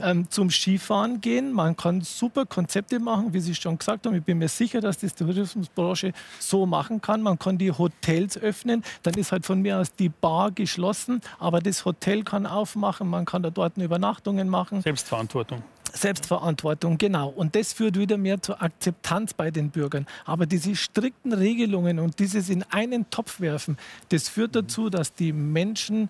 ähm, 0.00 0.30
zum 0.30 0.50
Skifahren 0.50 1.20
gehen. 1.20 1.52
Man 1.52 1.76
kann 1.76 2.00
super 2.00 2.46
Konzepte 2.46 2.98
machen, 2.98 3.32
wie 3.32 3.40
Sie 3.40 3.54
schon 3.54 3.78
gesagt 3.78 4.06
haben. 4.06 4.14
Ich 4.14 4.24
bin 4.24 4.38
mir 4.38 4.48
sicher, 4.48 4.80
dass 4.80 4.98
das 4.98 5.14
die 5.14 5.24
Tourismusbranche 5.24 6.12
so 6.38 6.66
machen 6.66 7.00
kann. 7.00 7.22
Man 7.22 7.38
kann 7.38 7.58
die 7.58 7.72
Hotels 7.72 8.38
öffnen. 8.38 8.84
Dann 9.02 9.14
ist 9.14 9.32
halt 9.32 9.46
von 9.46 9.60
mir 9.60 9.78
aus 9.78 9.94
die 9.94 10.08
Bar 10.08 10.50
geschlossen, 10.50 11.20
aber 11.38 11.60
das 11.60 11.84
Hotel 11.84 12.22
kann 12.22 12.46
aufmachen. 12.46 13.08
Man 13.08 13.24
kann 13.24 13.42
da 13.42 13.50
dort 13.50 13.76
Übernachtungen 13.76 14.48
machen. 14.52 14.82
Selbstverantwortung. 14.82 15.62
Selbstverantwortung, 15.92 16.96
genau. 16.96 17.28
Und 17.28 17.56
das 17.56 17.72
führt 17.72 17.98
wieder 17.98 18.16
mehr 18.16 18.40
zur 18.40 18.62
Akzeptanz 18.62 19.34
bei 19.34 19.50
den 19.50 19.70
Bürgern. 19.70 20.06
Aber 20.24 20.46
diese 20.46 20.76
strikten 20.76 21.32
Regelungen 21.32 21.98
und 21.98 22.18
dieses 22.18 22.48
in 22.48 22.62
einen 22.70 23.10
Topf 23.10 23.40
werfen, 23.40 23.76
das 24.10 24.28
führt 24.28 24.54
dazu, 24.54 24.88
dass 24.88 25.14
die 25.14 25.32
Menschen 25.32 26.08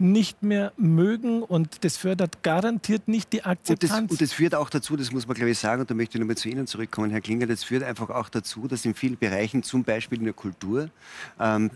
nicht 0.00 0.42
mehr 0.42 0.72
mögen 0.76 1.42
und 1.42 1.84
das 1.84 1.96
fördert 1.96 2.42
garantiert 2.42 3.08
nicht 3.08 3.32
die 3.32 3.44
Akzeptanz. 3.44 3.92
Und 3.92 4.04
das, 4.04 4.10
und 4.10 4.20
das 4.20 4.32
führt 4.32 4.54
auch 4.54 4.70
dazu, 4.70 4.96
das 4.96 5.12
muss 5.12 5.26
man 5.26 5.36
glaube 5.36 5.50
ich 5.50 5.58
sagen, 5.58 5.80
und 5.80 5.90
da 5.90 5.94
möchte 5.94 6.16
ich 6.16 6.20
nochmal 6.20 6.36
zu 6.36 6.48
Ihnen 6.48 6.66
zurückkommen, 6.66 7.10
Herr 7.10 7.20
Klinger, 7.20 7.46
das 7.46 7.64
führt 7.64 7.82
einfach 7.82 8.10
auch 8.10 8.28
dazu, 8.28 8.68
dass 8.68 8.84
in 8.84 8.94
vielen 8.94 9.16
Bereichen, 9.16 9.62
zum 9.62 9.84
Beispiel 9.84 10.18
in 10.18 10.24
der 10.24 10.34
Kultur, 10.34 10.90
ähm, 11.40 11.70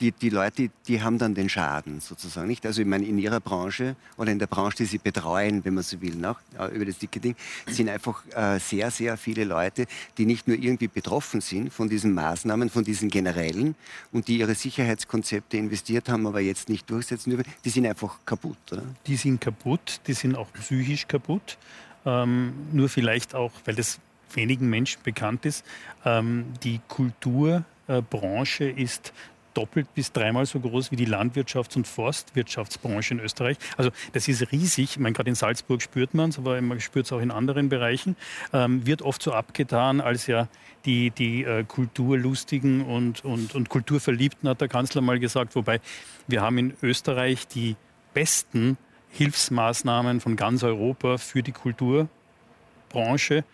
die, 0.00 0.12
die 0.12 0.28
Leute, 0.28 0.70
die 0.88 1.02
haben 1.02 1.18
dann 1.18 1.34
den 1.34 1.48
Schaden 1.48 2.00
sozusagen, 2.00 2.48
nicht? 2.48 2.66
Also 2.66 2.82
ich 2.82 2.86
meine, 2.86 3.06
in 3.06 3.18
ihrer 3.18 3.40
Branche 3.40 3.96
oder 4.16 4.32
in 4.32 4.38
der 4.38 4.46
Branche, 4.46 4.78
die 4.78 4.84
sie 4.84 4.98
betreuen, 4.98 5.64
wenn 5.64 5.74
man 5.74 5.84
so 5.84 6.00
will, 6.00 6.14
nach, 6.16 6.40
äh, 6.58 6.74
über 6.74 6.84
das 6.84 6.98
Ticketing, 6.98 7.36
sind 7.68 7.88
einfach 7.88 8.22
äh, 8.34 8.58
sehr, 8.58 8.90
sehr 8.90 9.16
viele 9.16 9.44
Leute, 9.44 9.86
die 10.18 10.26
nicht 10.26 10.48
nur 10.48 10.58
irgendwie 10.58 10.88
betroffen 10.88 11.40
sind 11.40 11.72
von 11.72 11.88
diesen 11.88 12.12
Maßnahmen, 12.12 12.70
von 12.70 12.84
diesen 12.84 13.08
generellen 13.08 13.76
und 14.12 14.28
die 14.28 14.38
ihre 14.38 14.54
Sicherheitskonzepte 14.54 15.56
investiert 15.56 16.08
haben, 16.08 16.26
aber 16.26 16.40
jetzt 16.40 16.68
nicht 16.68 16.90
durchsetzen 16.90 17.30
dürfen, 17.30 17.43
die 17.64 17.70
sind 17.70 17.86
einfach 17.86 18.18
kaputt, 18.24 18.72
oder? 18.72 18.82
Die 19.06 19.16
sind 19.16 19.40
kaputt, 19.40 20.00
die 20.06 20.12
sind 20.14 20.36
auch 20.36 20.52
psychisch 20.52 21.06
kaputt. 21.08 21.58
Ähm, 22.06 22.52
nur 22.72 22.88
vielleicht 22.88 23.34
auch, 23.34 23.52
weil 23.64 23.74
das 23.74 23.98
wenigen 24.32 24.68
Menschen 24.68 25.02
bekannt 25.02 25.46
ist, 25.46 25.64
ähm, 26.04 26.46
die 26.62 26.80
Kulturbranche 26.88 28.64
ist 28.64 29.12
doppelt 29.54 29.92
bis 29.94 30.12
dreimal 30.12 30.46
so 30.46 30.60
groß 30.60 30.90
wie 30.90 30.96
die 30.96 31.06
Landwirtschafts- 31.06 31.76
und 31.76 31.86
Forstwirtschaftsbranche 31.86 33.14
in 33.14 33.20
Österreich. 33.20 33.56
Also 33.76 33.90
das 34.12 34.28
ist 34.28 34.52
riesig. 34.52 34.92
Ich 34.92 34.98
meine, 34.98 35.14
gerade 35.14 35.30
in 35.30 35.34
Salzburg 35.34 35.80
spürt 35.80 36.14
man 36.14 36.30
es, 36.30 36.38
aber 36.38 36.60
man 36.60 36.80
spürt 36.80 37.06
es 37.06 37.12
auch 37.12 37.20
in 37.20 37.30
anderen 37.30 37.68
Bereichen. 37.68 38.16
Ähm, 38.52 38.86
wird 38.86 39.02
oft 39.02 39.22
so 39.22 39.32
abgetan, 39.32 40.00
als 40.00 40.26
ja 40.26 40.48
die, 40.84 41.10
die 41.10 41.44
äh, 41.44 41.64
Kulturlustigen 41.64 42.84
und, 42.84 43.24
und, 43.24 43.54
und 43.54 43.68
Kulturverliebten, 43.68 44.48
hat 44.48 44.60
der 44.60 44.68
Kanzler 44.68 45.00
mal 45.00 45.18
gesagt. 45.18 45.54
Wobei 45.54 45.80
wir 46.26 46.42
haben 46.42 46.58
in 46.58 46.74
Österreich 46.82 47.46
die 47.48 47.76
besten 48.12 48.76
Hilfsmaßnahmen 49.10 50.20
von 50.20 50.36
ganz 50.36 50.62
Europa 50.62 51.18
für 51.18 51.42
die 51.42 51.52
Kulturbranche 51.52 53.44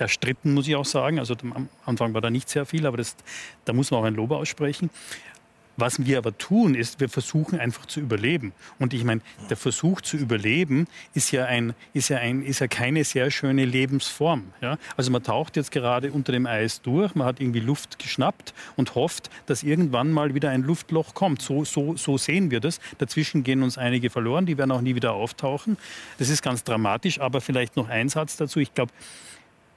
erstritten, 0.00 0.54
muss 0.54 0.66
ich 0.66 0.76
auch 0.76 0.84
sagen. 0.84 1.18
Also 1.18 1.34
am 1.42 1.68
Anfang 1.84 2.14
war 2.14 2.20
da 2.20 2.30
nicht 2.30 2.48
sehr 2.48 2.66
viel, 2.66 2.86
aber 2.86 2.96
das, 2.96 3.16
da 3.64 3.72
muss 3.72 3.90
man 3.90 4.00
auch 4.00 4.04
ein 4.04 4.14
Lob 4.14 4.30
aussprechen. 4.30 4.90
Was 5.76 6.04
wir 6.04 6.18
aber 6.18 6.36
tun, 6.36 6.74
ist, 6.74 7.00
wir 7.00 7.08
versuchen 7.08 7.58
einfach 7.58 7.86
zu 7.86 8.00
überleben. 8.00 8.52
Und 8.78 8.92
ich 8.92 9.04
meine, 9.04 9.20
der 9.48 9.56
Versuch 9.56 10.00
zu 10.00 10.16
überleben 10.16 10.86
ist 11.14 11.30
ja, 11.30 11.46
ein, 11.46 11.74
ist 11.94 12.08
ja, 12.08 12.18
ein, 12.18 12.42
ist 12.42 12.60
ja 12.60 12.68
keine 12.68 13.04
sehr 13.04 13.30
schöne 13.30 13.64
Lebensform. 13.64 14.52
Ja? 14.60 14.78
Also 14.96 15.10
man 15.10 15.22
taucht 15.22 15.56
jetzt 15.56 15.70
gerade 15.70 16.12
unter 16.12 16.32
dem 16.32 16.46
Eis 16.46 16.82
durch, 16.82 17.14
man 17.14 17.26
hat 17.26 17.40
irgendwie 17.40 17.60
Luft 17.60 17.98
geschnappt 17.98 18.52
und 18.76 18.94
hofft, 18.94 19.30
dass 19.46 19.62
irgendwann 19.62 20.12
mal 20.12 20.34
wieder 20.34 20.50
ein 20.50 20.62
Luftloch 20.62 21.14
kommt. 21.14 21.40
So, 21.40 21.64
so, 21.64 21.96
so 21.96 22.18
sehen 22.18 22.50
wir 22.50 22.60
das. 22.60 22.80
Dazwischen 22.98 23.42
gehen 23.42 23.62
uns 23.62 23.78
einige 23.78 24.10
verloren, 24.10 24.46
die 24.46 24.58
werden 24.58 24.72
auch 24.72 24.82
nie 24.82 24.94
wieder 24.94 25.12
auftauchen. 25.12 25.76
Das 26.18 26.28
ist 26.28 26.42
ganz 26.42 26.64
dramatisch, 26.64 27.20
aber 27.20 27.40
vielleicht 27.40 27.76
noch 27.76 27.88
ein 27.88 28.08
Satz 28.08 28.36
dazu. 28.36 28.60
Ich 28.60 28.74
glaube, 28.74 28.92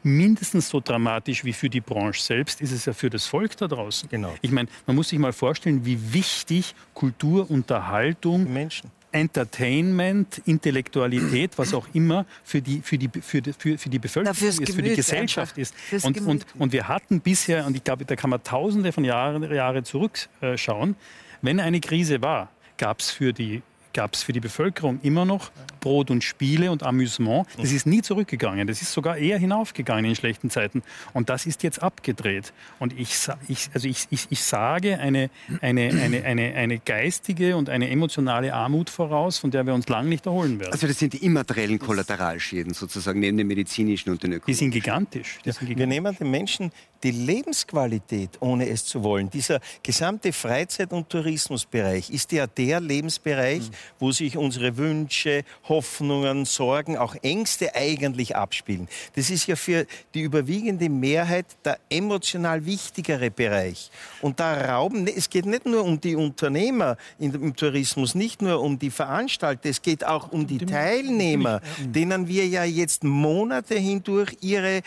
mindestens 0.04 0.70
so 0.70 0.80
dramatisch 0.80 1.43
wie 1.43 1.54
für 1.54 1.70
die 1.70 1.82
Branche 1.82 2.22
selbst 2.22 2.62
ist 2.62 2.72
es 2.72 2.86
ja 2.86 2.93
für 2.93 3.10
das 3.10 3.26
Volk 3.26 3.58
da 3.58 3.68
draußen. 3.68 4.10
Genau. 4.10 4.34
Ich 4.41 4.51
meine, 4.51 4.70
man 4.86 4.95
muss 4.95 5.10
sich 5.10 5.20
mal 5.20 5.34
vorstellen, 5.34 5.86
wie 5.86 6.14
wichtig 6.14 6.76
Kultur, 6.93 7.49
Unterhaltung 7.49 8.51
Menschen 8.51 8.91
Entertainment, 9.14 10.41
Intellektualität, 10.45 11.58
was 11.58 11.74
auch 11.74 11.88
immer 11.93 12.26
für 12.43 12.62
die, 12.62 12.82
für 12.82 12.97
die, 12.97 13.10
für 13.10 13.41
die, 13.41 13.54
für, 13.54 13.78
für 13.78 13.89
die 13.89 13.99
Bevölkerung 13.99 14.36
Na, 14.41 14.47
ist, 14.47 14.58
Gemüt, 14.58 14.76
für 14.76 14.82
die 14.82 14.95
Gesellschaft 14.95 15.58
ist. 15.58 15.76
Und, 16.01 16.20
und, 16.22 16.45
und 16.58 16.74
wir 16.74 16.88
hatten 16.88 17.22
bisher, 17.22 17.66
und 17.68 17.76
ich 17.76 17.84
glaube, 17.84 18.06
da 18.06 18.16
kann 18.16 18.32
man 18.32 18.43
tausende 18.43 18.91
von 18.91 19.06
Jahren 19.06 19.43
Jahre 19.54 19.84
zurückschauen, 19.84 20.95
wenn 21.41 21.60
eine 21.60 21.80
Krise 21.80 22.22
war, 22.22 22.49
gab 22.78 22.99
es 22.99 23.12
für 23.12 23.34
die 23.34 23.62
gab 23.93 24.15
es 24.15 24.23
für 24.23 24.33
die 24.33 24.39
Bevölkerung 24.39 24.99
immer 25.03 25.25
noch 25.25 25.51
Brot 25.79 26.09
und 26.11 26.23
Spiele 26.23 26.71
und 26.71 26.83
Amüsement. 26.83 27.45
Das 27.57 27.71
ist 27.71 27.85
nie 27.85 28.01
zurückgegangen. 28.01 28.67
Das 28.67 28.81
ist 28.81 28.91
sogar 28.91 29.17
eher 29.17 29.37
hinaufgegangen 29.37 30.05
in 30.05 30.15
schlechten 30.15 30.49
Zeiten. 30.49 30.81
Und 31.13 31.29
das 31.29 31.45
ist 31.45 31.63
jetzt 31.63 31.83
abgedreht. 31.83 32.53
Und 32.79 32.97
ich, 32.97 33.15
ich, 33.47 33.69
also 33.73 33.87
ich, 33.87 34.07
ich, 34.09 34.27
ich 34.29 34.43
sage 34.43 34.99
eine, 34.99 35.29
eine, 35.61 35.89
eine, 35.89 36.23
eine, 36.23 36.53
eine 36.55 36.79
geistige 36.79 37.57
und 37.57 37.69
eine 37.69 37.89
emotionale 37.89 38.53
Armut 38.53 38.89
voraus, 38.89 39.37
von 39.37 39.51
der 39.51 39.65
wir 39.65 39.73
uns 39.73 39.87
lang 39.89 40.09
nicht 40.09 40.25
erholen 40.25 40.59
werden. 40.59 40.71
Also 40.71 40.87
das 40.87 40.99
sind 40.99 41.13
die 41.13 41.25
immateriellen 41.25 41.79
Kollateralschäden 41.79 42.73
sozusagen 42.73 43.19
neben 43.19 43.37
den 43.37 43.47
medizinischen 43.47 44.09
und 44.09 44.23
den 44.23 44.33
ökonomischen. 44.33 44.45
Die 44.47 44.53
sind 44.53 44.71
gigantisch. 44.71 45.39
Die 45.45 45.51
sind 45.51 45.67
gigantisch. 45.67 45.79
Wir 45.79 45.87
nehmen 45.87 46.15
den 46.17 46.31
Menschen 46.31 46.71
die 47.03 47.11
Lebensqualität, 47.11 48.37
ohne 48.39 48.69
es 48.69 48.85
zu 48.85 49.03
wollen. 49.03 49.29
Dieser 49.29 49.59
gesamte 49.83 50.31
Freizeit- 50.31 50.93
und 50.93 51.09
Tourismusbereich 51.09 52.09
ist 52.09 52.31
ja 52.31 52.47
der 52.47 52.79
Lebensbereich, 52.79 53.69
mhm. 53.69 53.73
Wo 53.99 54.11
sich 54.11 54.38
unsere 54.38 54.77
Wünsche, 54.77 55.43
Hoffnungen, 55.67 56.45
Sorgen, 56.45 56.97
auch 56.97 57.15
Ängste 57.21 57.75
eigentlich 57.75 58.36
abspielen. 58.36 58.88
Das 59.15 59.29
ist 59.29 59.47
ja 59.47 59.55
für 59.55 59.86
die 60.13 60.21
überwiegende 60.21 60.89
Mehrheit 60.89 61.45
der 61.63 61.79
emotional 61.89 62.65
wichtigere 62.65 63.31
Bereich. 63.31 63.91
Und 64.21 64.39
da 64.39 64.53
rauben, 64.53 65.07
es 65.07 65.29
geht 65.29 65.45
nicht 65.45 65.65
nur 65.65 65.84
um 65.84 65.99
die 65.99 66.15
Unternehmer 66.15 66.97
im 67.19 67.55
Tourismus, 67.55 68.15
nicht 68.15 68.41
nur 68.41 68.61
um 68.61 68.79
die 68.79 68.89
Veranstalter, 68.89 69.69
es 69.69 69.81
geht 69.81 70.05
auch 70.05 70.31
um 70.31 70.47
die 70.47 70.57
Teilnehmer, 70.57 71.61
denen 71.79 72.27
wir 72.27 72.47
ja 72.47 72.63
jetzt 72.63 73.03
Monate 73.03 73.75
hindurch 73.75 74.38
ihre, 74.41 74.81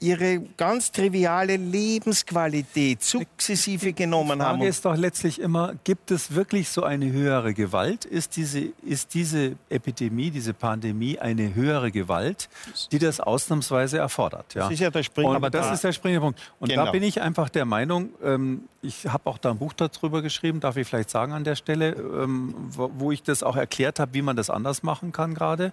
ihre 0.00 0.40
ganz 0.56 0.90
triviale 0.90 1.56
Lebensqualität 1.56 3.02
sukzessive 3.02 3.92
genommen 3.92 4.42
haben. 4.42 4.56
Die 4.56 4.62
Frage 4.62 4.68
ist 4.68 4.84
doch 4.86 4.96
letztlich 4.96 5.40
immer, 5.40 5.74
gibt 5.84 6.10
es 6.10 6.34
wirklich 6.34 6.70
so 6.70 6.82
eine 6.82 7.12
höhere 7.12 7.52
Gewalt? 7.52 8.06
Ist 8.06 8.36
diese, 8.36 8.72
ist 8.82 9.12
diese 9.12 9.56
Epidemie, 9.68 10.30
diese 10.30 10.54
Pandemie 10.54 11.18
eine 11.18 11.54
höhere 11.54 11.92
Gewalt, 11.92 12.48
die 12.90 12.98
das 12.98 13.20
ausnahmsweise 13.20 13.98
erfordert? 13.98 14.54
Ja? 14.54 14.62
Das 14.64 14.72
ist 14.72 14.80
ja 14.80 14.90
der 14.90 15.02
springende 15.02 15.36
Aber 15.36 15.50
das 15.50 15.66
da. 15.68 15.74
ist 15.74 15.84
der 15.84 15.92
springende 15.92 16.22
Punkt. 16.22 16.40
Und 16.58 16.70
genau. 16.70 16.86
da 16.86 16.90
bin 16.92 17.02
ich 17.02 17.20
einfach 17.20 17.50
der 17.50 17.66
Meinung, 17.66 18.08
ähm, 18.24 18.62
ich 18.82 19.06
habe 19.06 19.28
auch 19.28 19.36
da 19.36 19.50
ein 19.50 19.58
Buch 19.58 19.74
darüber 19.74 20.22
geschrieben, 20.22 20.60
darf 20.60 20.78
ich 20.78 20.88
vielleicht 20.88 21.10
sagen 21.10 21.32
an 21.34 21.44
der 21.44 21.56
Stelle, 21.56 21.92
ähm, 21.92 22.54
wo 22.70 23.12
ich 23.12 23.22
das 23.22 23.42
auch 23.42 23.56
erklärt 23.56 24.00
habe, 24.00 24.14
wie 24.14 24.22
man 24.22 24.36
das 24.36 24.48
anders 24.48 24.82
machen 24.82 25.12
kann 25.12 25.34
gerade. 25.34 25.72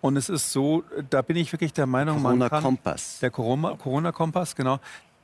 Und 0.00 0.16
es 0.16 0.28
ist 0.28 0.52
so, 0.52 0.84
da 1.10 1.22
bin 1.22 1.36
ich 1.36 1.52
wirklich 1.52 1.72
der 1.72 1.86
Meinung, 1.86 2.22
Corona 2.22 2.48
man 2.48 2.62
Kompass. 2.62 3.18
Der 3.20 3.30
Corona-Kompass, 3.30 4.54
genau. 4.54 4.78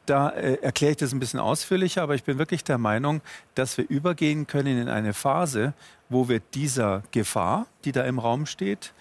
Da 0.06 0.30
äh, 0.30 0.54
erkläre 0.54 0.92
ich 0.92 0.96
das 0.96 1.12
ein 1.12 1.20
bisschen 1.20 1.38
ausführlicher, 1.38 2.02
aber 2.02 2.14
ich 2.14 2.24
bin 2.24 2.38
wirklich 2.38 2.64
der 2.64 2.78
Meinung, 2.78 3.20
dass 3.54 3.78
wir 3.78 3.88
übergehen 3.88 4.46
können 4.46 4.80
in 4.80 4.88
eine 4.88 5.14
Phase, 5.14 5.74
wo 6.08 6.28
wir 6.28 6.40
dieser 6.40 7.02
Gefahr, 7.12 7.66
die 7.84 7.92
da 7.92 8.02
im 8.04 8.18
Raum 8.18 8.46
steht, 8.46 8.92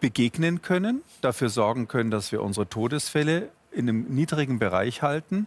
begegnen 0.00 0.62
können, 0.62 1.02
dafür 1.20 1.48
sorgen 1.48 1.88
können, 1.88 2.10
dass 2.10 2.30
wir 2.30 2.42
unsere 2.42 2.68
Todesfälle 2.68 3.48
in 3.72 3.88
einem 3.88 4.04
niedrigen 4.14 4.58
Bereich 4.58 5.02
halten 5.02 5.46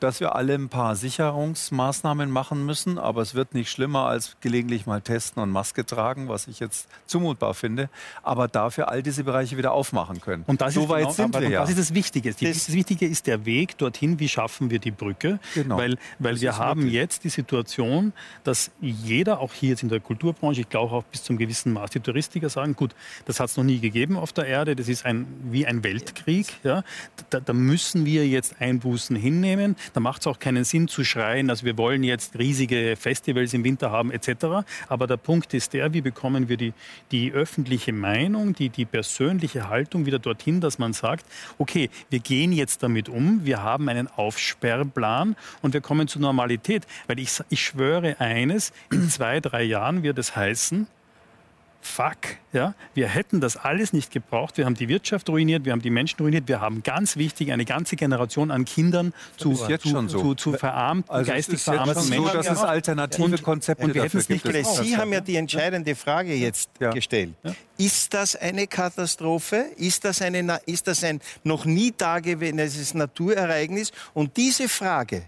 dass 0.00 0.20
wir 0.20 0.34
alle 0.34 0.54
ein 0.54 0.68
paar 0.68 0.96
Sicherungsmaßnahmen 0.96 2.30
machen 2.30 2.64
müssen, 2.66 2.98
aber 2.98 3.22
es 3.22 3.34
wird 3.34 3.54
nicht 3.54 3.70
schlimmer 3.70 4.06
als 4.06 4.36
gelegentlich 4.40 4.86
mal 4.86 5.00
testen 5.00 5.42
und 5.42 5.50
Maske 5.50 5.84
tragen, 5.84 6.28
was 6.28 6.48
ich 6.48 6.60
jetzt 6.60 6.88
zumutbar 7.06 7.54
finde, 7.54 7.88
aber 8.22 8.48
dafür 8.48 8.88
all 8.88 9.02
diese 9.02 9.24
Bereiche 9.24 9.56
wieder 9.56 9.72
aufmachen 9.72 10.20
können. 10.20 10.44
Und 10.46 10.60
das 10.60 10.74
so 10.74 10.82
ist 10.82 10.88
weit 10.88 11.02
genau, 11.02 11.12
sind 11.12 11.34
wir 11.34 11.48
ja. 11.48 11.60
Das 11.60 11.70
ist 11.70 11.78
das 11.78 11.94
Wichtige. 11.94 12.30
Das, 12.30 12.38
das, 12.40 12.72
Wichtige 12.72 13.06
ist 13.06 13.26
der 13.26 13.44
Weg 13.44 13.78
dorthin, 13.78 14.18
wie 14.18 14.28
schaffen 14.28 14.70
wir 14.70 14.78
die 14.78 14.90
Brücke, 14.90 15.38
genau. 15.54 15.76
weil, 15.76 15.96
weil 16.18 16.40
wir 16.40 16.56
haben 16.58 16.82
wirklich. 16.82 16.94
jetzt 16.94 17.24
die 17.24 17.30
Situation, 17.30 18.12
dass 18.44 18.70
jeder, 18.80 19.40
auch 19.40 19.52
hier 19.52 19.70
jetzt 19.70 19.82
in 19.82 19.88
der 19.88 20.00
Kulturbranche, 20.00 20.62
ich 20.62 20.68
glaube 20.68 20.94
auch 20.94 21.04
bis 21.04 21.22
zum 21.24 21.38
gewissen 21.38 21.72
Maß 21.72 21.90
die 21.90 22.00
Touristiker 22.00 22.48
sagen, 22.48 22.74
gut, 22.74 22.94
das 23.26 23.40
hat 23.40 23.50
es 23.50 23.56
noch 23.56 23.64
nie 23.64 23.80
gegeben 23.80 24.16
auf 24.16 24.32
der 24.32 24.46
Erde, 24.46 24.76
das 24.76 24.88
ist 24.88 25.04
ein, 25.04 25.26
wie 25.50 25.66
ein 25.66 25.82
Weltkrieg, 25.82 26.46
ja, 26.62 26.82
da, 27.30 27.40
da 27.40 27.52
müssen 27.52 28.04
wir 28.04 28.26
jetzt 28.26 28.60
Einbußen 28.60 29.16
hinnehmen. 29.16 29.76
Da 29.92 30.00
macht 30.00 30.22
es 30.22 30.26
auch 30.26 30.38
keinen 30.38 30.64
Sinn 30.64 30.88
zu 30.88 31.04
schreien, 31.04 31.48
dass 31.48 31.64
wir 31.64 31.76
wollen 31.78 32.02
jetzt 32.02 32.38
riesige 32.38 32.96
Festivals 32.96 33.54
im 33.54 33.64
Winter 33.64 33.90
haben 33.90 34.10
etc. 34.10 34.66
Aber 34.88 35.06
der 35.06 35.16
Punkt 35.16 35.54
ist 35.54 35.72
der, 35.72 35.92
wie 35.92 36.00
bekommen 36.00 36.48
wir 36.48 36.56
die, 36.56 36.72
die 37.10 37.32
öffentliche 37.32 37.92
Meinung, 37.92 38.54
die, 38.54 38.68
die 38.68 38.84
persönliche 38.84 39.68
Haltung 39.68 40.06
wieder 40.06 40.18
dorthin, 40.18 40.60
dass 40.60 40.78
man 40.78 40.92
sagt, 40.92 41.26
okay, 41.58 41.90
wir 42.10 42.20
gehen 42.20 42.52
jetzt 42.52 42.82
damit 42.82 43.08
um, 43.08 43.44
wir 43.44 43.62
haben 43.62 43.88
einen 43.88 44.08
Aufsperrplan 44.08 45.36
und 45.62 45.74
wir 45.74 45.80
kommen 45.80 46.08
zur 46.08 46.22
Normalität. 46.22 46.86
Weil 47.06 47.18
ich, 47.18 47.40
ich 47.48 47.62
schwöre 47.62 48.20
eines, 48.20 48.72
in 48.90 49.08
zwei, 49.08 49.40
drei 49.40 49.62
Jahren 49.62 50.02
wird 50.02 50.18
es 50.18 50.36
heißen, 50.36 50.86
fuck, 51.80 52.16
ja, 52.52 52.74
wir 52.94 53.08
hätten 53.08 53.40
das 53.40 53.56
alles 53.56 53.92
nicht 53.92 54.10
gebraucht. 54.10 54.56
Wir 54.56 54.64
haben 54.64 54.74
die 54.74 54.88
Wirtschaft 54.88 55.28
ruiniert, 55.28 55.64
wir 55.64 55.72
haben 55.72 55.82
die 55.82 55.90
Menschen 55.90 56.20
ruiniert, 56.20 56.48
wir 56.48 56.60
haben 56.60 56.82
ganz 56.82 57.16
wichtig 57.16 57.52
eine 57.52 57.64
ganze 57.64 57.96
Generation 57.96 58.50
an 58.50 58.64
Kindern 58.64 59.12
zu, 59.36 59.54
zu, 59.54 59.78
so. 59.78 60.06
zu, 60.06 60.34
zu 60.34 60.52
verarmten, 60.52 61.10
also 61.10 61.30
geistig 61.30 61.60
verarmten 61.60 62.08
Menschen. 62.08 62.26
So, 62.26 62.32
dass 62.32 62.50
es 62.50 62.58
alternative 62.58 63.24
und, 63.24 63.42
Konzepte 63.42 63.84
und 63.84 63.94
wir 63.94 64.02
dafür 64.02 64.20
es 64.20 64.28
nicht 64.28 64.44
gibt. 64.44 64.66
Sie 64.66 64.96
haben 64.96 65.12
ja 65.12 65.20
die 65.20 65.36
entscheidende 65.36 65.94
Frage 65.94 66.34
jetzt 66.34 66.70
ja. 66.80 66.90
gestellt. 66.90 67.34
Ja. 67.42 67.54
Ist 67.78 68.12
das 68.14 68.34
eine 68.34 68.66
Katastrophe? 68.66 69.66
Ist 69.76 70.04
das, 70.04 70.20
eine, 70.20 70.60
ist 70.66 70.88
das 70.88 71.04
ein 71.04 71.20
noch 71.44 71.64
nie 71.64 71.94
dagewesenes 71.96 72.94
Naturereignis? 72.94 73.92
Und 74.14 74.36
diese 74.36 74.68
Frage 74.68 75.22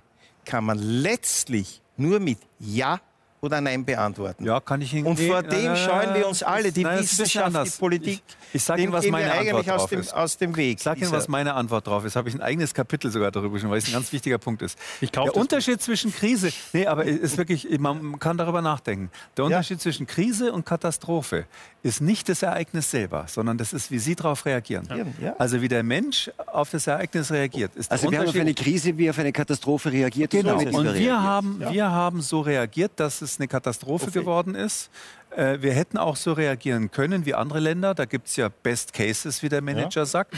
kann 0.45 0.65
man 0.65 0.79
letztlich 0.79 1.81
nur 1.97 2.19
mit 2.19 2.39
Ja 2.59 3.01
oder 3.41 3.61
Nein 3.61 3.85
beantworten. 3.85 4.45
Ja, 4.45 4.61
kann 4.61 4.83
ich 4.83 4.93
Ihnen 4.93 5.07
Und 5.07 5.19
vor 5.19 5.43
dem 5.43 5.75
scheuen 5.77 6.15
wir 6.15 6.29
uns 6.29 6.43
alle, 6.43 6.73
die 6.73 6.83
nein, 6.83 7.01
Wissenschaft, 7.01 7.67
die 7.67 7.79
Politik. 7.79 8.23
Ich, 8.49 8.57
ich 8.57 8.63
sage 8.63 8.83
Ihnen, 8.83 8.93
was 8.93 9.07
meine 9.09 9.33
Antwort 9.33 9.67
drauf 9.67 9.83
aus 9.83 9.89
dem, 9.89 10.01
ist. 10.01 10.15
Aus 10.15 10.37
dem 10.37 10.57
Weg. 10.57 10.79
Ich 10.79 10.83
sage 10.83 11.01
Ihnen, 11.01 11.13
was 11.13 11.29
meine 11.29 11.55
Antwort 11.55 11.87
drauf 11.87 12.05
ist. 12.05 12.17
Habe 12.17 12.29
ich 12.29 12.35
ein 12.35 12.43
eigenes 12.43 12.75
Kapitel 12.75 13.11
sogar 13.11 13.31
darüber 13.31 13.55
geschrieben, 13.55 13.71
weil 13.71 13.79
es 13.79 13.87
ein 13.87 13.93
ganz 13.93 14.13
wichtiger 14.13 14.39
Punkt 14.39 14.63
ist. 14.63 14.79
Ich 15.01 15.11
Der 15.11 15.35
Unterschied 15.35 15.81
zwischen 15.81 16.13
Krise, 16.13 16.51
nee, 16.73 16.87
aber 16.87 17.05
ist 17.05 17.39
wirklich, 17.39 17.67
man 17.79 18.19
kann 18.19 18.37
darüber 18.37 18.61
nachdenken. 18.61 19.11
Der 19.37 19.47
Unterschied 19.47 19.79
ja. 19.79 19.83
zwischen 19.83 20.07
Krise 20.07 20.53
und 20.53 20.67
Katastrophe 20.67 21.47
ist 21.83 22.03
nicht 22.03 22.29
das 22.29 22.43
Ereignis 22.43 22.91
selber, 22.91 23.25
sondern 23.27 23.57
das 23.57 23.73
ist, 23.73 23.91
wie 23.91 23.99
Sie 23.99 24.15
darauf 24.15 24.45
reagieren. 24.45 24.87
Ja. 25.21 25.35
Also 25.39 25.63
wie 25.63 25.69
der 25.69 25.83
Mensch 25.83 26.31
auf 26.47 26.71
das 26.71 26.87
Ereignis 26.87 27.31
reagiert. 27.31 27.75
Ist 27.75 27.91
also 27.91 28.11
wir 28.11 28.19
haben 28.19 28.29
auf 28.29 28.35
eine 28.35 28.55
Krise 28.55 28.97
wie 28.99 29.09
auf 29.09 29.19
eine 29.19 29.33
Katastrophe 29.33 29.91
reagiert. 29.91 30.31
Genau. 30.31 30.59
So 30.59 30.79
und 30.79 30.95
wir 30.95 31.23
haben, 31.23 31.59
wir 31.59 31.91
haben 31.91 32.21
so 32.21 32.41
reagiert, 32.41 32.93
dass 32.97 33.23
es 33.23 33.30
eine 33.39 33.49
Katastrophe 33.49 34.11
geworden 34.11 34.55
ist. 34.55 34.91
Äh, 35.37 35.63
wir 35.63 35.73
hätten 35.73 35.99
auch 35.99 36.17
so 36.17 36.33
reagieren 36.33 36.91
können 36.91 37.25
wie 37.27 37.35
andere 37.35 37.61
Länder. 37.61 37.95
Da 37.95 38.05
gibt 38.05 38.29
es 38.29 38.37
ja 38.37 38.49
Best 38.49 38.93
Cases, 38.93 39.43
wie 39.43 39.49
der 39.49 39.63
Manager 39.63 40.03
ja. 40.03 40.07
sagt. 40.07 40.35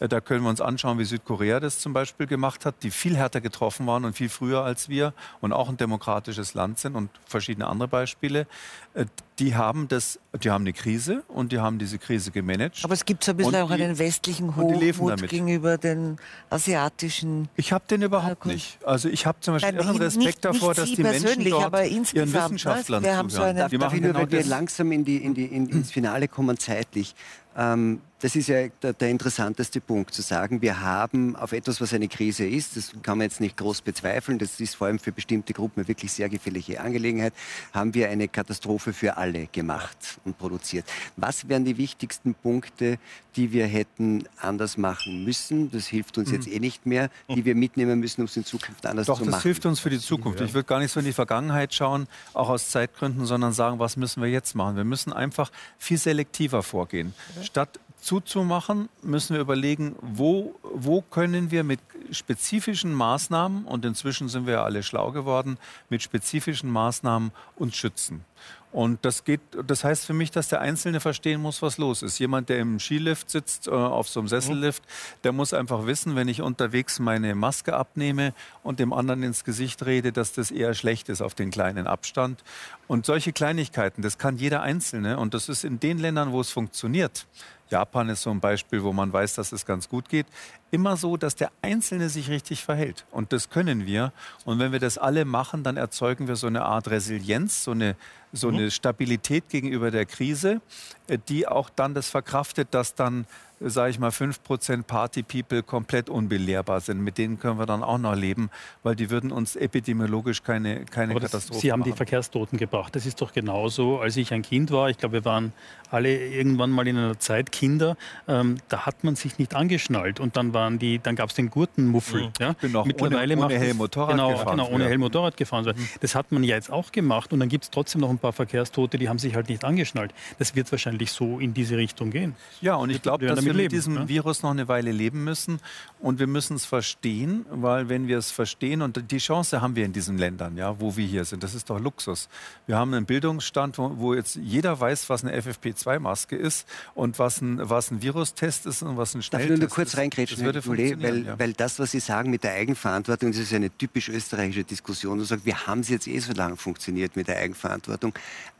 Äh, 0.00 0.08
da 0.08 0.20
können 0.20 0.42
wir 0.44 0.50
uns 0.50 0.60
anschauen, 0.60 0.98
wie 0.98 1.04
Südkorea 1.04 1.60
das 1.60 1.78
zum 1.78 1.92
Beispiel 1.92 2.26
gemacht 2.26 2.64
hat, 2.64 2.76
die 2.82 2.90
viel 2.90 3.16
härter 3.16 3.40
getroffen 3.40 3.86
waren 3.86 4.04
und 4.04 4.14
viel 4.16 4.28
früher 4.28 4.62
als 4.62 4.88
wir 4.88 5.14
und 5.40 5.52
auch 5.52 5.68
ein 5.68 5.76
demokratisches 5.76 6.54
Land 6.54 6.78
sind 6.78 6.94
und 6.94 7.10
verschiedene 7.26 7.66
andere 7.66 7.88
Beispiele. 7.88 8.46
Äh, 8.94 9.06
die 9.38 9.54
haben 9.54 9.86
das, 9.88 10.18
die 10.42 10.50
haben 10.50 10.62
eine 10.62 10.72
Krise 10.72 11.22
und 11.28 11.52
die 11.52 11.58
haben 11.58 11.78
diese 11.78 11.98
Krise 11.98 12.30
gemanagt. 12.30 12.80
Aber 12.82 12.94
es 12.94 13.04
gibt 13.04 13.22
so 13.22 13.32
ein 13.32 13.36
bisschen 13.36 13.56
auch 13.56 13.70
einen 13.70 13.98
westlichen 13.98 14.56
Hochmut 14.56 15.28
gegenüber 15.28 15.76
den 15.76 16.16
asiatischen. 16.48 17.48
Ich 17.56 17.72
habe 17.72 17.84
den 17.86 18.00
überhaupt 18.00 18.46
nicht. 18.46 18.78
Also 18.84 19.10
ich 19.10 19.26
habe 19.26 19.38
zum 19.40 19.54
Beispiel 19.54 19.72
Nein, 19.72 19.84
irren 19.84 19.96
Respekt 19.96 20.24
nicht, 20.24 20.44
davor, 20.44 20.70
nicht 20.70 20.80
dass 20.80 20.90
die 20.92 21.02
Menschen 21.02 21.50
dort 21.50 21.86
ihren 22.14 22.30
ne? 22.30 22.34
Wissenschaftlern 22.34 23.02
zuhören. 23.28 23.58
So 23.58 23.68
die 23.68 23.78
machen 23.78 24.00
genau 24.00 24.24
das. 24.24 24.35
Wir 24.36 24.44
langsam 24.44 24.92
in 24.92 25.04
die, 25.04 25.16
in 25.18 25.34
die, 25.34 25.46
in, 25.46 25.68
ins 25.68 25.90
Finale 25.90 26.28
kommen 26.28 26.58
zeitlich. 26.58 27.14
Ähm, 27.56 28.00
das 28.20 28.34
ist 28.34 28.48
ja 28.48 28.68
der, 28.82 28.94
der, 28.94 29.10
interessanteste 29.10 29.80
Punkt, 29.80 30.14
zu 30.14 30.22
sagen, 30.22 30.62
wir 30.62 30.80
haben 30.80 31.36
auf 31.36 31.52
etwas, 31.52 31.80
was 31.80 31.92
eine 31.92 32.08
Krise 32.08 32.46
ist, 32.46 32.76
das 32.76 32.92
kann 33.02 33.18
man 33.18 33.26
jetzt 33.26 33.40
nicht 33.40 33.56
groß 33.58 33.82
bezweifeln, 33.82 34.38
das 34.38 34.58
ist 34.58 34.74
vor 34.74 34.86
allem 34.86 34.98
für 34.98 35.12
bestimmte 35.12 35.52
Gruppen 35.52 35.80
eine 35.80 35.88
wirklich 35.88 36.12
sehr 36.12 36.28
gefährliche 36.28 36.80
Angelegenheit, 36.80 37.34
haben 37.72 37.92
wir 37.92 38.08
eine 38.08 38.28
Katastrophe 38.28 38.94
für 38.94 39.18
alle 39.18 39.48
gemacht 39.48 40.18
und 40.24 40.38
produziert. 40.38 40.86
Was 41.16 41.48
wären 41.48 41.66
die 41.66 41.76
wichtigsten 41.76 42.34
Punkte, 42.34 42.98
die 43.36 43.52
wir 43.52 43.66
hätten 43.66 44.24
anders 44.40 44.78
machen 44.78 45.24
müssen? 45.24 45.70
Das 45.70 45.86
hilft 45.86 46.16
uns 46.16 46.30
jetzt 46.30 46.46
mhm. 46.46 46.54
eh 46.54 46.60
nicht 46.60 46.86
mehr, 46.86 47.10
die 47.28 47.44
wir 47.44 47.54
mitnehmen 47.54 48.00
müssen, 48.00 48.22
um 48.22 48.26
es 48.26 48.36
in 48.36 48.46
Zukunft 48.46 48.86
anders 48.86 49.06
Doch, 49.06 49.18
zu 49.18 49.24
machen. 49.24 49.32
Doch, 49.32 49.36
das 49.36 49.42
hilft 49.42 49.66
uns 49.66 49.80
für 49.80 49.90
die 49.90 50.00
Zukunft. 50.00 50.40
Ich 50.40 50.54
würde 50.54 50.66
gar 50.66 50.78
nicht 50.78 50.90
so 50.90 51.00
in 51.00 51.06
die 51.06 51.12
Vergangenheit 51.12 51.74
schauen, 51.74 52.08
auch 52.32 52.48
aus 52.48 52.70
Zeitgründen, 52.70 53.26
sondern 53.26 53.52
sagen, 53.52 53.78
was 53.78 53.96
müssen 53.98 54.22
wir 54.22 54.30
jetzt 54.30 54.54
machen? 54.54 54.76
Wir 54.76 54.84
müssen 54.84 55.12
einfach 55.12 55.50
viel 55.76 55.98
selektiver 55.98 56.62
vorgehen. 56.62 57.14
Statt 57.42 57.78
zuzumachen, 58.06 58.88
müssen 59.02 59.34
wir 59.34 59.40
überlegen, 59.40 59.96
wo, 60.00 60.54
wo 60.62 61.02
können 61.02 61.50
wir 61.50 61.64
mit 61.64 61.80
spezifischen 62.12 62.94
Maßnahmen, 62.94 63.64
und 63.64 63.84
inzwischen 63.84 64.28
sind 64.28 64.46
wir 64.46 64.54
ja 64.54 64.64
alle 64.64 64.82
schlau 64.84 65.10
geworden, 65.10 65.58
mit 65.90 66.02
spezifischen 66.02 66.70
Maßnahmen 66.70 67.32
uns 67.56 67.76
schützen. 67.76 68.24
Und 68.72 69.04
das 69.06 69.24
geht, 69.24 69.40
das 69.66 69.84
heißt 69.84 70.04
für 70.04 70.12
mich, 70.12 70.30
dass 70.30 70.48
der 70.48 70.60
Einzelne 70.60 71.00
verstehen 71.00 71.40
muss, 71.40 71.62
was 71.62 71.78
los 71.78 72.02
ist. 72.02 72.18
Jemand, 72.18 72.50
der 72.50 72.58
im 72.58 72.78
Skilift 72.78 73.30
sitzt, 73.30 73.68
äh, 73.68 73.70
auf 73.70 74.06
so 74.06 74.20
einem 74.20 74.28
Sessellift, 74.28 74.82
der 75.24 75.32
muss 75.32 75.54
einfach 75.54 75.86
wissen, 75.86 76.14
wenn 76.14 76.28
ich 76.28 76.42
unterwegs 76.42 76.98
meine 76.98 77.34
Maske 77.34 77.74
abnehme 77.74 78.34
und 78.62 78.78
dem 78.78 78.92
anderen 78.92 79.22
ins 79.22 79.44
Gesicht 79.44 79.86
rede, 79.86 80.12
dass 80.12 80.34
das 80.34 80.50
eher 80.50 80.74
schlecht 80.74 81.08
ist 81.08 81.22
auf 81.22 81.34
den 81.34 81.50
kleinen 81.50 81.86
Abstand. 81.86 82.44
Und 82.86 83.06
solche 83.06 83.32
Kleinigkeiten, 83.32 84.02
das 84.02 84.18
kann 84.18 84.36
jeder 84.36 84.60
Einzelne. 84.60 85.18
Und 85.18 85.32
das 85.32 85.48
ist 85.48 85.64
in 85.64 85.80
den 85.80 85.96
Ländern, 85.96 86.32
wo 86.32 86.40
es 86.42 86.50
funktioniert, 86.50 87.26
Japan 87.70 88.08
ist 88.08 88.22
so 88.22 88.30
ein 88.30 88.40
Beispiel, 88.40 88.82
wo 88.82 88.92
man 88.92 89.12
weiß, 89.12 89.34
dass 89.34 89.52
es 89.52 89.66
ganz 89.66 89.88
gut 89.88 90.08
geht. 90.08 90.26
Immer 90.70 90.96
so, 90.96 91.16
dass 91.16 91.34
der 91.34 91.50
Einzelne 91.62 92.08
sich 92.08 92.30
richtig 92.30 92.64
verhält. 92.64 93.06
Und 93.10 93.32
das 93.32 93.50
können 93.50 93.86
wir. 93.86 94.12
Und 94.44 94.58
wenn 94.58 94.72
wir 94.72 94.78
das 94.78 94.98
alle 94.98 95.24
machen, 95.24 95.62
dann 95.64 95.76
erzeugen 95.76 96.28
wir 96.28 96.36
so 96.36 96.46
eine 96.46 96.64
Art 96.64 96.88
Resilienz, 96.88 97.64
so 97.64 97.72
eine, 97.72 97.96
so 98.32 98.48
eine 98.48 98.70
Stabilität 98.70 99.48
gegenüber 99.48 99.90
der 99.90 100.06
Krise, 100.06 100.60
äh, 101.08 101.18
die 101.28 101.48
auch 101.48 101.70
dann 101.70 101.94
das 101.94 102.08
verkraftet, 102.08 102.68
dass 102.72 102.94
dann 102.94 103.26
sage 103.60 103.90
ich 103.90 103.98
mal, 103.98 104.10
5% 104.10 104.82
Party-People 104.82 105.62
komplett 105.62 106.10
unbelehrbar 106.10 106.80
sind. 106.80 107.00
Mit 107.00 107.18
denen 107.18 107.38
können 107.40 107.58
wir 107.58 107.66
dann 107.66 107.82
auch 107.82 107.98
noch 107.98 108.14
leben, 108.14 108.50
weil 108.82 108.96
die 108.96 109.10
würden 109.10 109.32
uns 109.32 109.56
epidemiologisch 109.56 110.42
keine, 110.42 110.84
keine 110.84 111.12
Aber 111.12 111.20
das, 111.20 111.32
Katastrophe 111.32 111.60
Sie 111.60 111.72
haben 111.72 111.80
machen. 111.80 111.92
die 111.92 111.96
Verkehrstoten 111.96 112.58
gebracht. 112.58 112.94
Das 112.94 113.06
ist 113.06 113.20
doch 113.20 113.32
genauso, 113.32 114.00
als 114.00 114.16
ich 114.16 114.32
ein 114.32 114.42
Kind 114.42 114.70
war. 114.70 114.90
Ich 114.90 114.98
glaube, 114.98 115.14
wir 115.14 115.24
waren 115.24 115.52
alle 115.90 116.14
irgendwann 116.16 116.70
mal 116.70 116.86
in 116.86 116.98
einer 116.98 117.18
Zeit 117.18 117.52
Kinder. 117.52 117.96
Ähm, 118.28 118.58
da 118.68 118.84
hat 118.84 119.04
man 119.04 119.16
sich 119.16 119.38
nicht 119.38 119.54
angeschnallt 119.54 120.20
und 120.20 120.36
dann 120.36 120.52
waren 120.52 120.78
die, 120.78 120.98
dann 120.98 121.16
gab 121.16 121.30
es 121.30 121.36
den 121.36 121.48
Gurtenmuffel. 121.48 122.24
Mhm. 122.24 122.32
Ja? 122.38 122.50
Ich 122.50 122.56
bin 122.58 122.76
auch 122.76 122.84
Mittlerweile 122.84 123.36
ohne, 123.36 123.46
ohne 123.46 123.58
Helm 123.58 123.76
Motorrad 123.78 124.10
genau, 124.10 124.30
gefahren. 124.32 124.58
Genau, 124.58 124.68
ohne. 124.70 124.84
Helm 124.86 125.00
Motorrad 125.00 125.36
gefahren. 125.36 125.64
sein. 125.64 125.74
Das 126.00 126.14
hat 126.14 126.30
man 126.32 126.44
ja 126.44 126.56
jetzt 126.56 126.70
auch 126.70 126.92
gemacht 126.92 127.32
und 127.32 127.40
dann 127.40 127.48
gibt 127.48 127.64
es 127.64 127.70
trotzdem 127.70 128.02
noch 128.02 128.10
ein 128.10 128.18
paar 128.18 128.32
Verkehrstote, 128.32 128.98
die 128.98 129.08
haben 129.08 129.18
sich 129.18 129.34
halt 129.34 129.48
nicht 129.48 129.64
angeschnallt. 129.64 130.12
Das 130.38 130.54
wird 130.54 130.70
wahrscheinlich 130.70 131.10
so 131.10 131.38
in 131.38 131.54
diese 131.54 131.76
Richtung 131.76 132.10
gehen. 132.10 132.34
Ja, 132.60 132.74
und 132.74 132.90
ich 132.90 133.00
glaube, 133.00 133.26
dass 133.26 133.45
wir 133.46 133.52
mit 133.54 133.62
leben, 133.62 133.74
diesem 133.74 133.94
ne? 133.94 134.08
Virus 134.08 134.42
noch 134.42 134.50
eine 134.50 134.68
Weile 134.68 134.92
leben 134.92 135.24
müssen. 135.24 135.60
Und 135.98 136.18
wir 136.18 136.26
müssen 136.26 136.56
es 136.56 136.64
verstehen, 136.64 137.46
weil 137.50 137.88
wenn 137.88 138.06
wir 138.06 138.18
es 138.18 138.30
verstehen, 138.30 138.82
und 138.82 139.10
die 139.10 139.18
Chance 139.18 139.60
haben 139.60 139.76
wir 139.76 139.84
in 139.84 139.92
diesen 139.92 140.18
Ländern, 140.18 140.56
ja, 140.56 140.78
wo 140.80 140.96
wir 140.96 141.06
hier 141.06 141.24
sind, 141.24 141.42
das 141.42 141.54
ist 141.54 141.70
doch 141.70 141.80
Luxus. 141.80 142.28
Wir 142.66 142.76
haben 142.76 142.92
einen 142.94 143.06
Bildungsstand, 143.06 143.78
wo, 143.78 143.92
wo 143.96 144.14
jetzt 144.14 144.36
jeder 144.36 144.78
weiß, 144.78 145.08
was 145.08 145.24
eine 145.24 145.40
FFP2-Maske 145.40 146.36
ist 146.36 146.68
und 146.94 147.18
was 147.18 147.40
ein, 147.40 147.58
was 147.62 147.90
ein 147.90 148.02
Virustest 148.02 148.66
ist 148.66 148.82
und 148.82 148.96
was 148.96 149.14
ein 149.14 149.20
Darf 149.20 149.26
Schnelltest 149.26 149.52
ich 149.52 149.60
nur 149.60 149.68
kurz 149.68 149.88
ist. 149.94 149.98
reingrätschen, 149.98 150.42
Herr 150.42 150.52
Goulet, 150.60 151.02
weil, 151.02 151.26
ja. 151.26 151.38
weil 151.38 151.52
das, 151.52 151.78
was 151.78 151.90
Sie 151.90 152.00
sagen 152.00 152.30
mit 152.30 152.44
der 152.44 152.52
Eigenverantwortung, 152.52 153.32
das 153.32 153.40
ist 153.40 153.52
eine 153.54 153.70
typisch 153.70 154.08
österreichische 154.08 154.64
Diskussion. 154.64 155.18
Du 155.18 155.24
sagst, 155.24 155.46
wir 155.46 155.66
haben 155.66 155.80
es 155.80 155.88
jetzt 155.88 156.06
eh 156.06 156.18
so 156.18 156.32
lange 156.32 156.56
funktioniert 156.56 157.16
mit 157.16 157.28
der 157.28 157.38
Eigenverantwortung, 157.38 158.12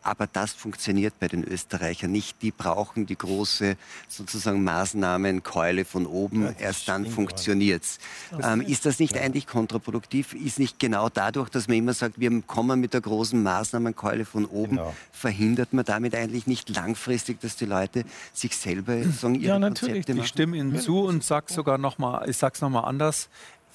aber 0.03 0.27
das 0.27 0.53
funktioniert 0.53 1.19
bei 1.19 1.29
den 1.29 1.45
Österreichern 1.45 2.13
nicht. 2.13 2.41
Die 2.43 2.53
brauchen 2.53 3.07
die 3.07 3.19
große 3.19 3.77
sozusagen 4.09 4.63
Maßnahmenkeule 4.77 5.85
von 5.85 6.07
oben, 6.07 6.55
erst 6.59 6.89
dann 6.89 7.07
funktioniert 7.07 7.83
es. 7.85 7.99
Ähm, 8.43 8.61
ist 8.61 8.87
das 8.87 8.99
nicht 8.99 9.17
eigentlich 9.17 9.47
kontraproduktiv? 9.47 10.35
Ist 10.35 10.59
nicht 10.59 10.79
genau 10.79 11.09
dadurch, 11.09 11.49
dass 11.49 11.69
man 11.69 11.77
immer 11.79 11.95
sagt, 11.95 12.19
wir 12.19 12.43
kommen 12.43 12.81
mit 12.81 12.93
der 12.95 13.01
großen 13.01 13.43
Maßnahmenkeule 13.43 14.25
von 14.25 14.45
oben, 14.45 14.77
Genau. 14.77 14.95
verhindert 15.13 15.73
man 15.73 15.85
damit 15.85 16.15
eigentlich 16.15 16.47
nicht 16.47 16.69
langfristig, 16.75 17.41
dass 17.41 17.57
die 17.57 17.67
Leute 17.67 18.05
sich 18.33 18.57
selber 18.57 19.03
sagen, 19.13 19.35
ihre 19.37 19.55
Ja, 19.55 19.59
natürlich. 19.59 20.07
Konzepte 20.07 20.13
Ich 20.13 20.17
machen? 20.19 20.25
Ich 20.25 20.29
stimme 20.31 20.57
Ihnen 20.57 20.79
zu 20.81 21.01
und 21.01 21.25
sage 21.25 21.53
sogar 21.53 21.79
noch 21.79 21.99
mal, 21.99 22.29
ich 22.29 22.37
sage 22.37 22.55
es 22.55 22.61
noch 22.61 22.71
mal 22.71 22.81
anders. 22.81 23.29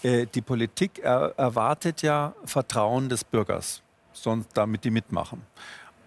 Äh, 0.03 0.25
die 0.33 0.41
Politik 0.41 0.99
er, 1.03 1.33
erwartet 1.37 2.01
ja 2.01 2.33
Vertrauen 2.45 3.09
des 3.09 3.23
Bürgers, 3.23 3.81
sonst 4.13 4.49
damit 4.53 4.83
die 4.83 4.91
mitmachen. 4.91 5.41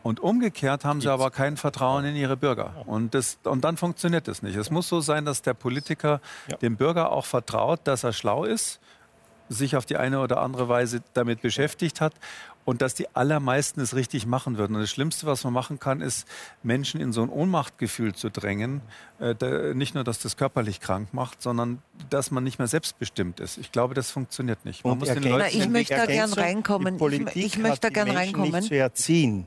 Und 0.04 0.20
umgekehrt 0.20 0.84
haben 0.84 1.00
sie 1.00 1.08
aber 1.08 1.30
kein 1.30 1.56
Vertrauen 1.56 2.04
in 2.04 2.14
ihre 2.14 2.36
Bürger. 2.36 2.84
Und, 2.86 3.14
das, 3.14 3.38
und 3.44 3.64
dann 3.64 3.76
funktioniert 3.78 4.28
das 4.28 4.42
nicht. 4.42 4.54
Es 4.54 4.70
muss 4.70 4.86
so 4.86 5.00
sein, 5.00 5.24
dass 5.24 5.40
der 5.42 5.54
Politiker 5.54 6.20
dem 6.60 6.76
Bürger 6.76 7.10
auch 7.10 7.24
vertraut, 7.24 7.80
dass 7.84 8.04
er 8.04 8.12
schlau 8.12 8.44
ist, 8.44 8.80
sich 9.48 9.76
auf 9.76 9.86
die 9.86 9.96
eine 9.96 10.20
oder 10.20 10.40
andere 10.40 10.68
Weise 10.68 11.02
damit 11.14 11.40
beschäftigt 11.40 12.00
hat 12.02 12.12
und 12.66 12.80
dass 12.82 12.94
die 12.94 13.14
allermeisten 13.14 13.80
es 13.80 13.94
richtig 13.94 14.26
machen 14.26 14.56
würden. 14.58 14.74
Und 14.74 14.82
das 14.82 14.90
Schlimmste, 14.90 15.26
was 15.26 15.42
man 15.44 15.52
machen 15.52 15.78
kann, 15.80 16.00
ist, 16.02 16.26
Menschen 16.62 17.00
in 17.00 17.12
so 17.12 17.22
ein 17.22 17.28
Ohnmachtgefühl 17.30 18.14
zu 18.14 18.30
drängen. 18.30 18.82
Äh, 19.20 19.72
nicht 19.74 19.94
nur, 19.94 20.04
dass 20.04 20.18
das 20.18 20.36
körperlich 20.36 20.80
krank 20.80 21.12
macht, 21.12 21.40
sondern 21.42 21.80
dass 22.10 22.30
man 22.30 22.44
nicht 22.44 22.58
mehr 22.58 22.68
selbstbestimmt 22.68 23.40
ist. 23.40 23.56
Ich 23.58 23.70
glaube, 23.72 23.94
das 23.94 24.10
funktioniert 24.10 24.64
nicht. 24.66 24.84
Man 24.84 24.94
Und 24.94 24.98
muss 25.00 25.08
den 25.08 25.22
Leuten 25.22 25.38
Na, 25.38 25.48
ich 25.48 25.68
möchte 25.68 25.94
da 25.94 26.06
gern 26.06 26.32
reinkommen. 26.32 26.96
Ich- 26.96 27.36
ich 27.36 27.58
möchte 27.58 27.70
hat 27.70 27.84
da 27.84 27.88
gern 27.90 28.08
Menschen 28.08 28.18
reinkommen. 28.18 28.52
Nicht 28.52 28.68
zu 28.68 28.74
erziehen. 28.76 29.46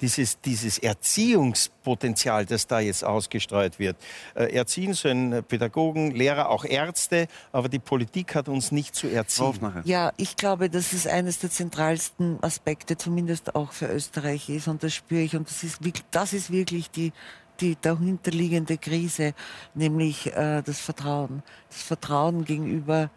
Dieses, 0.00 0.40
dieses 0.40 0.78
Erziehungspotenzial, 0.78 2.46
das 2.46 2.66
da 2.66 2.80
jetzt 2.80 3.04
ausgestreut 3.04 3.78
wird. 3.78 3.96
Äh, 4.34 4.54
erziehen 4.54 4.94
sollen 4.94 5.44
Pädagogen, 5.44 6.12
Lehrer, 6.12 6.48
auch 6.48 6.64
Ärzte, 6.64 7.28
aber 7.52 7.68
die 7.68 7.78
Politik 7.78 8.34
hat 8.34 8.48
uns 8.48 8.72
nicht 8.72 8.94
zu 8.94 9.08
erziehen. 9.08 9.82
Ja, 9.84 10.12
ich 10.16 10.36
glaube, 10.36 10.70
das 10.70 10.92
ist 10.92 11.06
eines 11.06 11.38
der 11.38 11.50
zentralsten 11.50 12.42
Aspekte, 12.42 12.96
zumindest 12.96 13.54
auch 13.54 13.72
für 13.72 13.86
Österreich 13.86 14.48
ist. 14.48 14.68
Und 14.68 14.82
das 14.82 14.94
spüre 14.94 15.22
ich. 15.22 15.36
Und 15.36 15.48
das 15.48 15.62
ist 15.62 15.84
wirklich, 15.84 16.04
das 16.10 16.32
ist 16.32 16.50
wirklich 16.50 16.90
die, 16.90 17.12
die 17.60 17.76
dahinterliegende 17.80 18.78
Krise, 18.78 19.34
nämlich 19.74 20.34
äh, 20.34 20.62
das 20.62 20.80
Vertrauen. 20.80 21.42
Das 21.68 21.82
Vertrauen 21.82 22.44
gegenüber 22.44 23.10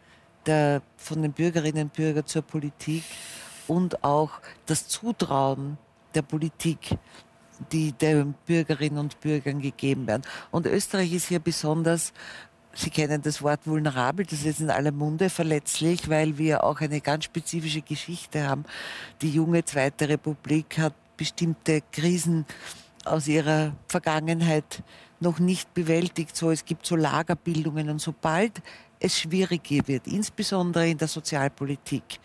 der, 0.45 0.81
von 0.97 1.21
den 1.21 1.31
Bürgerinnen 1.31 1.84
und 1.84 1.93
Bürgern 1.93 2.25
zur 2.25 2.41
Politik 2.41 3.03
und 3.67 4.03
auch 4.03 4.31
das 4.65 4.88
Zutrauen 4.88 5.77
der 6.14 6.22
Politik, 6.22 6.97
die 7.72 7.91
den 7.91 8.34
Bürgerinnen 8.45 8.97
und 8.97 9.20
Bürgern 9.20 9.61
gegeben 9.61 10.07
werden. 10.07 10.24
Und 10.51 10.66
Österreich 10.66 11.14
ist 11.14 11.28
hier 11.28 11.39
besonders 11.39 12.14
Sie 12.76 12.89
kennen 12.89 13.22
das 13.22 13.43
Wort 13.43 13.68
vulnerabel, 13.68 14.26
das 14.26 14.43
ist 14.45 14.59
in 14.59 14.72
aller 14.72 14.91
Munde 14.91 15.30
verletzlich, 15.30 16.09
weil 16.09 16.39
wir 16.39 16.64
auch 16.64 16.82
eine 16.82 17.01
ganz 17.01 17.26
spezifische 17.26 17.84
Geschichte 17.84 18.47
haben. 18.47 18.66
Die 19.22 19.30
junge 19.30 19.64
Zweite 19.64 20.09
Republik 20.09 20.80
hat 20.80 20.95
bestimmte 21.16 21.82
Krisen 21.91 22.47
aus 23.05 23.28
ihrer 23.28 23.74
Vergangenheit 23.88 24.82
noch 25.20 25.38
nicht 25.38 25.72
bewältigt. 25.76 26.36
So, 26.36 26.49
es 26.49 26.66
gibt 26.66 26.88
so 26.88 26.95
Lagerbildungen 26.95 27.91
und 27.91 27.99
sobald 27.99 28.61
es 28.99 29.20
schwieriger 29.20 29.88
wird, 29.88 30.07
insbesondere 30.07 30.89
in 30.89 30.97
der 30.97 31.07
Sozialpolitik, 31.07 32.20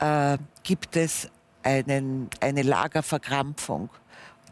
äh, 0.00 0.38
gibt 0.62 0.96
es 0.96 1.28
einen, 1.62 2.28
eine 2.40 2.62
Lagerverkrampfung, 2.62 3.90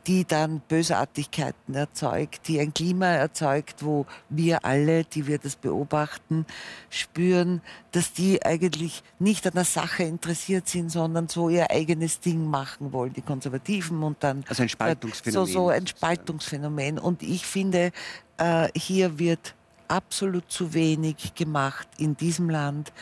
die 0.06 0.24
dann 0.24 0.60
Bösartigkeiten 0.60 1.74
erzeugt, 1.74 2.46
die 2.46 2.60
ein 2.60 2.72
Klima 2.72 3.06
erzeugt, 3.06 3.84
wo 3.84 4.06
wir 4.28 4.64
alle, 4.64 5.04
die 5.04 5.26
wir 5.26 5.38
das 5.38 5.56
beobachten, 5.56 6.46
spüren, 6.90 7.60
dass 7.90 8.12
die 8.12 8.44
eigentlich 8.44 9.02
nicht 9.18 9.46
an 9.46 9.54
der 9.54 9.64
Sache 9.64 10.04
interessiert 10.04 10.68
sind, 10.68 10.90
sondern 10.90 11.28
so 11.28 11.48
ihr 11.48 11.70
eigenes 11.72 12.20
Ding 12.20 12.46
machen 12.46 12.92
wollen, 12.92 13.14
die 13.14 13.22
Konservativen 13.22 14.02
und 14.04 14.22
dann 14.22 14.44
Also 14.48 14.62
ein 14.62 14.68
Spaltungsphänomen 14.68 15.46
So, 15.46 15.52
so 15.52 15.68
ein. 15.70 15.86
Spaltungsphänomen. 15.86 16.98
Und 17.00 17.22
ich 17.22 17.44
finde, 17.44 17.90
äh, 18.38 18.68
hier 18.76 19.18
wird 19.18 19.55
absolut 19.88 20.50
zu 20.50 20.74
wenig 20.74 21.34
gemacht 21.34 21.88
in 21.98 22.16
diesem 22.16 22.50
Land, 22.50 22.92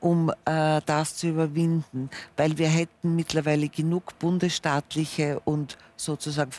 um 0.00 0.30
äh, 0.44 0.80
das 0.86 1.16
zu 1.16 1.28
überwinden, 1.28 2.10
weil 2.36 2.58
wir 2.58 2.68
hätten 2.68 3.16
mittlerweile 3.16 3.68
genug 3.68 4.18
bundesstaatliche 4.18 5.40
und 5.44 5.78
sozusagen 5.96 6.52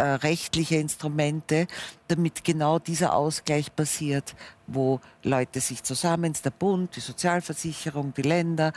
äh, 0.00 0.02
rechtliche 0.02 0.76
Instrumente, 0.76 1.66
damit 2.08 2.42
genau 2.42 2.78
dieser 2.78 3.14
Ausgleich 3.14 3.76
passiert, 3.76 4.34
wo 4.66 4.98
Leute 5.22 5.60
sich 5.60 5.82
zusammen, 5.82 6.32
der 6.42 6.52
Bund, 6.52 6.96
die 6.96 7.00
Sozialversicherung, 7.00 8.14
die 8.14 8.22
Länder, 8.22 8.72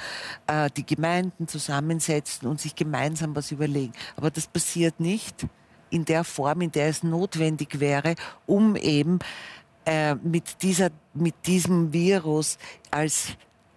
äh, 0.48 0.70
die 0.76 0.86
Gemeinden 0.86 1.48
zusammensetzen 1.48 2.46
und 2.50 2.60
sich 2.60 2.76
gemeinsam 2.76 3.36
was 3.38 3.52
überlegen. 3.52 3.94
Aber 4.18 4.32
das 4.32 4.48
passiert 4.48 5.00
nicht 5.00 5.48
in 5.89 6.04
der 6.04 6.26
Form, 6.26 6.60
in 6.60 6.72
der 6.72 6.89
es 6.89 7.04
notwendig 7.04 7.80
wäre, 7.80 8.16
um 8.46 8.76
eben 8.76 9.20
äh, 9.86 10.15
mit, 10.15 10.61
dieser, 10.61 10.89
mit 11.13 11.36
diesem 11.45 11.91
Virus 11.91 12.57
als 12.91 13.29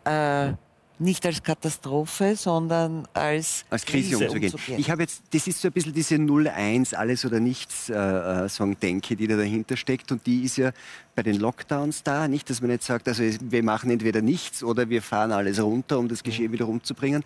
äh, 0.05 0.53
nicht 0.99 1.27
als 1.27 1.43
Katastrophe, 1.43 2.37
sondern 2.37 3.07
als, 3.13 3.65
als 3.69 3.85
Krise 3.85 4.19
umzugehen. 4.19 4.53
Ich 4.79 4.91
habe 4.91 5.03
jetzt, 5.03 5.23
das 5.33 5.47
ist 5.47 5.61
so 5.61 5.69
ein 5.69 5.73
bisschen 5.73 5.93
diese 5.93 6.15
0-1, 6.15 6.95
alles 6.95 7.25
oder 7.25 7.39
nichts 7.41 7.91
äh, 7.91 7.95
äh, 7.95 8.49
sagen, 8.49 8.77
denke, 8.81 9.17
die 9.17 9.27
da 9.27 9.37
dahinter 9.37 9.77
steckt. 9.77 10.11
Und 10.13 10.27
die 10.27 10.45
ist 10.45 10.57
ja 10.57 10.73
bei 11.15 11.23
den 11.23 11.37
Lockdowns 11.37 12.03
da. 12.03 12.29
Nicht, 12.29 12.49
dass 12.49 12.61
man 12.63 12.71
jetzt 12.71 12.87
sagt, 12.87 13.09
also 13.09 13.23
wir 13.23 13.63
machen 13.63 13.91
entweder 13.91 14.23
nichts 14.23 14.63
oder 14.63 14.89
wir 14.89 15.03
fahren 15.03 15.33
alles 15.33 15.61
runter, 15.61 15.99
um 15.99 16.09
das 16.09 16.23
Geschehen 16.23 16.53
wieder 16.53 16.65
rumzubringen. 16.65 17.25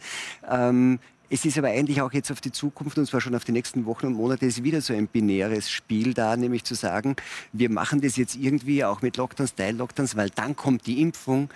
Ähm, 0.50 0.98
es 1.32 1.44
ist 1.44 1.56
aber 1.56 1.68
eigentlich 1.68 2.02
auch 2.02 2.12
jetzt 2.12 2.32
auf 2.32 2.40
die 2.40 2.50
Zukunft, 2.50 2.98
und 2.98 3.06
zwar 3.06 3.20
schon 3.20 3.36
auf 3.36 3.44
die 3.44 3.52
nächsten 3.52 3.86
Wochen 3.86 4.06
und 4.06 4.14
Monate, 4.14 4.46
ist 4.46 4.64
wieder 4.64 4.80
so 4.80 4.92
ein 4.92 5.06
binäres 5.06 5.70
Spiel 5.70 6.12
da, 6.12 6.36
nämlich 6.36 6.64
zu 6.64 6.74
sagen, 6.74 7.14
wir 7.52 7.70
machen 7.70 8.00
das 8.00 8.16
jetzt 8.16 8.34
irgendwie 8.34 8.84
auch 8.84 9.00
mit 9.00 9.16
Lockdowns, 9.16 9.54
Teil-Lockdowns, 9.54 10.16
weil 10.16 10.30
dann 10.30 10.56
kommt 10.56 10.86
die 10.86 11.00
Impfung 11.00 11.48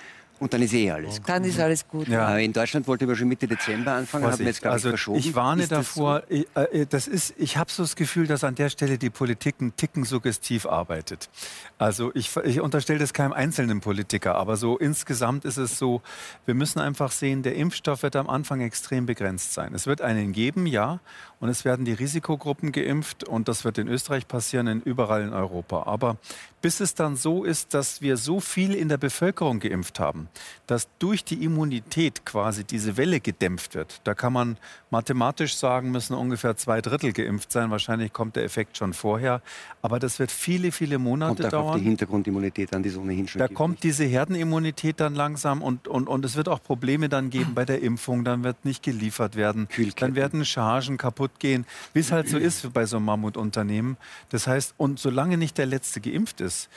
Und 0.44 0.52
dann 0.52 0.60
ist 0.60 0.74
eh 0.74 0.90
alles 0.90 1.16
gut. 1.16 1.28
Dann 1.30 1.42
ist 1.44 1.58
alles 1.58 1.88
gut. 1.88 2.06
Ja. 2.06 2.36
In 2.36 2.52
Deutschland 2.52 2.86
wollte 2.86 3.06
man 3.06 3.16
schon 3.16 3.28
Mitte 3.28 3.48
Dezember 3.48 3.92
anfangen, 3.92 4.26
haben 4.26 4.38
wir 4.38 4.44
jetzt, 4.44 4.60
glaube 4.60 4.74
also, 4.74 4.88
ich, 4.88 4.90
verschoben. 4.90 5.18
Ich 5.18 5.34
warne 5.34 5.62
ist 5.62 5.72
davor, 5.72 6.20
das 6.20 6.28
so? 6.28 6.34
ich, 6.34 6.80
äh, 6.80 6.86
das 6.86 7.08
ist, 7.08 7.32
ich 7.38 7.56
habe 7.56 7.72
so 7.72 7.82
das 7.82 7.96
Gefühl, 7.96 8.26
dass 8.26 8.44
an 8.44 8.54
der 8.54 8.68
Stelle 8.68 8.98
die 8.98 9.08
Politik 9.08 9.54
einen 9.60 9.74
Ticken 9.74 10.04
suggestiv 10.04 10.66
arbeitet. 10.66 11.30
Also 11.78 12.12
ich, 12.14 12.36
ich 12.44 12.60
unterstelle 12.60 12.98
das 12.98 13.14
keinem 13.14 13.32
einzelnen 13.32 13.80
Politiker, 13.80 14.34
aber 14.34 14.58
so 14.58 14.76
insgesamt 14.76 15.46
ist 15.46 15.56
es 15.56 15.78
so, 15.78 16.02
wir 16.44 16.54
müssen 16.54 16.78
einfach 16.78 17.10
sehen, 17.10 17.42
der 17.42 17.54
Impfstoff 17.54 18.02
wird 18.02 18.14
am 18.14 18.28
Anfang 18.28 18.60
extrem 18.60 19.06
begrenzt 19.06 19.54
sein. 19.54 19.72
Es 19.72 19.86
wird 19.86 20.02
einen 20.02 20.32
geben, 20.32 20.66
ja, 20.66 21.00
und 21.40 21.48
es 21.48 21.64
werden 21.64 21.84
die 21.84 21.92
Risikogruppen 21.92 22.72
geimpft 22.72 23.24
und 23.24 23.48
das 23.48 23.64
wird 23.64 23.78
in 23.78 23.88
Österreich 23.88 24.28
passieren, 24.28 24.66
in 24.66 24.80
überall 24.80 25.22
in 25.22 25.32
Europa. 25.32 25.84
Aber 25.84 26.16
bis 26.64 26.80
es 26.80 26.94
dann 26.94 27.16
so 27.16 27.44
ist, 27.44 27.74
dass 27.74 28.00
wir 28.00 28.16
so 28.16 28.40
viel 28.40 28.74
in 28.74 28.88
der 28.88 28.96
Bevölkerung 28.96 29.60
geimpft 29.60 30.00
haben, 30.00 30.28
dass 30.66 30.88
durch 30.98 31.22
die 31.22 31.44
Immunität 31.44 32.24
quasi 32.24 32.64
diese 32.64 32.96
Welle 32.96 33.20
gedämpft 33.20 33.74
wird. 33.74 34.00
Da 34.04 34.14
kann 34.14 34.32
man 34.32 34.56
mathematisch 34.88 35.56
sagen, 35.56 35.90
müssen 35.90 36.14
ungefähr 36.14 36.56
zwei 36.56 36.80
Drittel 36.80 37.12
geimpft 37.12 37.52
sein. 37.52 37.70
Wahrscheinlich 37.70 38.14
kommt 38.14 38.36
der 38.36 38.44
Effekt 38.44 38.78
schon 38.78 38.94
vorher. 38.94 39.42
Aber 39.82 39.98
das 39.98 40.18
wird 40.18 40.30
viele, 40.30 40.72
viele 40.72 40.98
Monate 40.98 41.42
kommt 41.42 41.52
dauern. 41.52 41.74
Auf 41.74 41.76
die 41.76 41.84
Hintergrundimmunität 41.84 42.72
an, 42.74 42.82
die 42.82 42.88
es 42.88 42.96
ohnehin 42.96 43.28
schon 43.28 43.40
Da 43.40 43.48
gibt, 43.48 43.58
kommt 43.58 43.82
diese 43.82 44.04
Herdenimmunität 44.04 45.00
dann 45.00 45.14
langsam 45.14 45.60
und, 45.60 45.86
und, 45.86 46.08
und 46.08 46.24
es 46.24 46.34
wird 46.34 46.48
auch 46.48 46.62
Probleme 46.62 47.10
dann 47.10 47.28
geben 47.28 47.52
bei 47.54 47.66
der 47.66 47.82
Impfung. 47.82 48.24
Dann 48.24 48.42
wird 48.42 48.64
nicht 48.64 48.82
geliefert 48.82 49.36
werden. 49.36 49.68
Dann 49.96 50.14
werden 50.14 50.46
Chargen 50.46 50.96
kaputt 50.96 51.33
gehen, 51.38 51.66
wie 51.92 52.00
es 52.00 52.12
halt 52.12 52.28
so 52.28 52.38
ist 52.38 52.72
bei 52.72 52.86
so 52.86 52.96
einem 52.96 53.06
Mammutunternehmen. 53.06 53.96
Das 54.30 54.46
heißt, 54.46 54.74
und 54.76 54.98
solange 54.98 55.36
nicht 55.36 55.58
der 55.58 55.66
Letzte 55.66 56.00
geimpft 56.00 56.40
ist, 56.40 56.68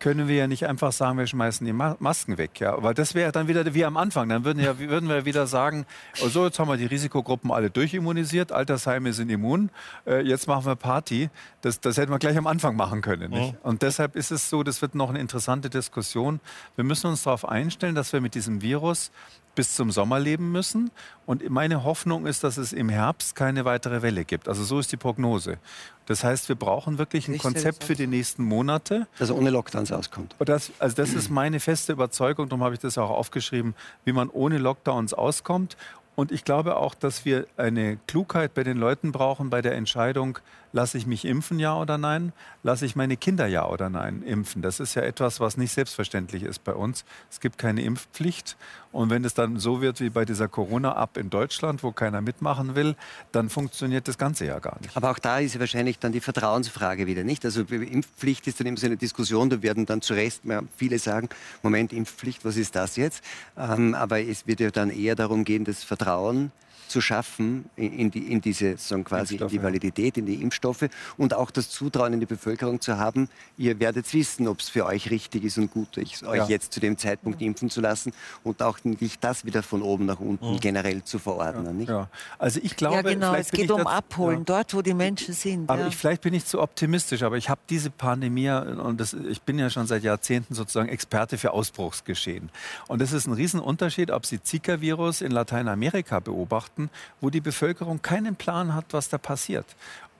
können 0.00 0.28
wir 0.28 0.34
ja 0.34 0.46
nicht 0.46 0.66
einfach 0.66 0.92
sagen, 0.92 1.18
wir 1.18 1.26
schmeißen 1.26 1.64
die 1.64 1.72
Masken 1.72 2.38
weg. 2.38 2.58
Ja? 2.58 2.72
Aber 2.72 2.94
das 2.94 3.14
wäre 3.14 3.30
dann 3.30 3.46
wieder 3.46 3.74
wie 3.74 3.84
am 3.84 3.96
Anfang. 3.96 4.28
Dann 4.28 4.44
würden, 4.44 4.62
ja, 4.62 4.78
würden 4.78 5.08
wir 5.08 5.24
wieder 5.24 5.46
sagen, 5.46 5.86
oh 6.24 6.28
so, 6.28 6.46
jetzt 6.46 6.58
haben 6.58 6.68
wir 6.68 6.78
die 6.78 6.86
Risikogruppen 6.86 7.52
alle 7.52 7.70
durchimmunisiert, 7.70 8.50
Altersheime 8.50 9.12
sind 9.12 9.30
immun, 9.30 9.70
äh, 10.06 10.22
jetzt 10.22 10.48
machen 10.48 10.64
wir 10.64 10.74
Party. 10.74 11.28
Das, 11.60 11.80
das 11.80 11.98
hätten 11.98 12.10
wir 12.10 12.18
gleich 12.18 12.36
am 12.36 12.46
Anfang 12.46 12.74
machen 12.74 13.02
können. 13.02 13.30
Nicht? 13.30 13.54
Und 13.62 13.82
deshalb 13.82 14.16
ist 14.16 14.30
es 14.30 14.48
so, 14.48 14.62
das 14.62 14.82
wird 14.82 14.94
noch 14.94 15.10
eine 15.10 15.20
interessante 15.20 15.68
Diskussion. 15.68 16.40
Wir 16.74 16.84
müssen 16.84 17.08
uns 17.08 17.22
darauf 17.22 17.46
einstellen, 17.46 17.94
dass 17.94 18.12
wir 18.12 18.22
mit 18.22 18.34
diesem 18.34 18.62
Virus 18.62 19.12
bis 19.54 19.74
zum 19.74 19.90
Sommer 19.90 20.18
leben 20.18 20.52
müssen. 20.52 20.90
Und 21.26 21.48
meine 21.50 21.84
Hoffnung 21.84 22.26
ist, 22.26 22.44
dass 22.44 22.56
es 22.56 22.72
im 22.72 22.88
Herbst 22.88 23.34
keine 23.34 23.64
weitere 23.64 24.02
Welle 24.02 24.24
gibt. 24.24 24.48
Also 24.48 24.64
so 24.64 24.78
ist 24.78 24.92
die 24.92 24.96
Prognose. 24.96 25.58
Das 26.06 26.24
heißt, 26.24 26.48
wir 26.48 26.56
brauchen 26.56 26.98
wirklich 26.98 27.28
ein 27.28 27.38
Konzept 27.38 27.84
für 27.84 27.94
die 27.94 28.06
nächsten 28.06 28.42
Monate. 28.44 29.06
Dass 29.18 29.30
ohne 29.30 29.50
Lockdowns 29.50 29.92
auskommt. 29.92 30.34
Das, 30.40 30.72
also 30.78 30.96
das 30.96 31.12
ist 31.12 31.30
meine 31.30 31.60
feste 31.60 31.92
Überzeugung, 31.92 32.48
darum 32.48 32.64
habe 32.64 32.74
ich 32.74 32.80
das 32.80 32.98
auch 32.98 33.10
aufgeschrieben, 33.10 33.74
wie 34.04 34.12
man 34.12 34.28
ohne 34.28 34.58
Lockdowns 34.58 35.14
auskommt. 35.14 35.76
Und 36.16 36.32
ich 36.32 36.44
glaube 36.44 36.76
auch, 36.76 36.94
dass 36.94 37.24
wir 37.24 37.46
eine 37.56 37.96
Klugheit 38.06 38.54
bei 38.54 38.64
den 38.64 38.76
Leuten 38.76 39.12
brauchen 39.12 39.50
bei 39.50 39.62
der 39.62 39.74
Entscheidung, 39.74 40.38
lasse 40.72 40.98
ich 40.98 41.06
mich 41.06 41.24
impfen, 41.24 41.58
ja 41.58 41.76
oder 41.76 41.98
nein? 41.98 42.32
Lasse 42.62 42.86
ich 42.86 42.96
meine 42.96 43.16
Kinder, 43.16 43.46
ja 43.46 43.66
oder 43.66 43.90
nein, 43.90 44.22
impfen? 44.22 44.62
Das 44.62 44.80
ist 44.80 44.94
ja 44.94 45.02
etwas, 45.02 45.40
was 45.40 45.56
nicht 45.56 45.72
selbstverständlich 45.72 46.42
ist 46.42 46.64
bei 46.64 46.74
uns. 46.74 47.04
Es 47.30 47.40
gibt 47.40 47.58
keine 47.58 47.82
Impfpflicht. 47.82 48.56
Und 48.92 49.10
wenn 49.10 49.24
es 49.24 49.34
dann 49.34 49.58
so 49.58 49.80
wird 49.80 50.00
wie 50.00 50.10
bei 50.10 50.24
dieser 50.24 50.48
Corona-App 50.48 51.16
in 51.16 51.30
Deutschland, 51.30 51.82
wo 51.82 51.92
keiner 51.92 52.20
mitmachen 52.20 52.74
will, 52.74 52.96
dann 53.30 53.48
funktioniert 53.48 54.08
das 54.08 54.18
Ganze 54.18 54.46
ja 54.46 54.58
gar 54.58 54.80
nicht. 54.80 54.96
Aber 54.96 55.10
auch 55.10 55.18
da 55.18 55.38
ist 55.38 55.58
wahrscheinlich 55.60 55.98
dann 55.98 56.12
die 56.12 56.20
Vertrauensfrage 56.20 57.06
wieder, 57.06 57.22
nicht? 57.22 57.44
Also 57.44 57.62
Impfpflicht 57.62 58.46
ist 58.46 58.58
dann 58.58 58.66
eben 58.66 58.76
so 58.76 58.86
eine 58.86 58.96
Diskussion, 58.96 59.48
da 59.48 59.62
werden 59.62 59.86
dann 59.86 60.02
zu 60.02 60.14
Recht 60.14 60.42
viele 60.76 60.98
sagen, 60.98 61.28
Moment, 61.62 61.92
Impfpflicht, 61.92 62.44
was 62.44 62.56
ist 62.56 62.74
das 62.74 62.96
jetzt? 62.96 63.22
Ähm, 63.56 63.94
aber 63.94 64.20
es 64.20 64.46
wird 64.46 64.60
ja 64.60 64.70
dann 64.70 64.90
eher 64.90 65.14
darum 65.14 65.44
gehen, 65.44 65.64
das 65.64 65.84
Vertrauen 65.84 66.50
zu 66.90 67.00
schaffen 67.00 67.70
in, 67.76 68.10
die, 68.10 68.32
in 68.32 68.40
diese 68.40 68.72
sozusagen 68.72 69.04
quasi 69.04 69.36
in 69.36 69.48
die 69.48 69.62
Validität, 69.62 70.18
in 70.18 70.26
die 70.26 70.42
Impfstoffe 70.42 70.88
und 71.16 71.34
auch 71.34 71.50
das 71.50 71.70
Zutrauen 71.70 72.12
in 72.12 72.20
die 72.20 72.26
Bevölkerung 72.26 72.80
zu 72.80 72.98
haben, 72.98 73.28
ihr 73.56 73.78
werdet 73.78 74.12
wissen, 74.12 74.48
ob 74.48 74.60
es 74.60 74.68
für 74.68 74.86
euch 74.86 75.10
richtig 75.10 75.44
ist 75.44 75.56
und 75.56 75.70
gut 75.70 75.96
ist, 75.96 76.24
euch 76.24 76.38
ja. 76.38 76.46
jetzt 76.48 76.72
zu 76.72 76.80
dem 76.80 76.98
Zeitpunkt 76.98 77.40
impfen 77.40 77.70
zu 77.70 77.80
lassen 77.80 78.12
und 78.42 78.62
auch 78.62 78.78
nicht 78.82 79.22
das 79.22 79.44
wieder 79.44 79.62
von 79.62 79.82
oben 79.82 80.06
nach 80.06 80.20
unten 80.20 80.54
mhm. 80.54 80.60
generell 80.60 81.04
zu 81.04 81.18
verordnen. 81.18 81.80
Ja. 81.82 81.86
ja. 81.86 82.08
Also 82.38 82.60
ich 82.62 82.76
glaube, 82.76 82.96
ja, 82.96 83.02
genau, 83.02 83.34
es 83.34 83.50
geht 83.50 83.70
um 83.70 83.86
Abholen, 83.86 84.44
dort, 84.44 84.74
wo 84.74 84.82
die 84.82 84.94
Menschen 84.94 85.32
sind. 85.32 85.70
Aber 85.70 85.86
ich, 85.86 85.96
vielleicht 85.96 86.22
bin 86.22 86.34
ich 86.34 86.44
zu 86.44 86.60
optimistisch, 86.60 87.22
aber 87.22 87.36
ich 87.36 87.48
habe 87.48 87.60
diese 87.70 87.90
Pandemie 87.90 88.50
und 88.50 89.00
das, 89.00 89.14
ich 89.14 89.42
bin 89.42 89.58
ja 89.58 89.70
schon 89.70 89.86
seit 89.86 90.02
Jahrzehnten 90.02 90.54
sozusagen 90.54 90.88
Experte 90.88 91.38
für 91.38 91.52
Ausbruchsgeschehen. 91.52 92.50
Und 92.88 93.00
es 93.00 93.12
ist 93.12 93.26
ein 93.26 93.34
Riesenunterschied, 93.34 94.10
ob 94.10 94.26
Sie 94.26 94.42
Zika-Virus 94.42 95.20
in 95.20 95.30
Lateinamerika 95.30 96.18
beobachten 96.18 96.79
Staaten, 96.80 96.90
wo 97.20 97.30
die 97.30 97.40
Bevölkerung 97.40 98.00
keinen 98.00 98.36
Plan 98.36 98.74
hat, 98.74 98.86
was 98.90 99.08
da 99.08 99.18
passiert. 99.18 99.66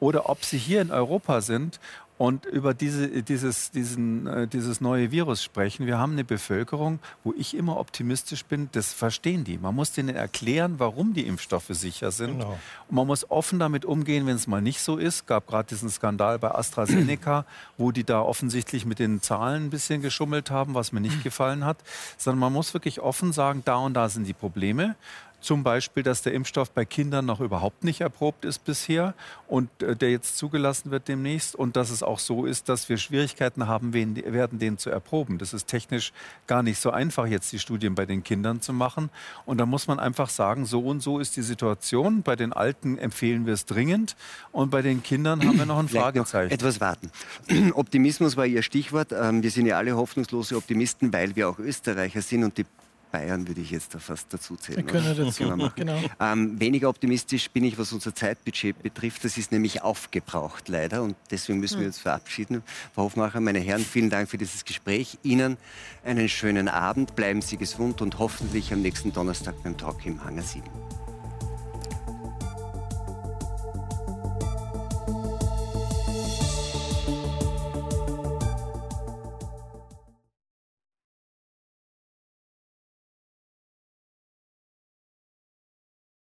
Oder 0.01 0.29
ob 0.29 0.45
sie 0.45 0.59
hier 0.59 0.83
in 0.83 0.91
Europa 0.91 1.41
sind 1.41 1.79
und 2.21 2.45
über 2.45 2.75
diese, 2.75 3.23
dieses, 3.23 3.71
diesen, 3.71 4.27
äh, 4.27 4.47
dieses 4.47 4.83
neue 4.83 5.11
Virus 5.11 5.43
sprechen. 5.43 5.87
Wir 5.87 5.97
haben 5.97 6.13
eine 6.13 6.25
Bevölkerung, 6.25 6.99
wo 7.25 7.33
ich 7.35 7.57
immer 7.57 7.79
optimistisch 7.79 8.45
bin, 8.45 8.69
das 8.73 8.93
verstehen 8.93 9.45
die. 9.45 9.57
Man 9.57 9.75
muss 9.75 9.93
denen 9.93 10.15
erklären, 10.15 10.75
warum 10.77 11.15
die 11.15 11.27
Impfstoffe 11.27 11.71
sicher 11.71 12.11
sind. 12.11 12.41
Genau. 12.41 12.59
Und 12.89 12.95
man 12.95 13.07
muss 13.07 13.31
offen 13.31 13.59
damit 13.59 13.87
umgehen, 13.87 14.27
wenn 14.27 14.37
es 14.37 14.47
mal 14.47 14.61
nicht 14.61 14.83
so 14.83 14.99
ist. 14.99 15.15
Es 15.15 15.27
gab 15.27 15.47
gerade 15.47 15.69
diesen 15.69 15.89
Skandal 15.89 16.39
bei 16.39 16.55
AstraZeneca, 16.55 17.47
wo 17.79 17.91
die 17.91 18.05
da 18.05 18.21
offensichtlich 18.21 18.85
mit 18.85 18.99
den 18.99 19.23
Zahlen 19.23 19.65
ein 19.65 19.71
bisschen 19.71 20.03
geschummelt 20.03 20.51
haben, 20.51 20.75
was 20.75 20.93
mir 20.93 21.01
nicht 21.01 21.25
gefallen 21.25 21.65
hat. 21.65 21.79
Sondern 22.19 22.41
man 22.41 22.53
muss 22.53 22.75
wirklich 22.75 23.01
offen 23.01 23.33
sagen, 23.33 23.63
da 23.65 23.77
und 23.77 23.95
da 23.95 24.11
sind 24.11 24.27
die 24.27 24.35
Probleme. 24.35 24.95
Zum 25.41 25.63
Beispiel, 25.63 26.03
dass 26.03 26.23
der 26.23 26.35
Impfstoff 26.35 26.71
bei 26.71 26.85
Kindern 26.85 27.27
noch 27.27 27.41
überhaupt 27.41 27.85
nicht 27.85 28.01
erprobt 28.01 28.45
ist 28.45 28.65
bisher 28.65 29.15
und 29.49 29.71
äh, 29.83 29.97
der 29.97 30.11
jetzt 30.11 30.37
zugelassen 30.37 30.91
wird 30.91 31.09
demnächst. 31.09 31.55
Und 31.55 31.77
dass 31.77 31.91
es 31.91 32.03
auch 32.03 32.19
so 32.19 32.45
ist, 32.45 32.69
dass 32.69 32.89
wir 32.89 32.99
Schwierigkeiten 32.99 33.67
haben 33.67 33.95
werden, 33.95 34.59
den 34.59 34.79
zu 34.79 34.91
erproben. 34.91 35.39
Das 35.39 35.55
ist 35.55 35.67
technisch 35.67 36.13
gar 36.47 36.63
nicht 36.63 36.79
so 36.79 36.91
einfach, 36.91 37.27
jetzt 37.27 37.51
die 37.53 37.59
Studien 37.59 37.95
bei 37.95 38.07
den 38.07 38.23
Kindern 38.23 38.61
zu 38.61 38.73
machen. 38.73 39.11
Und 39.47 39.59
da 39.59 39.67
muss 39.67 39.87
man 39.87 39.99
einfach 39.99 40.29
sagen, 40.29 40.67
so 40.67 40.81
und 40.81 41.01
so 41.01 41.19
ist 41.19 41.37
die 41.37 41.43
Situation. 41.43 42.23
Bei 42.23 42.37
den 42.37 42.53
Alten 42.53 42.99
empfehlen 42.99 43.47
wir 43.47 43.55
es 43.55 43.65
dringend. 43.65 44.17
Und 44.53 44.71
bei 44.71 44.83
den 44.83 45.03
Kindern 45.03 45.47
haben 45.47 45.59
wir 45.59 45.67
noch 45.67 45.79
ein 45.79 45.89
Fragezeichen. 46.01 46.49
Noch 46.49 46.55
etwas 46.55 46.81
warten. 46.81 47.11
Optimismus 47.75 48.37
war 48.37 48.47
Ihr 48.47 48.63
Stichwort. 48.63 49.13
Ähm, 49.13 49.43
wir 49.43 49.51
sind 49.51 49.67
ja 49.67 49.79
alle 49.79 49.97
hoffnungslose 49.97 50.57
Optimisten, 50.57 51.13
weil 51.13 51.35
wir 51.37 51.49
auch 51.49 51.59
Österreicher 51.59 52.23
sind 52.23 52.45
und 52.45 52.59
die 52.59 52.67
Bayern 53.11 53.47
würde 53.49 53.61
ich 53.61 53.71
jetzt 53.71 53.95
da 53.95 53.99
fast 53.99 54.33
dazu 54.33 54.57
zählen. 54.57 54.79
Wir 54.79 54.85
können 54.85 55.17
dazu, 55.17 55.71
genau. 55.75 56.01
Ähm, 56.21 56.61
weniger 56.61 56.89
optimistisch 56.89 57.51
bin 57.51 57.65
ich, 57.65 57.79
was 57.79 57.93
unser 57.93 58.15
Zeitbudget 58.15 58.83
betrifft. 58.83 59.25
Das 59.25 59.37
ist 59.37 59.53
nämlich 59.53 59.83
aufgebraucht, 59.83 60.69
leider. 60.69 61.03
Und 61.03 61.17
deswegen 61.31 61.61
müssen 61.61 61.79
wir 61.79 61.85
hm. 61.85 61.89
uns 61.89 61.99
verabschieden. 61.99 62.63
Frau 62.95 63.05
Hofmacher, 63.05 63.41
meine 63.41 63.61
Herren, 63.61 63.85
vielen 63.85 64.11
Dank 64.11 64.29
für 64.29 64.39
dieses 64.39 64.65
Gespräch. 64.65 65.19
Ihnen 65.23 65.57
einen 66.05 66.29
schönen 66.29 66.69
Abend. 66.69 67.17
Bleiben 67.17 67.43
Sie 67.43 67.57
gesund 67.57 68.01
und 68.03 68.19
hoffentlich 68.19 68.73
am 68.73 68.83
nächsten 68.83 69.13
Donnerstag 69.13 69.63
beim 69.63 69.77
Talk 69.77 70.07
im 70.07 70.25
Hangar 70.25 70.45
7. 70.45 70.63